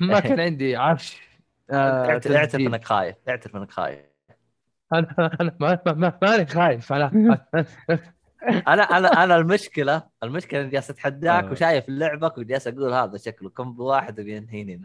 ما 0.00 0.20
كان 0.20 0.40
عندي 0.40 0.76
عفش 0.76 1.22
اعترف. 1.72 2.54
إنك 2.54 2.84
خايف. 2.84 3.16
اعترف 3.28 3.56
إنك 3.56 3.70
خايف. 3.70 4.05
أنا 4.92 5.36
أنا 5.40 5.56
ما- 5.60 5.78
ما- 5.86 5.92
ما- 5.92 6.18
ماني 6.22 6.46
خايف. 6.46 6.92
أنا 6.92 7.10
أنا 8.68 8.82
أنا 8.82 9.24
أنا 9.24 9.36
المشكلة 9.36 10.02
المشكلة 10.22 10.60
إني 10.60 10.70
جالس 10.70 10.90
أتحداك 10.90 11.44
آه. 11.44 11.50
وشايف 11.50 11.84
لعبك 11.88 12.38
وجالس 12.38 12.66
أقول 12.68 12.92
هذا 12.92 13.16
شكله 13.18 13.50
كم 13.50 13.80
واحد 13.80 14.20
وبينهيني 14.20 14.76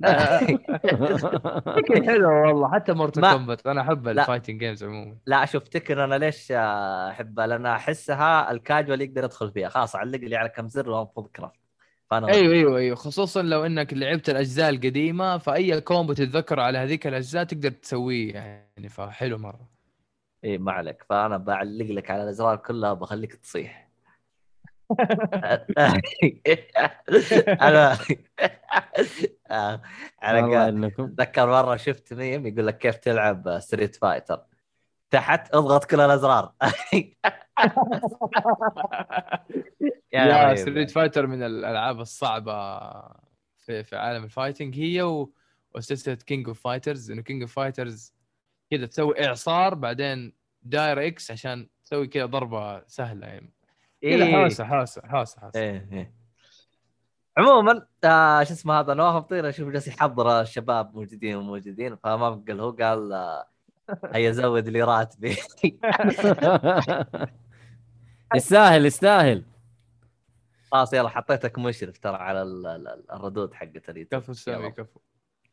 لكن 0.00 0.58
حلو 2.06 2.28
والله 2.46 2.72
حتى 2.74 2.92
Mortal 2.92 3.22
ما- 3.22 3.32
Kombat 3.32 3.66
أنا 3.66 3.80
أحب. 3.80 4.08
ال 4.08 4.14
fighting 4.14 4.60
games 4.60 4.84
عموما. 4.84 5.16
لا 5.26 5.44
شوف 5.44 5.68
Tekken 5.68 5.98
أنا 5.98 6.14
ليش 6.14 6.52
أحبها؟ 6.52 7.46
لأن 7.46 7.66
أحسها 7.66 8.50
الكاجوال 8.50 9.00
يقدر 9.02 9.24
يدخل 9.24 9.52
فيها. 9.52 9.68
خلاص 9.68 9.96
علق 9.96 10.18
لي 10.18 10.36
على 10.36 10.48
كم 10.48 10.68
زر 10.68 10.90
وانفض 10.90 11.26
كرافت. 11.26 11.63
فأنا 12.10 12.28
أيوه 12.28 12.54
أيوه 12.54 12.78
أيوه. 12.78 12.96
خصوصا 12.96 13.42
لو 13.42 13.66
إنك 13.66 13.94
لعبت 13.94 14.28
الأجزاء 14.30 14.70
القديمة 14.70 15.38
فأي 15.38 15.80
combo 15.80 16.12
تتذكر 16.12 16.60
على 16.60 16.78
هذيك 16.78 17.06
الأجزاء 17.06 17.44
تقدر 17.44 17.70
تسويه 17.70 18.32
يعني 18.34 18.88
فحلو 18.88 19.38
مرة. 19.38 19.68
إي 20.44 20.50
إيه، 20.50 20.58
ما 20.58 20.72
عليك. 20.72 21.02
فأنا 21.02 21.36
بعلق 21.36 21.86
لك 21.86 22.10
على 22.10 22.22
الأزرار 22.22 22.56
كلها 22.56 22.90
وبخليك 22.90 23.34
تصيح. 23.34 23.84
أنا 27.62 27.98
آه، 29.50 29.82
إنكم. 30.68 31.02
أتذكر 31.02 31.46
مرة 31.46 31.76
شفت 31.76 32.14
ميم 32.14 32.46
يقول 32.46 32.66
لك 32.66 32.78
كيف 32.78 32.96
تلعب 32.96 33.58
Street 33.60 33.96
Fighter 33.96 34.40
تحت 35.10 35.54
اضغط 35.54 35.84
كل 35.84 36.00
الازرار 36.00 36.52
يا. 40.12 40.54
Street 40.54 40.90
Fighter 40.90 41.26
من 41.26 41.42
الألعاب 41.42 42.00
الصعبة 42.00 42.80
في 43.58 43.84
في 43.84 43.96
عالم 43.96 44.24
ال 44.24 44.30
fighting 44.30 44.78
هي 44.78 45.02
و... 45.02 45.34
وسلسله 45.74 46.14
King 46.14 46.48
of 46.48 46.60
Fighters 46.60 47.10
إنه 47.10 47.22
King 47.22 47.42
of 47.42 47.52
Fighters 47.52 48.14
كذا 48.70 48.86
تسوي 48.86 49.26
إعصار 49.26 49.74
بعدين 49.74 50.32
دايرة 50.62 51.06
X 51.06 51.30
عشان 51.30 51.68
تسوي 51.84 52.06
كذا 52.06 52.26
ضربة 52.26 52.82
سهلة 52.86 53.26
يعني 53.26 53.52
إيه. 54.02 54.34
حوسة 54.34 54.64
حوسة 54.64 55.02
حوسة 55.04 55.40
حوسة 55.40 55.60
إيه 55.60 55.88
إيه 55.92 56.14
عموما 57.38 57.86
آه 58.04 58.42
شو 58.42 58.52
اسمه 58.52 58.80
هذا 58.80 58.94
نواف 58.94 59.14
مطير 59.14 59.48
أشوف 59.48 59.68
جالس 59.68 59.88
يحضر 59.88 60.40
الشباب 60.40 60.94
موجودين 60.94 61.36
وموجودين 61.36 61.96
فما 61.96 62.30
بقى 62.30 62.54
هو 62.54 62.70
قال 62.70 63.12
آه، 63.12 63.48
هيا 64.14 64.32
زود 64.32 64.68
لي 64.68 64.82
راتبي. 64.82 65.36
يستاهل 68.34 68.86
يستاهل. 68.86 69.44
خلاص 70.72 70.92
يلا 70.92 71.08
حطيتك 71.08 71.58
مشرف 71.58 71.98
ترى 71.98 72.16
على 72.16 72.42
ال- 72.42 72.66
ال- 72.66 73.10
الردود 73.12 73.54
حقت 73.54 73.88
اليوتيوب. 73.90 74.22
كفو 74.22 74.32
سامي. 74.32 74.70
كفو. 74.70 75.00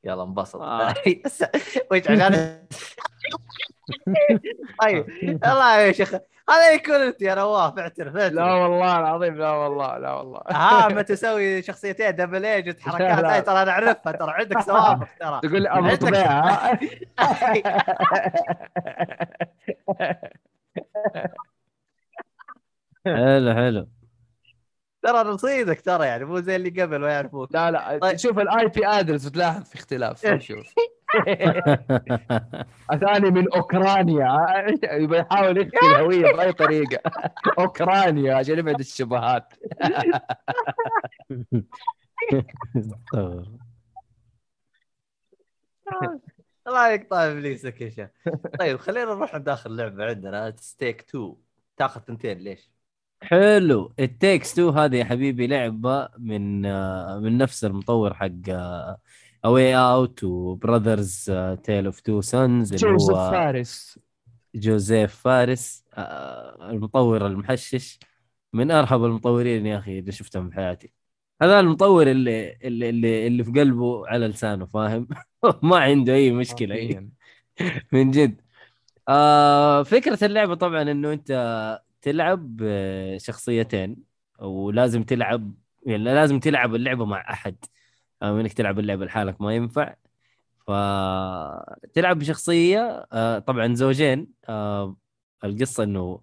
يلا 0.03 0.23
انبسط. 0.23 0.61
آه. 0.61 0.93
وش 1.91 2.07
عشان 2.09 2.65
طيب 4.81 5.05
الله 5.45 5.77
يا 5.79 5.91
شيخ. 5.91 6.13
هذا 6.51 6.71
يكون 6.73 6.95
انت 6.95 7.21
يا 7.21 7.35
نواف 7.35 7.79
اعترف 7.79 8.15
لا 8.15 8.43
والله 8.53 8.99
العظيم 8.99 9.35
لا 9.37 9.49
والله 9.51 9.97
لا 9.97 10.11
والله. 10.13 10.41
ها 10.51 10.87
ما 10.87 11.01
تسوي 11.01 11.61
شخصيتين 11.61 12.15
double 12.15 12.45
agent 12.55 12.79
حركات. 12.79 13.25
هاي 13.25 13.41
ترى 13.41 13.61
أنا 13.61 13.71
أعرفها 13.71 14.11
ترى 14.11 14.31
عندك 14.31 14.59
سوابق 14.59 15.07
ترى. 15.19 15.39
تقول 15.43 15.61
لي 15.61 15.69
ابو 15.69 15.95
طبيعة 15.95 16.79
حلو 23.05 23.53
حلو. 23.53 23.87
ترى 25.01 25.21
رصيدك 25.29 25.81
ترى 25.81 26.05
يعني 26.05 26.25
مو 26.25 26.39
زي 26.39 26.55
اللي 26.55 26.69
قبل 26.81 26.97
ما 26.97 27.11
يعرفوك. 27.11 27.53
لا 27.53 27.71
لا 27.71 27.97
طيب. 27.97 28.17
شوف 28.17 28.39
ال 28.39 28.67
IP 28.67 28.87
address 28.87 29.25
بتلاحظ 29.25 29.63
في 29.63 29.75
اختلاف 29.75 30.25
شوف 30.47 30.73
الثاني 32.91 33.31
من 33.31 33.53
أوكرانيا. 33.53 34.37
يبغى 34.83 35.19
يحاول 35.19 35.57
يخفي 35.57 35.85
الهوية 35.85 36.33
بأي 36.33 36.53
طريقة. 36.53 37.11
أوكرانيا 37.59 38.35
عشان 38.35 38.59
يبعد 38.59 38.79
الشبهات. 38.79 39.53
الله 46.67 46.87
يقطع 46.89 47.27
إبليسك 47.27 47.81
يا 47.81 47.89
شيخ. 47.89 48.09
طيب 48.59 48.77
خلينا 48.77 49.13
نروح 49.13 49.37
داخل 49.37 49.75
لعبة 49.75 50.05
عندنا 50.05 50.55
ستيك 50.57 51.01
2 51.09 51.35
تاخذ 51.77 52.01
ثنتين 52.01 52.37
ليش؟ 52.37 52.71
حلو. 53.23 53.93
It 53.99 54.15
Takes 54.15 54.53
Two 54.55 54.69
هذه 54.69 54.95
يا 54.95 55.03
حبيبي 55.05 55.47
لعبة 55.47 56.09
من 56.17 56.61
من 57.23 57.37
نفس 57.37 57.65
المطور 57.65 58.13
حق 58.13 58.29
A 59.45 59.75
Way 59.77 60.00
Out 60.00 60.23
و 60.23 60.35
Brothers 60.35 61.31
Tale 61.63 61.85
of 61.85 61.99
Two 61.99 62.21
Sons 62.21 62.73
اللي 62.73 62.87
جوزيف 62.87 63.17
هو 63.17 63.31
فارس. 63.31 63.99
جوزيف 64.55 65.15
فارس 65.15 65.85
آه، 65.93 66.69
المطور 66.71 67.27
المحشش. 67.27 67.99
من 68.53 68.71
أرهب 68.71 69.05
المطورين 69.05 69.65
يا 69.65 69.77
أخي 69.77 69.99
اللي 69.99 70.11
شفتهم 70.11 70.49
في 70.49 70.55
حياتي. 70.55 70.93
هذا 71.41 71.59
المطور 71.59 72.11
اللي 72.11 72.57
اللي 72.63 72.89
اللي, 72.89 73.27
اللي 73.27 73.43
في 73.43 73.51
قلبه 73.51 74.07
على 74.07 74.27
لسانه 74.27 74.65
فاهم؟ 74.65 75.07
ما 75.63 75.77
عنده 75.79 76.13
أي 76.13 76.31
مشكلة. 76.31 77.09
من 77.93 78.11
جد. 78.11 78.41
آه 79.09 79.83
فكرة 79.83 80.25
اللعبة 80.25 80.55
طبعا 80.55 80.81
إنه 80.81 81.13
أنت 81.13 81.31
تلعب 82.01 82.59
آه، 82.63 83.17
شخصيتين 83.17 83.97
ولازم 84.39 85.03
تلعب 85.03 85.53
يعني 85.85 86.03
لازم 86.03 86.39
تلعب 86.39 86.75
اللعبة 86.75 87.05
مع 87.05 87.31
أحد. 87.33 87.55
آه 88.21 88.41
إنك 88.41 88.53
تلعب 88.53 88.79
اللعبة 88.79 89.05
لحالك 89.05 89.41
ما 89.41 89.55
ينفع. 89.55 89.95
فتلعب 90.67 92.19
بشخصية 92.19 93.07
آه 93.13 93.39
طبعا 93.39 93.75
زوجين 93.75 94.27
آه 94.49 94.97
القصة 95.43 95.83
إنه 95.83 96.21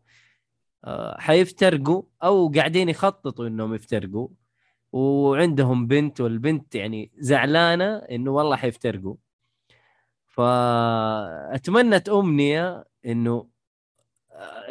حيفترقوا 1.19 2.03
أو 2.23 2.53
قاعدين 2.57 2.89
يخططوا 2.89 3.47
إنهم 3.47 3.75
يفترقوا. 3.75 4.29
وعندهم 4.93 5.87
بنت 5.87 6.21
والبنت 6.21 6.75
يعني 6.75 7.13
زعلانة 7.19 7.97
إنه 7.97 8.31
والله 8.31 8.57
حيفترقوا. 8.57 9.17
فاتمنت 10.27 12.09
امنيه 12.09 12.85
إنه 13.07 13.49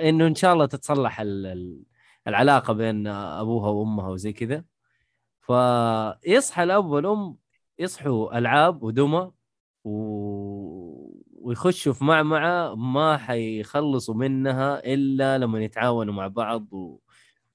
إنه 0.09 0.27
إن 0.27 0.35
شاء 0.35 0.53
الله 0.53 0.65
تتصلح 0.65 1.19
ال- 1.21 1.45
ال- 1.45 1.83
العلاقة 2.27 2.73
بين 2.73 3.07
أبوها 3.07 3.69
وأمها 3.69 4.09
وزي 4.09 4.33
كذا. 4.33 4.63
فيصحى 5.41 6.63
الأب 6.63 6.85
والأم 6.85 7.37
يصحوا 7.79 8.37
ألعاب 8.37 8.83
ودمى 8.83 9.31
و... 9.83 9.91
ويخشوا 11.41 11.93
في 11.93 12.03
معمعة 12.05 12.75
ما 12.75 13.17
حيخلصوا 13.17 14.15
منها 14.15 14.93
إلا 14.93 15.37
لما 15.37 15.63
يتعاونوا 15.63 16.13
مع 16.13 16.27
بعض 16.27 16.73
و... 16.73 16.99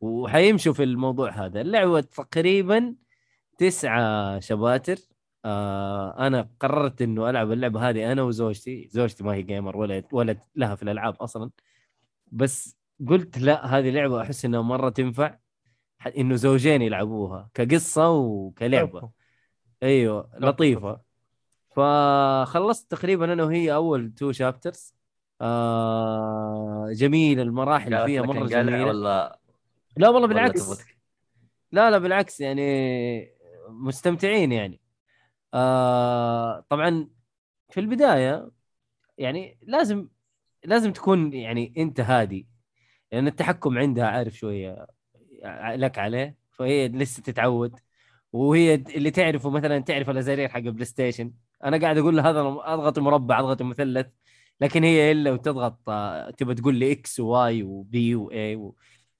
وحيمشوا 0.01 0.73
في 0.73 0.83
الموضوع 0.83 1.31
هذا. 1.31 1.61
اللعبة 1.61 2.01
تقريبا 2.01 2.95
تسعة 3.59 4.41
شباتر. 4.41 4.97
آه 5.45 6.27
أنا 6.27 6.49
قررت 6.61 7.03
إنه 7.03 7.31
ألعب 7.31 7.53
اللعبة 7.53 7.89
هذه 7.89 8.13
أنا 8.13 8.23
وزوجتي. 8.23 8.89
زوجتي 8.91 9.25
ما 9.25 9.35
هي 9.35 9.43
جيمر 9.43 9.77
ولا 9.77 10.03
ولا 10.13 10.37
لها 10.57 10.75
في 10.75 10.83
الألعاب 10.83 11.15
أصلا. 11.17 11.51
بس 12.33 12.77
قلت 13.09 13.39
لا 13.39 13.67
هذه 13.67 13.91
لعبة 13.91 14.23
أحس 14.23 14.45
إنها 14.45 14.63
مرة 14.63 14.89
تنفع 14.89 15.39
إنه 16.19 16.37
زوجين 16.37 16.83
يلعبوها 16.83 17.51
كقصة 17.55 18.11
وكلعبة. 18.11 19.11
أيوه 19.83 20.31
لطيفة. 20.39 21.01
فخلصت 21.71 22.91
تقريبا 22.91 23.33
أنا 23.33 23.45
وهي 23.45 23.75
أول 23.75 24.13
تو 24.15 24.33
شابترز 24.33 24.95
آه 25.41 26.89
جميل 26.93 27.41
المراحل 27.41 28.07
فيها 28.07 28.23
مرة 28.23 28.47
جميلة. 28.47 28.87
ولا 28.87 29.39
لا 29.97 30.09
والله 30.09 30.29
بالعكس. 30.29 30.85
لا 31.73 31.91
لا 31.91 31.99
بالعكس 31.99 32.41
يعني 32.41 33.35
مستمتعين 33.69 34.53
يعني. 34.53 34.81
آه 35.55 36.65
طبعا 36.69 37.09
في 37.71 37.81
البداية 37.81 38.51
يعني 39.19 39.59
لازم 39.63 40.09
لازم 40.65 40.93
تكون 40.93 41.33
يعني 41.33 41.75
أنت 41.79 42.01
هادي 42.01 42.49
لأن 43.13 43.27
التحكم 43.27 43.79
عندها 43.79 44.07
عارف 44.07 44.35
شوية 44.35 44.87
لك 45.77 45.99
عليه 45.99 46.37
فهي 46.51 46.89
لسه 46.89 47.23
تتعود. 47.23 47.81
وهي 48.33 48.75
اللي 48.75 49.11
تعرفه 49.11 49.51
مثلا 49.51 49.79
تعرف 49.81 50.11
الأزرير 50.11 50.49
حق 50.49 50.61
PlayStation. 50.61 51.33
أنا 51.65 51.79
قاعد 51.81 51.99
أقول 51.99 52.17
له 52.17 52.31
هذا 52.31 52.41
أضغط 52.41 52.99
مربع 52.99 53.41
أضغط 53.41 53.63
مثلث 53.63 54.15
لكن 54.61 54.85
هي 54.85 55.13
إلا 55.13 55.33
وتضغط 55.33 55.81
آه، 55.89 56.31
تبى 56.31 56.55
تقول 56.55 56.75
لي 56.77 56.93
X 56.93 57.21
و 57.21 57.63
Y 57.63 57.80
و 57.80 57.97
B 57.97 58.15
و 58.15 58.36
A 58.36 58.57
و... 58.57 58.77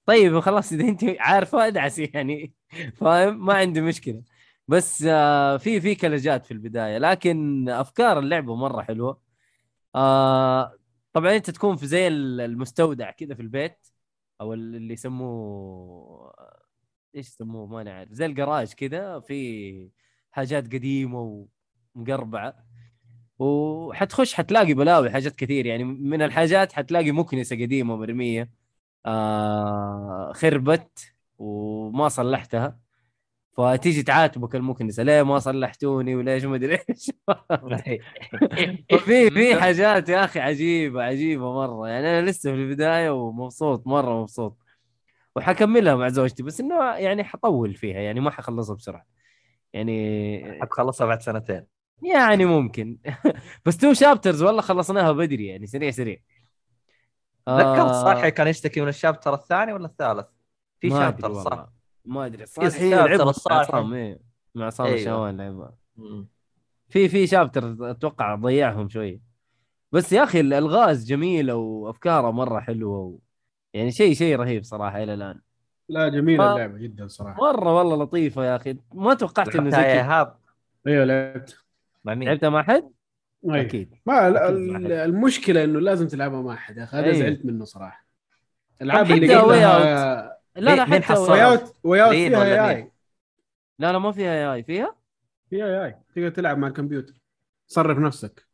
طيب 0.07 0.41
خلاص 0.41 0.73
إذا 0.73 0.85
أنت 0.89 1.05
عارفة 1.21 1.67
ادعسي 1.67 2.05
يعني. 2.15 2.53
فاهم؟ 3.01 3.47
ما 3.47 3.55
عندي 3.55 3.81
مشكلة. 3.81 4.23
بس 4.69 5.05
آه، 5.09 5.57
في 5.57 5.81
في 5.81 5.95
كلجات 5.95 6.47
في 6.47 6.51
البداية. 6.53 6.99
لكن 6.99 7.69
أفكار 7.69 8.19
اللعبة 8.19 8.57
مرة 8.57 8.83
حلوة. 8.83 9.21
آه، 9.95 10.75
طبعا 11.13 11.37
أنت 11.37 11.51
تكون 11.51 11.77
في 11.77 11.87
زي 11.87 12.09
المستودع 12.09 13.11
كذا 13.11 13.35
في 13.35 13.43
البيت 13.43 13.87
أو 14.41 14.55
اللي 14.55 14.95
يسموه 14.95 16.35
إيش 17.17 17.29
يسموه؟ 17.29 17.67
ما 17.67 17.81
أنا 17.83 17.93
عارف 17.95 18.13
زي 18.13 18.27
الجراج 18.27 18.73
كذا 18.75 19.21
في 19.21 19.91
حاجات 20.33 20.65
قديمة 20.75 21.47
ومقربعة. 21.97 22.67
وحتخش 23.41 24.35
حتلاقي 24.35 24.75
بلاوي 24.75 25.11
حاجات 25.11 25.37
كثير 25.37 25.67
يعني 25.67 25.85
من 25.85 26.23
الحاجات 26.23 26.73
حتلاقي 26.75 27.13
مكنسة 27.13 27.57
قديمة 27.57 27.97
مرمية 27.97 28.51
آه 29.07 30.33
خربت 30.35 31.15
وما 31.39 32.09
صلحتها. 32.11 32.82
فتيجي 33.57 34.03
تعاتبك 34.03 34.55
المكنسه 34.55 35.03
ليه 35.03 35.23
ما 35.23 35.39
صلحتوني 35.39 36.15
وليش 36.15 36.45
ما 36.45 36.57
أدري 36.57 36.79
إيش؟ 36.91 37.11
ففي 38.91 39.31
في 39.31 39.61
حاجات 39.61 40.09
يا 40.09 40.25
أخي 40.25 40.41
عجيبة 40.41 41.03
عجيبة 41.03 41.53
مرة. 41.53 41.89
يعني 41.89 42.19
أنا 42.19 42.31
لسه 42.31 42.51
في 42.51 42.57
البداية 42.57 43.11
ومبسوط 43.11 43.87
مرة 43.87 44.21
مبسوط. 44.21 44.59
وحكملها 45.37 45.95
مع 45.95 46.09
زوجتي 46.09 46.43
بس 46.43 46.61
إنه 46.61 46.95
يعني 46.95 47.25
حطول 47.25 47.75
فيها 47.75 48.01
يعني 48.01 48.21
ما 48.21 48.31
حخلصها 48.31 48.77
بسرعة. 48.77 49.07
يعني 49.73 50.61
حتخلصها 50.63 51.07
بعد 51.07 51.23
سنتين. 51.23 51.67
يعني 52.03 52.45
ممكن. 52.45 52.99
بس 53.67 53.77
تو 53.77 53.93
شابترز 53.93 54.43
والله 54.43 54.63
خلصناها 54.63 55.13
بدري 55.13 55.47
يعني 55.47 55.67
سريع 55.67 55.91
سريع. 55.91 56.17
ذكرت 57.49 57.91
آه، 57.91 58.03
صالحي 58.05 58.31
كان 58.31 58.49
يشتكي 58.49 58.81
من 58.81 58.89
الشابتر 58.89 59.35
الثاني 59.35 59.73
ولا 59.73 59.87
الثالث؟ 59.87 60.27
في 60.81 60.91
شابتر. 60.91 61.35
صح؟ 61.35 61.69
ما 62.05 62.27
أدري 62.27 62.47
في 62.47 62.53
صالح 62.71 62.83
مع 63.23 63.31
الصالح. 63.31 63.57
عصام 63.57 63.95
إيه. 63.95 64.19
مع 64.55 64.67
عصام 64.67 64.87
أيوة. 64.87 64.99
الشوان 64.99 65.37
لعبها. 65.37 65.75
في 66.89 67.09
في 67.09 67.27
شابتر 67.27 67.91
أتوقع 67.91 68.35
ضيعهم 68.35 68.89
شوية 68.89 69.21
بس 69.93 70.13
يا 70.13 70.23
أخي 70.23 70.41
الألغاز 70.41 71.05
جميلة 71.07 71.55
وافكارها 71.55 72.31
مرة 72.31 72.61
حلوة 72.61 72.99
و... 72.99 73.19
يعني 73.75 73.91
شيء 73.93 74.15
شيء 74.15 74.37
رهيب 74.37 74.65
صراحة 74.65 75.03
إلى 75.03 75.15
الآن 75.15 75.41
لا 75.89 76.09
جميلة 76.09 76.45
آه. 76.45 76.53
اللعبة 76.53 76.79
جدا 76.79 77.07
صراحة 77.09 77.41
مرة 77.41 77.79
والله 77.79 77.97
لطيفة 78.05 78.45
يا 78.45 78.57
أخي 78.57 78.77
ما 78.95 79.15
توقعت 79.15 79.57
إنه 79.57 79.71
زي 79.71 79.77
كذا 79.77 79.87
إيهاب 79.93 80.37
أيوه 80.87 81.05
لعبت 81.05 81.59
مع 82.05 82.15
مين؟ 82.15 82.29
لعبتها 82.29 82.49
مع 82.51 82.63
حد؟ 82.63 82.91
أيوة. 83.45 83.61
أكيد 83.61 83.95
ما 84.07 84.29
ال- 84.29 84.37
أكيد. 84.37 84.91
المشكلة 84.91 85.65
إنه 85.65 85.81
لازم 85.81 86.07
تلعبها 86.09 86.43
مع 86.43 86.55
أحد 86.55 86.77
يا 86.77 86.85
أخي 86.85 86.97
هذا 86.97 87.05
أيوة. 87.07 87.19
زعلت 87.19 87.45
منه 87.45 87.65
صراحة 87.65 88.07
الألعاب 88.83 89.05
حتى 89.05 89.15
اللي 89.15 89.37
واي 89.37 89.65
قبلها 89.65 90.32
لا 90.57 90.77
لا 90.77 90.85
حتى 90.85 91.03
حصلها؟ 91.03 91.31
واي 91.31 91.45
اوت 91.45 91.75
واي 91.85 92.03
اوت 92.03 92.13
لين 92.13 92.31
فيها 92.31 92.71
اي 92.71 92.75
مين؟ 92.75 92.91
لا 93.79 93.93
لا 93.93 93.99
ما 93.99 94.13
فيها 94.13 94.55
اي 94.55 94.63
فيها؟ 94.63 94.97
فيها 95.51 95.85
اي 95.85 95.99
تقدر 96.15 96.29
تلعب 96.29 96.59
مع 96.59 96.69
الكمبيوتر. 96.69 97.15
صرف 97.67 97.99
نفسك. 97.99 98.47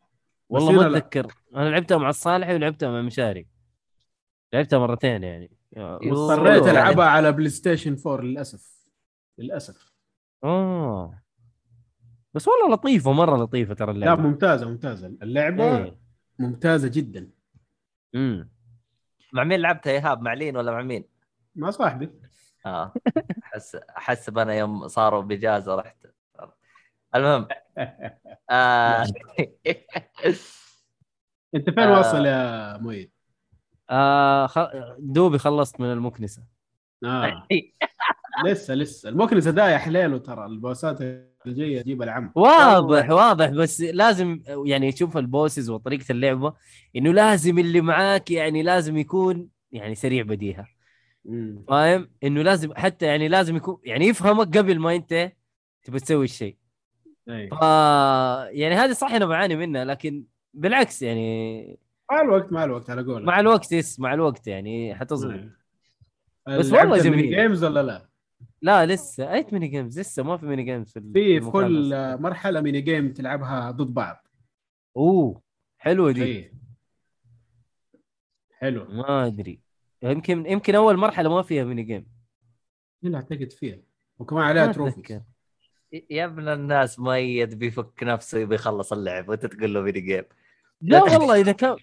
والله 0.48 0.72
ما 0.72 0.82
لا. 0.82 0.98
أتذكر. 0.98 1.34
أنا 1.54 1.68
لعبتها 1.68 1.98
مع 1.98 2.08
الصالحي 2.08 2.54
ولعبتها 2.54 2.90
مع 2.90 3.02
مشاري. 3.02 3.46
لعبتها 4.52 4.78
مرتين 4.78 5.22
يعني. 5.22 5.50
اضطريت. 5.76 6.62
ألعبها 6.62 7.06
على 7.06 7.32
بلاي 7.32 7.48
ستيشن 7.48 7.96
4 8.06 8.24
للأسف. 8.24 8.86
للأسف. 9.38 9.92
آه. 10.44 11.22
بس 12.34 12.48
والله 12.48 12.74
لطيفة 12.74 13.12
مرة 13.12 13.36
لطيفة 13.36 13.74
ترى 13.74 13.86
لا 13.86 13.92
اللعبه 13.92 14.22
ممتازة 14.22 14.68
ممتازة. 14.68 15.06
اللعبة 15.06 15.78
إيه. 15.78 15.98
ممتازة 16.38 16.88
جدا. 16.88 17.30
امم 18.14 18.50
مع 19.32 19.44
مين 19.44 19.60
لعبتها 19.60 19.90
يا 19.90 19.98
إيهاب؟ 19.98 20.22
مع 20.22 20.32
لين 20.32 20.56
ولا 20.56 20.72
مع 20.72 20.82
مين؟ 20.82 21.04
مع 21.58 21.70
صاحبي 21.70 22.10
آه. 22.66 22.92
احس 23.44 23.74
احسب 23.74 24.38
أنا 24.38 24.54
يوم 24.54 24.88
صاروا 24.88 25.22
باجازه 25.22 25.74
رحت. 25.74 26.06
المهم. 27.14 27.48
آه... 28.50 29.02
أنت 31.54 31.70
فين 31.70 31.78
آه. 31.78 31.98
واصل 31.98 32.26
يا 32.26 32.78
مؤيد؟ 32.78 33.10
آه 33.90 34.46
خ... 34.46 34.58
دوبي 34.98 35.38
خلصت 35.38 35.80
من 35.80 35.92
المكنسة. 35.92 36.42
آه. 37.04 37.46
لسه 38.46 38.74
لسه. 38.74 39.08
المكنسة 39.08 39.50
ده 39.50 39.68
يا 39.68 39.78
حليله 39.78 40.18
ترى 40.18 40.46
البوسات 40.46 41.00
الجايه 41.46 41.82
تجيب 41.82 42.02
العم. 42.02 42.32
واضح 42.34 43.10
واضح. 43.10 43.48
بس 43.48 43.80
لازم 43.80 44.42
يعني 44.46 44.92
شوف 44.92 45.16
البوسز 45.16 45.70
وطريقة 45.70 46.12
اللعبة 46.12 46.54
إنه 46.96 47.12
لازم 47.12 47.58
اللي 47.58 47.80
معاك 47.80 48.30
يعني 48.30 48.62
لازم 48.62 48.96
يكون 48.96 49.48
يعني 49.72 49.94
سريع 49.94 50.22
بديهة. 50.22 50.77
فاهم؟ 51.68 52.10
إنه 52.24 52.42
لازم 52.42 52.74
حتى 52.74 53.06
يعني 53.06 53.28
لازم 53.28 53.56
يكون 53.56 53.80
يعني 53.84 54.06
يفهمك 54.06 54.58
قبل 54.58 54.78
ما 54.78 54.94
أنت 54.94 55.32
تبى 55.82 55.98
تسوي 56.00 56.24
الشيء. 56.24 56.56
أي. 57.28 57.48
ف 57.48 57.62
يعني 58.52 58.74
هذه 58.74 58.92
صح 58.92 59.12
أنا 59.12 59.26
بعاني 59.26 59.56
منها 59.56 59.84
لكن 59.84 60.24
بالعكس 60.54 61.02
يعني 61.02 61.78
مع 62.10 62.20
الوقت 62.20 62.52
مع 62.52 62.64
الوقت 62.64 62.90
على 62.90 63.02
قولك. 63.02 63.24
مع 63.26 63.40
الوقت 63.40 63.72
يس 63.72 64.00
مع 64.00 64.14
الوقت 64.14 64.46
يعني 64.46 64.94
حتظبط. 64.94 65.40
أي. 66.48 66.58
بس 66.58 66.72
والله 66.72 67.02
جميل. 67.02 67.36
games 67.36 67.64
ولا 67.64 67.82
لا؟ 67.82 68.08
لا 68.62 68.86
لسه. 68.86 69.32
اي 69.32 69.46
mini 69.52 69.68
games 69.68 70.00
لسه 70.00 70.22
ما 70.22 70.36
في 70.36 70.46
mini 70.46 70.62
games 70.62 70.92
في 70.92 71.40
في 71.40 71.50
كل. 71.50 71.94
مرحلة 72.20 72.60
mini 72.60 72.80
game 72.80 73.12
تلعبها 73.12 73.70
ضد 73.70 73.94
بعض. 73.94 74.26
أوه 74.96 75.42
حلوة 75.78 76.12
دي. 76.12 76.24
اي 76.24 76.52
حلو 78.52 78.84
ما 78.84 79.26
أدري. 79.26 79.67
يمكن 80.02 80.46
يمكن 80.46 80.74
أول 80.74 80.96
مرحلة 80.96 81.28
ما 81.30 81.42
فيها 81.42 81.64
mini 81.64 81.82
game 81.82 82.06
لا 83.02 83.16
اعتقد 83.16 83.52
فيها. 83.52 83.78
وكمان 84.18 84.44
عليها 84.44 84.66
trophy. 84.66 85.20
يا 86.10 86.24
ابن 86.24 86.48
الناس 86.48 86.98
مؤيد 86.98 87.54
بيفك 87.58 88.02
نفسه 88.02 88.38
يبي 88.38 88.54
يخلص 88.54 88.92
اللعب 88.92 89.28
وانت 89.28 89.46
تقول 89.46 89.74
له 89.74 89.80
mini 89.80 90.00
game 90.00 90.24
لا 90.80 91.02
والله 91.02 91.40
إذا 91.40 91.52
كان 91.52 91.76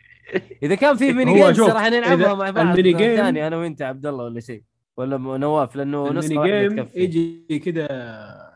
إذا 0.64 0.76
كان 0.76 0.96
في 0.98 1.14
ميني 1.14 1.54
شوف، 1.54 1.70
راح 1.70 1.86
نلعبها 1.86 2.34
مع 2.34 2.50
بعض. 2.50 2.58
الميني 2.68 2.94
جيم- 2.94 3.16
ثاني 3.16 3.48
أنا 3.48 3.58
وأنت 3.58 3.82
عبد 3.82 4.06
الله 4.06 4.24
ولا 4.24 4.40
شيء؟ 4.40 4.64
ولا 4.98 5.18
نواف 5.18 5.76
لأنه 5.76 6.12
نسخه 6.12 6.32
الميني 6.32 6.52
واحدة 6.54 6.68
جيم 6.76 6.84
تكفي 6.86 7.00
يجي 7.00 7.60
كده 7.60 7.88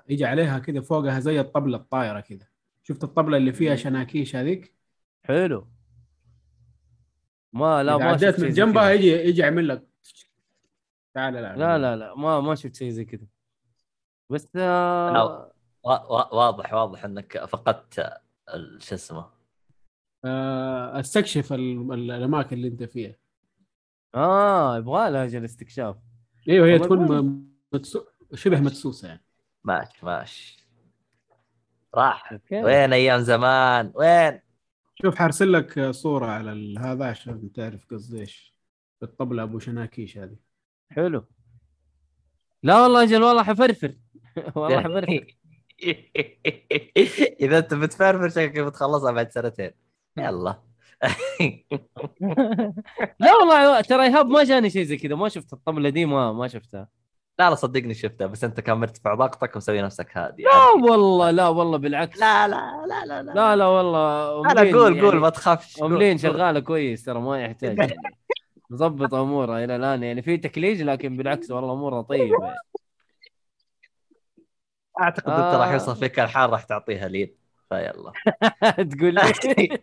يجي 0.10 0.26
عليها 0.26 0.60
كده 0.60 0.82
فوقها 0.82 1.20
زي 1.20 1.40
الطبلة 1.40 1.78
الطايرة 1.78 2.20
كده. 2.20 2.50
شفت 2.84 3.04
الطبلة 3.04 3.38
اللي 3.38 3.54
فيها 3.54 3.76
شناكيش 3.76 4.36
هذيك؟ 4.36 4.74
حلو. 5.24 5.68
ما 7.54 7.84
لا 7.84 7.98
ما 7.98 8.14
شفت 8.18 8.24
عديت 8.24 8.40
من 8.40 8.50
جنبها. 8.50 8.92
يجي 8.92 9.08
يجي 9.12 9.42
يعمل 9.42 9.68
لك. 9.68 9.88
تعال 11.16 11.34
لا 11.34 11.56
لا 11.56 11.78
لا. 11.78 11.96
لا 11.96 12.16
ما 12.16 12.40
ما 12.42 12.56
شفت 12.56 12.76
شيء 12.76 12.90
زي 12.90 13.06
كذا. 13.06 13.28
بس 14.30 14.48
آه 14.56 15.12
لا. 15.12 15.24
وا- 15.24 16.06
وا- 16.12 16.34
واضح 16.36 16.74
واضح 16.74 17.06
إنك 17.06 17.46
فقدت 17.46 18.14
شو 18.78 18.96
اسمه. 18.96 19.30
آه 20.26 21.00
استكشف 21.00 21.54
ال- 21.54 21.94
ال- 21.94 22.12
الأماكن 22.12 22.56
اللي 22.56 22.68
أنت 22.68 22.84
فيها. 22.84 23.16
آه 24.16 24.78
يبغى 24.78 25.10
لها 25.10 25.24
أجل 25.24 25.46
استكشاف. 25.46 25.96
أيوه 26.50 26.68
هي 26.68 26.80
تكون 26.80 27.08
كويس. 27.08 27.22
م- 27.24 27.44
مدسو... 27.74 28.06
شبه 28.34 28.60
مدسوسه 28.60 29.08
يعني. 29.08 29.24
ماشي 29.64 30.06
ماشي. 30.06 30.68
راح. 31.96 32.34
وين 32.52 32.94
أيام 32.94 33.20
زمان؟ 33.22 33.92
وين؟ 33.96 34.40
شوف 35.02 35.16
حارسل 35.16 35.54
لك 35.54 35.90
صورة 35.92 36.26
على 36.26 36.52
ال- 36.52 36.80
هذا 36.80 37.06
عشان 37.06 37.52
تعرف 37.54 37.86
قصدي 37.92 38.20
إيش 38.20 38.56
الطبله 39.04 39.44
أبو 39.44 39.60
شناكيش 39.60 40.18
هذه. 40.18 40.36
حلو. 40.92 41.26
لا 42.64 42.82
والله 42.82 43.04
أجل 43.04 43.24
والله 43.24 43.44
حفرفر. 43.44 43.96
والله 44.56 44.82
حفرفر. 44.82 45.36
إذا 47.42 47.58
أنت 47.58 47.74
بتفرفر 47.74 48.30
شكلك 48.30 48.60
بتخلصها 48.60 49.12
بعد 49.12 49.32
سنتين. 49.32 49.72
يلا. 50.18 50.62
لا 53.20 53.36
والله 53.36 53.82
ترى 53.82 54.04
إيهاب 54.06 54.28
ما 54.28 54.44
جاني 54.44 54.70
شيء 54.70 54.84
زي 54.84 54.98
كذا. 54.98 55.16
ما 55.16 55.30
شفت 55.30 55.54
الطبلة 55.54 55.90
دي 55.90 56.06
ما 56.06 56.32
ما 56.34 56.48
شفتها. 56.48 56.88
لا 57.40 57.50
لا 57.50 57.56
صدقني 57.56 57.94
شفتها 57.94 58.28
بس 58.28 58.44
أنت 58.44 58.60
كان 58.60 58.78
مرتفع 58.78 59.16
ضغطك 59.16 59.56
ومسوي 59.56 59.82
نفسك 59.82 60.18
هادي 60.18 60.44
لا 60.44 60.90
والله 60.90 61.32
لا 61.32 61.48
والله 61.48 61.78
بالعكس 61.78 62.20
لا 62.20 62.48
لا 62.48 62.86
لا 62.88 63.06
لا 63.06 63.24
لا 63.24 63.34
لا 63.34 63.56
لا 63.56 63.66
والله 63.66 64.54
لا, 64.54 64.64
لا 64.64 64.78
قول 64.78 64.96
يعني 64.96 65.08
قول 65.08 65.18
ما 65.18 65.30
تخافش 65.30 65.78
قول. 65.78 65.92
أملين 65.94 66.18
شغالة 66.18 66.60
كويس 66.60 67.04
ترى 67.04 67.20
ما 67.20 67.42
يحتاج 67.42 67.78
يعني. 67.78 67.96
مظبط 68.70 69.14
أمورها 69.14 69.64
إلى 69.64 69.76
الآن 69.76 70.04
يعني 70.04 70.22
في 70.22 70.38
تكليج 70.38 70.82
لكن 70.82 71.18
بالعكس 71.18 71.52
والله 71.52 71.74
أمورها 71.74 72.02
طيبة 72.02 72.46
يعني. 72.46 72.58
أعتقد 75.02 75.30
أنت 75.30 75.56
راح 75.56 75.68
آه. 75.68 75.74
يوصل 75.74 75.96
فيك 75.96 76.20
الحال 76.20 76.50
راح 76.50 76.64
تعطيها 76.64 77.08
لين 77.08 77.36
فيلا 77.70 78.12
تقول 78.92 79.16
لي 79.16 79.80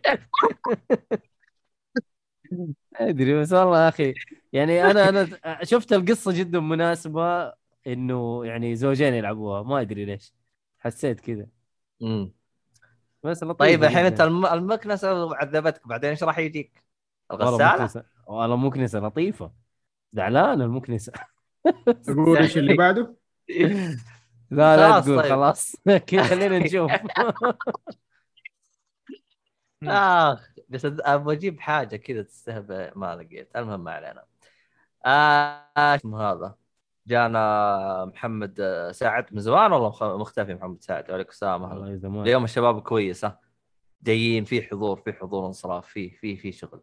أدري 2.99 3.41
بس 3.41 3.53
والله 3.53 3.83
يا 3.83 3.89
أخي 3.89 4.13
يعني 4.53 4.91
أنا 4.91 5.09
أنا 5.09 5.63
شفت 5.63 5.93
القصة 5.93 6.31
جدا 6.31 6.59
مناسبة 6.59 7.53
إنه 7.87 8.45
يعني 8.45 8.75
زوجين 8.75 9.13
يلعبوها 9.13 9.63
ما 9.63 9.81
أدري 9.81 10.05
ليش 10.05 10.33
حسيت 10.79 11.19
كذا 11.19 11.47
مم. 12.01 12.31
بس 13.23 13.43
طيب 13.43 13.83
الحين 13.83 13.99
جداً. 13.99 14.07
أنت 14.07 14.21
الم- 14.21 14.45
المكنسة 14.45 15.35
عذبتك 15.35 15.87
بعدين 15.87 16.09
إيش 16.09 16.23
راح 16.23 16.37
يجيك؟ 16.39 16.83
والله 17.31 17.75
الغسالة؟ 17.75 18.05
والله 18.27 18.55
مكنسه 18.55 18.99
لطيفة 18.99 19.51
زعلان 20.13 20.61
المكنسة 20.61 21.11
تقول 22.05 22.37
إيش 22.37 22.57
اللي 22.57 22.73
بعده؟ 22.73 23.15
لا 24.51 24.77
لا 24.77 24.91
خلاص 24.91 25.05
تقول 25.05 25.21
طيب. 25.23 25.31
خلاص 25.31 25.75
كذا 26.07 26.23
خلينا 26.29 26.59
نشوف 26.59 26.91
آخ 29.91 30.49
بس 30.69 30.85
أبغى 30.85 31.35
أجيب 31.35 31.59
حاجة 31.59 31.95
كذا 31.95 32.21
تستهبل 32.21 32.91
ما 32.95 33.15
لقيت. 33.15 33.49
المهم 33.55 33.79
ما 33.83 33.91
علينا. 33.91 34.23
آه 35.05 35.69
اسمه 35.77 36.21
هذا؟ 36.21 36.55
جانا 37.07 38.05
محمد 38.05 38.59
آه، 38.59 38.91
سعد. 38.91 39.25
من 39.33 39.39
زمان 39.41 39.71
والله 39.71 39.87
مخ- 39.89 40.03
مختفي 40.03 40.53
محمد 40.53 40.81
سعد. 40.83 41.11
وعليكم 41.11 41.29
السلام 41.29 41.95
زمان 41.97 42.21
اليوم 42.21 42.43
الشباب 42.43 42.81
كويسه 42.81 43.37
جايين 44.03 44.43
في 44.45 44.61
حضور 44.61 45.01
في 45.01 45.13
حضور 45.13 45.47
انصراف 45.47 45.87
في 45.87 46.09
في 46.09 46.37
في 46.37 46.51
شغل. 46.51 46.81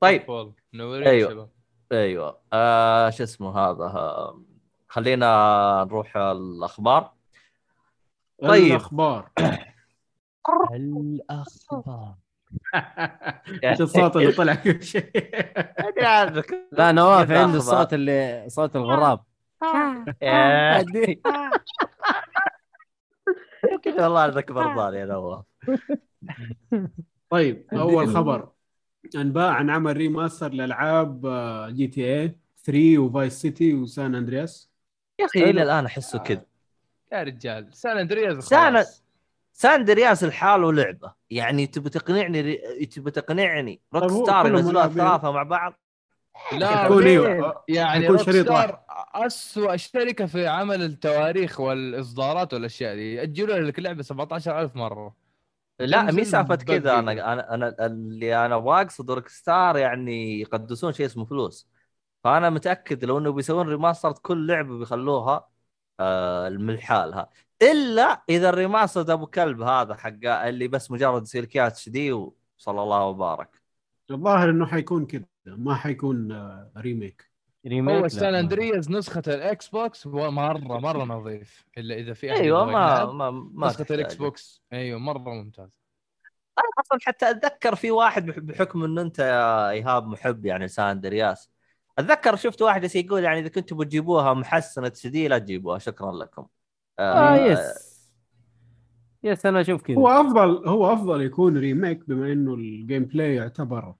طيب. 0.00 0.28
والله 0.28 0.52
منورين 0.72 1.08
أيوة. 1.08 1.30
شباب. 1.30 1.50
أيوه. 1.92 2.40
آه 2.52 3.10
شو 3.10 3.22
اسمه 3.22 3.58
هذا؟ 3.58 3.84
آه، 3.84 4.42
خلينا 4.88 5.84
نروح 5.88 6.16
الأخبار. 6.16 7.12
طيب. 8.42 8.64
الأخبار. 8.72 9.30
الأخبار. 10.74 12.14
إيش 13.64 13.80
الصوت 13.80 14.16
اللي 14.16 14.32
طلع 14.32 14.54
كل 14.54 14.82
شيء. 14.82 15.10
لا 16.72 16.92
نواف 16.92 17.30
عنده. 17.30 17.56
الصوت 17.58 17.94
اللي 17.94 18.44
صوت 18.48 18.76
الغراب. 18.76 19.20
كذا 23.82 24.04
والله 24.04 24.20
عندك 24.20 24.52
برضان 24.52 24.94
يا 24.94 25.04
نواف 25.06 25.44
طيب 27.30 27.66
أول 27.72 28.08
خبر 28.08 28.48
أنباء 29.16 29.48
عن 29.50 29.70
عمل 29.70 29.96
remaster 29.96 30.52
لألعاب 30.52 31.26
آه، 31.26 31.70
GTA 31.70 32.38
3 32.64 32.98
و 32.98 33.05
Vice 33.05 33.32
City 33.32 33.74
و 33.74 33.84
San 33.84 34.14
Andreas 34.14 34.70
يا 35.20 35.24
أخي 35.26 35.44
إلى 35.50 35.62
الآن 35.62 35.86
أحسه 35.86 36.18
كذا 36.18 36.44
يا 37.12 37.22
رجال 37.22 37.68
San 37.74 37.98
Andreas 37.98 38.44
San- 38.44 38.84
San 39.60 39.90
Andreas 39.90 40.24
لحال 40.24 40.76
لعبة. 40.76 41.12
يعني 41.30 41.66
تبي 41.66 41.90
تقنعني 41.90 42.56
تبي 42.86 43.10
تقنعني 43.10 43.80
روك 43.94 44.02
طيب 44.02 44.24
star 44.24 44.46
ينزلوها 44.46 44.86
ملاعبين. 44.86 44.96
ثلاثة 44.96 45.32
مع 45.32 45.42
بعض؟ 45.42 45.80
لا 46.52 47.62
يعني 47.68 48.06
Rockstar 48.06 48.80
اسوء 49.14 49.76
شركة 49.76 50.26
في 50.26 50.46
عمل 50.46 50.82
التواريخ 50.82 51.60
والإصدارات 51.60 52.54
والأشياء 52.54 52.94
دي. 52.94 53.14
ياجلوا 53.14 53.58
لك 53.58 53.78
لعبة 53.78 54.02
17000 54.02 54.76
مرة. 54.76 55.14
لا 55.80 56.02
مي 56.02 56.24
سالفة 56.24 56.56
كذا. 56.56 56.98
أنا. 56.98 57.32
أنا 57.32 57.54
أنا 57.54 57.86
اللي 57.86 58.46
أنا 58.46 58.56
أبغى 58.56 58.82
اقصد 58.82 59.10
Rockstar 59.10 59.76
يعني 59.76 60.40
يقدسون 60.40 60.92
شيء 60.92 61.06
اسمه 61.06 61.24
فلوس. 61.24 61.68
فأنا 62.24 62.50
متأكد 62.50 63.04
لو 63.04 63.18
إنه 63.18 63.32
بيسوون 63.32 63.68
remaster 63.68 64.12
كل 64.12 64.46
لعبة 64.46 64.78
بيخلوها 64.78 65.48
آه 66.00 66.48
من 66.48 66.80
حالها 66.80 67.30
إلا 67.62 68.22
إذا 68.28 68.48
ال 68.48 68.55
remaster 68.55 69.12
أبو 69.12 69.26
كلب 69.26 69.60
هذا 69.62 69.94
حق 69.94 70.26
اللي 70.26 70.68
بس 70.68 70.90
مجرد 70.90 71.22
يصير 71.22 71.42
لك 71.42 71.56
HD 71.56 72.12
وصلى 72.12 72.82
الله 72.82 73.04
وبارك. 73.04 73.62
الظاهر 74.10 74.50
إنه 74.50 74.66
حيكون 74.66 75.06
كذا 75.06 75.24
ما 75.46 75.74
حيكون 75.74 76.32
آه، 76.32 76.70
remake. 76.76 77.30
remake 77.66 77.94
هو 78.02 78.08
San 78.08 78.34
Andreas 78.34 78.90
نسخة 78.90 79.22
ال 79.26 79.68
Xbox 79.68 80.06
هو 80.06 80.30
مرة 80.30 80.58
مرة 80.58 81.04
نظيف 81.04 81.64
إلا 81.78 81.94
إذا 81.94 82.12
في 82.12 82.32
أحد 82.32 82.40
أيوه 82.40 82.64
ما 82.64 83.04
ما 83.04 83.30
ما 83.30 83.66
نسخة. 83.66 83.86
ال 83.94 84.14
Xbox. 84.14 84.62
أيوه 84.72 84.98
مرة 84.98 85.18
ممتاز. 85.18 85.68
أنا 86.58 86.66
أصلا 86.80 86.98
حتى 87.02 87.30
أتذكر 87.30 87.74
في 87.74 87.90
واحد 87.90 88.26
بح- 88.26 88.38
بحكم 88.38 88.84
إنه 88.84 89.02
أنت 89.02 89.18
يا 89.18 89.70
إيهاب 89.70 90.06
محب 90.06 90.46
يعني 90.46 90.68
San 90.68 91.00
Andreas 91.00 91.50
أتذكر 91.98 92.36
شفت 92.36 92.62
واحد 92.62 92.94
يقول 92.96 93.24
يعني 93.24 93.38
إذا 93.40 93.48
كنتوا 93.48 93.76
بتجيبوها 93.76 94.34
محسنة 94.34 94.92
دي 95.04 95.28
لا 95.28 95.38
تجيبوها. 95.38 95.78
شكرا 95.78 96.12
لكم. 96.12 96.46
آه 96.98 97.36
yes. 97.36 97.88
yes 99.22 99.46
أنا 99.46 99.60
أشوف 99.60 99.82
كذا. 99.82 99.96
هو 99.96 100.08
أفضل 100.08 100.68
هو 100.68 100.92
أفضل 100.92 101.22
يكون 101.22 101.58
remake 101.58 102.08
بما 102.08 102.32
إنه 102.32 102.54
ال 102.54 103.04
gameplay 103.04 103.34
يعتبر 103.34 103.94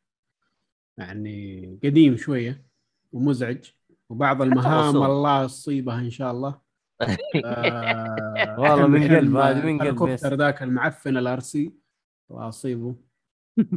يعني 0.99 1.79
قديم 1.85 2.17
شوية 2.17 2.65
ومزعج 3.13 3.65
وبعض 4.09 4.43
المهام. 4.43 4.97
الله 4.97 5.45
يصيبها 5.45 5.99
إن 6.01 6.11
شاء 6.11 6.31
الله. 6.31 6.61
آه، 7.45 8.57
والله 8.61 8.87
من 8.87 9.17
قلب، 9.17 9.37
هذه 9.37 9.67
من 9.67 9.79
قلب 9.79 10.09
ذاك 10.35 10.63
المعفن 10.63 11.17
ال 11.17 11.41
RC 11.41 11.75
واصيبه 12.29 12.97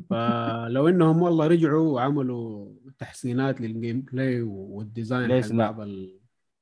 فلو 0.10 0.88
إنهم 0.88 1.22
والله 1.22 1.48
رجعوا 1.48 1.94
وعملوا 1.94 2.74
تحسينات 3.00 3.62
لل 3.62 4.02
gameplay 4.02 4.42
وال 4.42 4.63
design 4.63 5.28
ليش 5.28 5.52
لا؟ 5.52 5.58
بعض 5.58 5.82
ال... 5.82 6.20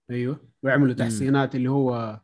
أيوه 0.09 0.39
ويعملوا 0.63 0.93
تحسينات 0.93 1.55
اللي 1.55 1.69
هو 1.69 2.19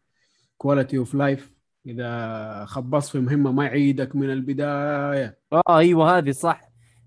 quality 0.57 0.97
of 0.97 1.13
life 1.15 1.55
إذا 1.85 2.65
خبصت 2.65 3.11
في 3.11 3.19
مهمة 3.19 3.51
ما 3.51 3.65
يعيدك 3.65 4.15
من 4.15 4.31
البداية. 4.31 5.39
آه 5.53 5.77
أيوه 5.77 6.17
هذه 6.17 6.31
صح. 6.31 6.61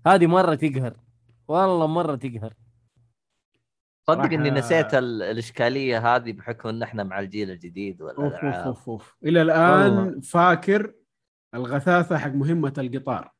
هذه 0.07 0.25
مرة 0.27 0.55
تقهر. 0.55 0.97
والله 1.47 1.87
مرة 1.87 2.15
تقهر. 2.15 2.53
صدق 4.07 4.19
راح- 4.21 4.31
اني 4.31 4.49
نسيت 4.49 4.93
ال- 4.93 5.21
الإشكالية 5.21 6.15
هذه 6.15 6.31
بحكم 6.31 6.69
إن 6.69 6.83
إحنا 6.83 7.03
مع 7.03 7.19
الجيل 7.19 7.51
الجديد 7.51 8.01
أوف 8.01 8.19
أوف 8.19 8.43
أوف 8.43 8.89
أوف. 8.89 9.17
إلى 9.23 9.41
الآن 9.41 9.97
والله. 9.97 10.21
فاكر 10.21 10.93
الغثاثة 11.55 12.17
حق 12.17 12.31
مهمة 12.31 12.73
القطار. 12.77 13.31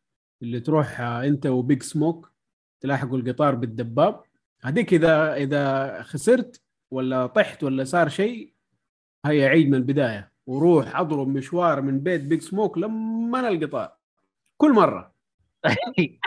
اللي 0.41 0.59
تروح 0.59 1.01
آه، 1.01 1.23
أنت 1.25 1.45
و 1.45 1.55
Big 1.55 1.83
Smoke 1.83 2.31
تلاحقوا 2.81 3.17
القطار 3.17 3.55
بالدباب. 3.55 4.23
هذيك 4.61 4.93
إذا 4.93 5.33
إذا 5.33 6.01
خسرت 6.01 6.61
ولا 6.91 7.25
طحت 7.27 7.63
ولا 7.63 7.83
صار 7.83 8.09
شيء 8.09 8.53
هيا 9.25 9.49
عيد 9.49 9.67
من 9.69 9.75
البداية. 9.75 10.31
وروح 10.47 10.95
أضرب 10.99 11.27
مشوار 11.27 11.81
من 11.81 11.99
بيت 11.99 12.21
Big 12.21 12.41
Smoke 12.41 12.77
لما 12.77 13.49
القطار 13.49 13.91
كل 14.57 14.73
مرة. 14.73 15.13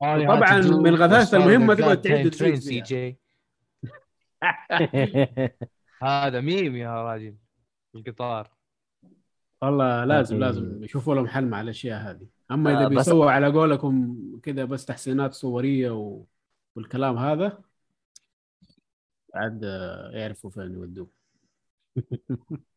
طبعاً 0.00 0.60
من 0.60 0.94
غثاثة 0.94 1.36
المهمة 1.36 1.74
تبغى 1.74 1.96
تعيد 1.96 2.34
C. 2.34 2.80
J 2.80 3.18
هذا 6.02 6.40
ميم 6.40 6.76
يا 6.76 7.04
راجل. 7.04 7.36
القطار. 7.94 8.50
والله 9.62 10.04
لازم. 10.04 10.38
لازم 10.38 10.84
يشوفوا 10.84 11.14
لهم 11.14 11.28
حل 11.28 11.44
مع 11.44 11.60
الأشياء 11.60 12.00
هذه. 12.00 12.26
أما 12.50 12.72
إذا 12.72 12.84
آه، 12.84 12.88
بيسووا 12.88 13.30
على 13.30 13.46
قولكم 13.46 14.18
كذا 14.42 14.64
بس 14.64 14.84
تحسينات 14.84 15.34
صورية 15.34 15.90
و... 15.90 16.24
والكلام 16.76 17.18
هذا 17.18 17.60
عاد 19.34 19.64
آه، 19.64 20.10
يعرفوا 20.10 20.50
فين 20.50 20.72
يودوه. 20.72 21.19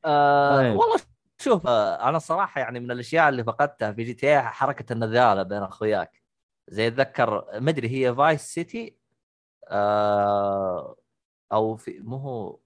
آه 0.06 0.58
طيب. 0.58 0.76
والله 0.76 0.98
شوف 1.38 1.68
آه 1.68 2.10
أنا 2.10 2.18
الصراحه 2.18 2.62
يعني 2.62 2.80
من 2.80 2.92
الأشياء 2.92 3.30
اللي 3.30 3.44
فقدتها 3.44 3.92
في 3.92 4.04
GTA 4.04 4.42
حركة 4.42 4.94
النذاله 4.94 5.44
بين 5.44 5.58
أخوياك 5.64 6.22
زي 6.68 6.88
اتذكر 6.88 7.46
ما 7.60 7.70
أدري 7.70 7.90
هي 7.90 8.16
فايس 8.16 8.42
سيتي 8.42 8.96
آه 9.68 10.96
أو 11.54 11.76
في 11.76 12.00
مو 12.00 12.18
هو 12.18 12.60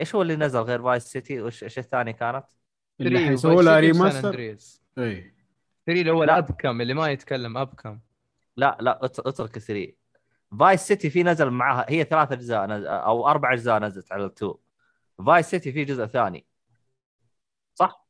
إيش 0.00 0.14
هو 0.14 0.22
اللي 0.22 0.36
نزل 0.36 0.58
غير 0.60 0.82
فايس 0.82 1.04
سيتي 1.04 1.42
وش 1.42 1.64
إيش 1.64 1.78
الثاني 1.78 2.12
كانت؟ 2.12 2.44
اللي 3.00 3.10
3 3.18 3.26
حيسووا 3.28 3.62
لها 3.62 3.80
ريماستر. 3.80 4.38
اي 4.38 4.56
3 5.86 6.00
اللي 6.00 6.10
هو 6.10 6.24
لا. 6.24 6.32
الأبكم 6.32 6.80
اللي 6.80 6.94
ما 6.94 7.08
يتكلم 7.08 7.58
أبكم 7.58 7.98
لا 8.56 8.76
لا 8.80 8.98
أت- 9.02 9.26
أترك 9.26 9.58
3 9.58 9.92
فايس 10.60 10.80
سيتي 10.80 11.10
في 11.10 11.22
نزل 11.22 11.50
معها 11.50 11.86
هي 11.88 12.04
ثلاث 12.04 12.32
أجزاء 12.32 12.66
نزل 12.66 12.86
أو 12.86 13.28
أربع 13.28 13.52
أجزاء 13.52 13.78
نزلت 13.78 14.12
على 14.12 14.24
التو 14.24 14.56
فايس 15.24 15.50
سيتي 15.50 15.72
في 15.72 15.84
جزء 15.84 16.06
ثاني. 16.06 16.46
صح؟ 17.74 18.06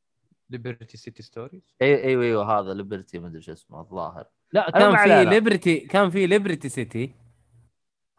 Liberty 0.50 0.96
City 0.96 1.22
Stories 1.22 1.74
أيوه 1.82 2.02
إيوه 2.02 2.22
إيوه 2.24 2.60
هذا 2.60 2.74
Liberty 2.74 3.18
ما 3.18 3.26
أدري 3.26 3.42
شو 3.42 3.52
اسمه 3.52 3.80
الظاهر. 3.80 4.24
لا 4.52 4.70
كان 4.70 4.96
في. 4.96 5.24
Liberty 5.30 5.80
كان 5.80 6.10
في 6.10 6.26
Liberty 6.26 6.68
City 6.68 7.14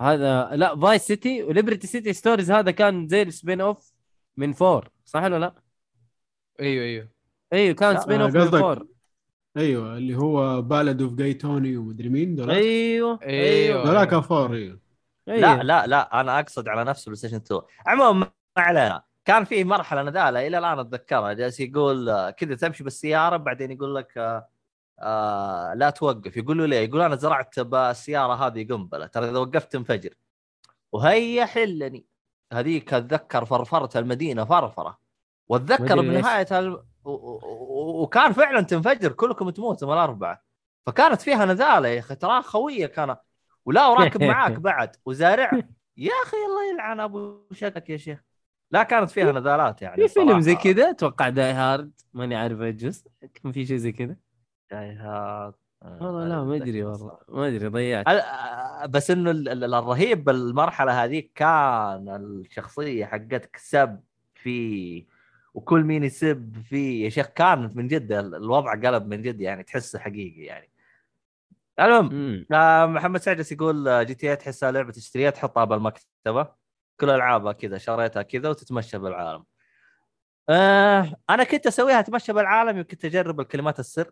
هذا 0.02 0.50
لا 0.54 0.76
Vice 0.76 1.02
City 1.02 1.44
و 1.44 1.49
Liberty 1.49 1.88
City 1.88 2.14
Stories 2.14 2.52
هذا 2.52 2.72
كان 2.72 3.08
زي 3.08 3.22
ال 3.22 3.62
spin-off 3.62 3.94
من 4.38 4.54
فور 4.54 4.90
صح 5.06 5.24
ولا 5.24 5.40
لا؟ 5.40 5.56
إيوه 6.60 6.84
إيوه. 6.84 7.10
إيوه 7.54 7.76
كان 7.76 8.00
spin-off 8.00 8.36
من 8.36 8.50
فور 8.50 8.88
إيوه 9.58 9.98
اللي 9.98 10.18
هو 10.18 10.62
Ballad 10.62 11.02
of 11.02 11.14
Gay 11.14 11.34
Tony 11.34 11.78
ومدري 11.78 12.10
مين 12.10 12.36
دول 12.36 12.52
إيوه 12.52 13.20
أيوه. 13.24 13.86
ذولاك 13.86 14.20
فور 14.20 14.54
إيوه. 14.54 14.80
لا. 15.28 15.64
لا 15.64 15.88
لا 15.88 16.22
أنا 16.22 16.40
أقصد 16.40 16.68
على 16.68 16.84
نفس 16.84 17.06
PlayStation 17.06 17.36
2 17.36 17.62
عموما 17.88 18.32
ما 18.58 18.64
علينا. 18.64 19.04
كان 19.26 19.44
في 19.44 19.64
مرحلة 19.64 20.02
نذاله 20.04 20.48
إلى 20.48 20.58
الآن 20.58 20.80
أتذكرها. 20.80 21.34
جالس 21.34 21.60
يقول 21.60 22.30
كذا 22.32 22.56
تمشي 22.56 22.84
بالسيارة 22.84 23.38
بعدين 23.38 23.72
يقول 23.72 23.96
لك 23.96 24.18
آه 24.18 24.48
آه 25.00 25.74
لا 25.74 25.90
توقف. 25.90 26.38
يقول 26.38 26.58
له 26.58 26.66
ليه؟ 26.66 26.80
يقول 26.80 27.02
أنا 27.02 27.16
زرعت 27.16 27.60
بالسيارة 27.60 28.34
هذه 28.34 28.68
قنبلة. 28.68 29.06
ترى 29.08 29.30
إذا 29.30 29.38
وقفت 29.40 29.72
تنفجر 29.72 30.14
وهيا 30.92 31.46
حلني. 31.46 32.06
هذيك 32.54 32.94
أتذكر 32.94 33.46
فرفرت 33.46 33.98
المدينة 33.98 34.46
فرفرة. 34.46 35.00
وأتذكر. 35.50 36.02
بنهاية 36.02 36.60
الم... 36.60 36.74
و... 37.04 37.12
و... 37.12 38.02
وكان 38.04 38.34
فعلا 38.34 38.62
تنفجر. 38.62 39.12
كلكم 39.12 39.50
تموتوا 39.50 39.94
الأربعة. 39.94 40.44
فكانت 40.86 41.22
فيها 41.22 41.46
نذاله 41.46 41.88
يا 41.88 42.00
أخي 42.00 42.16
تراها 42.16 42.42
خوية 42.42 42.86
كان 42.88 43.16
ولا 43.66 43.88
وراكب 43.88 44.24
معاك 44.34 44.52
بعد. 44.52 44.96
وزارع. 45.06 45.52
يا 45.98 46.12
أخي 46.24 46.38
الله 46.38 46.74
يلعن 46.74 47.00
أبو 47.00 47.44
شكك 47.52 47.90
يا 47.90 47.98
شيخ. 47.98 48.20
لا 48.72 48.84
كانت 48.84 49.10
فيها 49.12 49.32
نذالات 49.32 49.82
يعني 49.82 50.08
في 50.08 50.14
فيلم 50.14 50.40
زي. 50.42 50.56
كذا 50.56 50.90
أتوقع 50.90 51.30
Die 51.30 51.52
Hard 51.52 51.92
ماني 52.14 52.36
عارف 52.36 52.62
إيش 52.62 52.76
جزء 52.76 53.08
كان 53.44 53.52
في 53.52 53.66
شيء 53.66 53.78
زي 53.78 53.92
كذا. 53.92 54.16
جاي 54.72 54.92
هذا 54.92 55.54
والله 55.84 56.28
لا 56.28 56.44
ما 56.44 56.56
أدري 56.56 56.84
والله 56.84 57.18
ما 57.30 57.48
أدري 57.48 57.68
ضيعت. 57.68 58.08
ال- 58.08 58.88
بس 58.88 59.12
إنه 59.12 59.32
ال- 59.32 59.50
ال- 59.50 59.74
الرهيب 59.74 60.24
بالمرحلة 60.24 61.04
هذيك 61.04 61.32
كان 61.36 62.10
الشخصية 62.10 63.06
حقتك 63.06 63.58
سب 63.58 64.00
فيه 64.36 65.06
وكل 65.54 65.84
مين 65.84 66.04
يسب 66.04 66.56
فيه 66.70 67.04
يا 67.06 67.10
شيخ 67.10 67.26
كان 67.28 67.72
من 67.76 67.88
جد 67.88 68.12
ال- 68.12 68.36
الوضع 68.36 68.72
قلب 68.76 69.08
من 69.08 69.22
جد 69.22 69.42
يعني 69.42 69.64
تحسه 69.64 70.00
حقيقي 70.00 70.42
يعني. 70.42 70.70
المهم. 71.80 72.46
آه، 72.52 72.86
محمد 72.86 73.22
سعدس 73.22 73.52
يقول 73.52 73.88
آه، 73.88 74.04
GTA 74.04 74.36
تحسها 74.36 74.72
لعبة 74.72 74.92
تشتريها 74.92 75.30
تحطها 75.30 75.66
بالمكتبة. 75.66 76.61
كل 77.02 77.10
ألعابها 77.10 77.52
كذا 77.54 77.78
شريتها 77.78 78.22
كذا 78.22 78.50
وتتمشى 78.50 78.98
بالعالم. 78.98 79.44
آه 80.50 81.16
أنا 81.30 81.44
كنت 81.44 81.68
أسويها 81.68 82.00
أتمشى 82.00 82.34
بالعالم 82.34 82.78
يمكن 82.78 82.98
تجرب 82.98 83.40
الكلمات 83.40 83.80
السر. 83.80 84.12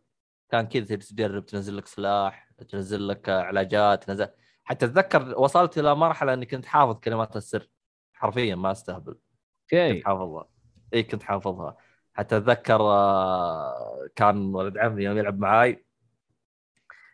كان 0.51 0.67
كذا 0.67 0.95
تجرب 0.95 1.45
تنزل 1.45 1.77
لك 1.77 1.87
سلاح 1.87 2.49
تنزل 2.69 3.07
لك 3.07 3.29
علاجات 3.29 4.03
تنزل. 4.03 4.27
حتى 4.63 4.85
أتذكر 4.85 5.39
وصلت 5.39 5.77
إلى 5.77 5.95
مرحلة 5.95 6.33
إني 6.33 6.45
كنت 6.45 6.65
حافظ 6.65 6.99
كلمات 6.99 7.35
السر. 7.37 7.69
حرفيا 8.13 8.55
ما 8.55 8.71
أستهبل. 8.71 9.17
أوكي. 9.63 9.93
كنت 9.93 10.05
حافظها. 10.05 10.47
إي 10.93 11.03
كنت 11.03 11.23
حافظها. 11.23 11.77
حتى 12.13 12.37
أتذكر 12.37 12.81
آه، 12.81 14.07
كان 14.15 14.55
ولد 14.55 14.77
عمي 14.77 15.03
يوم 15.03 15.17
يلعب 15.17 15.39
معاي. 15.39 15.85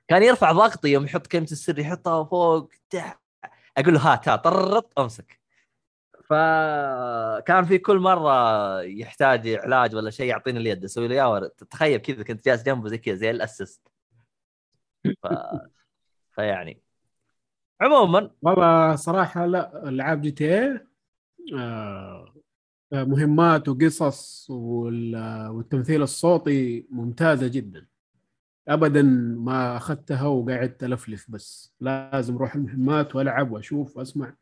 كان 0.07 0.23
يرفع 0.23 0.51
ضغطي 0.51 0.89
يوم 0.89 1.05
يحط 1.05 1.27
كلمة 1.27 1.47
السر 1.51 1.79
يحطها 1.79 2.23
فوق 2.23 2.69
تحت 2.89 3.19
أقول 3.77 3.93
له 3.93 3.99
هات 4.13 4.29
هات 4.29 4.43
طرط 4.43 4.99
أمسك. 4.99 5.44
فكان 6.29 7.65
في 7.65 7.77
كل 7.77 7.99
مرة 7.99 8.81
يحتاج 8.81 9.47
علاج 9.47 9.95
ولا 9.95 10.09
شيء 10.09 10.25
يعطيني 10.29 10.59
اليد 10.59 10.83
أسوي 10.83 11.07
له 11.07 11.15
اياه 11.15 11.51
تخيل 11.69 11.97
كذا 11.97 12.23
كنت 12.23 12.45
جالس 12.45 12.63
جنبه 12.63 12.89
زي 12.89 12.97
كذا 12.97 13.15
زي 13.15 13.31
ال 13.31 13.39
assist 13.39 13.87
ف... 15.23 15.27
فيعني. 16.31 16.81
عموما. 17.81 18.31
والله 18.41 18.95
صراحة 18.95 19.45
لا 19.45 19.89
ألعاب 19.89 20.21
GTA 20.21 20.85
مهمات 22.91 23.69
وقصص 23.69 24.49
وال- 24.49 25.47
والتمثيل 25.47 26.01
الصوتي 26.01 26.87
ممتازة 26.89 27.47
جدا. 27.47 27.87
ابدا 28.67 29.01
ما 29.37 29.77
أخذتها 29.77 30.27
وقعدت 30.27 30.83
ألفلف 30.83 31.31
بس. 31.31 31.73
لازم 31.79 32.35
أروح 32.35 32.55
المهمات 32.55 33.15
وألعب 33.15 33.51
وأشوف 33.51 33.97
وأسمع. 33.97 34.33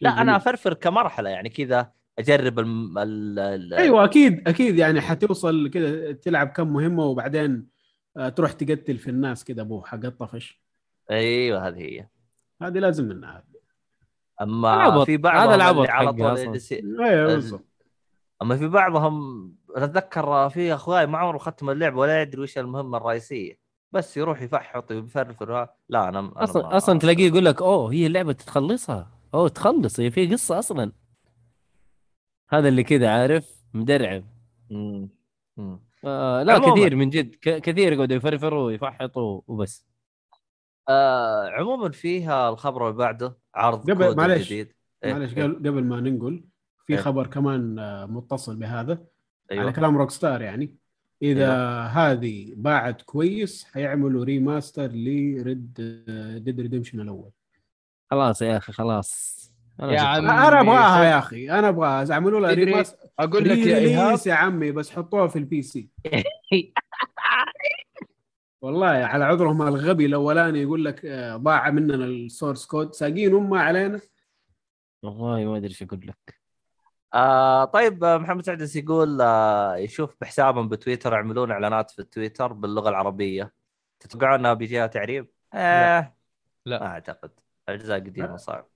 لا 0.00 0.20
أنا. 0.20 0.36
أفرفر 0.36 0.74
كمرحلة 0.74 1.30
يعني 1.30 1.48
كذا 1.48 1.92
أجرب 2.18 2.58
الم... 2.58 2.98
ال... 2.98 3.38
ال... 3.38 3.74
أيوه 3.74 4.04
أكيد 4.04 4.48
أكيد 4.48 4.78
يعني 4.78 5.00
حتوصل 5.00 5.70
كذا 5.70 6.12
تلعب 6.12 6.48
كم 6.48 6.72
مهمة 6.72 7.04
وبعدين 7.04 7.66
آه، 8.16 8.28
تروح 8.28 8.52
تقتل 8.52 8.98
في 8.98 9.10
الناس 9.10 9.44
كذا 9.44 9.62
ابو 9.62 9.82
حق 9.82 10.04
الطفش 10.04 10.62
أيوه 11.10 11.68
هذه 11.68 11.78
هي 11.78 12.08
هذه 12.62 12.78
لازم 12.78 13.04
منها 13.04 13.44
أما 14.42 14.74
العبط. 14.74 15.06
في 15.06 15.16
بعضهم 15.16 15.42
هذا 15.42 15.54
العبط 15.54 15.76
اللي 15.78 15.90
على 15.90 16.12
طول 16.12 16.60
أيوه 17.04 17.26
بالضبط 17.26 17.64
أما 18.42 18.56
في 18.56 18.68
بعضهم 18.68 19.14
أنا 19.76 19.84
أتذكر 19.84 20.48
في 20.48 20.74
أخوي 20.74 21.06
ما 21.06 21.18
عمره 21.18 21.38
ختم 21.38 21.70
اللعبة 21.70 21.98
ولا 21.98 22.22
يدري 22.22 22.42
وش 22.42 22.58
المهمة 22.58 22.98
الرئيسية 22.98 23.58
بس 23.92 24.16
يروح 24.16 24.42
يفحط 24.42 24.90
ويفرفر. 24.92 25.68
لا 25.88 26.08
أنا 26.08 26.18
أنا 26.18 26.32
أصلا 26.36 26.62
ما- 26.68 26.76
أصلا 26.76 26.98
تلاقيه 26.98 27.26
يقول 27.28 27.44
لك 27.44 27.62
أوه 27.62 27.92
هي 27.92 28.06
اللعبة 28.06 28.32
تخلصها 28.32 29.10
أوه 29.34 29.48
تخلص. 29.48 30.00
هي 30.00 30.10
في 30.10 30.26
قصة 30.26 30.58
أصلا. 30.58 30.92
هذا 32.50 32.68
اللي 32.68 32.82
كذا 32.82 33.10
عارف؟ 33.10 33.64
مدرعم. 33.74 34.24
مم. 34.70 35.08
مم. 35.56 35.80
آه 36.04 36.42
لا 36.42 36.52
عموماً. 36.54 36.72
كثير 36.74 36.96
من 36.96 37.10
جد. 37.10 37.34
ك- 37.34 37.60
كثير 37.60 37.92
يقعدوا 37.92 38.16
يفرفروا 38.16 38.64
ويفحطوا 38.66 39.40
وبس. 39.46 39.86
آه 40.88 41.48
عموما 41.50 41.90
فيها 41.90 42.48
الخبر 42.50 42.86
اللي 42.86 42.98
بعده 42.98 43.38
عرض 43.54 43.90
قبل- 43.90 44.06
كود 44.06 44.16
معليش. 44.16 44.46
جديد. 44.46 44.72
إيه، 45.04 45.12
معلش 45.12 45.34
إيه، 45.36 45.44
قبل 45.44 45.84
ما 45.84 46.00
ننقل 46.00 46.44
في 46.86 46.92
إيه. 46.92 46.98
خبر 47.00 47.26
كمان 47.26 47.78
آه، 47.78 48.06
متصل 48.06 48.56
بهذا. 48.56 48.92
على 49.50 49.60
أيوه. 49.60 49.70
كلام 49.72 49.96
Rockstar 49.96 50.42
يعني. 50.42 50.76
إذا 51.22 51.80
هذه 51.80 52.52
باعت 52.56 53.02
كويس 53.02 53.64
حيعملوا 53.64 54.24
remaster 54.24 54.86
ل 54.86 55.07
Red 55.07 55.72
Dead 56.44 56.60
Redemption 56.60 57.00
الأول. 57.00 57.30
خلاص 58.10 58.42
يا 58.42 58.56
أخي 58.56 58.72
خلاص. 58.72 59.34
أنا 59.80 59.92
يا 59.92 59.98
شفت. 59.98 60.06
عم 60.06 60.30
أنا 60.30 60.60
أبغاها 60.60 61.04
يا 61.04 61.18
أخي 61.18 61.50
أنا 61.50 61.68
أبغاها. 61.68 62.12
اعملوا 62.12 62.40
لها 62.40 62.52
remaster 62.54 62.98
أقول 63.18 63.48
لك 63.48 63.58
يا 63.58 63.76
إيهاب. 63.78 64.18
يا 64.26 64.34
عمي 64.34 64.72
بس 64.72 64.90
حطوها 64.90 65.26
في 65.28 65.36
ال 65.38 65.62
PC. 65.62 65.88
والله 68.62 68.86
على 68.86 69.24
عذرهم 69.24 69.62
الغبي 69.62 70.06
الأولاني 70.06 70.62
يقول 70.62 70.84
لك 70.84 71.04
آه، 71.04 71.36
ضاع 71.36 71.70
مننا 71.70 71.94
ال 72.04 72.13
source 72.13 72.66
code. 72.66 72.94
ساقين 72.94 73.34
امها 73.34 73.60
علينا. 73.62 74.00
والله 75.02 75.44
ما 75.44 75.56
أدري 75.56 75.68
إيش 75.68 75.82
أقول 75.82 76.00
لك. 76.06 76.40
آه 77.14 77.64
طيب 77.64 78.04
آه، 78.04 78.18
محمد 78.18 78.44
سعدس 78.46 78.76
يقول؟ 78.76 79.20
آه 79.20 79.76
يشوف 79.76 80.16
بحسابهم 80.20 80.68
بتويتر 80.68 81.12
يعملون 81.12 81.50
إعلانات 81.50 81.90
في 81.90 81.98
التويتر 81.98 82.52
باللغة 82.52 82.88
العربية. 82.88 83.52
تتوقعون 84.00 84.34
انها 84.38 84.54
بيجيها 84.54 84.86
تعريب؟ 84.86 85.28
آه 85.54 86.14
لا. 86.66 86.78
ما 86.80 86.86
أعتقد. 86.86 87.30
الاجزاء 87.68 87.98
قديمه 87.98 88.36
صعب. 88.36 88.66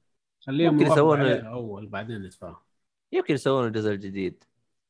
خليهم 0.47 0.73
ممكن 0.75 0.87
يوافقوا 0.87 1.17
يسوون- 1.17 1.47
اول 1.47 1.87
بعدين 1.87 2.23
نتفاهم 2.23 2.57
يمكن 3.13 3.35
يسوون 3.35 3.67
الجزء 3.67 3.91
الجديد 3.91 4.45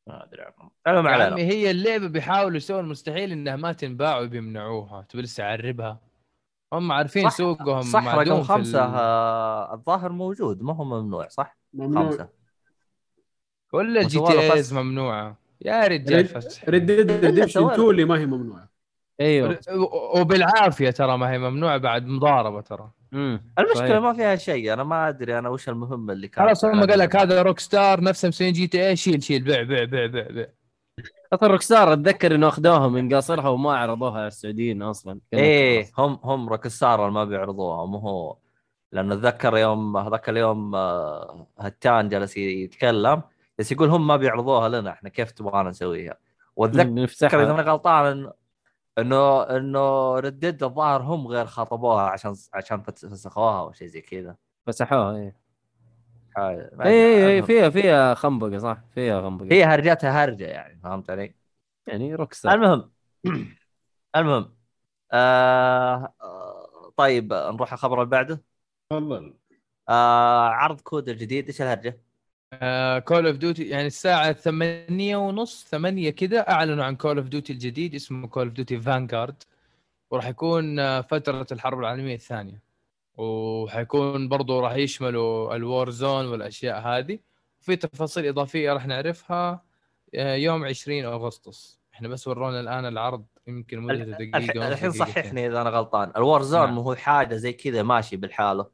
ما 0.07 0.25
أدري 0.25 0.43
عنهم. 0.43 0.71
المهم 0.87 1.07
يا 1.07 1.11
علينا 1.11 1.31
عمي 1.33 1.43
هي 1.43 1.71
اللعبة 1.71 2.09
بيحاولوا 2.09 2.57
يسوون 2.57 2.81
المستحيل 2.85 3.33
إنها 3.33 3.57
ما 3.57 3.73
تنباع 3.73 4.21
وبيمنعوها. 4.21 5.03
تبي 5.09 5.23
لسه 5.23 5.45
أعربها؟ 5.45 6.01
هم 6.73 6.93
عارفين 6.93 7.29
صح- 7.29 7.37
سوقهم 7.37 7.83
صح 7.83 8.05
معدوم 8.05 8.35
رقم 8.35 8.43
خمسة 8.43 8.85
ال- 8.85 8.95
آه 8.95 9.75
الظاهر 9.75 10.13
موجود. 10.13 10.63
ما 10.63 10.75
هو 10.75 10.85
ممنوع 10.85 11.29
صح؟ 11.29 11.57
ممنوع. 11.75 12.11
خمسة. 12.11 12.29
كل 13.71 13.99
الجي 13.99 14.21
تي 14.21 14.53
ايز 14.53 14.67
فسخ. 14.67 14.77
ممنوعة. 14.77 15.37
يا 15.65 15.87
رجال 15.87 16.25
فسح 16.25 16.69
ريد 16.69 16.87
ديد 16.87 17.11
ريدمشن 17.11 17.47
سوالف. 17.61 17.73
2 17.73 17.91
اللي 17.91 18.05
ما 18.05 18.19
هي 18.19 18.27
ممنوعة. 18.27 18.69
أيوه. 19.21 19.59
و- 19.71 20.21
وبالعافية 20.21 20.91
ترى 20.91 21.19
ما 21.19 21.31
هي 21.31 21.39
ممنوعة 21.39 21.77
بعد 21.77 22.07
مضاربة 22.07 22.61
ترى. 22.61 22.91
امم 23.15 23.53
المشكلة 23.59 23.89
صحيح. 23.89 23.99
ما 23.99 24.13
فيها 24.13 24.37
شيء 24.37 24.73
أنا 24.73 24.85
ما 24.85 25.09
أدري 25.09 25.39
أنا 25.39 25.49
وش 25.49 25.69
المهمة 25.69 26.13
اللي 26.13 26.29
كانت 26.29 26.47
خلاص 26.49 26.65
هم 26.65 26.85
قال 26.85 26.99
لك. 26.99 27.17
هذا 27.17 27.43
روك 27.43 27.59
ستار 27.59 28.01
نفسه 28.01 28.29
مسوين 28.29 28.53
جي 28.53 28.67
تي 28.67 28.89
اي 28.89 28.97
شيل 28.97 29.23
شيل 29.23 29.43
بيع 29.43 29.63
بيع 29.63 29.85
بيع 29.85 30.07
بيع 30.07 30.27
بيع 30.31 30.47
أصلا 31.33 31.49
روك 31.49 31.63
ستار 31.63 31.93
أتذكر 31.93 32.35
إنه 32.35 32.49
اخذوها 32.49 32.89
من 32.89 33.15
قاصرها 33.15 33.49
وما 33.49 33.77
عرضوها 33.77 34.19
على 34.19 34.27
السعوديين 34.27 34.83
أصلا 34.83 35.21
إيه 35.33 35.85
خلاص. 35.85 35.99
هم 35.99 36.21
هم 36.25 36.49
روكستار 36.49 37.03
اللي 37.03 37.15
ما 37.15 37.25
بيعرضوها 37.25 37.87
مو 37.87 37.99
هو 37.99 38.37
لأنه 38.93 39.15
أتذكر 39.15 39.57
يوم 39.57 39.97
هذاك 39.97 40.29
اليوم 40.29 40.75
آه، 40.75 41.47
هتان 41.59 42.09
جلس 42.09 42.37
يتكلم 42.37 43.23
بس 43.59 43.73
يقول 43.73 43.89
هم 43.89 44.07
ما 44.07 44.17
بيعرضوها 44.17 44.69
لنا 44.69 44.91
إحنا 44.91 45.09
كيف 45.09 45.31
تبغانا 45.31 45.71
نسويها 45.71 46.19
وأتذكر 46.57 47.43
إذا 47.43 47.51
أنا 47.53 47.63
غلطان 47.63 48.31
انه 48.99 49.43
انه 49.43 50.15
ردد 50.19 50.63
الظاهر 50.63 51.03
هم 51.03 51.27
غير 51.27 51.47
خاطبوها 51.47 52.03
عشان 52.03 52.35
عشان 52.55 52.83
فت- 52.83 53.07
فسحوها 53.07 53.61
أو 53.61 53.73
شيء 53.73 53.87
زي 53.89 54.01
كذا. 54.01 54.37
أدري 56.75 56.95
إيه 56.95 57.17
إيه 57.17 57.35
عنهم. 57.37 57.47
فيها 57.47 57.71
فيها 57.71 58.15
خنبقة 58.15 58.59
صح؟ 58.59 58.79
فيها 58.95 59.23
خنبقة. 59.23 59.53
هي 59.53 59.65
هرجتها 59.65 60.25
هرجة 60.25 60.45
يعني 60.45 60.81
فهمت 60.83 61.11
علي؟ 61.11 61.35
يعني 61.87 62.15
Rockstar 62.15 62.55
المهم 62.55 62.91
المهم 64.17 64.55
آه... 65.13 66.15
آه، 66.23 66.93
طيب 66.97 67.33
نروح 67.33 67.73
الخبر 67.73 67.99
اللي 67.99 68.11
بعده؟ 68.11 68.43
تفضل. 68.91 69.35
آه... 69.89 70.49
عرض 70.49 70.81
COD 70.81 71.09
الجديد 71.09 71.47
إيش 71.47 71.63
الهرجة؟ 71.63 72.01
Call 73.05 73.27
of 73.27 73.37
Duty 73.37 73.69
يعني 73.69 73.87
الساعة 73.87 74.33
8 74.33 75.17
ونص 75.17 75.67
8 75.71 76.11
كذا 76.11 76.51
أعلنوا 76.51 76.85
عن 76.85 76.97
Call 76.97 77.19
of 77.19 77.29
Duty 77.29 77.53
الجديد 77.53 77.95
اسمه 77.95 78.29
Call 78.29 78.45
of 78.47 78.53
Duty 78.53 78.81
Vanguard 78.81 79.43
وراح 80.11 80.27
يكون 80.27 80.79
آه، 80.79 81.01
فترة 81.01 81.47
الحرب 81.53 81.79
العالمية 81.79 82.15
الثانية. 82.15 82.63
وحيكون 83.17 84.29
برضو 84.29 84.61
راح 84.61 84.73
يشملوا 84.73 85.57
ال 85.57 85.91
Warzone 85.91 86.27
والأشياء 86.27 86.81
هذه. 86.81 87.19
في 87.61 87.77
تفاصيل 87.77 88.27
إضافية 88.27 88.73
راح 88.73 88.87
نعرفها 88.87 89.65
آه، 90.15 90.35
يوم 90.35 90.65
20 90.65 91.05
أغسطس. 91.05 91.81
إحنا 91.95 92.09
بس 92.09 92.29
ورونا 92.29 92.61
الآن 92.61 92.87
العرض 92.87 93.27
يمكن 93.47 93.81
مدته 93.81 94.05
دقيقة 94.05 94.69
الحين. 94.69 94.91
صححني 94.91 95.47
إذا 95.47 95.61
أنا 95.61 95.71
غلطان. 95.71 96.13
ال 96.17 96.43
Warzone. 96.43 96.71
مو 96.71 96.81
هو 96.81 96.95
حاجة 96.95 97.35
زي 97.35 97.53
كذا 97.53 97.83
ماشي 97.83 98.17
بالحالة 98.17 98.71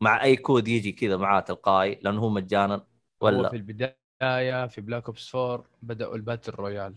مع 0.00 0.22
أي 0.24 0.36
COD 0.36 0.68
يجي 0.68 0.92
كذا 0.92 1.16
معاه 1.16 1.40
تلقائي 1.40 1.98
لأنه 2.02 2.20
هو 2.20 2.28
مجانا. 2.28 2.86
هو 3.22 3.26
ولا 3.26 3.48
في 3.48 3.56
البداية 3.56 4.66
في 4.66 4.80
Black 4.80 5.06
Ops 5.06 5.34
4 5.34 5.64
بدأوا 5.82 6.16
ال 6.16 6.21
battle 6.21 6.52
royale. 6.52 6.94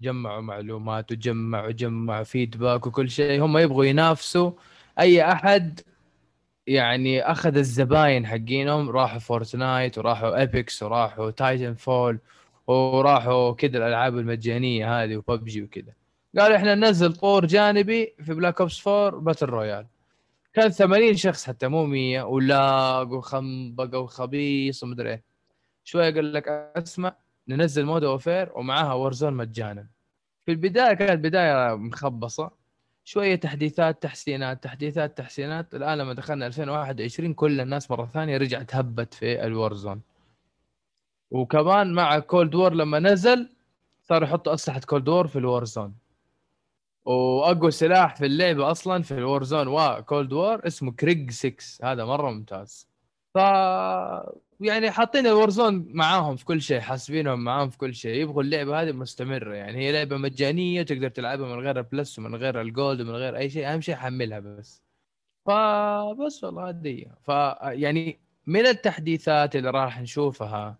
جمعوا 0.00 0.40
معلومات 0.40 1.12
وجمعوا 1.12 1.70
جمعوا 1.70 2.22
feedback 2.24 2.86
وكل 2.86 3.10
شيء. 3.10 3.44
هم 3.44 3.58
يبغوا 3.58 3.84
ينافسوا. 3.84 4.52
أي 5.00 5.32
أحد 5.32 5.80
يعني 6.66 7.22
أخذ 7.22 7.56
الزباين 7.56 8.26
حقينهم 8.26 8.90
راحوا 8.90 9.18
Fortnite 9.18 9.98
وراحوا 9.98 10.38
Apex 10.40 10.82
وراحوا 10.82 11.30
Titanfall 11.30 12.18
وراحوا 12.66 13.52
كذا 13.52 13.78
الألعاب 13.78 14.18
المجانية 14.18 15.02
هذه 15.02 15.16
وببجي 15.16 15.62
وكذا 15.62 15.92
قالوا 16.38 16.56
إحنا 16.56 16.74
ننزل 16.74 17.12
طور 17.12 17.46
جانبي 17.46 18.14
في 18.22 18.34
Black 18.34 18.60
Ops 18.60 18.88
4 18.88 19.20
battle 19.20 19.46
royale 19.46 19.86
كان 20.52 20.70
80 20.70 21.14
شخص 21.16 21.46
حتى 21.46 21.68
مو 21.68 21.86
100 21.86 22.22
و 22.22 22.45
lag 22.45 23.12
وخنبق 23.12 23.98
وخبيص 23.98 24.82
ومدري 24.82 25.10
إيه. 25.10 25.31
شوية 25.84 26.14
قال 26.14 26.32
لك 26.32 26.48
أسمع 26.48 27.16
ننزل 27.48 27.84
Modern 27.84 28.04
Warfare 28.04 28.52
ومعاها 28.54 28.92
Warzone 28.92 29.34
مجانا. 29.34 29.86
في 30.46 30.52
البداية 30.52 30.94
كانت 30.94 31.24
بداية 31.24 31.76
مخبصة 31.76 32.50
شوية 33.04 33.34
تحديثات 33.34 34.02
تحسينات 34.02 34.64
تحديثات 34.64 35.18
تحسينات. 35.18 35.74
الآن 35.74 35.98
لما 35.98 36.12
دخلنا 36.12 36.46
2021 36.46 37.34
كل 37.34 37.60
الناس 37.60 37.90
مرة 37.90 38.06
ثانية 38.06 38.36
رجعت 38.36 38.74
هبت 38.74 39.14
في 39.14 39.44
ال 39.44 39.51
Warzone 39.51 40.02
وكمان 41.30 41.92
مع 41.92 42.18
Cold 42.18 42.54
War 42.54 42.74
لما 42.74 42.98
نزل 42.98 43.48
صاروا 44.02 44.28
يحطوا 44.28 44.54
أسلحة 44.54 44.80
Cold 44.80 45.08
War 45.08 45.26
في 45.26 45.36
ال 45.38 45.45
Warzone 45.45 45.94
وأقوى 47.04 47.70
سلاح 47.70 48.16
في 48.16 48.26
اللعبة 48.26 48.70
أصلا 48.70 49.02
في 49.02 49.14
ال 49.14 49.21
Warzone 49.21 49.68
و 49.68 49.81
Cold 49.81 50.32
War 50.32 50.66
اسمه 50.66 50.92
Krig 50.92 51.30
6 51.30 51.54
هذا 51.92 52.04
مرة 52.04 52.30
ممتاز. 52.30 52.88
ف 53.34 53.36
يعني 54.60 54.90
حاطين 54.90 55.26
ال 55.26 55.34
Warzone 55.34 55.86
معاهم 55.94 56.36
في 56.36 56.44
كل 56.44 56.62
شيء 56.62 56.80
حاسبينهم 56.80 57.44
معاهم 57.44 57.70
في 57.70 57.78
كل 57.78 57.94
شيء. 57.94 58.14
يبغوا 58.22 58.42
اللعبة 58.42 58.82
هذه 58.82 58.92
مستمرة. 58.92 59.54
يعني 59.54 59.78
هي 59.78 59.92
لعبة 59.92 60.16
مجانية 60.16 60.82
تقدر 60.82 61.08
تلعبها 61.08 61.46
من 61.56 61.60
غير 61.64 61.78
ال 61.78 61.86
Plus 61.86 62.18
ومن 62.18 62.34
غير 62.36 62.60
ال 62.60 62.68
Gold 62.68 63.00
ومن 63.00 63.10
غير 63.14 63.36
أي 63.36 63.50
شيء. 63.50 63.72
أهم 63.72 63.80
شيء 63.80 63.94
حملها 63.94 64.38
بس. 64.40 64.82
فبس 65.46 66.44
والله 66.44 66.68
هذه. 66.70 67.06
ف 67.22 67.28
يعني 67.64 68.20
من 68.46 68.66
التحديثات 68.66 69.56
اللي 69.56 69.70
راح 69.70 70.00
نشوفها 70.02 70.78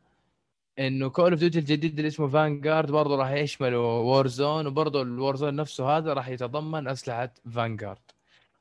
إنه 0.79 1.11
Call 1.11 1.31
of 1.33 1.41
Duty 1.41 1.61
الجديد 1.61 1.97
اللي 1.99 2.09
اسمه 2.09 2.29
Vanguard 2.29 2.93
برضه 2.93 3.17
راح 3.17 3.31
يشمل 3.33 3.75
Warzone 3.77 4.67
وبرضه 4.67 5.03
ال 5.03 5.37
Warzone 5.37 5.57
نفسه 5.57 5.99
هذا 5.99 6.15
راح 6.15 6.29
يتضمن 6.29 6.89
أسلحة 6.89 7.35
Vanguard 7.55 7.99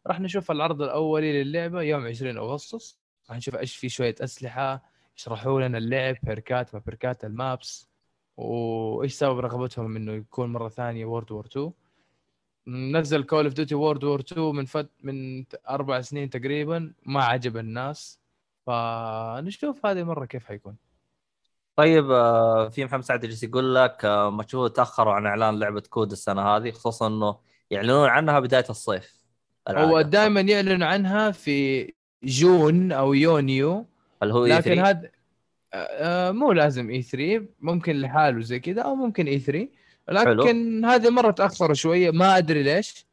راح 0.07 0.21
نشوف 0.21 0.51
العرض 0.51 0.83
الأولي 0.83 1.43
للعبة 1.43 1.83
يوم 1.83 2.07
20 2.07 2.37
أغسطس. 2.37 3.00
راح 3.29 3.37
نشوف 3.37 3.55
إيش 3.55 3.75
في 3.75 3.89
شوية 3.89 4.15
أسلحة 4.21 4.83
يشرحوا 5.17 5.61
لنا 5.61 5.77
اللعب 5.77 6.15
perk 6.23 6.63
ات 6.63 6.73
ما 6.75 6.81
perk 6.85 7.17
ات 7.17 7.25
ال 7.25 7.38
maps 7.38 7.89
وإيش 8.37 9.13
سبب 9.13 9.39
رغبتهم 9.39 9.95
إنه 9.95 10.11
يكون 10.13 10.53
مرة 10.53 10.69
ثانية 10.69 11.05
World 11.05 11.31
War 11.31 11.45
2 11.45 11.71
نزل 12.67 13.23
Call 13.23 13.45
of 13.45 13.53
Duty 13.53 13.75
World 13.75 14.03
War 14.03 14.19
2 14.19 14.55
من 14.55 14.65
فت 14.65 14.89
من 15.03 15.45
أربع 15.69 16.01
سنين 16.01 16.29
تقريبا 16.29 16.93
ما 17.05 17.23
عجب 17.23 17.57
الناس. 17.57 18.21
فنشوف 18.67 19.85
هذه 19.85 20.03
مرة 20.03 20.25
كيف 20.25 20.45
حيكون. 20.45 20.75
طيب 21.75 22.11
آه، 22.11 22.69
في 22.69 22.85
محمد 22.85 23.03
سعد 23.03 23.19
جالس 23.19 23.43
يقول 23.43 23.75
لك 23.75 24.05
آه، 24.05 24.29
مشهور 24.29 24.67
تأخروا 24.67 25.13
عن 25.13 25.25
إعلان 25.25 25.59
لعبة 25.59 25.83
COD 25.89 26.11
السنة 26.11 26.41
هذه 26.41 26.71
خصوصا 26.71 27.07
إنه 27.07 27.39
يعلنون 27.71 28.09
عنها 28.09 28.39
بداية 28.39 28.65
الصيف. 28.69 29.21
هو. 29.69 30.01
دائما 30.01 30.41
يعلن 30.41 30.83
عنها 30.83 31.31
في 31.31 31.93
June 32.23 32.91
أو 32.91 33.13
يونيو 33.13 33.85
اللي 34.23 34.33
هو 34.33 34.45
لكن 34.45 34.75
E3. 34.75 34.85
هذا 34.85 35.11
آه، 35.73 36.31
مو 36.31 36.51
لازم 36.51 36.89
E3 36.89 37.45
ممكن 37.59 38.01
لحاله 38.01 38.41
زي 38.41 38.59
كذا 38.59 38.81
أو 38.81 38.95
ممكن 38.95 39.27
E3 39.27 39.67
لكن 40.09 40.85
هذه 40.85 41.09
مرة 41.09 41.31
تاخروا 41.31 41.73
شوية 41.73 42.11
ما 42.11 42.37
أدري 42.37 42.63
ليش. 42.63 43.05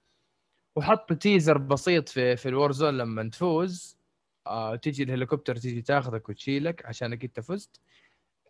وحطوا 0.76 1.16
teaser 1.16 1.58
بسيط 1.58 2.08
في 2.08 2.36
في 2.36 2.48
ال 2.48 2.54
Warzone 2.55 2.98
لما 2.98 3.30
تفوز. 3.30 3.98
آه 4.46 4.76
تيجي 4.76 5.02
الهليكوبتر 5.02 5.56
تيجي 5.56 5.82
تاخذك 5.82 6.28
وتشيلك 6.28 6.86
عشانك 6.86 7.24
انت 7.24 7.40
فزت 7.40 7.80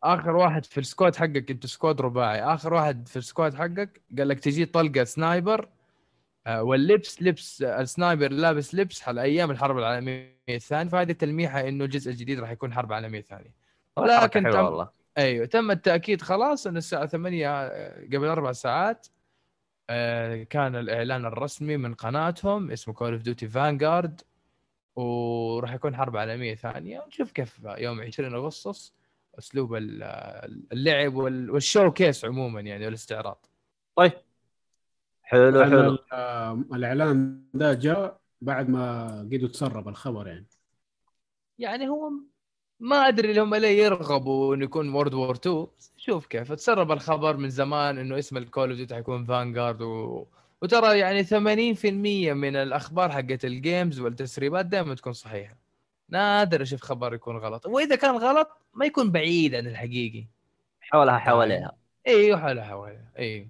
آخر 0.02 0.36
واحد 0.36 0.64
في 0.64 0.80
ال 0.80 0.86
squad 0.86 1.16
حقك 1.16 1.50
أنت 1.50 1.66
squad 1.66 2.00
رباعي. 2.00 2.42
آخر 2.42 2.74
واحد 2.74 3.08
في 3.08 3.16
ال 3.16 3.23
squad 3.23 3.54
حقك 3.54 4.00
قال 4.18 4.28
لك 4.28 4.40
تجي 4.40 4.64
طلقة 4.66 5.04
sniper. 5.04 5.68
آه، 6.46 6.62
واللبس 6.62 7.22
لبس 7.22 7.62
آه، 7.62 7.80
ال 7.80 7.88
sniper 7.88 8.32
لابس 8.32 8.74
لبس 8.74 9.08
على 9.08 9.22
أيام 9.22 9.50
الحرب 9.50 9.78
العالمية. 9.78 10.37
الثانية 10.56 10.90
فهذه 10.90 11.12
تلميحة 11.12 11.68
إنه 11.68 11.84
الجزء 11.84 12.10
الجديد 12.10 12.40
راح 12.40 12.50
يكون 12.50 12.72
حرب 12.74 12.92
عالمية 12.92 13.20
ثانية. 13.20 13.54
ولكن 13.96 14.42
تم- 14.50 14.58
والله. 14.64 14.88
أيوه 15.18 15.46
تم 15.46 15.70
التأكيد 15.70 16.22
خلاص 16.22 16.66
ان 16.66 16.76
الساعة 16.76 17.06
8 17.06 17.48
آه، 17.50 18.04
قبل 18.06 18.24
أربع 18.26 18.52
ساعات 18.52 19.06
آه، 19.90 20.42
كان 20.42 20.76
الإعلان 20.76 21.24
الرسمي 21.26 21.76
من 21.76 21.94
قناتهم 21.94 22.70
اسمه 22.70 22.94
Call 22.94 23.12
of 23.12 23.22
Duty 23.22 23.48
Vanguard 23.48 24.20
وراح 24.96 25.72
يكون 25.74 25.96
حرب 25.96 26.16
عالمية 26.16 26.54
ثانية. 26.54 27.00
ونشوف 27.00 27.32
كيف 27.32 27.60
يوم 27.78 28.00
20 28.00 28.34
أغسطس 28.34 28.94
أسلوب 29.38 29.74
ال- 29.74 30.02
اللعب 30.72 31.14
وال- 31.14 31.50
وال 31.50 31.90
showcase 31.90 32.24
عموما 32.24 32.60
يعني 32.60 32.84
والاستعراض. 32.84 33.46
طيب. 33.96 34.12
حلو 35.22 35.64
حلو. 35.64 35.80
ال- 35.80 35.98
آه، 36.12 36.52
الإعلان 36.72 37.42
ده 37.54 37.74
جاء 37.74 38.20
بعد 38.40 38.68
ما 38.68 39.18
قدروا 39.20 39.48
تسرب 39.48 39.88
الخبر 39.88 40.26
يعني. 40.26 40.46
يعني 41.58 41.88
هو 41.88 42.10
ما 42.80 42.96
أدري 43.08 43.30
اللي 43.30 43.40
هم 43.40 43.54
ليه 43.54 43.84
يرغبوا 43.84 44.54
إنه 44.54 44.64
يكون 44.64 44.94
World 44.94 45.14
War 45.14 45.34
2 45.34 45.66
شوف 45.96 46.26
كيف 46.26 46.52
تسرب 46.52 46.92
الخبر 46.92 47.36
من 47.36 47.50
زمان 47.50 47.98
إنه 47.98 48.18
اسم 48.18 48.36
ال 48.36 48.43
Call 48.43 48.68
of 48.68 48.76
Duty 48.76 48.94
حيكون 48.94 49.24
Vanguard 49.24 49.82
و... 49.82 50.26
وترى 50.62 50.98
يعني 50.98 51.24
80% 51.24 52.32
من 52.34 52.56
الأخبار 52.56 53.10
حقت 53.10 53.44
ال 53.44 53.53
games 53.53 54.00
والتسريبات 54.00 54.66
دائما 54.66 54.94
تكون 54.94 55.12
صحيحة. 55.12 55.56
نادر 56.08 56.62
أشوف 56.62 56.80
خبر 56.82 57.14
يكون 57.14 57.36
غلط. 57.36 57.66
وإذا 57.66 57.96
كان 57.96 58.16
غلط 58.16 58.48
ما 58.74 58.86
يكون 58.86 59.12
بعيد 59.12 59.54
عن 59.54 59.66
الحقيقي 59.66 60.26
حولها 60.80 61.18
حواليها. 61.18 61.76
أيوه 62.06 62.40
حول 62.40 62.62
حول 62.62 62.98
أيوه 63.18 63.48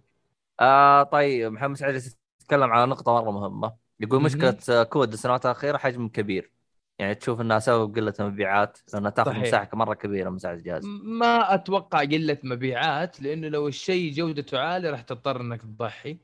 آه 0.61 1.03
طيب 1.03 1.53
محمد 1.53 1.77
سعد 1.77 1.93
جالس 1.93 2.17
يتكلم 2.41 2.71
على 2.71 2.87
نقطة 2.91 3.13
مرة 3.13 3.31
مهمة. 3.31 3.88
يقول. 4.01 4.23
مشكلة 4.23 4.83
COD 4.83 5.13
السنوات 5.13 5.47
الأخيرة 5.47 5.79
حجم 5.79 6.09
كبير. 6.09 6.51
يعني 6.99 7.15
تشوف 7.15 7.41
إنها 7.41 7.59
سبب 7.59 7.97
قلة 7.97 8.15
المبيعات 8.21 8.79
لأنها 8.95 9.11
تاخذ 9.11 9.31
صحيح. 9.31 9.43
مساحة 9.43 9.69
مرة 9.73 9.95
كبيرة 9.95 10.31
مساحه 10.31 10.55
الجهاز. 10.55 10.85
ما 11.03 11.55
أتوقع 11.55 12.01
قلة 12.01 12.39
مبيعات 12.43 13.23
لأنه 13.23 13.49
لو 13.49 13.69
الشيء 13.69 14.13
جودته 14.13 14.59
عالية 14.59 14.91
راح 14.91 15.03
تضطر 15.03 15.41
إنك 15.41 15.63
تضحي. 15.63 16.19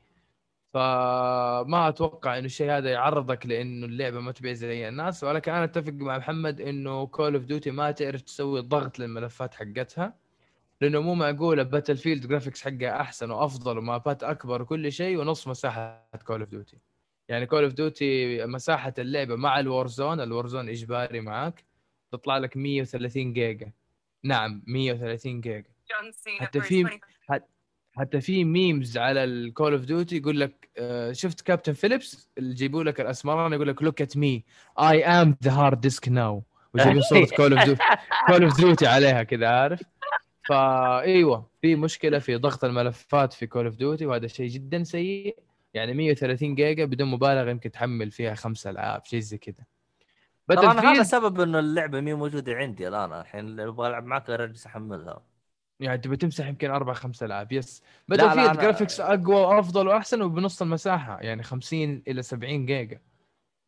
فما 0.73 1.89
أتوقع 1.89 2.37
إنه 2.37 2.45
الشيء 2.45 2.71
هذا 2.71 2.89
يعرضك 2.89 3.45
لأنه 3.45 3.85
اللعبة 3.85 4.19
ما 4.19 4.31
تبيع 4.31 4.53
زي 4.53 4.89
الناس. 4.89 5.23
ولكن 5.23 5.51
أنا 5.51 5.63
أتفق 5.63 5.93
مع 5.93 6.17
محمد 6.17 6.61
إنه 6.61 7.07
Call 7.07 7.35
of 7.35 7.43
Duty 7.43 7.71
ما 7.71 7.91
تعرف 7.91 8.21
تسوي 8.21 8.61
ضغط 8.61 8.99
للملفات 8.99 9.53
حقتها. 9.53 10.13
لأنه 10.81 11.01
مو 11.01 11.15
معقولة 11.15 11.63
Battlefield 11.63 12.27
graphics 12.27 12.61
حقها 12.61 13.01
أحسن 13.01 13.31
وأفضل 13.31 13.77
و 13.77 13.86
map 13.86 14.14
ات 14.14 14.23
أكبر 14.23 14.61
وكل 14.61 14.91
شيء 14.91 15.17
ونص 15.17 15.47
مساحة 15.47 16.09
Call 16.25 16.39
of 16.39 16.49
Duty 16.49 16.77
يعني 17.29 17.45
Call 17.45 17.63
of 17.63 17.73
Duty 17.73 18.45
مساحة 18.45 18.93
اللعبة 18.99 19.35
مع 19.35 19.59
ال 19.59 19.67
Warzone 19.67 20.21
ال 20.21 20.27
Warzone 20.27 20.69
إجباري 20.69 21.21
معاك 21.21 21.63
تطلع 22.11 22.37
لك 22.37 22.57
130 22.57 23.33
جيجا. 23.33 23.71
نعم 24.23 24.63
130 24.67 25.41
جيجا. 25.41 25.63
حتى 26.39 26.61
في 26.61 26.99
حتى 27.97 28.21
في 28.21 28.43
memes 28.43 28.97
على 28.97 29.23
ال 29.23 29.33
Call 29.33 29.73
of 29.73 29.81
Duty 29.81 30.17
يقول 30.17 30.39
لك 30.39 30.69
آه، 30.77 31.11
شفت 31.11 31.41
Captain 31.41 31.73
Phillips 31.73 32.29
اللي 32.37 32.51
يجيبوا 32.51 32.83
لك 32.83 33.01
الأسمران 33.01 33.53
يقول 33.53 33.67
لك 33.67 33.83
look 33.83 34.01
at 34.01 34.17
me 34.17 34.43
I 34.79 35.05
am 35.05 35.37
the 35.43 35.51
hard 35.51 35.81
disk 35.81 36.09
now 36.09 36.43
وجايبين 36.73 37.01
صوره 37.01 37.25
Call 37.37 37.53
of 37.57 37.65
Duty 37.65 37.83
Call 38.27 38.43
of 38.43 38.57
Duty 38.57 38.87
عليها 38.87 39.23
كذا 39.23 39.47
عارف؟ 39.47 39.81
فايوه 40.49 41.49
في 41.61 41.75
مشكلة 41.75 42.19
في 42.19 42.35
ضغط 42.35 42.63
الملفات 42.63 43.33
في 43.33 43.47
Call 43.47 43.65
of 43.65 43.75
Duty 43.75 44.05
وهذا 44.05 44.27
شيء 44.27 44.47
جدا 44.49 44.83
سيء. 44.83 45.37
يعني 45.75 45.93
130 45.93 46.55
جيجا 46.55 46.85
بدون 46.85 47.07
مبالغة 47.07 47.49
يمكن 47.49 47.71
تحمل 47.71 48.11
فيها 48.11 48.35
خمس 48.35 48.67
ألعاب 48.67 49.05
شيء 49.05 49.19
زي 49.19 49.37
كذا. 49.37 49.65
ترى 50.49 50.71
أنا 50.71 50.91
هذا 50.91 51.03
سبب 51.03 51.39
إنه 51.41 51.59
اللعبة 51.59 52.01
مي 52.01 52.13
موجودة 52.13 52.53
عندي 52.53 52.87
الآن 52.87 53.13
الحين 53.13 53.59
أبغى 53.59 53.87
ألعب 53.87 54.05
معك 54.05 54.29
غير 54.29 54.43
اجلس 54.43 54.65
أحملها. 54.65 55.21
يعني 55.79 55.97
تبي 55.97 56.17
تمسح 56.17 56.47
يمكن 56.47 56.71
أربع 56.71 56.93
خمس 56.93 57.23
ألعاب 57.23 57.51
yes. 57.51 57.83
Battlefield 58.07 58.57
أنا- 58.57 58.61
graphics 58.61 58.99
أقوى 58.99 59.35
وأفضل 59.35 59.87
وأحسن 59.87 60.21
وبنص 60.21 60.61
المساحة 60.61 61.21
يعني 61.21 61.43
50 61.43 62.03
إلى 62.07 62.21
70 62.21 62.65
جيجا. 62.65 62.99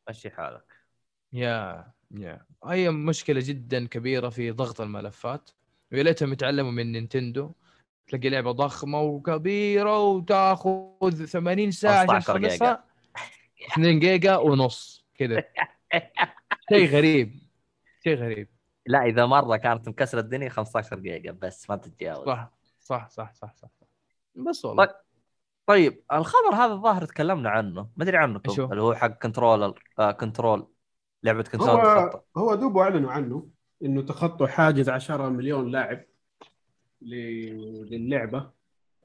مشي 0.10 0.30
حالك. 0.30 0.74
yeah 1.34 1.86
yeah. 2.12 2.42
هي 2.66 2.92
مشكلة 2.92 3.42
جدا 3.44 3.88
كبيرة 3.88 4.30
في 4.30 4.52
ضغط 4.52 4.82
الملفات. 4.82 5.50
ويا 5.92 6.04
ليتهم 6.04 6.34
يتعلموا 6.34 6.72
من 6.72 6.92
Nintendo. 6.92 7.52
تلاقي 8.08 8.30
لعبة 8.30 8.52
ضخمة 8.52 9.02
وكبيرة 9.02 10.00
وتاخذ 10.00 11.26
80 11.26 11.72
ساعة 11.72 11.94
عشان 11.94 12.20
15 12.20 12.38
جيجا. 12.38 12.56
تخلصها. 12.56 12.84
2 13.74 14.00
جيجا 14.00 14.38
ونص 14.38 15.06
كذا. 15.16 15.44
شيء 16.70 16.90
غريب. 16.90 17.40
شيء 18.04 18.16
غريب. 18.16 18.50
لا 18.86 19.04
إذا 19.06 19.26
مرة 19.26 19.58
كانت 19.58 19.90
مكسرة 19.90 20.20
الدنيا 20.20 20.50
15 20.50 21.00
جيجا 21.00 21.32
بس 21.32 21.70
ما 21.70 21.76
تتجاوز. 21.76 22.26
صح 22.26 22.52
صح 22.80 23.10
صح 23.10 23.34
صح 23.34 23.54
صح. 23.56 23.70
بس 24.36 24.66
والله. 24.66 24.86
طيب. 24.86 24.96
طيب 25.66 26.04
الخبر 26.14 26.56
هذا 26.56 26.74
الظاهر 26.74 27.06
تكلمنا 27.06 27.50
عنه. 27.50 27.90
ما 27.98 28.04
أدري 28.04 28.18
هو؟ 28.18 28.72
اللي 28.72 28.82
هو 28.82 28.94
حق 28.94 29.08
controller 29.08 29.84
آه 30.00 30.12
Control 30.12 30.68
لعبة 31.24 31.44
Control 31.44 31.70
هو 31.70 32.24
هو 32.38 32.56
دوبوا 32.56 32.84
أعلنوا 32.84 33.12
عنه 33.12 33.48
إنه 33.84 34.02
تخطوا 34.02 34.48
حاجز 34.48 34.90
10 34.90 35.30
مليون 35.30 35.72
لاعب. 35.72 36.04
للعبة. 37.02 38.52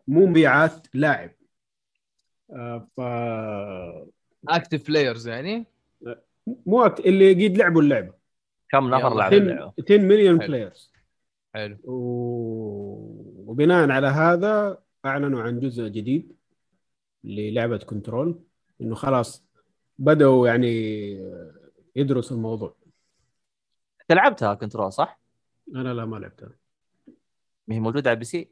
مو 0.09 0.27
مبيعات 0.27 0.86
لاعب. 0.94 1.31
آه، 2.52 2.89
ف 2.97 3.01
active 4.48 4.86
players 4.86 5.28
يعني؟ 5.28 5.66
مو 6.47 6.82
act... 6.84 7.00
اللي 7.01 7.48
قد 7.48 7.56
لعبوا 7.56 7.82
اللعبة. 7.82 8.14
كم 8.70 8.94
نفر 8.94 9.06
يلا. 9.06 9.14
لعب 9.14 9.20
10 9.20 9.36
اللعبه 9.36 9.73
10 9.78 9.98
مليون. 9.98 10.39
players 10.38 10.92
حلو. 11.55 11.78
و... 11.85 11.93
وبناء 13.47 13.90
على 13.90 14.06
هذا 14.06 14.82
أعلنوا 15.05 15.43
عن 15.43 15.60
جزء 15.60 15.89
جديد 15.89 16.36
للعبة 17.24 17.78
Control 17.78 18.42
إنه 18.81 18.94
خلاص 18.94 19.44
بدأوا 19.98 20.48
يعني 20.48 21.12
يدرسوا 21.97 22.36
الموضوع. 22.36 22.77
أنت 24.01 24.12
لعبتها 24.12 24.55
Control 24.54 24.92
صح؟ 24.93 25.20
أنا 25.74 25.94
لا 25.94 26.05
ما 26.05 26.16
لعبتها. 26.16 26.61
ما 27.68 27.74
هي 27.74 27.80
موجودة 27.80 28.10
على 28.10 28.14
ال 28.14 28.24
PC؟ 28.24 28.50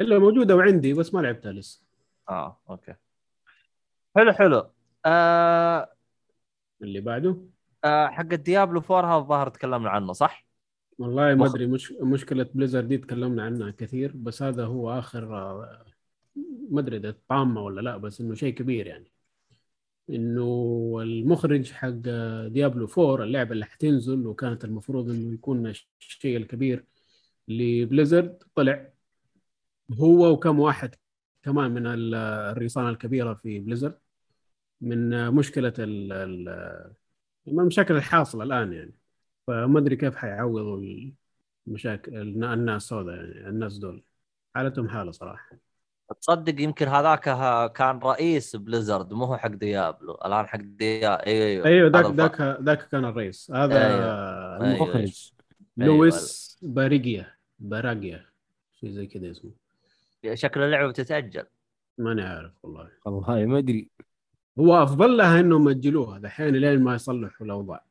إلا 0.00 0.18
موجودة 0.18 0.56
وعندي 0.56 0.94
بس 0.94 1.14
ما 1.14 1.20
لعبتها 1.20 1.52
لسه. 1.52 1.82
آه 2.28 2.60
okay. 2.70 2.94
حلو 4.16 4.32
حلو. 4.32 4.70
آه 5.06 5.92
اللي 6.82 7.00
بعده؟ 7.00 7.36
آه 7.84 8.06
حق 8.06 8.32
ال 8.32 8.39
Diablo 8.39 8.82
4 8.90 9.16
هذا 9.16 9.22
الظاهر 9.22 9.48
تكلمنا 9.48 9.90
عنه 9.90 10.12
صح؟ 10.12 10.46
والله 10.98 11.34
ما 11.34 11.46
أدري 11.46 11.66
مش... 11.66 11.92
مشكلة 11.92 12.46
Blizzard 12.54 12.80
دي 12.80 12.98
تكلمنا 12.98 13.42
عنها 13.42 13.70
كثير 13.70 14.12
بس 14.14 14.42
هذا 14.42 14.64
هو 14.64 14.98
آخر 14.98 15.36
آه، 15.36 15.84
ما 16.70 16.80
أدري 16.80 16.96
إذا 16.96 17.14
طامة 17.28 17.62
ولا 17.62 17.80
لا 17.80 17.96
بس 17.96 18.20
إنه 18.20 18.34
شيء 18.34 18.54
كبير 18.54 18.86
يعني. 18.86 19.12
إنه 20.10 20.98
المخرج 21.02 21.72
حق 21.72 21.88
ديابلو 22.46 22.88
4 22.98 23.24
اللعبة 23.24 23.52
اللي 23.52 23.64
حتنزل 23.64 24.26
وكانت 24.26 24.64
المفروض 24.64 25.10
إنه 25.10 25.34
يكون 25.34 25.66
الشيء 26.00 26.36
الكبير 26.36 26.84
لبليزرد 27.50 28.42
طلع 28.54 28.88
هو 29.92 30.32
وكم 30.32 30.60
واحد 30.60 30.94
كمان 31.42 31.70
من 31.70 31.86
ال- 31.86 32.14
الريصانة 32.54 32.88
الكبيرة 32.88 33.34
في 33.34 33.60
بليزرد 33.60 33.98
من 34.80 35.30
مشكلة 35.30 35.72
ال 35.78 36.94
من 37.46 37.60
المشاكل 37.60 37.96
الحاصلة 37.96 38.44
الآن 38.44 38.72
يعني. 38.72 38.94
فما 39.46 39.78
أدري 39.78 39.96
كيف 39.96 40.16
حيعوضوا 40.16 40.80
المشاكل 41.66 42.16
الناس 42.44 42.92
هذا 42.92 43.14
يعني 43.14 43.48
الناس 43.48 43.78
دول. 43.78 44.02
حالتهم 44.54 44.88
حالة 44.88 45.10
صراحة. 45.10 45.56
تصدق 46.20 46.60
يمكن 46.60 46.88
هذاك 46.88 47.22
كان 47.72 47.98
رئيس 47.98 48.56
Blizzard 48.56 49.12
مو 49.12 49.24
هو 49.24 49.36
حق 49.36 49.48
Diablo. 49.48 50.14
الآن 50.14 50.46
حق 50.46 50.60
ديا 50.60 51.26
أيوه 51.26 51.66
أيوه 51.66 51.90
ذاك 51.90 52.06
ذاك 52.06 52.40
ذاك 52.62 52.88
كان 52.88 53.04
الرئيس. 53.04 53.50
هذا 53.50 53.86
أيوة. 53.86 54.56
المخرج. 54.56 55.32
أيوة. 55.80 55.96
لويس 55.96 56.58
باريجيا. 56.62 57.39
باراجيا 57.60 58.26
شيء 58.72 58.90
زي 58.90 59.06
كذا 59.06 59.30
اسمه. 59.30 59.50
شكل 60.34 60.60
اللعبة 60.62 60.88
بتتأجل. 60.88 61.46
ماني 61.98 62.22
عارف 62.22 62.52
والله. 62.62 62.90
والله 63.04 63.46
ما 63.46 63.58
أدري. 63.58 63.90
هو 64.58 64.82
أفضل 64.82 65.16
لها 65.16 65.40
إنهم 65.40 65.68
ياجلوها 65.68 66.18
دحين 66.18 66.56
لين 66.56 66.82
ما 66.82 66.94
يصلحوا 66.94 67.46
الأوضاع. 67.46 67.84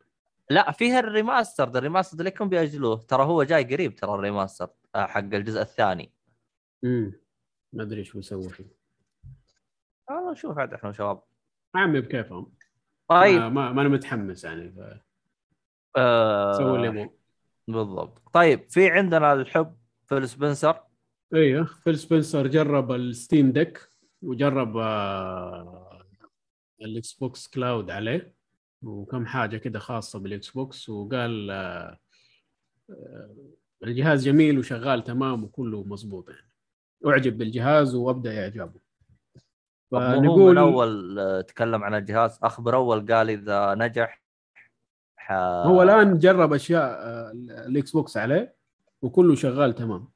لا 0.49 0.71
فيها 0.71 0.99
ال 0.99 1.07
remaster 1.07 1.69
ده 1.69 1.79
ال 1.79 1.84
remaster 1.84 2.19
اللي 2.19 2.31
كم 2.31 2.49
بيأجلوه. 2.49 2.95
ترى 2.97 3.23
هو 3.23 3.43
جاي 3.43 3.63
قريب 3.63 3.95
ترى 3.95 4.13
ال 4.13 4.19
remaster 4.19 4.69
آه، 4.95 5.05
حق 5.05 5.19
الجزء 5.19 5.61
الثاني. 5.61 6.11
امم 6.83 7.13
ما 7.73 7.83
أدري 7.83 7.99
إيش 7.99 8.13
بيسوي 8.13 8.49
فيه. 8.49 8.65
والله 10.09 10.31
نشوف 10.31 10.57
عاد 10.57 10.73
إحنا 10.73 10.91
شباب. 10.91 11.21
عمي 11.75 12.01
بكيفهم. 12.01 12.53
طيب. 13.07 13.41
ما, 13.41 13.49
ما, 13.49 13.71
ما 13.71 13.81
أنا 13.81 13.89
متحمس 13.89 14.43
يعني 14.43 14.71
ف- 14.71 15.01
آه. 15.97 16.53
سووا 16.57 16.75
اللي 16.75 16.87
يبغوا 16.87 17.07
بالضبط. 17.71 18.21
طيب 18.33 18.69
في 18.69 18.89
عندنا 18.89 19.33
الحب 19.33 19.75
فيل 20.05 20.29
سبنسر. 20.29 20.83
أيوه 21.33 21.65
فيل 21.65 21.97
سبنسر 21.99 22.47
جرب 22.47 22.91
ال 22.91 23.01
Steam 23.01 23.51
Deck 23.51 23.89
وجرب 24.21 24.77
آه، 24.77 26.03
ال 26.81 27.13
Xbox 27.13 27.47
Cloud 27.47 27.91
عليه. 27.91 28.35
وكم 28.81 29.25
حاجة 29.25 29.57
كده 29.57 29.79
خاصة 29.79 30.19
بال 30.19 30.49
Xbox 30.49 30.89
وقال 30.89 31.51
آه، 31.51 31.99
آه، 32.89 33.35
الجهاز 33.83 34.25
جميل 34.25 34.59
وشغال 34.59 35.03
تمام 35.03 35.43
وكله 35.43 35.83
مظبوط 35.83 36.29
يعني. 36.29 36.49
أعجب 37.07 37.37
بالجهاز 37.37 37.95
وأبدأ 37.95 38.41
إعجابه. 38.43 38.79
هو 39.93 39.99
من 39.99 40.19
فنقول 40.19 40.57
أول 40.57 41.43
تكلم 41.47 41.83
عن 41.83 41.95
الجهاز؟ 41.95 42.39
أخبر 42.43 42.75
أول 42.75 43.13
قال 43.13 43.29
إذا 43.29 43.75
نجح 43.75 44.21
هو 45.65 45.83
الآن 45.83 46.17
جرب 46.17 46.53
أشياء 46.53 46.83
آه، 46.83 47.31
ال 47.67 47.91
Xbox 47.91 48.17
عليه 48.17 48.55
وكله 49.01 49.35
شغال 49.35 49.75
تمام. 49.75 50.07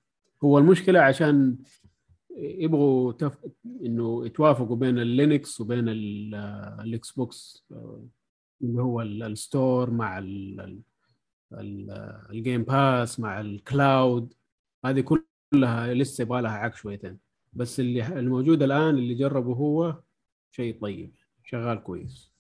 هو 0.44 0.58
المشكلة 0.58 1.00
عشان 1.00 1.58
يبغوا 2.38 3.12
تف... 3.12 3.38
إنه 3.66 4.26
يتوافقوا 4.26 4.76
بين 4.76 5.00
ال 5.00 5.10
Linux 5.10 5.62
وبين 5.62 5.90
آه، 6.36 6.78
ال 6.82 7.12
Xbox 7.12 7.66
آه، 7.72 8.06
اللي 8.62 8.82
هو 8.82 9.02
ال- 9.02 9.24
ال 9.24 9.35
store 9.35 9.92
مع 9.92 10.18
ال- 10.20 10.62
ال- 10.62 10.82
ال- 11.54 11.92
آه، 11.92 12.28
ال 12.32 12.38
Game 12.38 12.64
Pass 12.64 13.20
مع 13.20 13.42
ال 13.42 13.55
cloud. 13.55 14.34
هذه 14.86 15.02
كلها 15.02 15.94
لسه 15.94 16.22
يبغى 16.22 16.42
لها 16.42 16.52
دق 16.52 16.76
شويتين. 16.76 17.20
بس 17.54 17.80
اللي 17.80 18.08
الموجود 18.20 18.64
الآن 18.64 18.90
اللي 18.98 19.14
جربه 19.16 19.54
هو 19.54 20.02
شيء 20.52 20.80
طيب 20.82 21.16
شغال 21.44 21.84
كويس. 21.84 22.33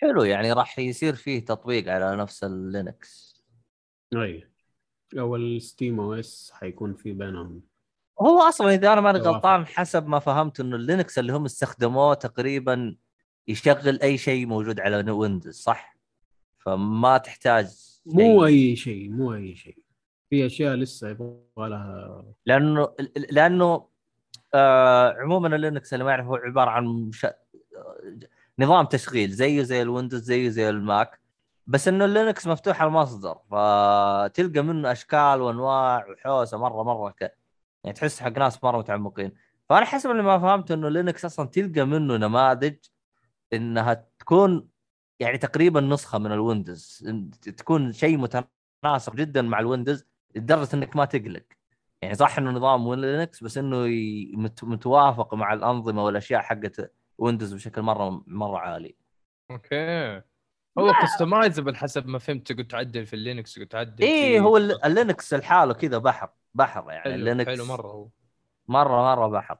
حلو 0.00 0.24
يعني 0.24 0.52
راح 0.52 0.78
يصير 0.78 1.14
فيه 1.14 1.44
تطبيق 1.44 1.88
على 1.92 2.16
نفس 2.16 2.44
ال 2.44 2.61
Linux 2.61 3.44
أي 4.16 4.50
أو 5.18 5.36
ال 5.36 6.00
SteamOS 6.00 6.50
حيكون 6.54 6.94
في 6.94 7.12
بينهم 7.12 7.62
هو 8.20 8.40
أصلا 8.40 8.74
إذا 8.74 8.92
أنا 8.92 9.00
ماني. 9.00 9.18
غلطان 9.18 9.66
حسب 9.66 10.06
ما 10.06 10.18
فهمت 10.18 10.60
إنه 10.60 10.76
ال 10.76 10.83
Linux 10.83 11.18
اللي 11.18 11.32
هم 11.32 11.44
استخدموه 11.44 12.14
تقريبا 12.14 12.96
يشغل 13.48 14.00
أي 14.02 14.18
شيء 14.18 14.46
موجود 14.46 14.80
على 14.80 15.10
Windows 15.10 15.54
صح؟ 15.54 15.96
فما 16.58 17.18
تحتاج 17.18 17.66
مو 18.06 18.20
شيء. 18.20 18.44
أي 18.46 18.76
شيء 18.76 19.10
مو 19.10 19.34
أي 19.34 19.54
شيء 19.56 19.78
في 20.30 20.46
أشياء 20.46 20.74
لسه 20.74 21.08
يبغى 21.08 21.38
لها 21.58 22.24
لأنه 22.46 22.94
لأنه 23.30 23.88
آه 24.54 25.12
عموما 25.12 25.56
ال 25.56 25.62
Linux 25.62 25.94
اللي 25.94 26.04
ما 26.04 26.10
يعرف 26.10 26.26
هو 26.26 26.36
عبارة 26.36 26.70
عن 26.70 26.84
مش... 26.86 27.26
نظام 28.58 28.86
تشغيل 28.86 29.30
زيه 29.30 29.62
زي 29.62 29.82
ال 29.82 29.87
Windows 29.87 30.22
زيه 30.22 30.48
زي 30.48 30.70
ال 30.70 30.80
Mac. 30.80 31.20
بس 31.66 31.88
إنه 31.88 32.04
ال 32.04 32.11
Linux 32.11 32.46
مفتوح 32.46 32.82
المصدر 32.82 33.38
فتلقى 33.50 34.62
منه 34.62 34.92
أشكال 34.92 35.40
وأنواع 35.40 36.06
وحوسة 36.10 36.58
مرة 36.58 36.82
مرة 36.82 37.10
ك... 37.10 37.20
يعني 37.84 37.96
تحس 37.96 38.20
حق 38.20 38.38
ناس 38.38 38.64
مرة 38.64 38.78
متعمقين. 38.78 39.32
فأنا 39.68 39.86
حسب 39.86 40.10
اللي 40.10 40.22
ما 40.22 40.38
فهمت 40.38 40.70
إنه 40.70 40.88
Linux 40.88 41.24
أصلا 41.24 41.48
تلقى 41.48 41.84
منه 41.84 42.16
نماذج 42.16 42.76
إنها 43.52 44.06
تكون 44.18 44.68
يعني 45.20 45.38
تقريبا 45.38 45.80
نسخة 45.80 46.18
من 46.18 46.32
ال 46.32 46.41
Windows. 46.41 47.10
تكون 47.42 47.92
شيء 47.92 48.18
متناسق 48.18 49.14
جدا 49.14 49.42
مع 49.42 49.60
ال 49.60 49.65
Windows 49.65 50.04
لدرجة 50.34 50.68
إنك 50.74 50.96
ما 50.96 51.04
تقلق. 51.04 51.44
يعني 52.02 52.14
صح 52.14 52.38
إنه 52.38 52.50
نظام 52.50 52.94
Linux 52.94 53.44
بس 53.44 53.58
إنه 53.58 53.86
متوافق 54.62 55.34
مع 55.34 55.52
الأنظمة 55.52 56.04
والأشياء 56.04 56.42
حقت 56.42 56.92
Windows 57.18 57.54
بشكل 57.54 57.82
مرة 57.82 58.22
مرة 58.26 58.58
عالي. 58.58 58.94
okay. 59.50 60.22
هو 60.78 60.92
customizable 61.02 61.76
حسب 61.76 62.06
ما 62.06 62.18
فهمت 62.18 62.46
تقدر 62.52 62.62
تعدل 62.64 63.06
في 63.06 63.16
ال 63.16 63.22
Linux 63.22 63.54
تقدر 63.54 63.66
تعدل 63.66 64.06
في- 64.06 64.40
هو 64.40 64.56
ال- 64.56 64.84
ال 64.84 64.92
Linux 64.92 65.34
لحاله 65.34 65.74
كذا 65.74 65.98
بحر 65.98 66.28
بحر 66.54 66.84
يعني. 66.90 67.00
حلو 67.02 67.24
لينكس 67.24 67.48
حلو 67.50 67.64
مرة 67.64 67.86
هو. 67.88 68.08
مرة 68.68 69.02
مرة 69.02 69.28
بحر. 69.28 69.58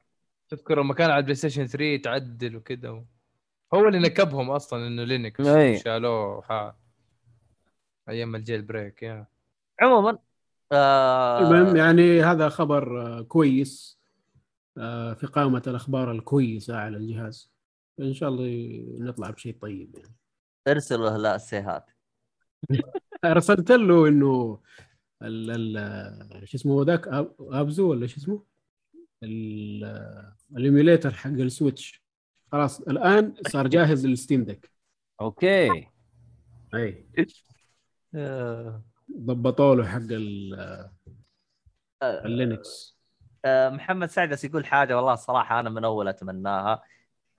تذكر 0.49 0.79
لما 0.79 0.93
كان 0.93 1.09
على 1.09 1.17
البلاي 1.19 1.35
ستيشن 1.35 1.65
3 1.67 2.01
تعدل 2.03 2.55
وكذا 2.55 2.89
و... 2.89 3.05
هو 3.73 3.87
اللي 3.87 3.99
نكبهم 3.99 4.49
أصلا 4.51 4.87
إنه 4.87 5.03
لينكس. 5.03 5.47
أي. 5.47 5.79
شالوه 5.79 6.41
ح... 6.41 6.73
أيام 8.09 8.35
الجيل 8.35 8.61
بريك 8.61 9.03
يا. 9.03 9.27
عموما 9.81 10.17
آه 10.71 11.39
المهم 11.39 11.75
يعني 11.75 12.21
هذا 12.23 12.49
خبر 12.49 13.01
آه، 13.01 13.21
كويس. 13.21 13.96
في 15.19 15.27
قائمة 15.33 15.63
الأخبار 15.67 16.11
الكويسة 16.11 16.77
على 16.77 16.97
الجهاز. 16.97 17.51
إن 17.99 18.13
شاء 18.13 18.29
الله 18.29 18.47
نطلع 18.99 19.29
بشيء 19.29 19.57
طيب 19.61 19.95
يعني. 19.97 20.15
ارسل 20.67 20.99
له 20.99 21.17
لا 21.17 21.35
السيهات. 21.35 21.91
أرسلت 23.25 23.71
له 23.71 24.07
إنه 24.07 24.61
ال 25.21 25.77
ال 25.77 26.47
شو 26.49 26.57
اسمه 26.57 26.83
ذاك 26.83 27.07
أبزو 27.39 27.89
ولا 27.91 28.07
شو 28.07 28.17
اسمه؟ 28.17 28.43
ال- 29.23 30.33
ال 30.57 30.63
emulator 30.63 31.11
حق 31.11 31.29
ال 31.29 31.38
Switch. 31.38 32.03
خلاص 32.51 32.79
الآن 32.81 33.33
صار 33.47 33.67
جاهز 33.77 34.05
لل 34.05 34.16
Steam 34.16 34.43
Deck. 34.43 34.71
okay. 35.21 35.87
اي 36.75 37.07
آه. 38.15 38.83
ضبطوا 39.17 39.75
له 39.75 39.85
حق 39.87 39.97
ال- 40.11 40.89
اللينكس 42.03 42.93
آه، 42.93 42.96
محمد 43.73 44.09
سعد 44.09 44.29
بس 44.29 44.43
يقول 44.45 44.65
حاجة 44.65 44.95
والله 44.95 45.13
الصراحه 45.13 45.59
أنا 45.59 45.69
من 45.69 45.83
أول 45.85 46.07
أتمناها. 46.07 46.83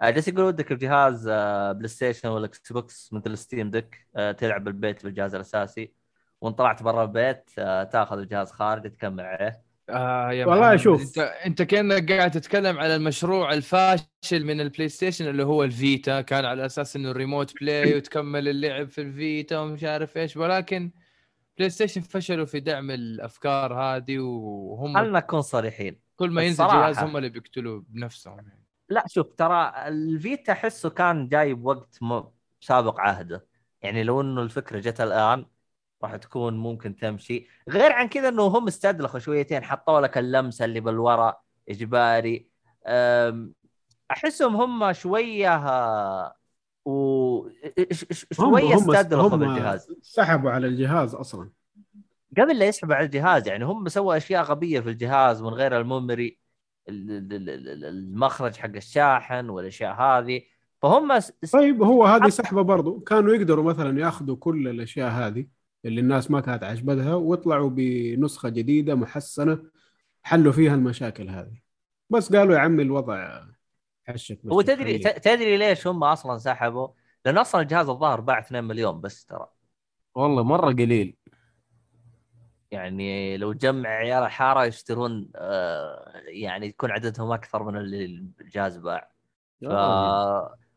آه، 0.03 0.11
جالس 0.11 0.29
يقول 0.29 0.45
ودك 0.45 0.73
بجهاز 0.73 1.29
آه، 1.29 1.73
PlayStation 1.73 2.29
ولا 2.29 2.47
Xbox 2.47 3.12
مثل 3.13 3.39
Steam 3.39 3.70
Deck 3.70 4.07
آه، 4.17 4.33
تلعب 4.33 4.65
بالبيت 4.65 5.05
بالجهاز 5.05 5.35
الأساسي. 5.35 5.93
وإن 6.41 6.53
طلعت 6.53 6.83
برا 6.83 7.03
البيت 7.03 7.51
آه، 7.59 7.85
تأخذ 7.85 8.19
الجهاز 8.19 8.51
خارج 8.53 8.91
تكمل 8.93 9.25
عليه. 9.25 9.63
آه 9.91 10.33
يا 10.33 10.47
والله 10.47 10.77
شوف. 10.77 11.03
أنت 11.03 11.19
أنت 11.19 11.63
كأنك 11.63 12.13
قاعد 12.13 12.31
تتكلم 12.31 12.79
على 12.79 12.97
المشروع 12.97 13.53
الفاشل 13.53 14.45
من 14.45 14.61
ال 14.61 14.89
PlayStation 14.89 15.29
اللي 15.29 15.43
هو 15.45 15.65
ال 15.65 15.76
Vita 15.76 16.20
كان 16.21 16.45
على 16.45 16.67
أساس 16.67 16.97
إنه 16.97 17.11
ال 17.11 17.17
Remote 17.17 17.55
Play 17.61 17.97
وتكمل 17.97 18.49
اللعب 18.49 18.89
في 18.89 19.01
ال 19.01 19.12
Vita 19.12 19.59
ومش 19.59 19.85
عارف 19.85 20.17
إيش. 20.17 20.37
ولكن 20.37 20.91
PlayStation 21.59 22.01
فشلوا 22.01 22.45
في 22.47 22.61
دعم 22.61 22.91
الأفكار 22.91 23.75
هذه 23.75 24.19
وهم 24.19 24.95
خلنا 24.95 25.19
نكون 25.19 25.41
صريحين 25.41 26.01
كل 26.17 26.31
ما 26.31 26.43
ينزل 26.43 26.67
جهاز 26.67 26.99
هم 26.99 27.17
اللي 27.17 27.29
بيقتلوا 27.29 27.83
بنفسهم 27.89 28.37
يعني. 28.37 28.65
لا 28.89 29.05
شوف 29.09 29.33
ترى 29.33 29.73
ال 29.77 29.92
Vita 29.92 30.53
احسه 30.53 30.91
كان 30.91 31.29
جاي 31.29 31.55
بوقت. 31.55 31.99
سابق 32.61 33.01
عهده 33.01 33.47
يعني 33.83 34.03
لو 34.03 34.21
إنه 34.21 34.43
الفكرة 34.43 34.79
جت 34.79 35.01
الآن 35.01 35.47
راح 36.03 36.17
تكون 36.17 36.57
ممكن 36.57 36.97
تمشي 36.97 37.47
غير 37.69 37.93
عن 37.93 38.09
كذا 38.09 38.29
إنه 38.29 38.43
هم 38.43 38.67
استدلخوا 38.67 39.21
شويتين 39.21 39.65
حطوا 39.65 40.01
لك 40.01 40.19
اللمسة 40.19 40.65
اللي 40.65 40.81
بالورا 40.81 41.41
إجباري 41.69 42.49
أحسهم 44.11 44.57
هم 44.57 44.93
شوية 44.93 45.57
آه، 46.89 46.90
و 46.90 47.48
ش- 47.93 48.05
ش- 48.12 48.27
شوية 48.32 48.74
استدلخوا 48.77 49.36
بالجهاز 49.39 49.86
سحبوا 50.02 50.51
على 50.51 50.66
الجهاز 50.66 51.15
أصلا. 51.15 51.51
قبل 52.39 52.59
لا 52.59 52.66
يسحبوا 52.66 52.94
على 52.94 53.05
الجهاز 53.06 53.48
يعني 53.48 53.65
هم 53.65 53.89
سووا 53.89 54.16
أشياء 54.16 54.43
غبية 54.43 54.81
في 54.81 54.90
الجهاز 54.90 55.43
من 55.43 55.48
غير 55.48 55.81
الميموري 55.81 56.39
ال- 56.89 57.10
ال- 57.10 57.32
ال- 57.51 57.69
ال- 57.69 57.85
المخرج 57.85 58.56
حق 58.56 58.70
الشاحن 58.77 59.48
والأشياء 59.48 59.94
هذه. 59.94 60.43
فهم 60.82 61.20
س- 61.20 61.32
طيب 61.52 61.82
هو 61.82 62.05
هذه 62.05 62.28
سحبة 62.28 62.62
برضو. 62.62 63.01
كانوا 63.01 63.35
يقدروا 63.35 63.65
مثلا 63.65 64.01
يأخذوا 64.01 64.36
كل 64.36 64.69
الأشياء 64.69 65.10
هذه 65.10 65.47
اللي 65.85 66.01
الناس 66.01 66.31
ما 66.31 66.40
كانت 66.40 66.65
عجبتها 66.65 67.15
ويطلعوا 67.15 67.70
بنسخة 67.70 68.48
جديدة 68.48 68.94
محسنة 68.94 69.59
حلوا 70.23 70.52
فيها 70.52 70.74
المشاكل 70.74 71.28
هذه. 71.28 71.59
بس 72.10 72.32
قالوا 72.36 72.55
يا 72.55 72.59
عمي 72.60 72.82
الوضع 72.82 73.43
حشك 74.09 74.39
هو 74.47 74.61
تدري 74.61 74.99
تدري 74.99 75.57
ليش 75.57 75.87
هم 75.87 76.05
أصلا 76.05 76.39
سحبوا؟ 76.39 76.89
لأن 77.25 77.39
أصلا 77.39 77.61
الجهاز 77.61 77.89
الظاهر 77.89 78.21
باع 78.21 78.39
2 78.39 78.65
مليون 78.65 79.01
بس 79.01 79.25
ترى. 79.25 79.49
والله 80.15 80.43
مرة 80.43 80.73
قليل. 80.73 81.17
يعني 82.71 83.37
لو 83.37 83.53
جمع 83.53 83.89
عيال 83.89 84.23
الحارة 84.23 84.65
يشترون 84.65 85.31
آه، 85.37 86.13
يعني 86.27 86.67
يكون 86.67 86.91
عددهم 86.91 87.33
أكثر 87.33 87.63
من 87.63 87.77
اللي 87.77 88.05
الجهاز 88.41 88.77
باع. 88.77 89.13
ف... 89.63 89.73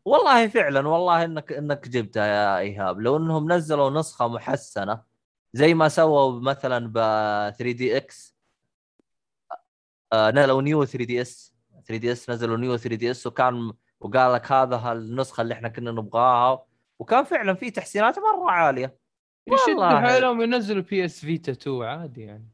والله 0.04 0.48
فعلا 0.48 0.88
والله 0.88 1.24
انك 1.24 1.52
إنك 1.52 1.88
جبتها 1.88 2.26
يا 2.26 2.58
إيهاب. 2.58 3.00
لو 3.00 3.16
إنهم 3.16 3.52
نزلوا 3.52 3.90
نسخة 3.90 4.28
محسنة 4.28 5.02
زي 5.52 5.74
ما 5.74 5.88
سووا 5.88 6.40
مثلا 6.40 6.86
ب 6.88 6.94
3DS 7.58 8.36
آه 10.12 10.30
نزلوا 10.30 10.62
نيو 10.62 10.84
3 10.84 11.04
دي 11.04 11.22
اس 11.22 11.51
3 11.86 11.96
دي 11.96 12.12
إس 12.12 12.30
نزلوا 12.30 12.56
New 12.56 12.76
3DS 12.76 13.26
وكان 13.26 13.72
وقال 14.00 14.32
لك 14.32 14.52
هذا 14.52 14.92
النسخه 14.92 15.40
اللي 15.40 15.54
إحنا 15.54 15.68
كنا 15.68 15.90
نبغاها. 15.90 16.64
وكان 16.98 17.24
فعلا 17.24 17.54
في 17.54 17.70
تحسينات 17.70 18.18
مرة 18.18 18.50
عالية. 18.50 18.98
يشدوا 19.46 19.68
والله. 19.68 20.00
حيلهم 20.00 20.42
ينزلوا 20.42 20.82
PS 20.82 21.20
Vita 21.20 21.52
2 21.52 21.82
عادي 21.82 22.20
يعني. 22.20 22.48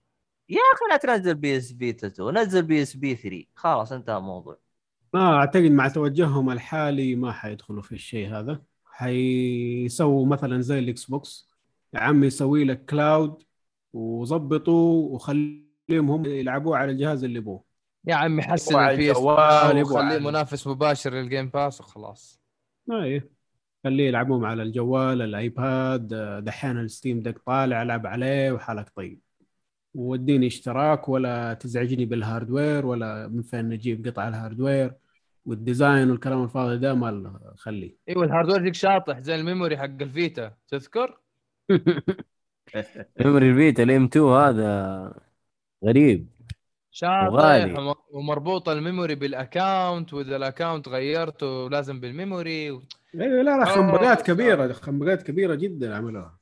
يا 0.48 0.60
أخي 0.74 0.84
لا 0.90 0.96
تنزل 0.96 1.34
PSP 1.34 1.90
2 1.90 2.34
نزل 2.34 2.62
PSP 2.62 3.14
3 3.14 3.44
خلاص 3.54 3.92
انتهى 3.92 4.16
الموضوع. 4.16 4.58
ما 5.14 5.36
أعتقد 5.36 5.70
مع 5.70 5.88
توجههم 5.88 6.50
الحالي 6.50 7.14
ما 7.14 7.32
حيدخلوا 7.32 7.82
في 7.82 7.92
الشيء 7.92 8.28
هذا. 8.28 8.62
حيسووا 8.84 10.26
مثلا 10.26 10.60
زي 10.60 10.78
ال 10.78 11.04
Xbox 11.04 11.48
يا 11.94 12.00
عمي 12.00 12.26
يسوي 12.26 12.64
لك 12.64 12.84
cloud 12.84 13.42
وظبطوا 13.92 15.14
وخليهم 15.14 16.10
هم 16.10 16.24
يلعبوه 16.26 16.76
على 16.76 16.92
الجهاز 16.92 17.24
اللي 17.24 17.38
يبوه. 17.38 17.67
يا 18.08 18.14
عمي 18.14 18.42
حسن 18.42 18.74
وخليه 18.74 20.18
على- 20.18 20.22
منافس 20.22 20.66
مباشر 20.66 21.14
لل 21.14 21.26
Game 21.26 21.48
Pass 21.48 21.80
وخلاص. 21.80 22.40
إيه. 22.92 23.28
خليه 23.84 24.08
يلعبوهم 24.08 24.44
على 24.44 24.62
الجوال 24.62 25.22
ال 25.22 25.39
iPad 25.39 26.08
دحين 26.44 26.78
ال 26.78 26.85
Steam 26.85 27.20
Deck 27.20 27.38
طالع 27.38 27.82
ألعب 27.82 28.06
عليه 28.06 28.52
وحالك 28.52 28.88
طيب. 28.96 29.20
واديني 29.94 30.46
اشتراك 30.46 31.08
ولا 31.08 31.54
تزعجني 31.54 32.04
بال 32.04 32.21
hardware 32.21 32.86
ولا 32.86 33.28
من 33.28 33.42
فين 33.42 33.68
نجيب 33.68 34.06
قطع 34.08 34.28
ال 34.28 34.35
hardware. 34.35 34.94
وال 35.46 35.62
design 35.62 36.10
والكلام 36.10 36.44
الفاضي 36.44 36.78
ده 36.78 36.94
ما 36.94 37.40
خليه. 37.56 37.96
أيوه 38.08 38.24
ال 38.24 38.28
hardware 38.28 38.62
ذيك 38.62 38.74
شاطح 38.74 39.18
زي 39.20 39.34
ال 39.34 39.40
memory 39.40 39.76
حق 39.78 39.84
ال 39.84 39.98
Vita 39.98 40.54
تذكر؟ 40.68 41.20
memory 43.20 43.50
ال 43.50 43.57
Vita 43.57 43.82
ال 43.82 44.04
M2 44.04 44.24
هذا 44.26 45.14
غريب. 45.84 46.28
شاطح 46.90 47.94
ومربوط 48.10 48.68
ال 48.68 48.75
memory 48.75 49.14
بال 49.14 49.36
account 49.36 50.14
وإذا 50.14 50.36
ال 50.36 50.43
account 50.43 50.88
غيرته 50.88 51.70
لازم 51.70 52.00
بال 52.00 52.18
memory 52.18 52.70
و... 52.70 52.82
أيوه 53.14 53.42
لا 53.42 53.58
لا 53.58 53.64
خنبقات. 53.64 54.22
كبيرة 54.22 54.72
خنبقات 54.72 55.22
كبيرة 55.22 55.54
جدا 55.54 55.96
عملوها. 55.96 56.38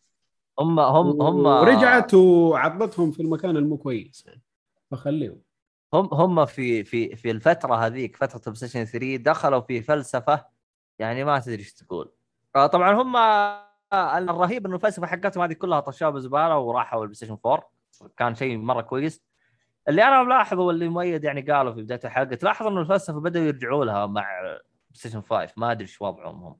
هم 0.58 0.80
هم 0.80 1.22
هم 1.22 1.46
ورجعت 1.46 2.14
وعضتهم 2.14 3.10
في 3.10 3.22
المكان 3.22 3.56
المو 3.56 3.76
كويس 3.76 4.24
يعني 4.26 4.42
فخليهم. 4.90 5.40
هم 5.94 6.08
هم 6.12 6.46
في 6.46 6.84
في 6.84 7.16
في 7.16 7.30
الفترة 7.30 7.74
هذيك 7.74 8.16
فترة 8.16 8.36
ال 8.36 8.54
PlayStation 8.56 8.84
3 8.84 9.16
دخلوا 9.16 9.60
في 9.60 9.82
فلسفة 9.82 10.44
يعني 10.98 11.24
ما 11.24 11.38
تدري 11.38 11.58
إيش 11.58 11.74
تقول. 11.74 12.12
آه، 12.56 12.66
طبعا 12.66 13.02
هم 13.02 13.16
آه، 13.16 14.18
الرهيب 14.18 14.66
إنه 14.66 14.74
الفلسفة 14.76 15.06
حقتهم 15.06 15.42
هذه 15.44 15.52
كلها 15.52 15.80
طشوها 15.80 16.10
بزباله 16.10 16.58
وراحوا 16.58 17.02
ال 17.02 17.14
PlayStation 17.14 17.38
4 17.46 17.70
كان 18.16 18.34
شيء 18.34 18.58
مرة 18.58 18.80
كويس. 18.80 19.22
اللي 19.88 20.04
أنا 20.04 20.22
ملاحظه 20.22 20.62
واللي 20.62 20.88
مؤيد 20.88 21.24
يعني 21.24 21.40
قالوا 21.40 21.72
في 21.72 21.82
بداية 21.82 22.00
الحلقة 22.04 22.34
تلاحظ 22.34 22.66
إنه 22.66 22.80
الفلسفه 22.80 23.20
بدأوا 23.20 23.44
يرجعوا 23.44 23.84
لها 23.84 24.06
مع 24.06 24.58
ستيشن 24.92 25.22
5 25.22 25.52
ما 25.56 25.72
أدري 25.72 25.82
إيش 25.84 26.02
وضعهم 26.02 26.44
هم. 26.44 26.56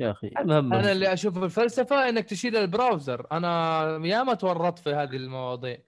يا 0.00 0.10
أخي. 0.10 0.30
المهم 0.38 0.72
أنا 0.72 0.92
اللي 0.92 1.12
أشوف 1.12 1.38
الفلسفة 1.38 2.08
إنك 2.08 2.24
تشيل 2.24 2.56
ال 2.56 2.64
browser. 2.64 3.26
أنا 3.32 3.82
ياما 4.06 4.34
تورطت 4.34 4.78
في 4.78 4.90
هذه 4.90 5.16
المواضيع. 5.16 5.78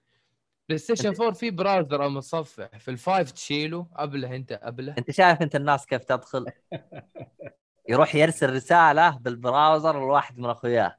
بلاي 0.69 0.77
ستيشن 0.77 1.13
4 1.15 1.31
في 1.31 1.51
browser 1.51 2.03
أو 2.03 2.09
متصفح. 2.09 2.77
في 2.77 2.91
ال 2.91 2.99
five 2.99 3.31
تشيله. 3.31 3.87
قبله 3.97 4.35
أنت 4.35 4.53
قبله. 4.53 4.95
أنت 4.97 5.11
شايف 5.11 5.41
أنت 5.41 5.55
الناس 5.55 5.85
كيف 5.85 6.03
تدخل؟ 6.03 6.45
يروح 7.89 8.15
يرسل 8.15 8.53
رسالة 8.53 9.17
بال 9.17 9.35
browser 9.35 9.99
لواحد 9.99 10.39
من 10.39 10.49
أخوياه. 10.49 10.98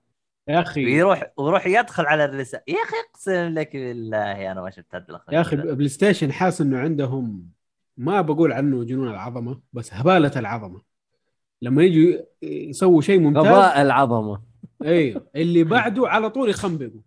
يا 0.50 0.60
أخي. 0.60 0.84
ويروح 0.84 1.32
ويروح 1.36 1.66
يدخل 1.66 2.06
على 2.06 2.24
الرساله 2.24 2.62
يا 2.68 2.74
أخي 2.74 2.96
اقسم 3.10 3.54
لك 3.58 3.76
بالله 3.76 4.52
أنا 4.52 4.62
ما 4.62 4.70
شفت 4.70 4.94
هذا 4.94 5.20
يا 5.32 5.40
أخي. 5.40 5.56
بلاي 5.56 5.88
ستيشن 5.88 6.32
حاس 6.32 6.60
إنه 6.60 6.78
عندهم 6.78 7.50
ما 7.96 8.20
بقول 8.20 8.52
عنه 8.52 8.84
جنون 8.84 9.08
العظمة 9.08 9.60
بس 9.72 9.94
هبالة 9.94 10.32
العظمة. 10.36 10.82
لما 11.62 11.82
يجوا 11.82 12.20
يسووا 12.42 13.00
شيء 13.02 13.20
ممتاز. 13.20 13.46
غباء 13.46 13.82
العظمة. 13.82 14.42
أيوه 14.84 15.26
اللي 15.36 15.64
بعده 15.74 16.08
على 16.08 16.30
طول 16.30 16.50
يخنبقوا. 16.50 17.00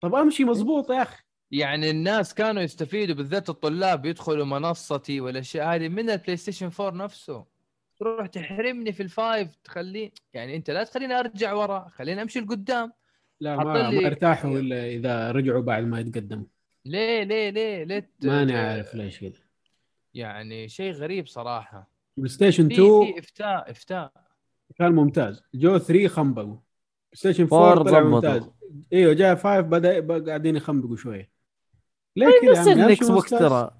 طب 0.00 0.14
أمشي 0.14 0.44
مزبوط 0.44 0.90
يا 0.90 1.02
أخي. 1.02 1.22
يعني 1.50 1.90
الناس 1.90 2.34
كانوا 2.34 2.62
يستفيدوا 2.62 3.14
بالذات 3.14 3.48
الطلاب 3.48 4.06
يدخلوا 4.06 4.44
منصتي 4.44 5.20
والاشياء 5.20 5.74
هذه 5.74 5.88
من 5.88 6.10
البلاي 6.10 6.36
ستيشن 6.36 6.70
4 6.80 7.04
نفسه. 7.04 7.55
تروح 7.98 8.26
تحرمني 8.26 8.92
في 8.92 9.02
ال 9.02 9.13
five 9.13 9.56
تخليه 9.64 10.10
يعني 10.34 10.56
أنت 10.56 10.70
لا 10.70 10.84
تخليني 10.84 11.14
أرجع 11.18 11.52
ورا 11.52 11.88
خليني 11.94 12.22
أمشي 12.22 12.40
لقدام. 12.40 12.92
لا 13.40 13.56
ما, 13.56 13.90
لي- 13.90 14.00
ما 14.00 14.06
ارتاحوا 14.06 14.58
إلا 14.58 14.86
إذا 14.86 15.32
رجعوا 15.32 15.62
بعد 15.62 15.84
ما 15.84 16.00
يتقدموا 16.00 16.44
ليه 16.84 17.22
ليه 17.22 17.50
ليه؟ 17.50 17.84
ليه 17.84 18.10
ماني 18.22 18.56
عارف 18.56 18.94
ليش 18.94 19.20
كذا. 19.20 19.32
يعني 20.14 20.68
شيء 20.68 20.92
غريب 20.92 21.26
صراحة. 21.26 21.90
بلاي 22.16 22.28
ستيشن 22.28 22.68
في 22.68 22.74
2 22.74 23.12
في 23.12 23.18
إفتاء 23.18 23.70
إفتاء. 23.70 24.12
كان 24.78 24.92
ممتاز. 24.92 25.42
جو 25.54 25.78
3 25.78 26.08
خنبقوا. 26.08 26.44
بلاي 26.46 26.60
ستيشن 27.14 27.42
4 27.52 27.74
four 27.74 27.82
طلع. 27.90 28.00
ممتاز. 28.00 28.50
إيوه 28.92 29.12
جاء 29.14 29.34
5 29.34 29.60
بدا 29.60 30.24
قاعدين 30.26 30.56
يخنبقوا 30.56 30.96
شوية. 30.96 31.30
ليه 32.16 32.26
طيب 32.26 32.40
كذا 32.42 32.50
نفس 32.50 32.66
يا 32.66 32.72
عمي؟ 32.72 32.84
الإكس 32.84 33.10
بوكس. 33.10 33.30
ترى. 33.30 33.70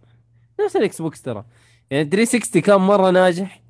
نفس 0.65 0.77
الإكس 0.77 1.03
بوكس 1.03 1.23
ترى. 1.23 1.45
يعني 1.91 2.05
360 2.11 2.63
كان 2.63 2.81
مرة 2.81 3.11
ناجح. 3.11 3.63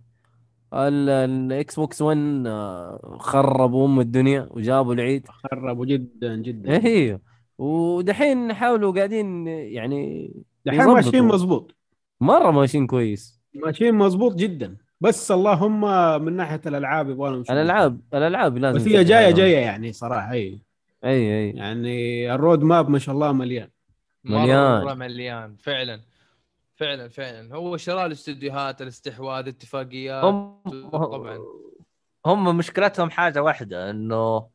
الاكس 0.74 1.76
بوكس 1.80 2.02
1 2.02 2.42
آه، 2.46 3.16
خربوا 3.20 3.86
أم 3.86 4.00
الدنيا 4.00 4.48
وجابوا 4.50 4.94
العيد. 4.94 5.28
خربوا 5.28 5.84
جدا 5.86 6.36
جدا. 6.36 6.84
أيوه 6.84 7.20
ودحين 7.58 8.52
حاولوا 8.54 8.92
قاعدين 8.92 9.46
يعني 9.46 10.30
دحين. 10.64 10.84
ماشيين 10.84 11.24
مظبوط. 11.24 11.76
مرة 12.20 12.50
ماشيين 12.50 12.86
كويس. 12.86 13.40
ماشيين 13.54 13.94
مظبوط 13.94 14.34
جدا. 14.34 14.76
بس 15.00 15.30
اللهم 15.30 15.80
من 16.24 16.32
ناحية 16.36 16.60
الألعاب 16.66 17.10
يبغى 17.10 17.30
لهم. 17.30 17.42
الألعاب 17.50 18.00
الألعاب 18.14 18.58
لازم 18.58 18.78
بس 18.78 18.88
هي 18.88 19.04
جاية. 19.04 19.30
جاية 19.30 19.56
يعني 19.56 19.92
صراحة 19.92 20.32
اي 20.32 20.60
اي 21.04 21.38
اي 21.38 21.50
يعني 21.50 22.34
الرود 22.34 22.62
ماب 22.62 22.88
ما 22.90 22.98
شاء 22.98 23.14
الله 23.14 23.32
مليان. 23.32 23.68
مليان. 24.24 24.84
مرة 24.84 24.94
مليان 24.94 25.56
فعلا. 25.56 26.00
فعلا 26.76 27.08
فعلا. 27.08 27.54
هو 27.54 27.76
شراء 27.76 28.06
الاستديوهات 28.06 28.82
الاستحواذ 28.82 29.48
اتفاقيات 29.48 30.24
هم 30.24 30.62
طبعا. 30.90 31.38
هم 32.26 32.56
مشكلتهم 32.56 33.10
حاجة 33.10 33.42
واحدة 33.42 33.90
إنه 33.90 34.48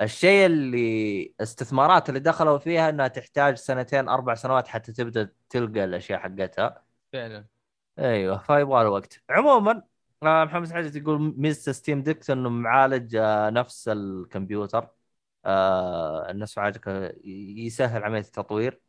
الشيء 0.00 0.46
اللي 0.46 1.34
استثمارات 1.40 2.08
اللي 2.08 2.20
دخلوا 2.20 2.58
فيها 2.58 2.88
إنها 2.90 3.08
تحتاج 3.08 3.54
سنتين 3.54 4.08
أربع 4.08 4.34
سنوات 4.34 4.68
حتى 4.68 4.92
تبدأ 4.92 5.32
تلقى 5.50 5.84
الأشياء 5.84 6.20
حقتها. 6.20 6.82
فعلا. 7.12 7.46
أيوه 7.98 8.38
فيبغى 8.38 8.84
له 8.84 8.90
وقت. 8.90 9.22
عموما 9.30 9.82
آه، 10.22 10.44
محمد 10.44 10.66
سعيد 10.66 10.96
يقول 10.96 11.34
ميزة 11.36 11.72
ستيم 11.72 12.02
ديك 12.02 12.30
إنه 12.30 12.48
معالج 12.48 13.16
آه، 13.16 13.50
نفس 13.50 13.88
الكمبيوتر. 13.88 14.88
آه 15.44 16.30
الناس 16.30 16.58
عاجك 16.58 17.14
يسهل 17.24 18.04
عملية 18.04 18.20
التطوير. 18.20 18.80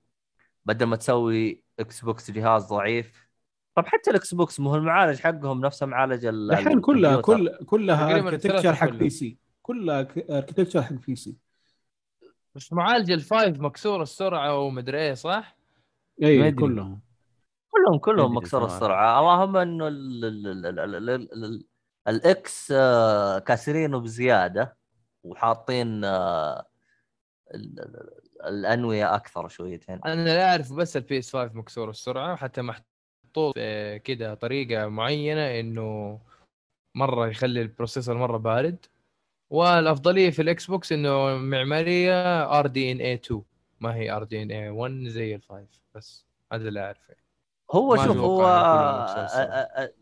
بدل 0.65 0.85
ما 0.85 0.95
تسوي 0.95 1.63
إكس 1.79 2.01
بوكس 2.05 2.31
جهاز 2.31 2.65
ضعيف 2.65 3.29
طب 3.75 3.85
حتى 3.85 4.09
الاكس 4.09 4.33
بوكس 4.33 4.59
مو 4.59 4.69
هو 4.69 4.75
المعالج 4.75 5.19
حقهم 5.19 5.61
نفسه 5.61 5.85
معالج 5.85 6.25
ال- 6.25 6.51
الحين 6.51 6.81
كلها. 6.81 7.21
كل 7.21 7.57
كلها 7.65 8.17
architecture 8.27 8.73
حق 8.75 8.87
كلها. 8.87 8.97
PC 8.99 9.37
كلها 9.61 10.07
architecture 10.29 10.81
حق 10.81 10.93
PC 10.93 11.37
بس 12.55 12.73
معالج 12.73 13.11
ال 13.11 13.21
five 13.21 13.59
مكسور 13.59 14.01
السرعة 14.01 14.59
ومدري 14.59 14.97
إيه 14.99 15.13
صح؟ 15.13 15.57
اي. 16.23 16.51
كلهم 16.51 17.01
كلهم 17.69 17.97
كلهم 17.99 18.37
مكسور. 18.37 18.65
السرعة 18.65 19.19
اللهم 19.19 19.57
إنه 19.57 19.87
ال- 19.87 20.25
ال- 20.25 20.47
ال- 20.47 20.65
ال- 20.79 20.95
ال- 20.95 21.09
ال- 21.09 21.43
ال- 21.45 21.65
الاكس 22.07 22.73
آه، 22.75 23.39
كاسرينه 23.39 23.99
بزيادة 23.99 24.77
وحاطين 25.23 26.03
آه، 26.03 26.65
الأنوية 28.47 29.15
أكثر 29.15 29.47
شويتين. 29.47 29.99
أنا 30.05 30.23
لا 30.23 30.49
أعرف 30.51 30.73
بس 30.73 30.97
ال 30.97 31.19
PS 31.19 31.35
5 31.35 31.53
مكسور 31.53 31.89
السرعة 31.89 32.33
وحتى 32.33 32.61
محطوط 32.61 33.53
في 33.53 33.99
كده 33.99 34.33
طريقة 34.33 34.87
معينة 34.87 35.59
إنه 35.59 36.19
مرة 36.95 37.27
يخلي 37.27 37.61
ال 37.61 37.67
processor 37.67 38.17
مرة 38.17 38.37
بارد. 38.37 38.85
والأفضلية 39.49 40.29
في 40.29 40.41
الاكس 40.41 40.65
بوكس 40.65 40.91
إنه 40.91 41.37
معمارية 41.37 42.43
RDNA 42.59 43.13
2 43.13 43.41
ما 43.79 43.95
هي 43.95 44.11
RDNA 44.11 44.69
1 44.69 45.07
زي 45.07 45.35
ال 45.35 45.44
five 45.44 45.81
بس 45.95 46.25
هذا 46.53 46.67
اللي 46.67 46.79
أعرفه. 46.79 47.15
هو 47.71 47.95
شوف 47.95 48.17
هو 48.17 48.43
آه،. 48.43 49.05
آه، 49.05 49.83
آه، 49.83 49.93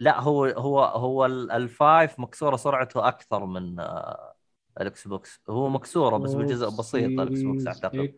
لا 0.00 0.20
هو 0.20 0.44
هو 0.44 0.84
هو 0.84 1.26
ال- 1.26 1.50
ال 1.50 1.64
five 1.64 2.20
مكسورة 2.20 2.56
سرعته 2.56 3.08
أكثر 3.08 3.44
من 3.46 3.80
آه، 3.80 4.29
الإكس 4.80 5.08
بوكس. 5.08 5.40
هو 5.50 5.68
مكسورة 5.68 6.16
بس 6.16 6.32
بجزء 6.34 6.66
بسيط 6.78 7.20
الإكس 7.20 7.42
بوكس 7.42 7.66
أعتقد. 7.66 8.14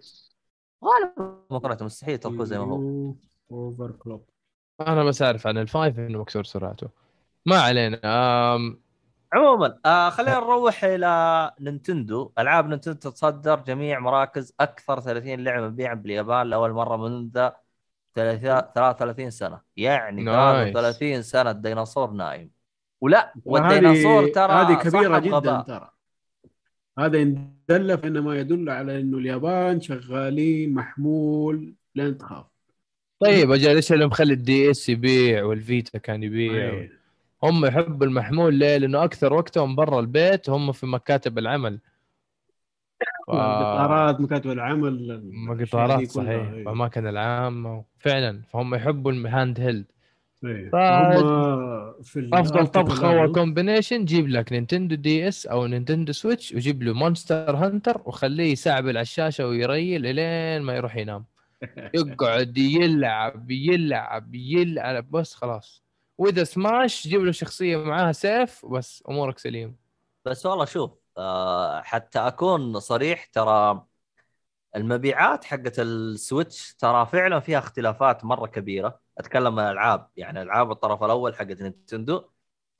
غالبا 0.84 1.39
مقارنه 1.51 1.84
مستحيل 1.84 2.18
تركوه 2.18 2.44
زي 2.44 2.59
ما 2.59 2.64
هو. 2.64 3.14
overclock 3.51 4.28
أنا 4.80 5.05
بس 5.05 5.22
اعرف 5.22 5.47
عن 5.47 5.59
ال 5.59 5.66
five 5.66 5.98
إنه 5.98 6.18
مكسور 6.18 6.44
سرعته. 6.44 6.89
ما 7.47 7.60
علينا. 7.60 8.01
آم 8.05 8.82
عموما 9.32 9.78
آه 9.86 10.10
خلينا 10.10 10.36
نروح 10.40 10.84
إلى 10.84 11.51
نينتندو. 11.60 12.32
ألعاب 12.39 12.68
نينتندو 12.68 12.98
تتصدر 13.10 13.60
جميع 13.60 13.98
مراكز 13.98 14.55
أكثر 14.60 15.01
30 15.01 15.44
لعبة 15.44 15.68
مبيعا 15.68 15.94
باليابان 15.94 16.47
لأول 16.47 16.72
مرة 16.72 16.97
منذ 16.97 17.48
33 18.14 19.30
سنة. 19.30 19.60
يعني 19.76 20.22
nice. 20.22 20.74
33 20.74 21.22
سنة 21.22 21.51
الديناصور 21.51 22.10
نايم. 22.10 22.51
ولا 23.01 23.32
وهذه- 23.44 23.62
والديناصور 23.86 24.28
ترى 24.28 24.52
هذه 24.52 24.74
كبيرة 24.74 25.18
جدا. 25.18 25.60
ترى. 25.60 25.90
هذا 26.98 27.23
إن 27.23 27.52
دل 27.69 27.98
فإنما 27.98 28.36
يدل 28.40 28.70
على 28.70 29.01
إنه 29.01 29.19
اليابان 29.19 29.81
شغالين 29.81 30.74
محمول 30.74 31.74
لين 31.94 32.19
تخاف 32.19 32.47
طيب 33.20 33.51
أجل 33.51 33.77
إيش 33.77 33.93
اللي 33.93 34.06
مخلي 34.06 34.32
ال 34.32 34.70
DS 34.70 34.89
يبيع 34.89 35.44
والفيتا 35.44 35.98
كان 35.98 36.23
يبيع؟ 36.23 36.70
أي. 36.70 36.90
هم 37.43 37.66
يحبوا 37.66 38.06
المحمول 38.06 38.55
ليه؟ 38.55 38.77
لأنه 38.77 39.05
أكثر 39.05 39.32
وقتهم 39.32 39.77
برا 39.77 40.01
البيت 40.01 40.51
هم 40.51 40.73
في 40.73 40.86
مكاتب 40.86 41.39
العمل. 41.39 41.78
ف- 43.27 43.31
قطارات 43.31 44.20
مكاتب 44.20 44.51
العمل 44.51 45.23
قطارات 45.60 46.10
صحيح 46.10 46.48
الأماكن 46.48 47.06
العامة. 47.06 47.85
فعلا 47.98 48.43
فهم 48.52 48.74
يحبوا 48.74 49.12
ال 49.12 49.60
handheld. 49.60 49.86
أي. 50.44 50.70
ف- 50.70 50.74
في 52.02 52.31
أفضل 52.32 52.66
طبخة. 52.66 53.24
و 53.24 53.31
combination 53.31 54.05
جيب 54.05 54.28
لك 54.28 54.52
نينتندو 54.52 54.94
DS 54.94 55.47
أو 55.47 55.66
نينتندو 55.66 56.12
سويتش 56.12 56.52
وجيب 56.52 56.82
له 56.82 56.93
مونستر 56.94 57.56
هانتر 57.56 58.02
وخليه 58.06 58.52
يسعبل 58.52 58.89
على 58.90 59.01
الشاشه 59.02 59.47
ويريل 59.47 60.06
إلين 60.06 60.62
ما 60.62 60.74
يروح 60.77 60.97
ينام 60.97 61.24
يقعد 61.94 62.59
يلعب 62.59 63.51
يلعب 63.51 64.35
يلعب 64.35 65.10
بس 65.12 65.35
خلاص 65.35 65.85
واذا 66.19 66.44
سماش 66.44 67.09
جيب 67.09 67.23
له 67.24 67.32
شخصية 67.32 67.77
معاها 67.77 68.12
سيف 68.12 68.66
بس 68.66 69.05
أمورك 69.10 69.39
سليم 69.39 69.77
بس 70.24 70.47
والله 70.47 70.64
شوف 70.64 70.90
آه 71.19 71.82
حتى 71.82 72.19
أكون 72.19 72.81
صريح 72.81 73.24
ترى 73.27 73.86
المبيعات 74.77 75.44
حقت 75.44 75.81
السويتش 75.81 76.74
ترى 76.77 77.06
فعلا 77.06 77.40
فيها 77.40 77.60
اختلافات 77.60 78.27
مرة 78.27 78.48
كبيرة 78.48 79.01
أتكلم 79.18 79.60
عن 79.60 79.66
الألعاب. 79.66 80.09
يعني 80.16 80.43
العاب 80.43 80.70
الطرف 80.70 81.02
الأول 81.02 81.34
حقت 81.36 81.62
نينتندو. 81.62 82.24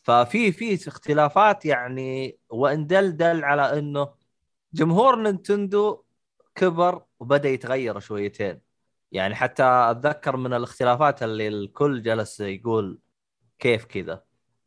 ففي 0.03 0.53
في 0.53 0.89
اختلافات 0.89 1.65
يعني 1.65 2.39
وان 2.51 2.87
دل 2.87 3.17
دل 3.17 3.45
على 3.45 3.79
إنه 3.79 4.15
جمهور 4.75 5.17
نينتندو 5.23 6.05
كبر 6.55 7.05
وبدأ 7.21 7.49
يتغير 7.49 8.01
شويتين. 8.01 8.61
يعني 9.13 9.35
حتى 9.35 9.63
أتذكر 9.65 10.37
من 10.37 10.55
الاختلافات 10.55 11.23
اللي 11.23 11.49
الكل 11.49 12.03
جلس 12.03 12.41
يقول 12.41 12.99
كيف 13.59 13.85
كذا. 13.85 14.25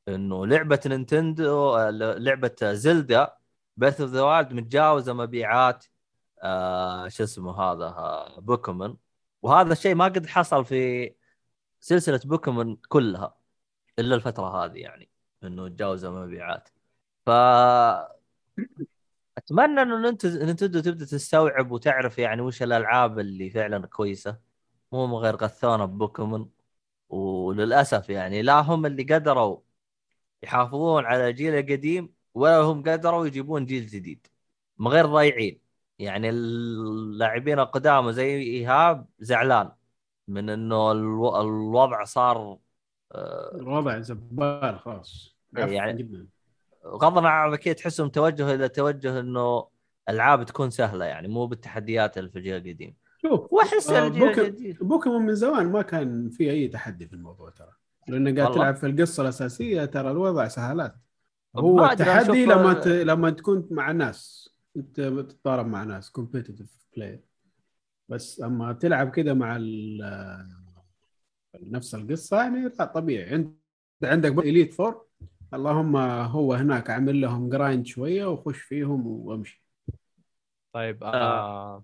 إنه 0.08 0.48
لعبة 0.48 0.80
نينتندو 0.86 1.78
لعبة 2.18 2.56
زلدا 2.62 3.34
Breath 3.78 4.02
of 4.02 4.10
the 4.10 4.22
Wild 4.22 4.54
متجاوزة 4.54 5.14
مبيعات 5.14 5.86
آه 6.44 7.08
شو 7.08 7.24
اسمه 7.24 7.62
هذا 7.62 7.86
آه 7.86 8.40
بوكيمون 8.40 8.98
وهذا 9.42 9.74
الشيء 9.74 9.96
ما 9.96 10.06
قد 10.06 10.26
حصل 10.28 10.66
في 10.66 11.14
سلسلة 11.86 12.20
بوكيمون 12.26 12.76
كلها 12.90 13.38
إلا 14.00 14.16
الفترة 14.16 14.66
هذه 14.66 14.78
يعني 14.78 15.10
إنه 15.44 15.68
تجاوز 15.68 16.06
مبيعات 16.06 16.70
ف 17.26 17.30
أتمنى 19.38 19.82
إنه 19.82 20.00
نينتندو 20.02 20.80
تبدأ 20.80 21.06
تستوعب 21.06 21.72
وتعرف 21.72 22.18
يعني 22.18 22.42
وش 22.42 22.64
الألعاب 22.64 23.20
اللي 23.20 23.50
فعلا 23.50 23.88
كويسة. 23.88 24.40
مو 24.92 25.20
غير 25.20 25.36
غثونه 25.36 25.86
ببوكيمون. 25.86 26.52
وللأسف 27.10 28.10
يعني 28.10 28.42
لا 28.42 28.62
هم 28.62 28.86
اللي 28.86 29.04
قدروا 29.04 29.62
يحافظون 30.44 31.06
على 31.06 31.30
الجيل 31.30 31.56
القديم 31.56 32.16
ولا 32.34 32.58
هم 32.60 32.84
قدروا 32.84 33.28
يجيبون 33.28 33.66
جيل 33.66 33.88
جديد. 33.88 34.28
من 34.80 34.88
غير 34.88 35.06
ضايعين. 35.06 35.62
يعني 36.00 36.30
اللاعبين 36.30 37.60
القدامى 37.60 38.14
زي 38.14 38.26
إيهاب 38.38 39.08
زعلان. 39.20 39.72
من 40.28 40.50
إنه 40.50 40.92
ألو... 40.92 41.42
الوضع 41.42 42.04
صار 42.04 42.58
آه، 43.12 43.52
الوضع 43.56 44.00
زبال 44.00 44.80
خلاص. 44.80 45.36
يعني- 45.54 46.04
جدا. 46.04 46.28
غضا 46.86 47.28
عن 47.28 47.52
ذكية 47.52 47.74
تحسهم 47.74 48.10
توجه 48.10 48.54
إلى 48.56 48.70
توجه 48.70 49.20
إنه 49.20 49.68
ألعاب 50.10 50.44
تكون 50.46 50.70
سهلة 50.70 51.06
يعني 51.06 51.28
مو 51.28 51.46
بالتحديات 51.48 52.18
اللي 52.18 52.30
في 52.30 52.38
الجيل 52.40 52.56
القديم. 52.56 52.96
شوف 53.22 53.54
وأحس 53.54 53.90
آه، 53.90 54.08
بوكي- 54.08 54.78
بوكيمون 54.82 55.22
من 55.26 55.36
زمان 55.36 55.72
ما 55.72 55.82
كان 55.82 56.30
في 56.30 56.52
أي 56.52 56.68
تحدي 56.68 57.08
في 57.08 57.14
الموضوع 57.14 57.50
ترى. 57.50 57.72
لأنه 58.08 58.42
قاعد. 58.42 58.54
تلعب 58.56 58.76
في 58.76 58.86
القصة 58.86 59.24
الأساسية 59.24 59.86
ترى 59.86 60.12
الوضع 60.12 60.48
سهالات 60.48 60.96
ما 61.56 61.62
هو 61.62 61.86
التحدي 61.86 62.46
لما 62.46 62.74
ت... 62.74 62.88
لما 62.88 63.30
تكون 63.30 63.68
مع 63.72 63.92
ناس 63.92 64.50
أنت 64.78 65.02
تتضارب 65.02 65.66
مع 65.68 65.84
ناس 65.84 66.10
competitive 66.12 66.86
player 66.96 67.20
بس 68.10 68.42
أما 68.42 68.74
تلعب 68.74 69.12
كده 69.12 69.34
مع 69.34 69.56
ال- 69.56 70.56
نفس 71.62 71.96
القصة 71.96 72.38
يعني 72.42 72.72
لا 72.80 72.86
طبيعي. 72.86 73.36
انت 73.36 73.56
عندك 74.04 74.38
Elite 74.40 74.74
Four 74.74 75.06
اللهم 75.54 75.96
هو 75.98 76.54
هناك 76.54 76.90
عامل 76.90 77.22
لهم 77.22 77.50
grind 77.50 77.86
شوية 77.86 78.26
وخش 78.26 78.58
فيهم 78.58 79.08
وامشي. 79.08 79.64
طيب 80.74 81.04
آه. 81.04 81.84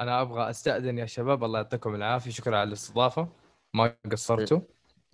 أنا 0.00 0.20
أبغى 0.22 0.50
أستأذن 0.50 0.98
يا 0.98 1.06
شباب 1.06 1.44
الله 1.44 1.58
يعطيكم 1.58 1.94
العافية. 1.94 2.30
شكرا 2.30 2.56
على 2.56 2.68
الاستضافة. 2.68 3.28
ما 3.74 3.94
قصرتوا. 4.12 4.60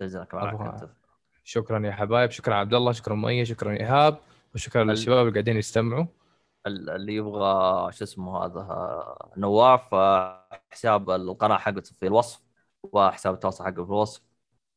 جزاك 0.01 0.33
الله 0.33 0.89
شكرا 1.43 1.87
يا 1.87 1.91
حبايب. 1.91 2.31
شكرا 2.31 2.55
عبد 2.55 2.73
الله 2.73 2.91
شكرا 2.91 3.15
مؤيد 3.15 3.43
شكرا 3.45 3.71
إيهاب 3.71 4.17
وشكرا 4.55 4.83
للشباب 4.83 5.19
اللي 5.27 5.31
قاعدين 5.31 5.57
يستمعوا. 5.57 6.05
اللي 6.67 7.15
يبغى 7.15 7.91
شو 7.91 8.03
اسمه 8.03 8.45
هذا 8.45 9.15
نواف 9.37 9.93
آه، 9.93 10.47
حساب 10.71 11.09
القناة 11.09 11.57
حقته 11.57 11.95
في 11.99 12.07
الوصف 12.07 12.41
وحساب 12.83 13.33
التواصل 13.33 13.63
حقه 13.63 13.73
في 13.85 13.89
الوصف. 13.89 14.21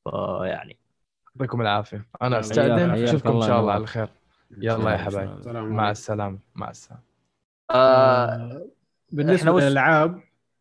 فيعني. 0.05 0.79
يعطيكم 1.37 1.61
العافية. 1.61 2.07
أنا 2.23 2.41
أستأذن 2.41 2.91
أشوفكم 2.91 3.29
إن 3.29 3.35
الله 3.35 3.47
شاء 3.47 3.61
الله. 3.61 3.73
على 3.73 3.87
خير. 3.87 4.09
يلا 4.59 4.91
يا 4.93 4.97
حبايب. 4.97 5.49
مع. 5.49 5.91
السلامة. 5.91 6.39
مع 6.55 6.71
السلامة. 6.71 7.03
آه 7.71 7.75
آه، 7.75 8.67
بالنسبة 9.13 9.51
وش- 9.53 9.63
للألعاب 9.63 10.15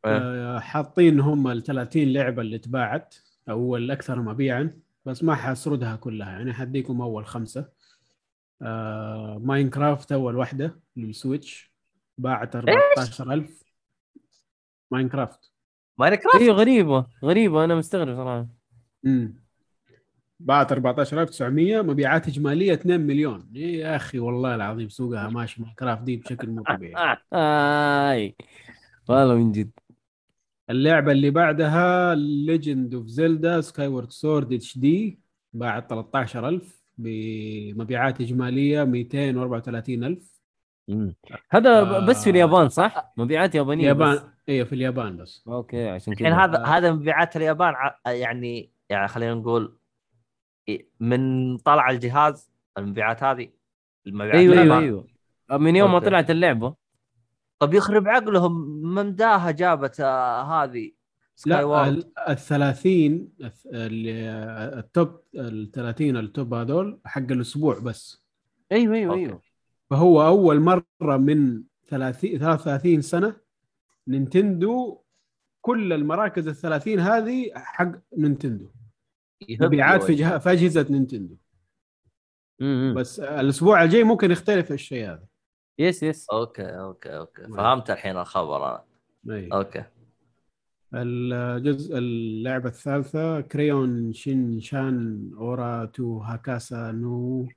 إيه. 0.06 0.18
آه، 0.18 0.60
حاطين 0.60 1.19
هم 1.19 1.47
ال 1.47 1.64
30 1.64 2.14
لعبة 2.14 2.41
اللي 2.41 2.56
اتباعت 2.56 3.15
أو 3.49 3.76
الأكثر 3.76 4.19
مبيعا 4.22 4.80
بس 5.06 5.23
ما 5.23 5.35
حاسردها 5.35 5.95
كلها. 5.95 6.30
يعني 6.31 6.53
حديكم 6.53 7.02
أول 7.02 7.26
خمسة. 7.26 7.65
آه 8.61 9.38
ماينكرافت 9.44 10.11
أول 10.11 10.36
واحدة 10.36 10.80
للسويتش. 10.95 11.72
باعت 12.18 12.56
14000 12.56 13.64
ماينكرافت. 14.91 15.52
ماينكرافت؟ 15.98 16.36
أيوه 16.41 16.56
غريبة 16.56 17.06
غريبة 17.23 17.64
أنا 17.64 17.76
مستغرب 17.76 18.15
صراحة. 18.15 18.48
امم 19.06 19.45
باعت 20.40 20.72
14900 20.72 21.82
مبيعات 21.82 22.27
إجمالية 22.27 22.73
2 22.73 23.02
مليون. 23.02 23.52
إيه 23.56 23.80
يا 23.80 23.95
أخي 23.95 24.19
والله 24.19 24.56
العظيم 24.56 24.90
سوقها 24.90 25.30
ماشي 25.30 25.61
ماينكرافت 25.61 26.02
دي 26.03 26.18
بشكل 26.18 26.49
مو 26.49 26.64
طبيعي. 26.64 27.18
آي 27.34 28.36
والله 29.10 29.36
من 29.36 29.52
جد. 29.52 29.72
اللعبة 30.69 31.11
اللي 31.11 31.30
بعدها 31.32 32.15
Legend 32.15 32.93
of 32.93 33.07
Zelda 33.07 33.61
Skyward 33.61 34.11
Sword 34.11 34.77
HD 34.77 35.19
باعت 35.53 35.90
13000 35.90 36.74
بمبيعات 36.97 38.22
إجمالية 38.22 38.84
234000 38.84 40.41
هذا 41.49 41.80
آه. 41.81 42.05
بس 42.05 42.23
في 42.23 42.30
اليابان 42.30 42.69
صح؟ 42.69 43.13
مبيعات 43.17 43.55
يابانية 43.55 43.84
اليابان. 43.84 44.19
أيوه 44.49 44.65
في 44.65 44.76
اليابان 44.76 45.17
بس 45.17 45.43
أوكي 45.47 45.89
عشان 45.89 46.13
الحين 46.13 46.27
كذا 46.27 46.35
هذا 46.38 46.63
هذا 46.65 46.91
مبيعات 46.91 47.35
اليابان 47.35 47.73
ع- 47.73 47.99
يعني 48.11 48.72
يعني 48.89 49.07
خلينا 49.07 49.34
نقول 49.34 49.77
إيه، 50.67 50.89
من 50.99 51.57
طلع 51.57 51.89
الجهاز 51.89 52.51
المبيعات 52.77 53.23
هذه 53.23 53.49
المبيعات 54.07 54.35
أيوه 54.35 54.53
أيوه 54.53 54.63
اليابان. 54.63 54.84
أيوه 54.84 55.07
من 55.59 55.76
يوم 55.76 55.91
ما. 55.91 55.99
طلعت 55.99 56.30
اللعبة 56.31 56.76
طب 57.59 57.73
يخرب 57.73 58.07
عقلهم 58.07 58.51
ممداها 58.84 59.51
جابت 59.51 59.99
آه، 59.99 60.41
هذه 60.63 60.91
Skyward 61.35 61.88
ال 61.98 62.12
ال 62.30 62.38
30 62.38 63.30
الث- 63.44 63.66
اللي- 63.66 64.30
ال 64.80 64.90
top 64.90 65.22
ال 65.36 65.72
30 65.72 66.18
ال 66.18 66.27
top 66.27 66.53
هذول 66.53 66.99
حق 67.06 67.32
الأسبوع 67.32 67.80
بس. 67.80 68.26
أيوه 68.72 68.95
أيوه 68.95 69.12
أوكي. 69.14 69.26
أيوه. 69.26 69.41
فهو 69.90 70.26
أول 70.28 70.60
مرة 70.60 70.86
من 71.18 71.64
30 71.88 72.40
33 72.40 73.02
سنة 73.02 73.36
نينتندو 74.07 75.02
كل 75.62 75.94
المراكز 75.94 76.48
ال 76.48 76.56
30 76.56 76.99
هذه 76.99 77.52
حق 77.56 77.91
نينتندو. 78.18 78.72
مبيعات 79.49 80.03
في 80.03 80.14
جه... 80.14 80.38
في 80.38 80.52
أجهزة 80.52 80.86
نينتندو. 80.90 81.36
بس 82.95 83.20
الأسبوع 83.20 83.84
الجاي 83.84 84.03
ممكن 84.03 84.32
يختلف 84.32 84.72
الشيء 84.72 85.06
هذا. 85.10 85.24
yes 85.80 86.03
yes 86.03 86.27
أوكي 86.30 86.64
أوكي 86.80 87.18
أوكي. 87.18 87.41
فهمت 87.48 87.90
الحين 87.91 88.18
الخبر 88.18 88.70
أنا. 88.70 88.84
أي. 89.36 89.49
أوكي. 89.53 89.84
الجزء 90.95 91.97
اللعبة 91.97 92.69
الثالثة 92.69 93.41
Crayon 93.41 94.14
Shin-chan 94.14 95.30
ora 95.38 95.85
to 95.85 96.18
hakase 96.18 96.91
no 96.91 97.47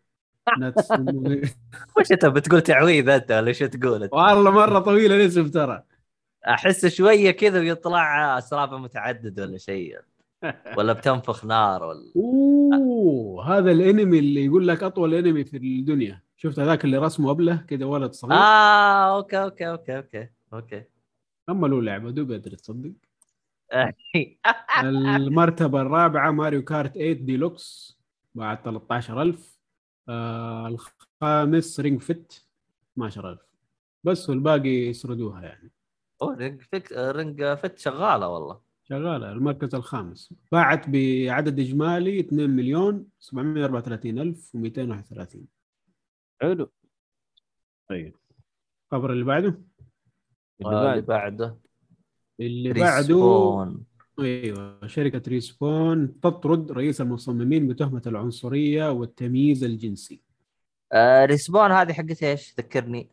وش 1.97 2.13
أنت 2.13 2.27
بتقول 2.27 2.61
تعويذ 2.61 3.09
أنت 3.09 3.33
ولا 3.33 3.53
شو 3.53 3.67
تقول 3.67 4.03
أنت؟ 4.03 4.13
والله 4.13 4.51
مرة 4.51 4.79
طويلة 4.79 5.17
الاسم 5.17 5.49
ترى. 5.49 5.83
أحس 6.49 6.87
شوية 6.87 7.31
كذا 7.31 7.59
ويطلع 7.61 8.39
سراب 8.39 8.75
متعدد 8.75 9.41
ولا 9.41 9.59
شيء. 9.59 9.99
ولا 10.77 10.93
بتنفخ 10.93 11.45
نار 11.45 11.83
ولا 11.85 12.13
أوه 12.75 13.59
هذا 13.59 13.71
الأنمي 13.71 14.19
اللي 14.19 14.45
يقول 14.45 14.69
لك 14.69 14.83
أطول 14.83 15.15
أنمي 15.15 15.45
في 15.45 15.57
الدنيا. 15.57 16.23
شفت 16.37 16.59
هذاك 16.59 16.85
اللي 16.85 16.99
رسمه 16.99 17.31
ابله 17.31 17.57
كذا 17.57 17.85
ولد 17.85 18.13
صغير. 18.13 18.33
آه. 18.33 18.43
آه 18.43 19.17
أوكي 19.17 19.43
أوكي 19.43 19.69
أوكي 19.69 19.97
أوكي 19.97 20.29
أوكي. 20.53 20.83
اما 21.49 21.67
له 21.67 21.83
لعبه 21.83 22.11
دوب 22.11 22.33
أدري 22.33 22.57
تصدق. 22.57 22.93
المرتبة 24.83 25.83
الرابعة 25.83 26.31
ماريو 26.31 26.65
كارت 26.65 26.95
8 26.95 27.13
ديلوكس 27.13 27.99
باعت 28.35 28.63
13000 28.63 29.59
آه 30.09 30.69
الخامس 30.69 31.81
Ring 31.81 32.01
Fit 32.03 32.45
12000 32.93 33.39
بس 34.05 34.31
والباقي 34.31 34.69
يسردوها 34.69 35.43
يعني. 35.43 35.71
أوه 36.23 36.37
Ring 36.37 36.61
Fit 36.61 36.93
Ring 36.93 37.45
Fit 37.55 37.79
شغالة 37.79 38.29
والله. 38.29 38.61
شغالة 38.85 39.33
المركز 39.33 39.75
الخامس. 39.75 40.35
باعت 40.53 40.85
بعدد 40.89 41.61
إجمالي 41.61 42.21
2 42.21 42.51
مليون 42.51 43.07
734231 43.21 45.47
حلو. 46.41 46.71
طيب. 47.89 48.17
الخبر 48.93 49.13
اللي 49.13 49.25
بعده؟ 49.25 49.63
اللي 50.61 50.75
بعد. 50.75 51.07
بعده. 51.07 51.59
اللي 52.41 52.73
بعده 52.73 52.97
Respawn. 52.99 53.85
أيوه 54.21 54.87
شركة 54.87 55.23
Respawn 55.29 56.21
تطرد 56.21 56.73
رئيس 56.73 57.01
المصممين 57.01 57.69
بتهمة 57.69 58.03
العنصرية 58.07 58.91
والتمييز 58.91 59.65
الجنسي. 59.65 60.21
آه 60.93 61.25
Respawn 61.25 61.73
هذه 61.73 61.93
حقت 61.93 62.23
إيش؟ 62.23 62.55
ذكرني. 62.59 63.09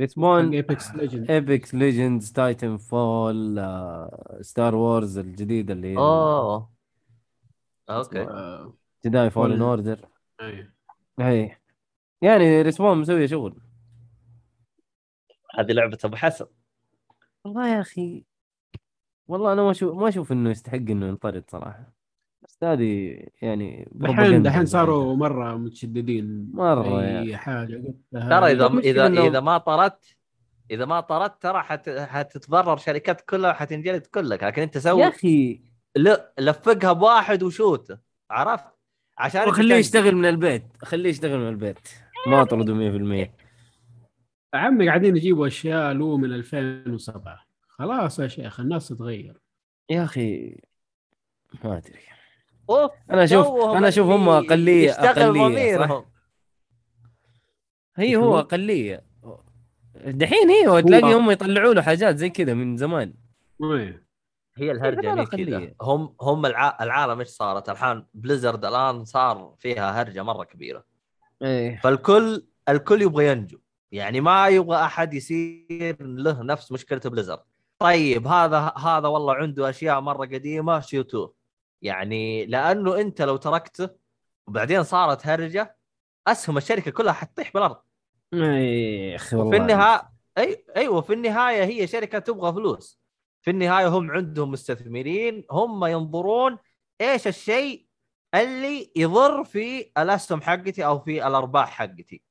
Respawn 0.00 0.52
Apex 0.54 0.94
Legend 0.94 1.30
Apex 1.30 1.74
Legends 1.74 2.32
Titanfall 2.32 3.58
Star 4.40 4.74
Wars 4.74 5.18
الجديده 5.18 5.74
اللي 5.74 5.88
هي 5.92 5.96
أوه. 5.96 6.70
أوكي. 7.90 8.26
Jedi 9.06 9.30
Fallen 9.30 9.52
Fall- 9.56 9.62
Order 9.62 10.08
أيوه 10.40 10.72
أي. 11.20 11.56
يعني 12.22 12.62
Respawn 12.62 12.98
مسويه 12.98 13.26
شغل. 13.26 13.60
هذه 15.58 15.72
لعبة 15.72 15.98
أبو 16.04 16.16
حسن. 16.16 16.46
والله 17.44 17.68
يا 17.68 17.80
أخي 17.80 18.24
والله 19.30 19.52
أنا 19.52 19.62
ما 19.62 19.70
أشوف 19.70 19.94
ما 19.94 20.08
أشوف 20.08 20.32
إنه 20.32 20.50
يستحق 20.50 20.74
إنه 20.76 21.06
ينطرد 21.06 21.44
صراحة. 21.50 21.92
بس 22.42 22.58
هذه 22.62 23.16
يعني 23.42 23.88
دحين 23.92 24.42
propaganda 24.42 24.44
دحين 24.44 24.66
صاروا 24.66 25.16
مرة 25.16 25.56
متشددين. 25.56 26.50
مرة 26.54 27.02
يا 27.04 27.20
اي 27.20 27.36
حاجة 27.36 27.74
قلتها. 27.74 28.28
ترى 28.28 28.52
اذا 28.52 28.66
اذا 28.66 29.08
إنه- 29.08 29.18
إذا 29.18 29.40
ما 29.40 29.58
طردت 29.58 30.16
إذا 30.70 30.84
ما 30.84 31.00
طردت 31.00 31.42
ترى 31.42 31.62
حت... 31.62 31.88
حتتضرر 31.90 32.76
شركات 32.76 33.20
كلها 33.20 33.50
وحتنجلد 33.50 34.06
كلك. 34.06 34.44
لكن 34.44 34.62
أنت 34.62 34.74
يا 34.76 34.80
سوي 34.80 35.08
أخي. 35.08 35.62
لا 35.96 36.32
لفقها 36.38 36.92
بواحد 36.92 37.42
وشوت. 37.42 37.98
عرفت؟ 38.30 38.64
عشان 39.18 39.40
أنت 39.40 39.50
خليه 39.50 39.68
تنجز. 39.68 39.86
يشتغل 39.86 40.16
من 40.16 40.24
البيت. 40.28 40.64
خليه 40.82 41.10
يشتغل 41.10 41.38
من 41.38 41.48
البيت. 41.48 41.88
ما 42.26 42.42
اطرده 42.42 42.74
100% 42.74 43.30
عمي 44.54 44.88
قاعدين 44.88 45.16
يجيبوا 45.16 45.46
أشياء 45.46 45.92
له 45.92 46.16
من 46.16 46.32
2007 46.32 47.49
خلاص 47.80 48.18
يا 48.18 48.28
شيخ 48.28 48.60
الناس 48.60 48.88
تتغير. 48.88 49.40
يا 49.90 50.04
أخي 50.04 50.60
ما 51.64 51.76
أدري. 51.76 52.00
أوف، 52.70 52.90
أنا 53.10 53.24
أشوف 53.24 53.46
أنا 53.76 53.88
أشوف 53.88 54.06
هم 54.06 54.28
اقليه 54.28 54.90
أقلية 54.90 55.30
ضميرهم. 55.30 56.02
صح؟ 56.02 56.06
هي؟ 57.96 58.16
هو 58.16 58.38
أقلية. 58.38 59.06
دحين 59.94 60.50
أيوه 60.50 60.80
تلاقي 60.80 61.14
هم 61.14 61.30
يطلعوا 61.30 61.74
له 61.74 61.82
حاجات 61.82 62.16
زي 62.16 62.30
كذا 62.30 62.54
من 62.54 62.76
زمان. 62.76 63.14
إيه. 63.62 64.06
هي 64.56 64.70
الهرجة 64.70 65.24
كذا. 65.24 65.74
هم 65.82 66.16
هم 66.20 66.46
الع... 66.46 66.78
العالم 66.80 67.18
إيش 67.18 67.28
صارت؟ 67.28 67.68
الحين 67.68 68.06
بليزرد 68.14 68.64
الآن 68.64 69.04
صار 69.04 69.54
فيها 69.58 70.02
هرجة 70.02 70.22
مرة 70.22 70.44
كبيرة. 70.44 70.84
إيه. 71.42 71.80
فالكل 71.80 72.46
الكل 72.68 73.02
يبغى 73.02 73.28
ينجو. 73.28 73.58
يعني 73.92 74.20
ما 74.20 74.48
يبغى 74.48 74.84
أحد 74.84 75.14
يصير 75.14 75.96
له 76.00 76.42
نفس 76.42 76.72
مشكلة 76.72 77.00
بليزرد 77.04 77.49
طيب 77.80 78.26
هذا 78.26 78.72
هذا 78.76 79.08
والله 79.08 79.34
عنده 79.34 79.70
أشياء 79.70 80.00
مرة 80.00 80.26
قديمة 80.26 80.80
شيوتوه 80.80 81.34
يعني 81.82 82.46
لأنه 82.46 83.00
أنت 83.00 83.22
لو 83.22 83.36
تركته 83.36 83.90
وبعدين 84.46 84.82
صارت 84.82 85.26
هرجة 85.26 85.76
أسهم 86.26 86.56
الشركة 86.56 86.90
كلها 86.90 87.12
حتطيح 87.12 87.52
بالأرض. 87.52 87.76
يا 88.32 89.16
أخي 89.16 89.36
والله 89.36 89.48
وفي 89.48 89.56
النهاية 89.56 90.10
أي 90.38 90.64
أيوه 90.76 91.00
في 91.00 91.12
النهاية 91.12 91.64
هي 91.64 91.86
شركة 91.86 92.18
تبغى 92.18 92.52
فلوس. 92.52 93.00
في 93.42 93.50
النهاية 93.50 93.88
هم 93.88 94.10
عندهم 94.10 94.50
مستثمرين 94.50 95.44
هم 95.50 95.84
ينظرون 95.84 96.58
إيش 97.00 97.26
الشيء 97.26 97.86
اللي 98.34 98.92
يضر 98.96 99.44
في 99.44 99.92
الأسهم 99.98 100.40
حقتي 100.40 100.86
أو 100.86 100.98
في 100.98 101.26
الأرباح 101.26 101.70
حقتي. 101.70 102.22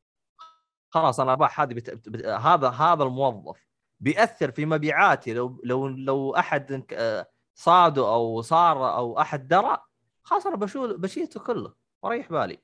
خلاص 0.90 1.20
أنا 1.20 1.30
الأرباح 1.30 1.62
هذه 1.62 1.74
بت... 1.74 1.90
بت... 2.10 2.26
هذا 2.26 2.70
هذا 2.70 3.04
الموظف. 3.04 3.69
بيأثر 4.00 4.52
في 4.52 4.66
مبيعاتي 4.66 5.34
لو 5.34 5.62
لو 5.64 5.88
لو 5.88 6.36
أحد 6.36 6.86
آه، 6.94 7.28
صاده 7.56 8.14
أو 8.14 8.42
صار 8.42 8.96
أو 8.98 9.20
أحد 9.20 9.48
درى 9.48 9.78
خلاص 10.24 10.48
أنا 10.48 10.56
بشول 10.56 10.98
بشيته 10.98 11.40
كله 11.40 11.74
وريح 12.04 12.30
بالي. 12.32 12.58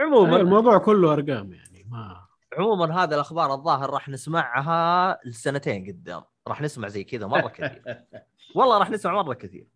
أيوة، 0.00 0.16
عموما 0.16 0.36
الموضوع 0.36 0.78
كله 0.78 1.12
أرقام 1.12 1.52
يعني 1.52 1.86
ما 1.90 2.26
عموما 2.58 3.04
هذه 3.04 3.14
الأخبار 3.14 3.54
الظاهر 3.54 3.90
راح 3.90 4.08
نسمعها 4.08 5.18
لسنتين 5.24 5.86
قدام. 5.86 6.22
راح 6.48 6.62
نسمع 6.62 6.88
زي 6.88 7.04
كذا 7.04 7.26
مرة 7.26 7.48
كثير. 7.56 8.04
والله 8.54 8.78
راح 8.78 8.90
نسمع 8.90 9.22
مرة 9.22 9.34
كثير. 9.34 9.66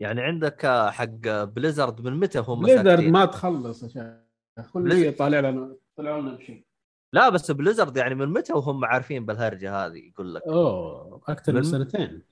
يعني 0.00 0.20
عندك 0.20 0.64
آه، 0.64 0.90
حق 0.90 1.42
بليزرد 1.44 2.00
من 2.00 2.16
متى 2.20 2.38
هم 2.38 2.60
بليزرد؟ 2.60 3.00
ما 3.00 3.24
تخلص 3.24 3.84
عشان 3.84 4.24
كل 4.72 4.82
بليزرد. 4.82 5.02
شيء 5.02 5.18
طالع 5.18 5.40
لنا 5.40 5.76
طلعوا 5.96 6.20
لنا 6.20 6.30
بشيء. 6.34 6.64
لا 7.12 7.28
بس 7.28 7.50
بليزرد 7.50 7.96
يعني 7.96 8.14
من 8.14 8.28
متى 8.28 8.52
وهم 8.52 8.84
عارفين 8.84 9.26
بالهرجة 9.26 9.86
هذه؟ 9.86 9.98
يقول 10.08 10.34
لك. 10.34 10.42
أوه 10.42 11.20
أكثر 11.28 11.52
من 11.52 11.58
من- 11.58 11.64
سنتين. 11.64 12.22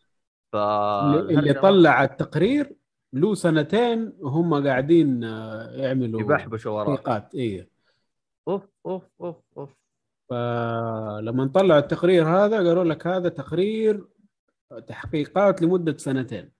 ف 0.53 0.57
اللي 0.57 1.53
طلع 1.53 2.05
التقرير 2.05 2.77
له 3.13 3.35
سنتين 3.35 4.13
وهم 4.21 4.67
قاعدين 4.67 5.25
آه، 5.25 5.71
يعملوا 5.71 6.21
يبحبشوا 6.21 6.73
وراه 6.73 6.85
تحقيقات 6.97 7.35
إيه. 7.35 7.69
أوف 8.49 8.63
أوف 8.87 9.03
أوف 9.21 9.37
أوف. 9.59 9.71
فلما 10.31 11.51
طلعوا 11.55 11.81
التقرير 11.81 12.29
هذا 12.29 12.57
قالوا 12.57 12.85
لك 12.85 13.07
هذا 13.07 13.29
تقرير 13.29 14.07
تحقيقات 14.87 15.63
لمدة 15.63 15.97
سنتين. 15.97 16.51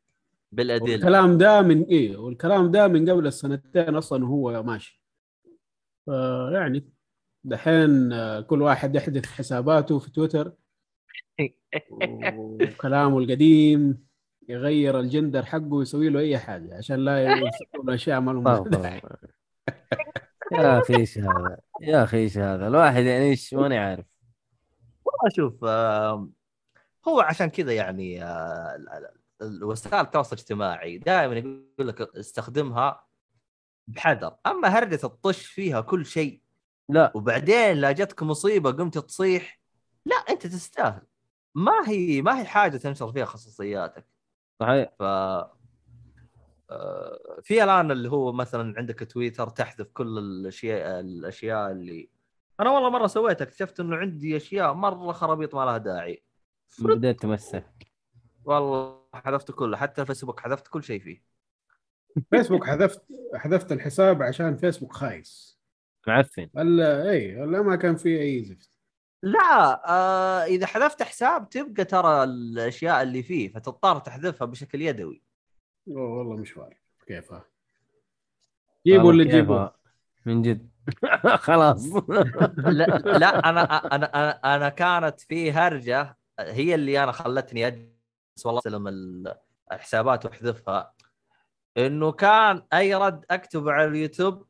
بالأدلة. 0.53 0.93
والكلام 0.93 1.39
ده 1.39 1.63
من 1.63 1.83
إيه 1.83 2.17
والكلام 2.17 2.71
ده 2.71 2.89
من 2.89 3.11
قبل 3.11 3.27
السنتين 3.27 3.95
أصلا 3.95 4.27
هو 4.27 4.63
ماشي. 4.63 5.03
يعني 6.53 6.89
دحين 7.45 8.13
آه، 8.13 8.41
كل 8.41 8.63
واحد 8.63 8.95
يحذف 8.95 9.27
حساباته 9.27 9.99
في 9.99 10.11
تويتر 10.11 10.53
وكلامه 12.35 13.19
القديم 13.19 14.09
يغير 14.49 15.01
الجندر 15.01 15.45
حقه 15.45 15.73
ويسوي 15.73 16.09
له 16.09 16.21
أي 16.21 16.39
حاجة 16.39 16.77
عشان 16.77 16.97
لا 16.97 17.23
يقول 17.23 17.51
أشياء 17.91 18.21
ما 18.21 18.33
لهم. 18.33 18.71
يا 20.53 20.79
أخي 20.79 20.97
إيش 20.97 21.19
هذا؟ 21.19 21.59
يا 21.81 22.05
أخي 22.05 22.17
إيش 22.17 22.39
هذا؟ 22.39 22.67
الواحد 22.69 23.03
يعني 23.03 23.25
إيش؟ 23.25 23.55
ماني 23.55 23.79
عارف. 23.79 24.07
والله 25.05 25.37
شوف 25.37 25.65
هو 27.09 27.21
عشان 27.21 27.47
كذا 27.47 27.73
يعني 27.73 28.25
آه، 28.25 29.13
وسائل 29.63 30.01
التواصل 30.01 30.37
الاجتماعي 30.37 30.99
دائما 30.99 31.37
يقول 31.39 31.89
لك 31.89 32.01
استخدمها 32.01 33.07
بحذر. 33.89 34.37
أما 34.47 34.69
هرجة 34.69 35.01
الطش 35.05 35.47
فيها 35.47 35.81
كل 35.81 36.07
شيء 36.07 36.43
لا. 36.89 37.13
وبعدين 37.15 37.77
لا 37.77 37.93
جتك 37.93 38.23
مصيبة 38.23 38.71
قمت 38.71 38.99
تصيح. 38.99 39.61
لا 40.05 40.17
أنت 40.17 40.47
تستاهل. 40.47 41.03
ما 41.55 41.89
هي 41.89 42.23
ما 42.23 42.41
هي 42.41 42.45
حاجة 42.45 42.77
تنشر 42.77 43.13
فيها 43.13 43.25
خصوصياتك. 43.25 44.07
صحيح. 44.61 44.93
ف 44.99 45.03
آه، 46.71 47.41
في 47.43 47.65
الآن 47.65 47.91
اللي 47.91 48.11
هو 48.11 48.33
مثلا 48.33 48.75
عندك 48.79 49.13
تويتر 49.13 49.49
تحذف 49.49 49.89
كل 49.93 50.19
الأشياء 50.19 51.01
الأشياء 51.01 51.71
اللي 51.71 52.11
أنا 52.61 52.71
والله 52.71 52.91
مرة 52.91 53.07
سويتها 53.07 53.45
اكتشفت 53.45 53.81
إنه 53.81 53.97
عندي 53.97 54.37
أشياء 54.37 54.73
مرة 54.73 55.13
خرابيط 55.13 55.55
ما 55.55 55.65
لها 55.65 55.79
داعي. 55.79 56.23
بديت 56.79 57.21
تمسح 57.21 57.63
والله 58.45 59.03
حذفت 59.15 59.51
كله 59.51 59.77
حتى 59.77 60.03
الفيسبوك 60.03 60.41
حذفت 60.41 60.69
كل 60.69 60.83
شيء 60.83 61.01
فيه. 61.01 61.23
فيسبوك 62.31 62.65
حذفت 62.65 63.03
حذفت 63.35 63.73
الحساب 63.73 64.23
عشان 64.23 64.57
فيسبوك 64.57 64.93
خايس. 64.93 65.58
معفن. 66.09 66.49
الا 66.59 67.11
اي 67.11 67.45
الا 67.45 67.63
ما 67.63 67.77
كان 67.77 67.97
في 67.97 68.21
أي 68.21 68.45
زفت. 68.45 68.71
لا 69.23 69.83
آه 69.91 70.45
إذا 70.45 70.67
حذفت 70.67 71.03
حساب 71.03 71.49
تبقى 71.49 71.85
ترى 71.85 72.25
الأشياء 72.25 73.03
اللي 73.03 73.23
فيه 73.23 73.49
فتضطر 73.53 73.99
تحذفها 73.99 74.47
بشكل 74.47 74.83
يدوي. 74.83 75.23
أوه 75.89 76.19
والله 76.19 76.37
مشوار 76.37 76.77
كيفها 77.07 77.45
جيبوا 78.87 79.13
اللي 79.13 79.25
كيفها. 79.25 79.77
من 80.27 80.43
جد. 80.43 80.69
خلاص. 81.49 81.87
لا 82.59 82.87
لا 83.19 83.39
أنا 83.51 83.61
أنا 83.63 83.95
أنا, 83.95 84.31
أنا 84.57 84.69
كانت 84.69 85.21
في 85.21 85.53
هرجة 85.53 86.17
هي 86.41 86.75
اللي 86.75 87.03
أنا 87.03 87.13
خلتني 87.13 87.67
أجلس 87.67 88.47
والله 88.47 88.59
أسلم 88.61 88.89
ال- 88.89 89.35
الحسابات 89.73 90.25
وأحذفها. 90.27 90.95
إنه 91.77 92.13
كان 92.13 92.63
أي 92.73 92.95
رد 92.95 93.25
أكتبه 93.31 93.73
على 93.73 93.89
اليوتيوب 93.89 94.48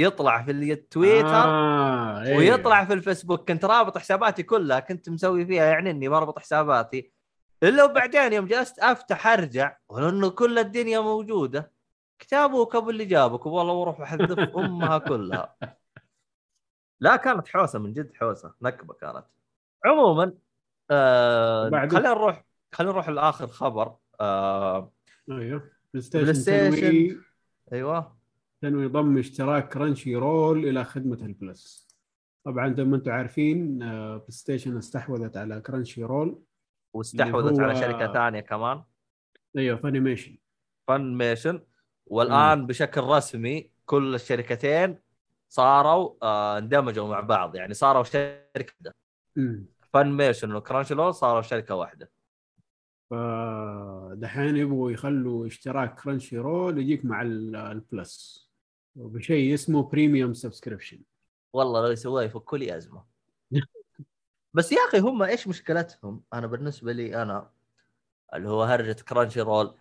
يطلع 0.00 0.42
في 0.42 0.50
التويتر 0.50 1.26
آه 1.28 2.22
إيه. 2.22 2.36
ويطلع 2.36 2.84
في 2.84 2.92
الفيسبوك. 2.92 3.48
كنت 3.48 3.64
رابط 3.64 3.98
حساباتي 3.98 4.42
كلها 4.42 4.80
كنت 4.80 5.08
مسوي 5.10 5.46
فيها 5.46 5.64
يعني 5.64 5.90
إني 5.90 6.08
بربط 6.08 6.38
حساباتي. 6.38 7.12
إلا 7.62 7.84
وبعدين 7.84 8.32
يوم 8.32 8.46
جلست 8.46 8.78
أفتح 8.78 9.26
أرجع 9.26 9.76
ولأنه 9.88 10.30
كل 10.30 10.58
الدنيا 10.58 11.00
موجودة. 11.00 11.72
كتبك 12.18 12.74
أبو 12.76 12.90
اللي 12.90 13.04
جابك 13.04 13.46
والله 13.46 13.72
وأروح 13.72 14.00
أحذف 14.00 14.38
أمها 14.58 14.98
كلها. 14.98 15.56
لا 17.00 17.16
كانت 17.16 17.48
حوسة 17.48 17.78
من 17.78 17.92
جد 17.92 18.14
حوسة 18.14 18.54
نكبة 18.62 18.94
كانت. 18.94 19.24
عموما 19.84 20.32
آه؟ 20.90 21.70
خلينا 21.70 21.98
نروح 22.10 22.44
خلينا 22.72 22.92
نروح 22.92 23.08
لآخر 23.08 23.46
خبر. 23.46 23.96
آه 24.20 24.92
أيوه 25.30 25.70
بلاي 25.94 26.34
ستيشن 26.34 27.22
أيوه. 27.72 28.15
تنوي 28.62 28.86
ضم 28.86 29.18
اشتراك 29.18 29.68
Crunchyroll 29.72 30.68
إلى 30.68 30.84
خدمة 30.84 31.16
ال 31.26 31.38
Plus 31.38 31.88
طبعا 32.46 32.74
زي 32.74 32.84
ما 32.84 32.96
أنتم 32.96 33.10
عارفين 33.12 33.82
آه، 33.82 34.16
بلاي 34.16 34.30
ستيشن 34.30 34.76
استحوذت 34.76 35.36
على 35.36 35.60
Crunchyroll 35.60 36.42
واستحوذت 36.94 37.60
على 37.60 37.76
شركة 37.76 38.12
ثانية 38.12 38.40
كمان. 38.40 38.82
أيوه 39.56 39.76
Funimation 39.76 40.38
Funimation 40.88 41.60
والان 42.06 42.66
بشكل 42.66 43.00
رسمي 43.00 43.70
كل 43.84 44.14
الشركتين 44.14 44.98
صاروا 45.48 46.14
آه 46.22 46.58
اندمجوا 46.58 47.08
مع 47.08 47.20
بعض. 47.20 47.56
يعني 47.56 47.74
صاروا 47.74 48.02
شركة 48.02 48.42
واحدة. 48.56 48.94
امم 49.38 49.66
Funimation 49.92 50.12
و 50.12 50.54
Crunchyroll 50.54 51.14
صاروا 51.14 51.42
شركة 51.42 51.74
واحدة. 51.74 52.10
فدحين 53.10 54.56
يبغوا 54.56 54.90
يخلوا 54.90 55.46
اشتراك 55.46 56.00
Crunchyroll 56.00 56.78
يجيك 56.78 57.04
مع 57.04 57.22
ال- 57.22 57.56
ال 57.56 57.74
Plus 57.74 58.45
وبشيء 58.96 59.54
اسمه 59.54 59.82
premium 59.82 60.34
subscription 60.34 60.98
والله 61.52 61.80
لو 61.86 61.90
يسووها 61.92 62.22
يفكوا 62.24 62.58
لي 62.58 62.76
ازمه 62.76 63.04
بس 64.54 64.72
يا 64.72 64.78
أخي 64.88 64.98
هم 64.98 65.22
إيش 65.22 65.48
مشكلتهم؟ 65.48 66.22
أنا 66.34 66.46
بالنسبة 66.46 66.92
لي 66.92 67.22
أنا 67.22 67.50
اللي 68.34 68.48
هو 68.48 68.62
هرجة 68.62 68.92
Crunchyroll 69.02 69.74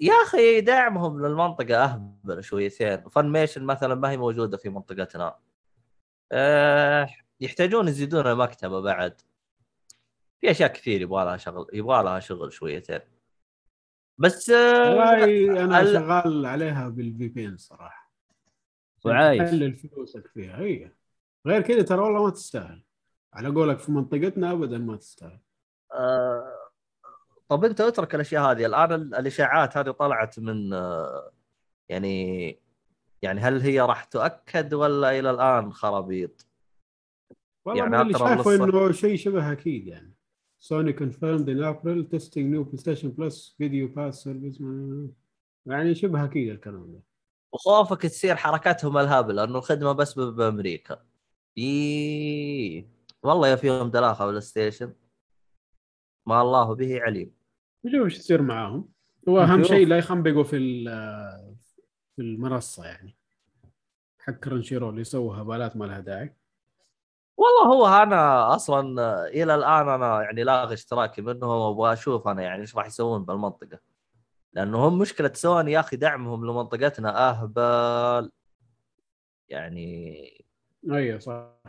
يا 0.00 0.12
أخي 0.12 0.60
دعمهم 0.60 1.26
للمنطقة 1.26 1.84
أهبل 1.84 2.44
شويتين 2.44 3.08
Funimation 3.08 3.64
مثلا 3.64 3.94
ما 3.94 4.10
هي 4.10 4.16
موجودة 4.16 4.56
في 4.56 4.68
منطقتنا. 4.68 5.38
أه 6.32 7.08
يحتاجون 7.40 7.88
يزيدون 7.88 8.26
المكتبة 8.26 8.80
بعد. 8.80 9.20
في 10.40 10.50
أشياء 10.50 10.72
كثير 10.72 11.00
يبغى 11.00 11.24
لها 11.24 11.36
شغل 11.36 11.66
يبغى 11.72 12.02
لها 12.02 12.20
شغل 12.20 12.52
شويتين 12.52 13.00
بس 14.18 14.50
آه، 14.50 14.88
والله 14.90 15.64
أنا 15.64 15.80
ال- 15.80 15.92
شغال 15.94 16.46
عليها 16.46 16.88
بال 16.88 17.28
VPN 17.28 17.56
صراحة. 17.56 18.01
وعايش. 19.06 19.42
تحلل 19.42 19.74
فلوسك 19.76 20.26
فيها. 20.26 20.58
هي 20.58 20.90
غير 21.46 21.62
كذا 21.62 21.82
ترى 21.82 22.00
والله 22.00 22.24
ما 22.24 22.30
تستاهل. 22.30 22.82
على 23.34 23.48
قولك 23.48 23.78
في 23.78 23.92
منطقتنا 23.92 24.52
ابدا 24.52 24.78
ما 24.78 24.96
تستاهل. 24.96 25.38
آه، 25.94 26.52
طب 27.48 27.64
أنت 27.64 27.80
أترك 27.80 28.14
الأشياء 28.14 28.50
هذه. 28.50 28.66
الآن 28.66 28.92
ال- 28.92 29.14
الإشاعات 29.14 29.76
هذه 29.76 29.90
طلعت 29.90 30.38
من 30.38 30.72
آه، 30.72 31.32
يعني 31.88 32.58
يعني 33.22 33.40
هل 33.40 33.60
هي 33.60 33.80
راح 33.80 34.04
تؤكد 34.04 34.74
ولا 34.74 35.18
إلى 35.18 35.30
الآن 35.30 35.72
خرابيط؟ 35.72 36.46
والله 37.64 37.82
يعني 37.82 38.00
اللي 38.00 38.18
شايفه 38.18 38.54
إنه 38.54 38.92
شيء 38.92 39.16
شبه 39.16 39.52
أكيد 39.52 39.86
يعني. 39.86 40.14
سوني 40.58 40.92
confirmed 40.92 41.46
in 41.46 41.58
April 41.74 42.16
testing 42.16 42.46
new 42.54 42.64
PlayStation 42.64 43.08
Plus 43.16 43.54
video 43.62 43.88
pass 43.96 44.22
service. 44.24 44.62
يعني 45.66 45.94
شبه 45.94 46.24
أكيد 46.24 46.48
الكلام 46.48 46.92
ده. 46.92 47.02
وخوفك 47.52 48.02
تصير 48.02 48.36
حركاتهم 48.36 48.98
الهبل 48.98 49.36
لأنه 49.36 49.58
الخدمة 49.58 49.92
بس 49.92 50.18
بأمريكا. 50.18 51.02
إيه 51.58 52.86
والله 53.22 53.48
يا 53.48 53.56
فيهم 53.56 53.90
دلاخه 53.90 54.26
بلاي 54.26 54.40
ستيشن 54.40 54.94
ما 56.26 56.42
الله 56.42 56.74
به 56.74 57.02
عليم. 57.02 57.34
نشوف 57.84 58.04
إيش 58.04 58.18
يصير 58.18 58.42
معاهم 58.42 58.88
هو 59.28 59.40
أهم. 59.40 59.62
شيء 59.62 59.86
لا 59.86 59.98
يخنبقوا 59.98 60.42
في 60.44 60.56
ال- 60.56 61.54
في 62.16 62.22
المنصة 62.22 62.84
يعني 62.86 63.16
حق 64.18 64.32
Crunchyroll 64.32 64.98
يسووا 65.00 65.36
هبالات 65.36 65.76
ما 65.76 65.84
لها 65.84 66.00
داعي 66.00 66.36
والله 67.36 67.74
هو 67.74 67.86
أنا 68.02 68.54
أصلا 68.54 68.80
إلى 69.28 69.54
الآن 69.54 69.88
أنا 69.88 70.22
يعني 70.22 70.42
لاغي 70.44 70.74
اشتراكي 70.74 71.22
منهم 71.22 71.50
وابغى 71.50 71.92
أشوف 71.92 72.28
أنا 72.28 72.42
يعني 72.42 72.60
إيش 72.60 72.76
راح 72.76 72.86
يسوون 72.86 73.24
بالمنطقة 73.24 73.78
لأنه 74.52 74.88
هم 74.88 74.98
مشكلة 74.98 75.32
سوني 75.34 75.72
يا 75.72 75.80
أخي 75.80 75.96
دعمهم 75.96 76.44
لمنطقتنا 76.46 77.30
أهبل. 77.30 78.30
يعني 79.48 80.28
أيوه 80.90 81.18
صح. 81.18 81.62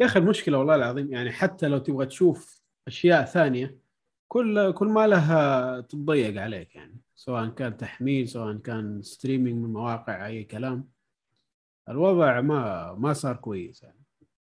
يا 0.00 0.06
أخي 0.06 0.18
المشكلة 0.18 0.58
والله 0.58 0.74
العظيم 0.74 1.12
يعني 1.12 1.32
حتى 1.32 1.68
لو 1.68 1.78
تبغى 1.78 2.06
تشوف 2.06 2.62
أشياء 2.86 3.24
ثانية 3.24 3.78
كل 4.28 4.72
كل 4.72 4.86
ما 4.86 5.06
لها 5.06 5.80
تضيق 5.80 6.42
عليك 6.42 6.74
يعني 6.74 7.00
سواء 7.14 7.48
كان 7.48 7.76
تحميل 7.76 8.28
سواء 8.28 8.56
كان 8.56 9.02
streaming 9.02 9.64
من 9.64 9.72
مواقع 9.72 10.26
أي 10.26 10.44
كلام. 10.44 10.88
الوضع 11.88 12.40
ما 12.40 12.92
ما 12.92 13.12
صار 13.12 13.36
كويس 13.36 13.82
يعني. 13.82 14.00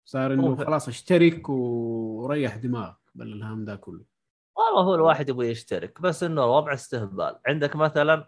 صار 0.06 0.33
إنه 0.33 0.56
خلاص 0.56 0.88
أشترك 0.88 1.49
وريح 1.49 2.56
دماغك 2.56 2.98
بل 3.15 3.33
الهم 3.33 3.65
ذا 3.65 3.75
كله. 3.75 4.10
والله 4.55 4.81
هو 4.83 4.95
الواحد 4.95 5.30
يبغى 5.30 5.49
يشترك 5.49 6.01
بس 6.01 6.23
إنه 6.23 6.43
الوضع 6.43 6.73
استهبال. 6.73 7.35
عندك 7.47 7.75
مثلا 7.75 8.27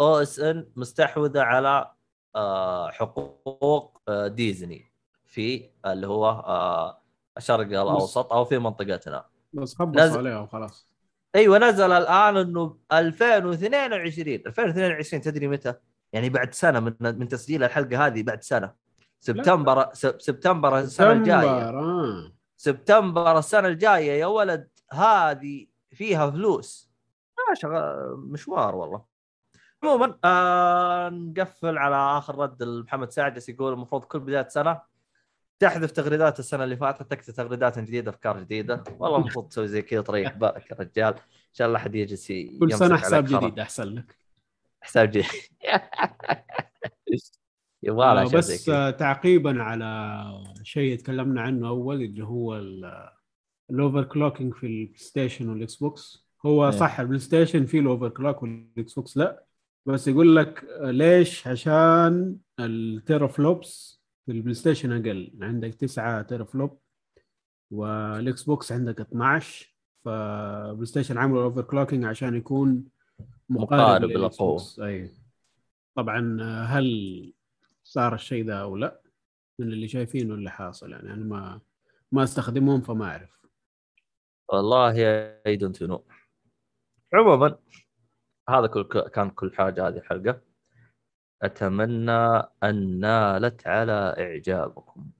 OSN 0.00 0.68
مستحوذة 0.76 1.40
على 1.42 1.90
آه، 2.36 2.90
حقوق 2.90 4.00
آه، 4.08 4.26
ديزني 4.28 4.92
في 5.26 5.70
اللي 5.86 6.06
هو 6.06 6.28
آه، 6.28 6.98
الشرق 7.36 7.66
الأوسط 7.66 8.32
أو 8.32 8.44
في 8.44 8.58
منطقتنا. 8.58 9.24
بس 9.52 9.74
خبصوا 9.74 10.02
نزل- 10.06 10.18
عليها 10.18 10.38
وخلاص. 10.38 10.92
أيوه 11.34 11.58
نزل 11.58 11.92
الآن 11.92 12.36
إنه 12.36 12.76
2022 12.92 14.42
2022 14.46 15.22
تدري 15.22 15.48
متى؟ 15.48 15.74
يعني 16.12 16.28
بعد 16.28 16.54
سنة 16.54 16.80
من 16.80 16.94
من 17.00 17.28
تسجيل 17.28 17.64
الحلقة 17.64 18.06
هذه 18.06 18.22
بعد 18.22 18.42
سنة. 18.42 18.72
سبتمبر 19.20 19.88
سب- 19.92 20.20
سبتمبر 20.20 20.78
السنة 20.78 21.12
الجاية. 21.12 21.70
سبتمبر 22.56 23.38
السنة 23.38 23.68
الجاية 23.68 24.12
يا 24.20 24.26
ولد 24.26 24.68
هذه 24.94 25.66
فيها 25.90 26.30
فلوس. 26.30 26.90
آه 27.50 27.54
شغال 27.54 28.18
مشوار 28.18 28.74
والله. 28.74 29.04
عموما 29.82 30.18
آه 30.24 31.08
نقفل 31.08 31.78
على 31.78 32.18
آخر 32.18 32.38
رد 32.38 32.62
محمد 32.62 33.10
سعد 33.10 33.42
يقول 33.48 33.72
المفروض 33.72 34.04
كل 34.04 34.20
بداية 34.20 34.48
سنة 34.48 34.80
تحذف 35.58 35.90
تغريدات 35.90 36.38
السنة 36.38 36.64
اللي 36.64 36.76
فاتت 36.76 37.10
تكتب 37.10 37.34
تغريدات 37.34 37.78
جديدة 37.78 38.10
أفكار 38.10 38.40
جديدة. 38.40 38.84
والله 38.98 39.18
المفروض 39.18 39.48
تسوي 39.48 39.68
زي 39.68 39.82
كذا 39.82 40.00
تريح 40.02 40.32
بالك 40.38 40.70
يا 40.70 40.76
رجال 40.76 41.14
إن 41.14 41.20
شاء 41.52 41.68
الله 41.68 41.78
حد 41.78 41.94
يجلس 41.94 42.32
كل 42.60 42.72
سنة 42.72 42.96
حساب. 42.96 43.24
جديد 43.24 43.58
أحسن 43.58 43.84
لك. 43.94 44.16
حساب 44.80 45.08
جديد. 45.10 45.24
يبغى 47.82 48.06
آه، 48.06 48.24
بس 48.24 48.68
آه، 48.68 48.90
تعقيبا 48.90 49.62
على 49.62 50.24
شيء 50.62 50.98
تكلمنا 50.98 51.42
عنه 51.42 51.68
أول 51.68 52.02
اللي 52.02 52.24
هو 52.24 52.60
ال 53.72 54.04
overclocking 54.04 54.54
في 54.54 54.66
البلاي 54.66 54.96
ستيشن 54.96 55.48
والاكس 55.48 55.76
بوكس 55.76 56.26
هو 56.46 56.64
إيه. 56.64 56.70
صح 56.70 57.00
البلاي 57.00 57.18
ستيشن 57.18 57.66
فيه 57.66 57.80
ال 57.80 58.08
overclock 58.08 58.42
والاكس 58.42 58.94
بوكس 58.94 59.16
لا. 59.16 59.44
بس 59.86 60.08
يقول 60.08 60.36
لك 60.36 60.64
ليش؟ 60.80 61.46
عشان 61.46 62.36
ال 62.60 63.26
teraflops 63.26 64.02
في 64.26 64.32
البلاي 64.32 64.54
ستيشن 64.54 64.92
أقل. 64.92 65.32
عندك 65.40 65.74
9 65.74 66.22
teraflop 66.22 66.78
والاكس 67.70 68.42
بوكس 68.42 68.72
عندك 68.72 69.00
12 69.00 69.74
فبلاي 70.04 70.86
ستيشن 70.86 71.18
عملوا 71.18 71.38
ال 71.38 71.62
overclocking 71.62 72.04
عشان 72.04 72.34
يكون 72.36 72.84
مقارب. 73.48 74.30
بوكس. 74.38 74.80
أي. 74.80 75.10
طبعا 75.94 76.38
هل 76.66 77.32
صار 77.84 78.14
الشيء 78.14 78.44
ده 78.46 78.62
أو 78.62 78.76
لا؟ 78.76 79.00
من 79.58 79.72
اللي 79.72 79.88
شايفينه 79.88 80.34
اللي 80.34 80.50
حاصل 80.50 80.92
يعني. 80.92 81.12
أنا 81.12 81.24
ما 81.24 81.60
ما 82.12 82.22
أستخدمهم 82.22 82.80
فما 82.80 83.04
أعرف. 83.04 83.41
والله 84.48 84.94
I 85.46 85.56
don't 85.56 85.82
know 85.82 86.04
عموما 87.14 87.58
هذا 88.48 88.66
كل 88.66 88.82
كان 89.08 89.30
كل 89.30 89.54
حاجة 89.54 89.88
هذه 89.88 89.96
الحلقة. 89.96 90.40
أتمنى 91.42 92.42
أن 92.62 93.00
نالت 93.00 93.66
على 93.66 94.14
إعجابكم. 94.18 95.10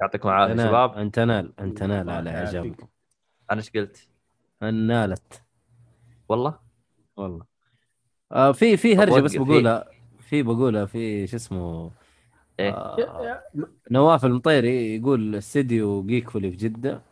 يعطيكم 0.00 0.28
العافية 0.28 0.56
شباب. 0.56 0.94
أن 0.94 1.10
تنال 1.10 1.60
أن 1.60 1.74
تنال 1.74 2.10
على. 2.10 2.30
إعجابكم. 2.30 2.88
أنا 3.50 3.60
إيش 3.60 3.70
قلت؟ 3.70 4.08
أن 4.62 4.74
نالت. 4.86 5.42
والله؟ 6.28 6.60
والله. 7.16 7.46
آه 8.32 8.52
في 8.52 8.76
في 8.76 8.96
هرجة 8.96 9.20
بس 9.20 9.36
وقف، 9.36 9.48
بقولها. 9.48 9.90
في 10.20 10.42
بقولها 10.42 10.86
في 10.86 11.26
شو 11.26 11.36
اسمه 11.36 11.90
إيه؟ 12.60 12.70
آه 12.70 13.42
نواف 13.90 14.24
المطيري 14.24 14.96
يقول 14.96 15.34
استديو 15.34 16.06
جيك 16.06 16.30
فولي 16.30 16.50
في 16.50 16.56
جدة. 16.56 17.02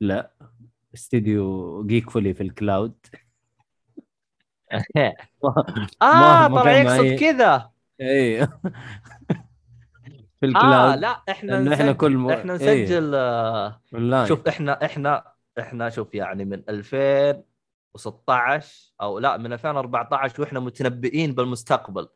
لا. 0.00 0.30
استديو 0.98 1.86
جيك 1.86 2.10
فولي 2.10 2.34
في 2.34 2.42
الكلاود 2.42 2.94
آه 6.02 6.46
طلع 6.48 6.72
يقصد. 6.72 7.14
كذا. 7.20 7.70
اي 8.00 8.46
في 10.40 10.46
آه 10.46 10.48
ال 10.48 10.56
cloud 10.56 10.98
لا 10.98 11.22
إحنا 11.30 11.60
نسجل 11.60 11.92
كل 11.92 12.16
م- 12.16 12.30
إحنا. 12.30 12.54
نسجل 12.54 13.14
آه، 13.14 13.80
اونلاين 13.94 14.26
شوف 14.26 14.48
إحنا 14.48 14.84
إحنا 14.84 15.24
إحنا 15.58 15.90
شوف 15.90 16.14
يعني 16.14 16.44
من 16.44 16.62
2016 16.68 18.92
أو 19.00 19.18
لا 19.18 19.36
من 19.36 19.52
2014 19.52 20.42
وإحنا 20.42 20.60
متنبئين 20.60 21.32
بالمستقبل. 21.34 22.08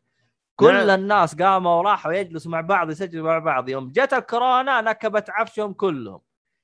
كل 0.55 0.87
نعم. 0.87 0.99
الناس 0.99 1.35
قاموا 1.41 1.71
وراحوا 1.71 2.13
يجلسوا 2.13 2.51
مع 2.51 2.61
بعض 2.61 2.89
يسجلوا 2.91 3.25
مع 3.27 3.39
بعض. 3.39 3.69
يوم 3.69 3.91
جت 3.91 4.13
الكورونا 4.13 4.81
نكبت 4.81 5.29
عفشهم 5.29 5.73
كلهم. 5.73 6.19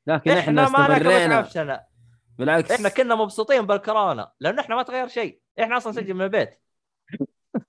لكن 0.08 0.32
إحنا 0.32 0.66
إحنا 0.66 0.88
ما 0.88 0.96
نكبت 0.98 1.32
عفشنا. 1.32 1.84
بالعكس. 2.40 2.72
إحنا 2.72 2.90
كنا 2.90 3.16
مبسوطين 3.16 3.62
بالكورونا 3.68 4.32
لأنه 4.40 4.62
إحنا 4.62 4.76
ما 4.76 4.84
تغير 4.84 5.08
شيء. 5.08 5.40
إحنا 5.60 5.78
أصلا 5.78 5.92
نسجل 5.92 6.14
من 6.14 6.22
البيت. 6.22 6.60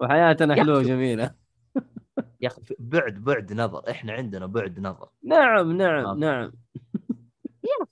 وحياتنا 0.00 0.56
يا 0.56 0.62
حلوة 0.62 0.76
أخي. 0.80 0.84
وجميلة. 0.84 1.34
يا 2.40 2.48
أخي 2.48 2.60
بعد 2.78 3.14
بعد 3.14 3.52
نظر. 3.52 3.90
إحنا 3.90 4.12
عندنا 4.12 4.46
بعد 4.46 4.80
نظر. 4.80 5.08
نعم 5.24 5.72
نعم 5.72 6.06
آه. 6.06 6.14
نعم. 6.14 6.52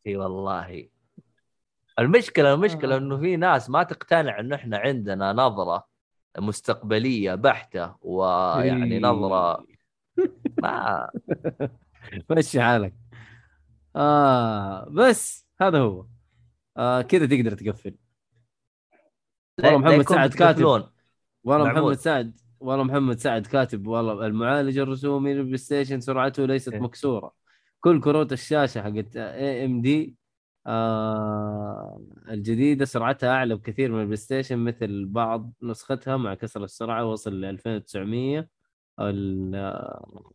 اي 0.06 0.16
والله. 0.16 0.88
المشكلة 1.98 2.54
المشكلة 2.54 2.96
إنه 2.96 3.18
في 3.18 3.36
ناس 3.36 3.70
ما 3.70 3.82
تقتنع 3.82 4.40
انه 4.40 4.56
إحنا 4.56 4.78
عندنا 4.78 5.32
نظرة 5.32 5.86
مستقبلية 6.38 7.34
بحتة 7.34 7.96
ويعني. 8.00 8.98
نظرة 9.00 9.64
ما 10.62 11.10
مشي 12.30 12.60
حالك. 12.62 12.94
آه 13.96 14.88
بس 14.90 15.45
هذا 15.60 15.78
هو. 15.78 16.06
آه 16.76 17.02
كذا 17.02 17.26
تقدر 17.26 17.54
تقفل. 17.54 17.94
والله 19.62 19.78
محمد 19.78 20.08
سعد 20.08 20.34
كاتب. 20.34 20.64
والله. 20.64 20.90
محمد 21.72 21.94
سعد 21.94 22.40
والله 22.60 22.84
محمد 22.84 23.18
سعد 23.18 23.46
كاتب. 23.46 23.86
والله 23.86 24.26
المعالج 24.26 24.78
الرسومي 24.78 25.34
للبلاي 25.34 25.56
ستيشن 25.56 26.00
سرعته 26.00 26.46
ليست 26.46 26.72
إيه. 26.72 26.80
مكسورة. 26.80 27.32
كل 27.80 28.00
كروت 28.00 28.32
الشاشة 28.32 28.82
حقت 28.82 29.16
AMD 29.16 30.16
الجديدة 32.28 32.84
سرعتها 32.84 33.30
أعلى 33.30 33.54
بكثير 33.54 33.92
من 33.92 34.00
البلاي 34.00 34.16
ستيشن 34.16 34.58
مثل 34.58 35.04
بعض 35.06 35.52
نسختها 35.62 36.16
مع 36.16 36.34
كسر 36.34 36.64
السرعة 36.64 37.04
وصل 37.04 37.40
ل 37.40 37.44
2900 37.44 38.48
ال- 39.00 39.54
آه، 39.54 40.32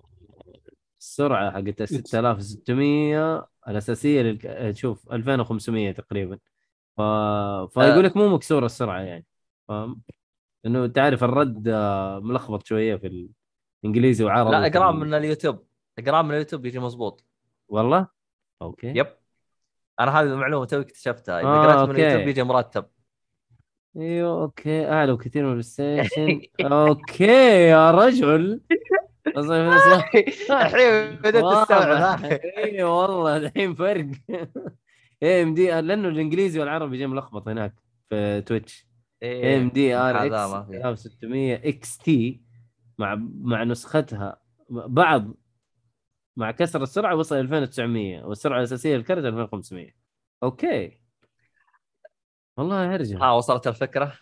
السرعة 1.00 1.52
حقت 1.52 1.82
ال 1.82 1.88
6600 1.90 3.48
الأساسية 3.68 4.22
للك... 4.22 4.72
شوف 4.76 5.12
2500 5.14 5.92
تقريبا. 5.92 6.40
ف... 6.98 7.02
فيقول 7.74 8.04
لك 8.04 8.18
مو 8.18 8.30
مكسورة 8.36 8.66
السرعة 8.66 9.00
يعني 9.00 9.26
فاهم؟ 9.68 10.02
انه 10.66 10.88
تعرف 10.88 11.24
الرد 11.24 11.68
آه، 11.68 12.20
ملخبط 12.20 12.66
شوية 12.66 12.96
في 12.96 13.28
الانجليزي 13.84 14.24
وعربي 14.24 14.52
لا 14.52 14.70
في 14.70 14.78
أقرأ 14.78 14.90
ال- 14.90 14.96
من 14.96 15.14
اليوتيوب. 15.14 15.64
أقرأ 16.00 16.22
من 16.22 16.32
اليوتيوب 16.32 16.66
يجي 16.66 16.80
مزبوط 16.80 17.26
والله؟ 17.68 18.08
أوكي. 18.62 18.88
يب. 18.98 19.08
أنا 20.00 20.20
هذه 20.20 20.26
المعلومة 20.26 20.66
توي 20.66 20.82
اكتشفتها. 20.82 21.40
إذا 21.40 21.48
آه، 21.48 21.62
قرأت 21.62 21.90
من. 21.90 21.96
اليوتيوب 21.96 22.28
يجي 22.28 22.44
مرتب. 22.44 22.86
أيوه 23.98 24.42
okay. 24.42 24.90
أعلى 24.92 25.14
بكثير 25.14 25.44
من 25.44 25.50
البلاي 25.50 25.64
ستيشن 25.64 26.42
okay 26.72 27.24
يا 27.70 27.92
رجل. 27.92 28.62
الحين 29.28 31.16
بدأت. 31.16 31.44
تستوعب 31.44 32.24
اي 32.58 32.84
والله 32.84 33.38
الحين 33.38 33.76
فرق. 33.76 34.08
AMD 35.24 35.82
لأنه 35.82 36.08
الإنجليزي 36.08 36.60
والعربي 36.60 36.98
جاي 36.98 37.08
ملخبط 37.08 37.48
هناك 37.48 37.76
في 38.10 38.42
تويتش. 38.42 38.88
AMD 39.24 39.96
RX 39.96 40.52
ما 40.54 40.64
في. 40.64 40.72
3600 40.72 41.56
XT 41.70 42.42
مع 42.98 43.16
مع 43.42 43.64
نسختها. 43.64 44.42
بعض 44.70 45.34
مع 46.38 46.52
كسر 46.52 46.84
السرعة 46.84 47.16
وصل 47.16 47.36
2900 47.36 48.24
والسرعة 48.24 48.58
الأساسية 48.58 48.96
للكرت 48.96 49.26
2500 49.26 49.88
okay. 50.44 51.02
والله 52.58 52.96
هرجة. 52.96 53.18
ها 53.18 53.32
وصلت 53.32 53.68
الفكرة؟ 53.68 54.14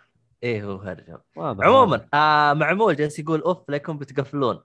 إيه 0.44 0.64
هو 0.64 0.76
هرجة. 0.76 1.24
واضح 1.36 1.66
عموما 1.66 2.08
آه 2.14 2.54
معمول 2.54 2.96
جالس 2.96 3.20
يقول 3.20 3.42
أوف 3.42 3.70
لكم 3.70 3.98
بتقفلون. 3.98 4.60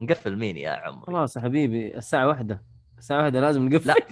نقفل 0.00 0.36
مين 0.36 0.56
يا 0.56 0.70
عمري 0.70 1.06
خلاص 1.06 1.36
يا 1.36 1.40
حبيبي 1.42 1.96
الساعة 1.96 2.28
واحدة 2.28 2.62
الساعة 2.98 3.18
واحدة 3.18 3.40
لازم 3.40 3.68
نقفل 3.68 3.88
لا. 3.88 3.94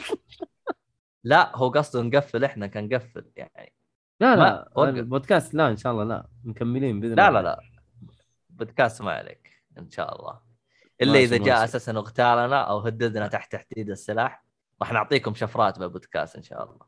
لا 1.24 1.56
هو 1.56 1.68
قصده 1.68 2.02
نقفل 2.02 2.44
إحنا 2.44 2.66
كان 2.66 2.88
نقفل 2.88 3.24
يعني 3.36 3.72
لا 4.20 4.36
لا. 4.36 4.68
البودكاست 4.88 5.54
لا 5.54 5.68
إن 5.68 5.76
شاء 5.76 5.92
الله 5.92 6.04
لا 6.04 6.26
مكملين 6.44 7.00
بإذن 7.00 7.14
لا 7.14 7.28
الله 7.28 7.40
لا 7.40 7.48
لا 7.48 7.60
بودكاست 8.50 9.02
ما 9.02 9.12
عليك 9.12 9.62
إن 9.78 9.90
شاء 9.90 10.16
الله 10.16 10.40
الا 11.02 11.18
إذا 11.18 11.36
جاء 11.36 11.60
ماشي. 11.60 11.64
أساسا 11.64 11.92
اغتالنا 11.92 12.60
أو 12.62 12.78
هددنا 12.78 13.28
تحت 13.28 13.52
تحديد 13.52 13.90
السلاح 13.90 14.44
راح 14.80 14.92
نعطيكم 14.92 15.34
شفرات 15.34 15.78
بالبودكاست 15.78 16.36
إن 16.36 16.42
شاء 16.42 16.64
الله 16.64 16.86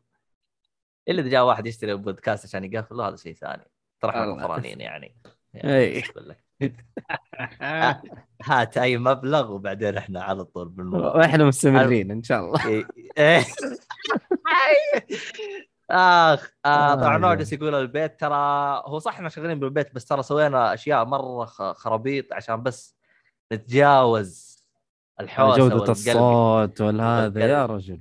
الا 1.09 1.21
إذا 1.21 1.29
جاء 1.29 1.45
واحد 1.45 1.67
يشتري 1.67 1.95
بودكاست 1.95 2.45
عشان 2.45 2.65
يقفله 2.65 3.09
هذا 3.09 3.17
شيء 3.17 3.35
ثاني 3.35 3.65
ترى 4.01 4.11
إحنا. 4.11 4.25
غفرانين 4.25 4.81
يعني. 4.81 5.17
يعني 5.55 6.03
لك. 6.17 6.46
هات 8.45 8.79
أي 8.79 8.99
مبلغ 8.99 9.53
وبعدين 9.53 9.97
إحنا 9.97 10.23
على 10.23 10.45
طول 10.45 10.69
بالموضوع 10.69 11.17
وإحنا 11.17 11.45
مستمرين 11.45 12.11
إن 12.11 12.23
شاء 12.23 12.41
الله 12.41 12.67
إيه. 12.67 12.87
إيه. 13.19 13.45
آخ 15.91 16.51
آه 16.65 16.69
آه، 16.69 16.95
طبعا. 16.95 17.19
نورجس 17.19 17.53
يقول 17.53 17.75
البيت 17.75 18.21
ترى 18.21 18.35
هو 18.87 18.99
صح 18.99 19.15
إحنا 19.15 19.29
شغالين 19.29 19.61
بالبيت 19.61 19.95
بس 19.95 20.05
ترى 20.05 20.23
سوينا 20.23 20.75
أشياء 20.75 21.05
مرة 21.05 21.45
خ- 21.45 21.73
خرابيط 21.73 22.33
عشان 22.33 22.63
بس 22.63 22.97
نتجاوز 23.53 24.57
الحوسة 25.21 25.69
جودة. 25.69 25.93
الصوت 25.93 26.81
والهذا 26.81 27.47
يا. 27.47 27.67
رجل 27.67 28.01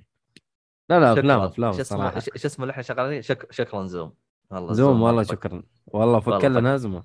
لا 0.89 0.99
لا 0.99 1.13
افلام. 1.13 1.41
افلام 1.41 1.73
شو 1.73 1.81
اسمه 1.81 1.97
صراحة 1.97 2.19
ش- 2.19 2.25
شو 2.35 2.47
اسمه 2.47 2.63
اللي 2.63 2.71
إحنا 2.71 2.83
شغالين 2.83 3.21
شك... 3.21 3.51
شكرا 3.51 3.85
زوم 3.85 4.13
والله 4.51 4.73
زوم 4.73 5.01
والله 5.01 5.23
مرة- 5.23 5.27
شكرا 5.27 5.63
والله 5.87 6.19
فك 6.19 6.27
والله 6.27 6.47
لنا 6.59 6.75
ازمه 6.75 7.03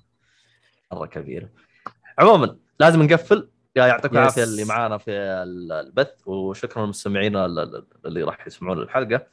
مرة 0.93 1.07
كبيرة. 1.07 1.49
عموما 2.19 2.59
لازم 2.81 3.03
نقفل. 3.03 3.51
يا 3.77 3.87
يعطيكم. 3.87 4.17
العافية 4.19 4.45
اللي 4.45 4.65
معانا 4.65 4.99
في 4.99 5.11
ال- 5.11 5.73
البث 5.73 6.29
وشكرا 6.29 6.83
للمستمعين 6.83 7.37
ال- 7.37 7.59
ال- 7.59 7.87
اللي 8.07 8.23
راح 8.23 8.47
يسمعون 8.47 8.79
الحلقة. 8.79 9.27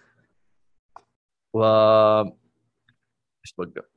و 1.54 1.64
إيش 3.46 3.56
بقى؟ 3.58 3.90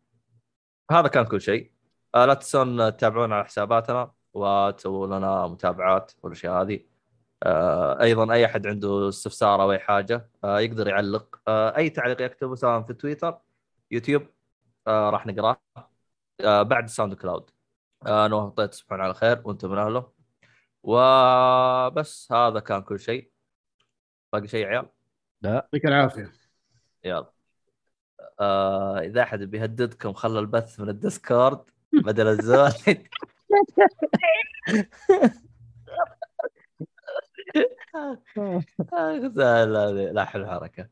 هذا 0.91 1.09
كان 1.09 1.25
كل 1.25 1.41
شيء. 1.41 1.73
آه، 2.15 2.25
لا 2.27 2.35
تنسون 2.35 2.97
تتابعونا 2.97 3.35
على 3.35 3.45
حساباتنا 3.45 4.13
وتسووا 4.35 5.07
لنا 5.07 5.47
متابعات 5.47 6.13
والأشياء 6.23 6.63
هذه. 6.63 6.81
آه، 7.43 8.01
أيضا 8.03 8.33
أي 8.33 8.45
أحد 8.47 8.67
عنده 8.67 9.09
استفسار 9.09 9.63
أو 9.63 9.73
أي 9.73 9.79
حاجة 9.79 10.31
آه، 10.45 10.61
يقدر 10.61 10.89
يعلق. 10.89 11.41
أي 11.49 11.91
تعليق 11.91 12.23
يكتبه 12.23 12.55
سواء 12.55 12.83
في 12.83 12.95
تويتر 12.95 13.39
يوتيوب 13.91 14.27
راح 14.89 15.27
نقراه. 15.27 15.61
آه، 16.45 16.63
بعد 16.63 16.89
SoundCloud. 16.89 17.51
آه، 18.07 18.29
نوح 18.29 18.49
طيب 18.49 18.71
تصبحون 18.71 19.01
على 19.01 19.15
خير 19.15 19.43
وأنتم 19.45 19.71
من 19.71 19.79
أهله. 19.79 20.13
وبس 20.83 22.33
هذا 22.33 22.61
كان 22.61 22.83
كل 22.83 23.01
شيء. 23.01 23.31
باقي 24.33 24.49
شيء 24.49 24.61
يا 24.61 24.67
عيال 24.67 24.89
يعطيك 25.43 25.87
العافية. 25.87 26.33
يلا. 27.05 27.33
آه 28.41 28.99
إذا 28.99 29.23
أحد 29.23 29.43
بيهددكم 29.43 30.13
خلى 30.13 30.39
البث 30.39 30.81
من 30.81 30.89
ال 30.89 30.97
Discord. 30.97 31.61
بدل 32.07 32.27
الزول. 32.27 32.73
لا 39.35 39.67
لا 39.67 40.13
لا 40.13 40.25
حلو 40.25 40.45
الحركه 40.45 40.89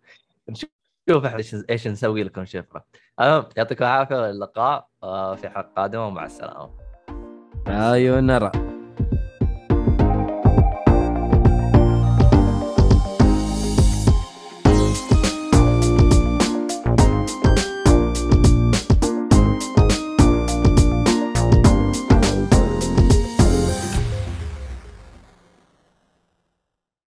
نشوف 0.49 0.78
إحنا 1.11 1.65
إيش 1.71 1.89
نسوي 1.89 2.23
لكم 2.23 2.45
شفره 2.45 2.85
المهم 3.21 3.45
يعطيكم 3.57 3.85
العافية 3.85 4.17
واللقاء 4.17 4.89
آه، 5.03 5.35
في 5.35 5.49
حلقة 5.49 5.73
قادمة 5.77 6.07
ومع 6.07 6.25
السلامة. 6.25 6.71
أيوه 7.69 8.21
نرى. 8.21 8.78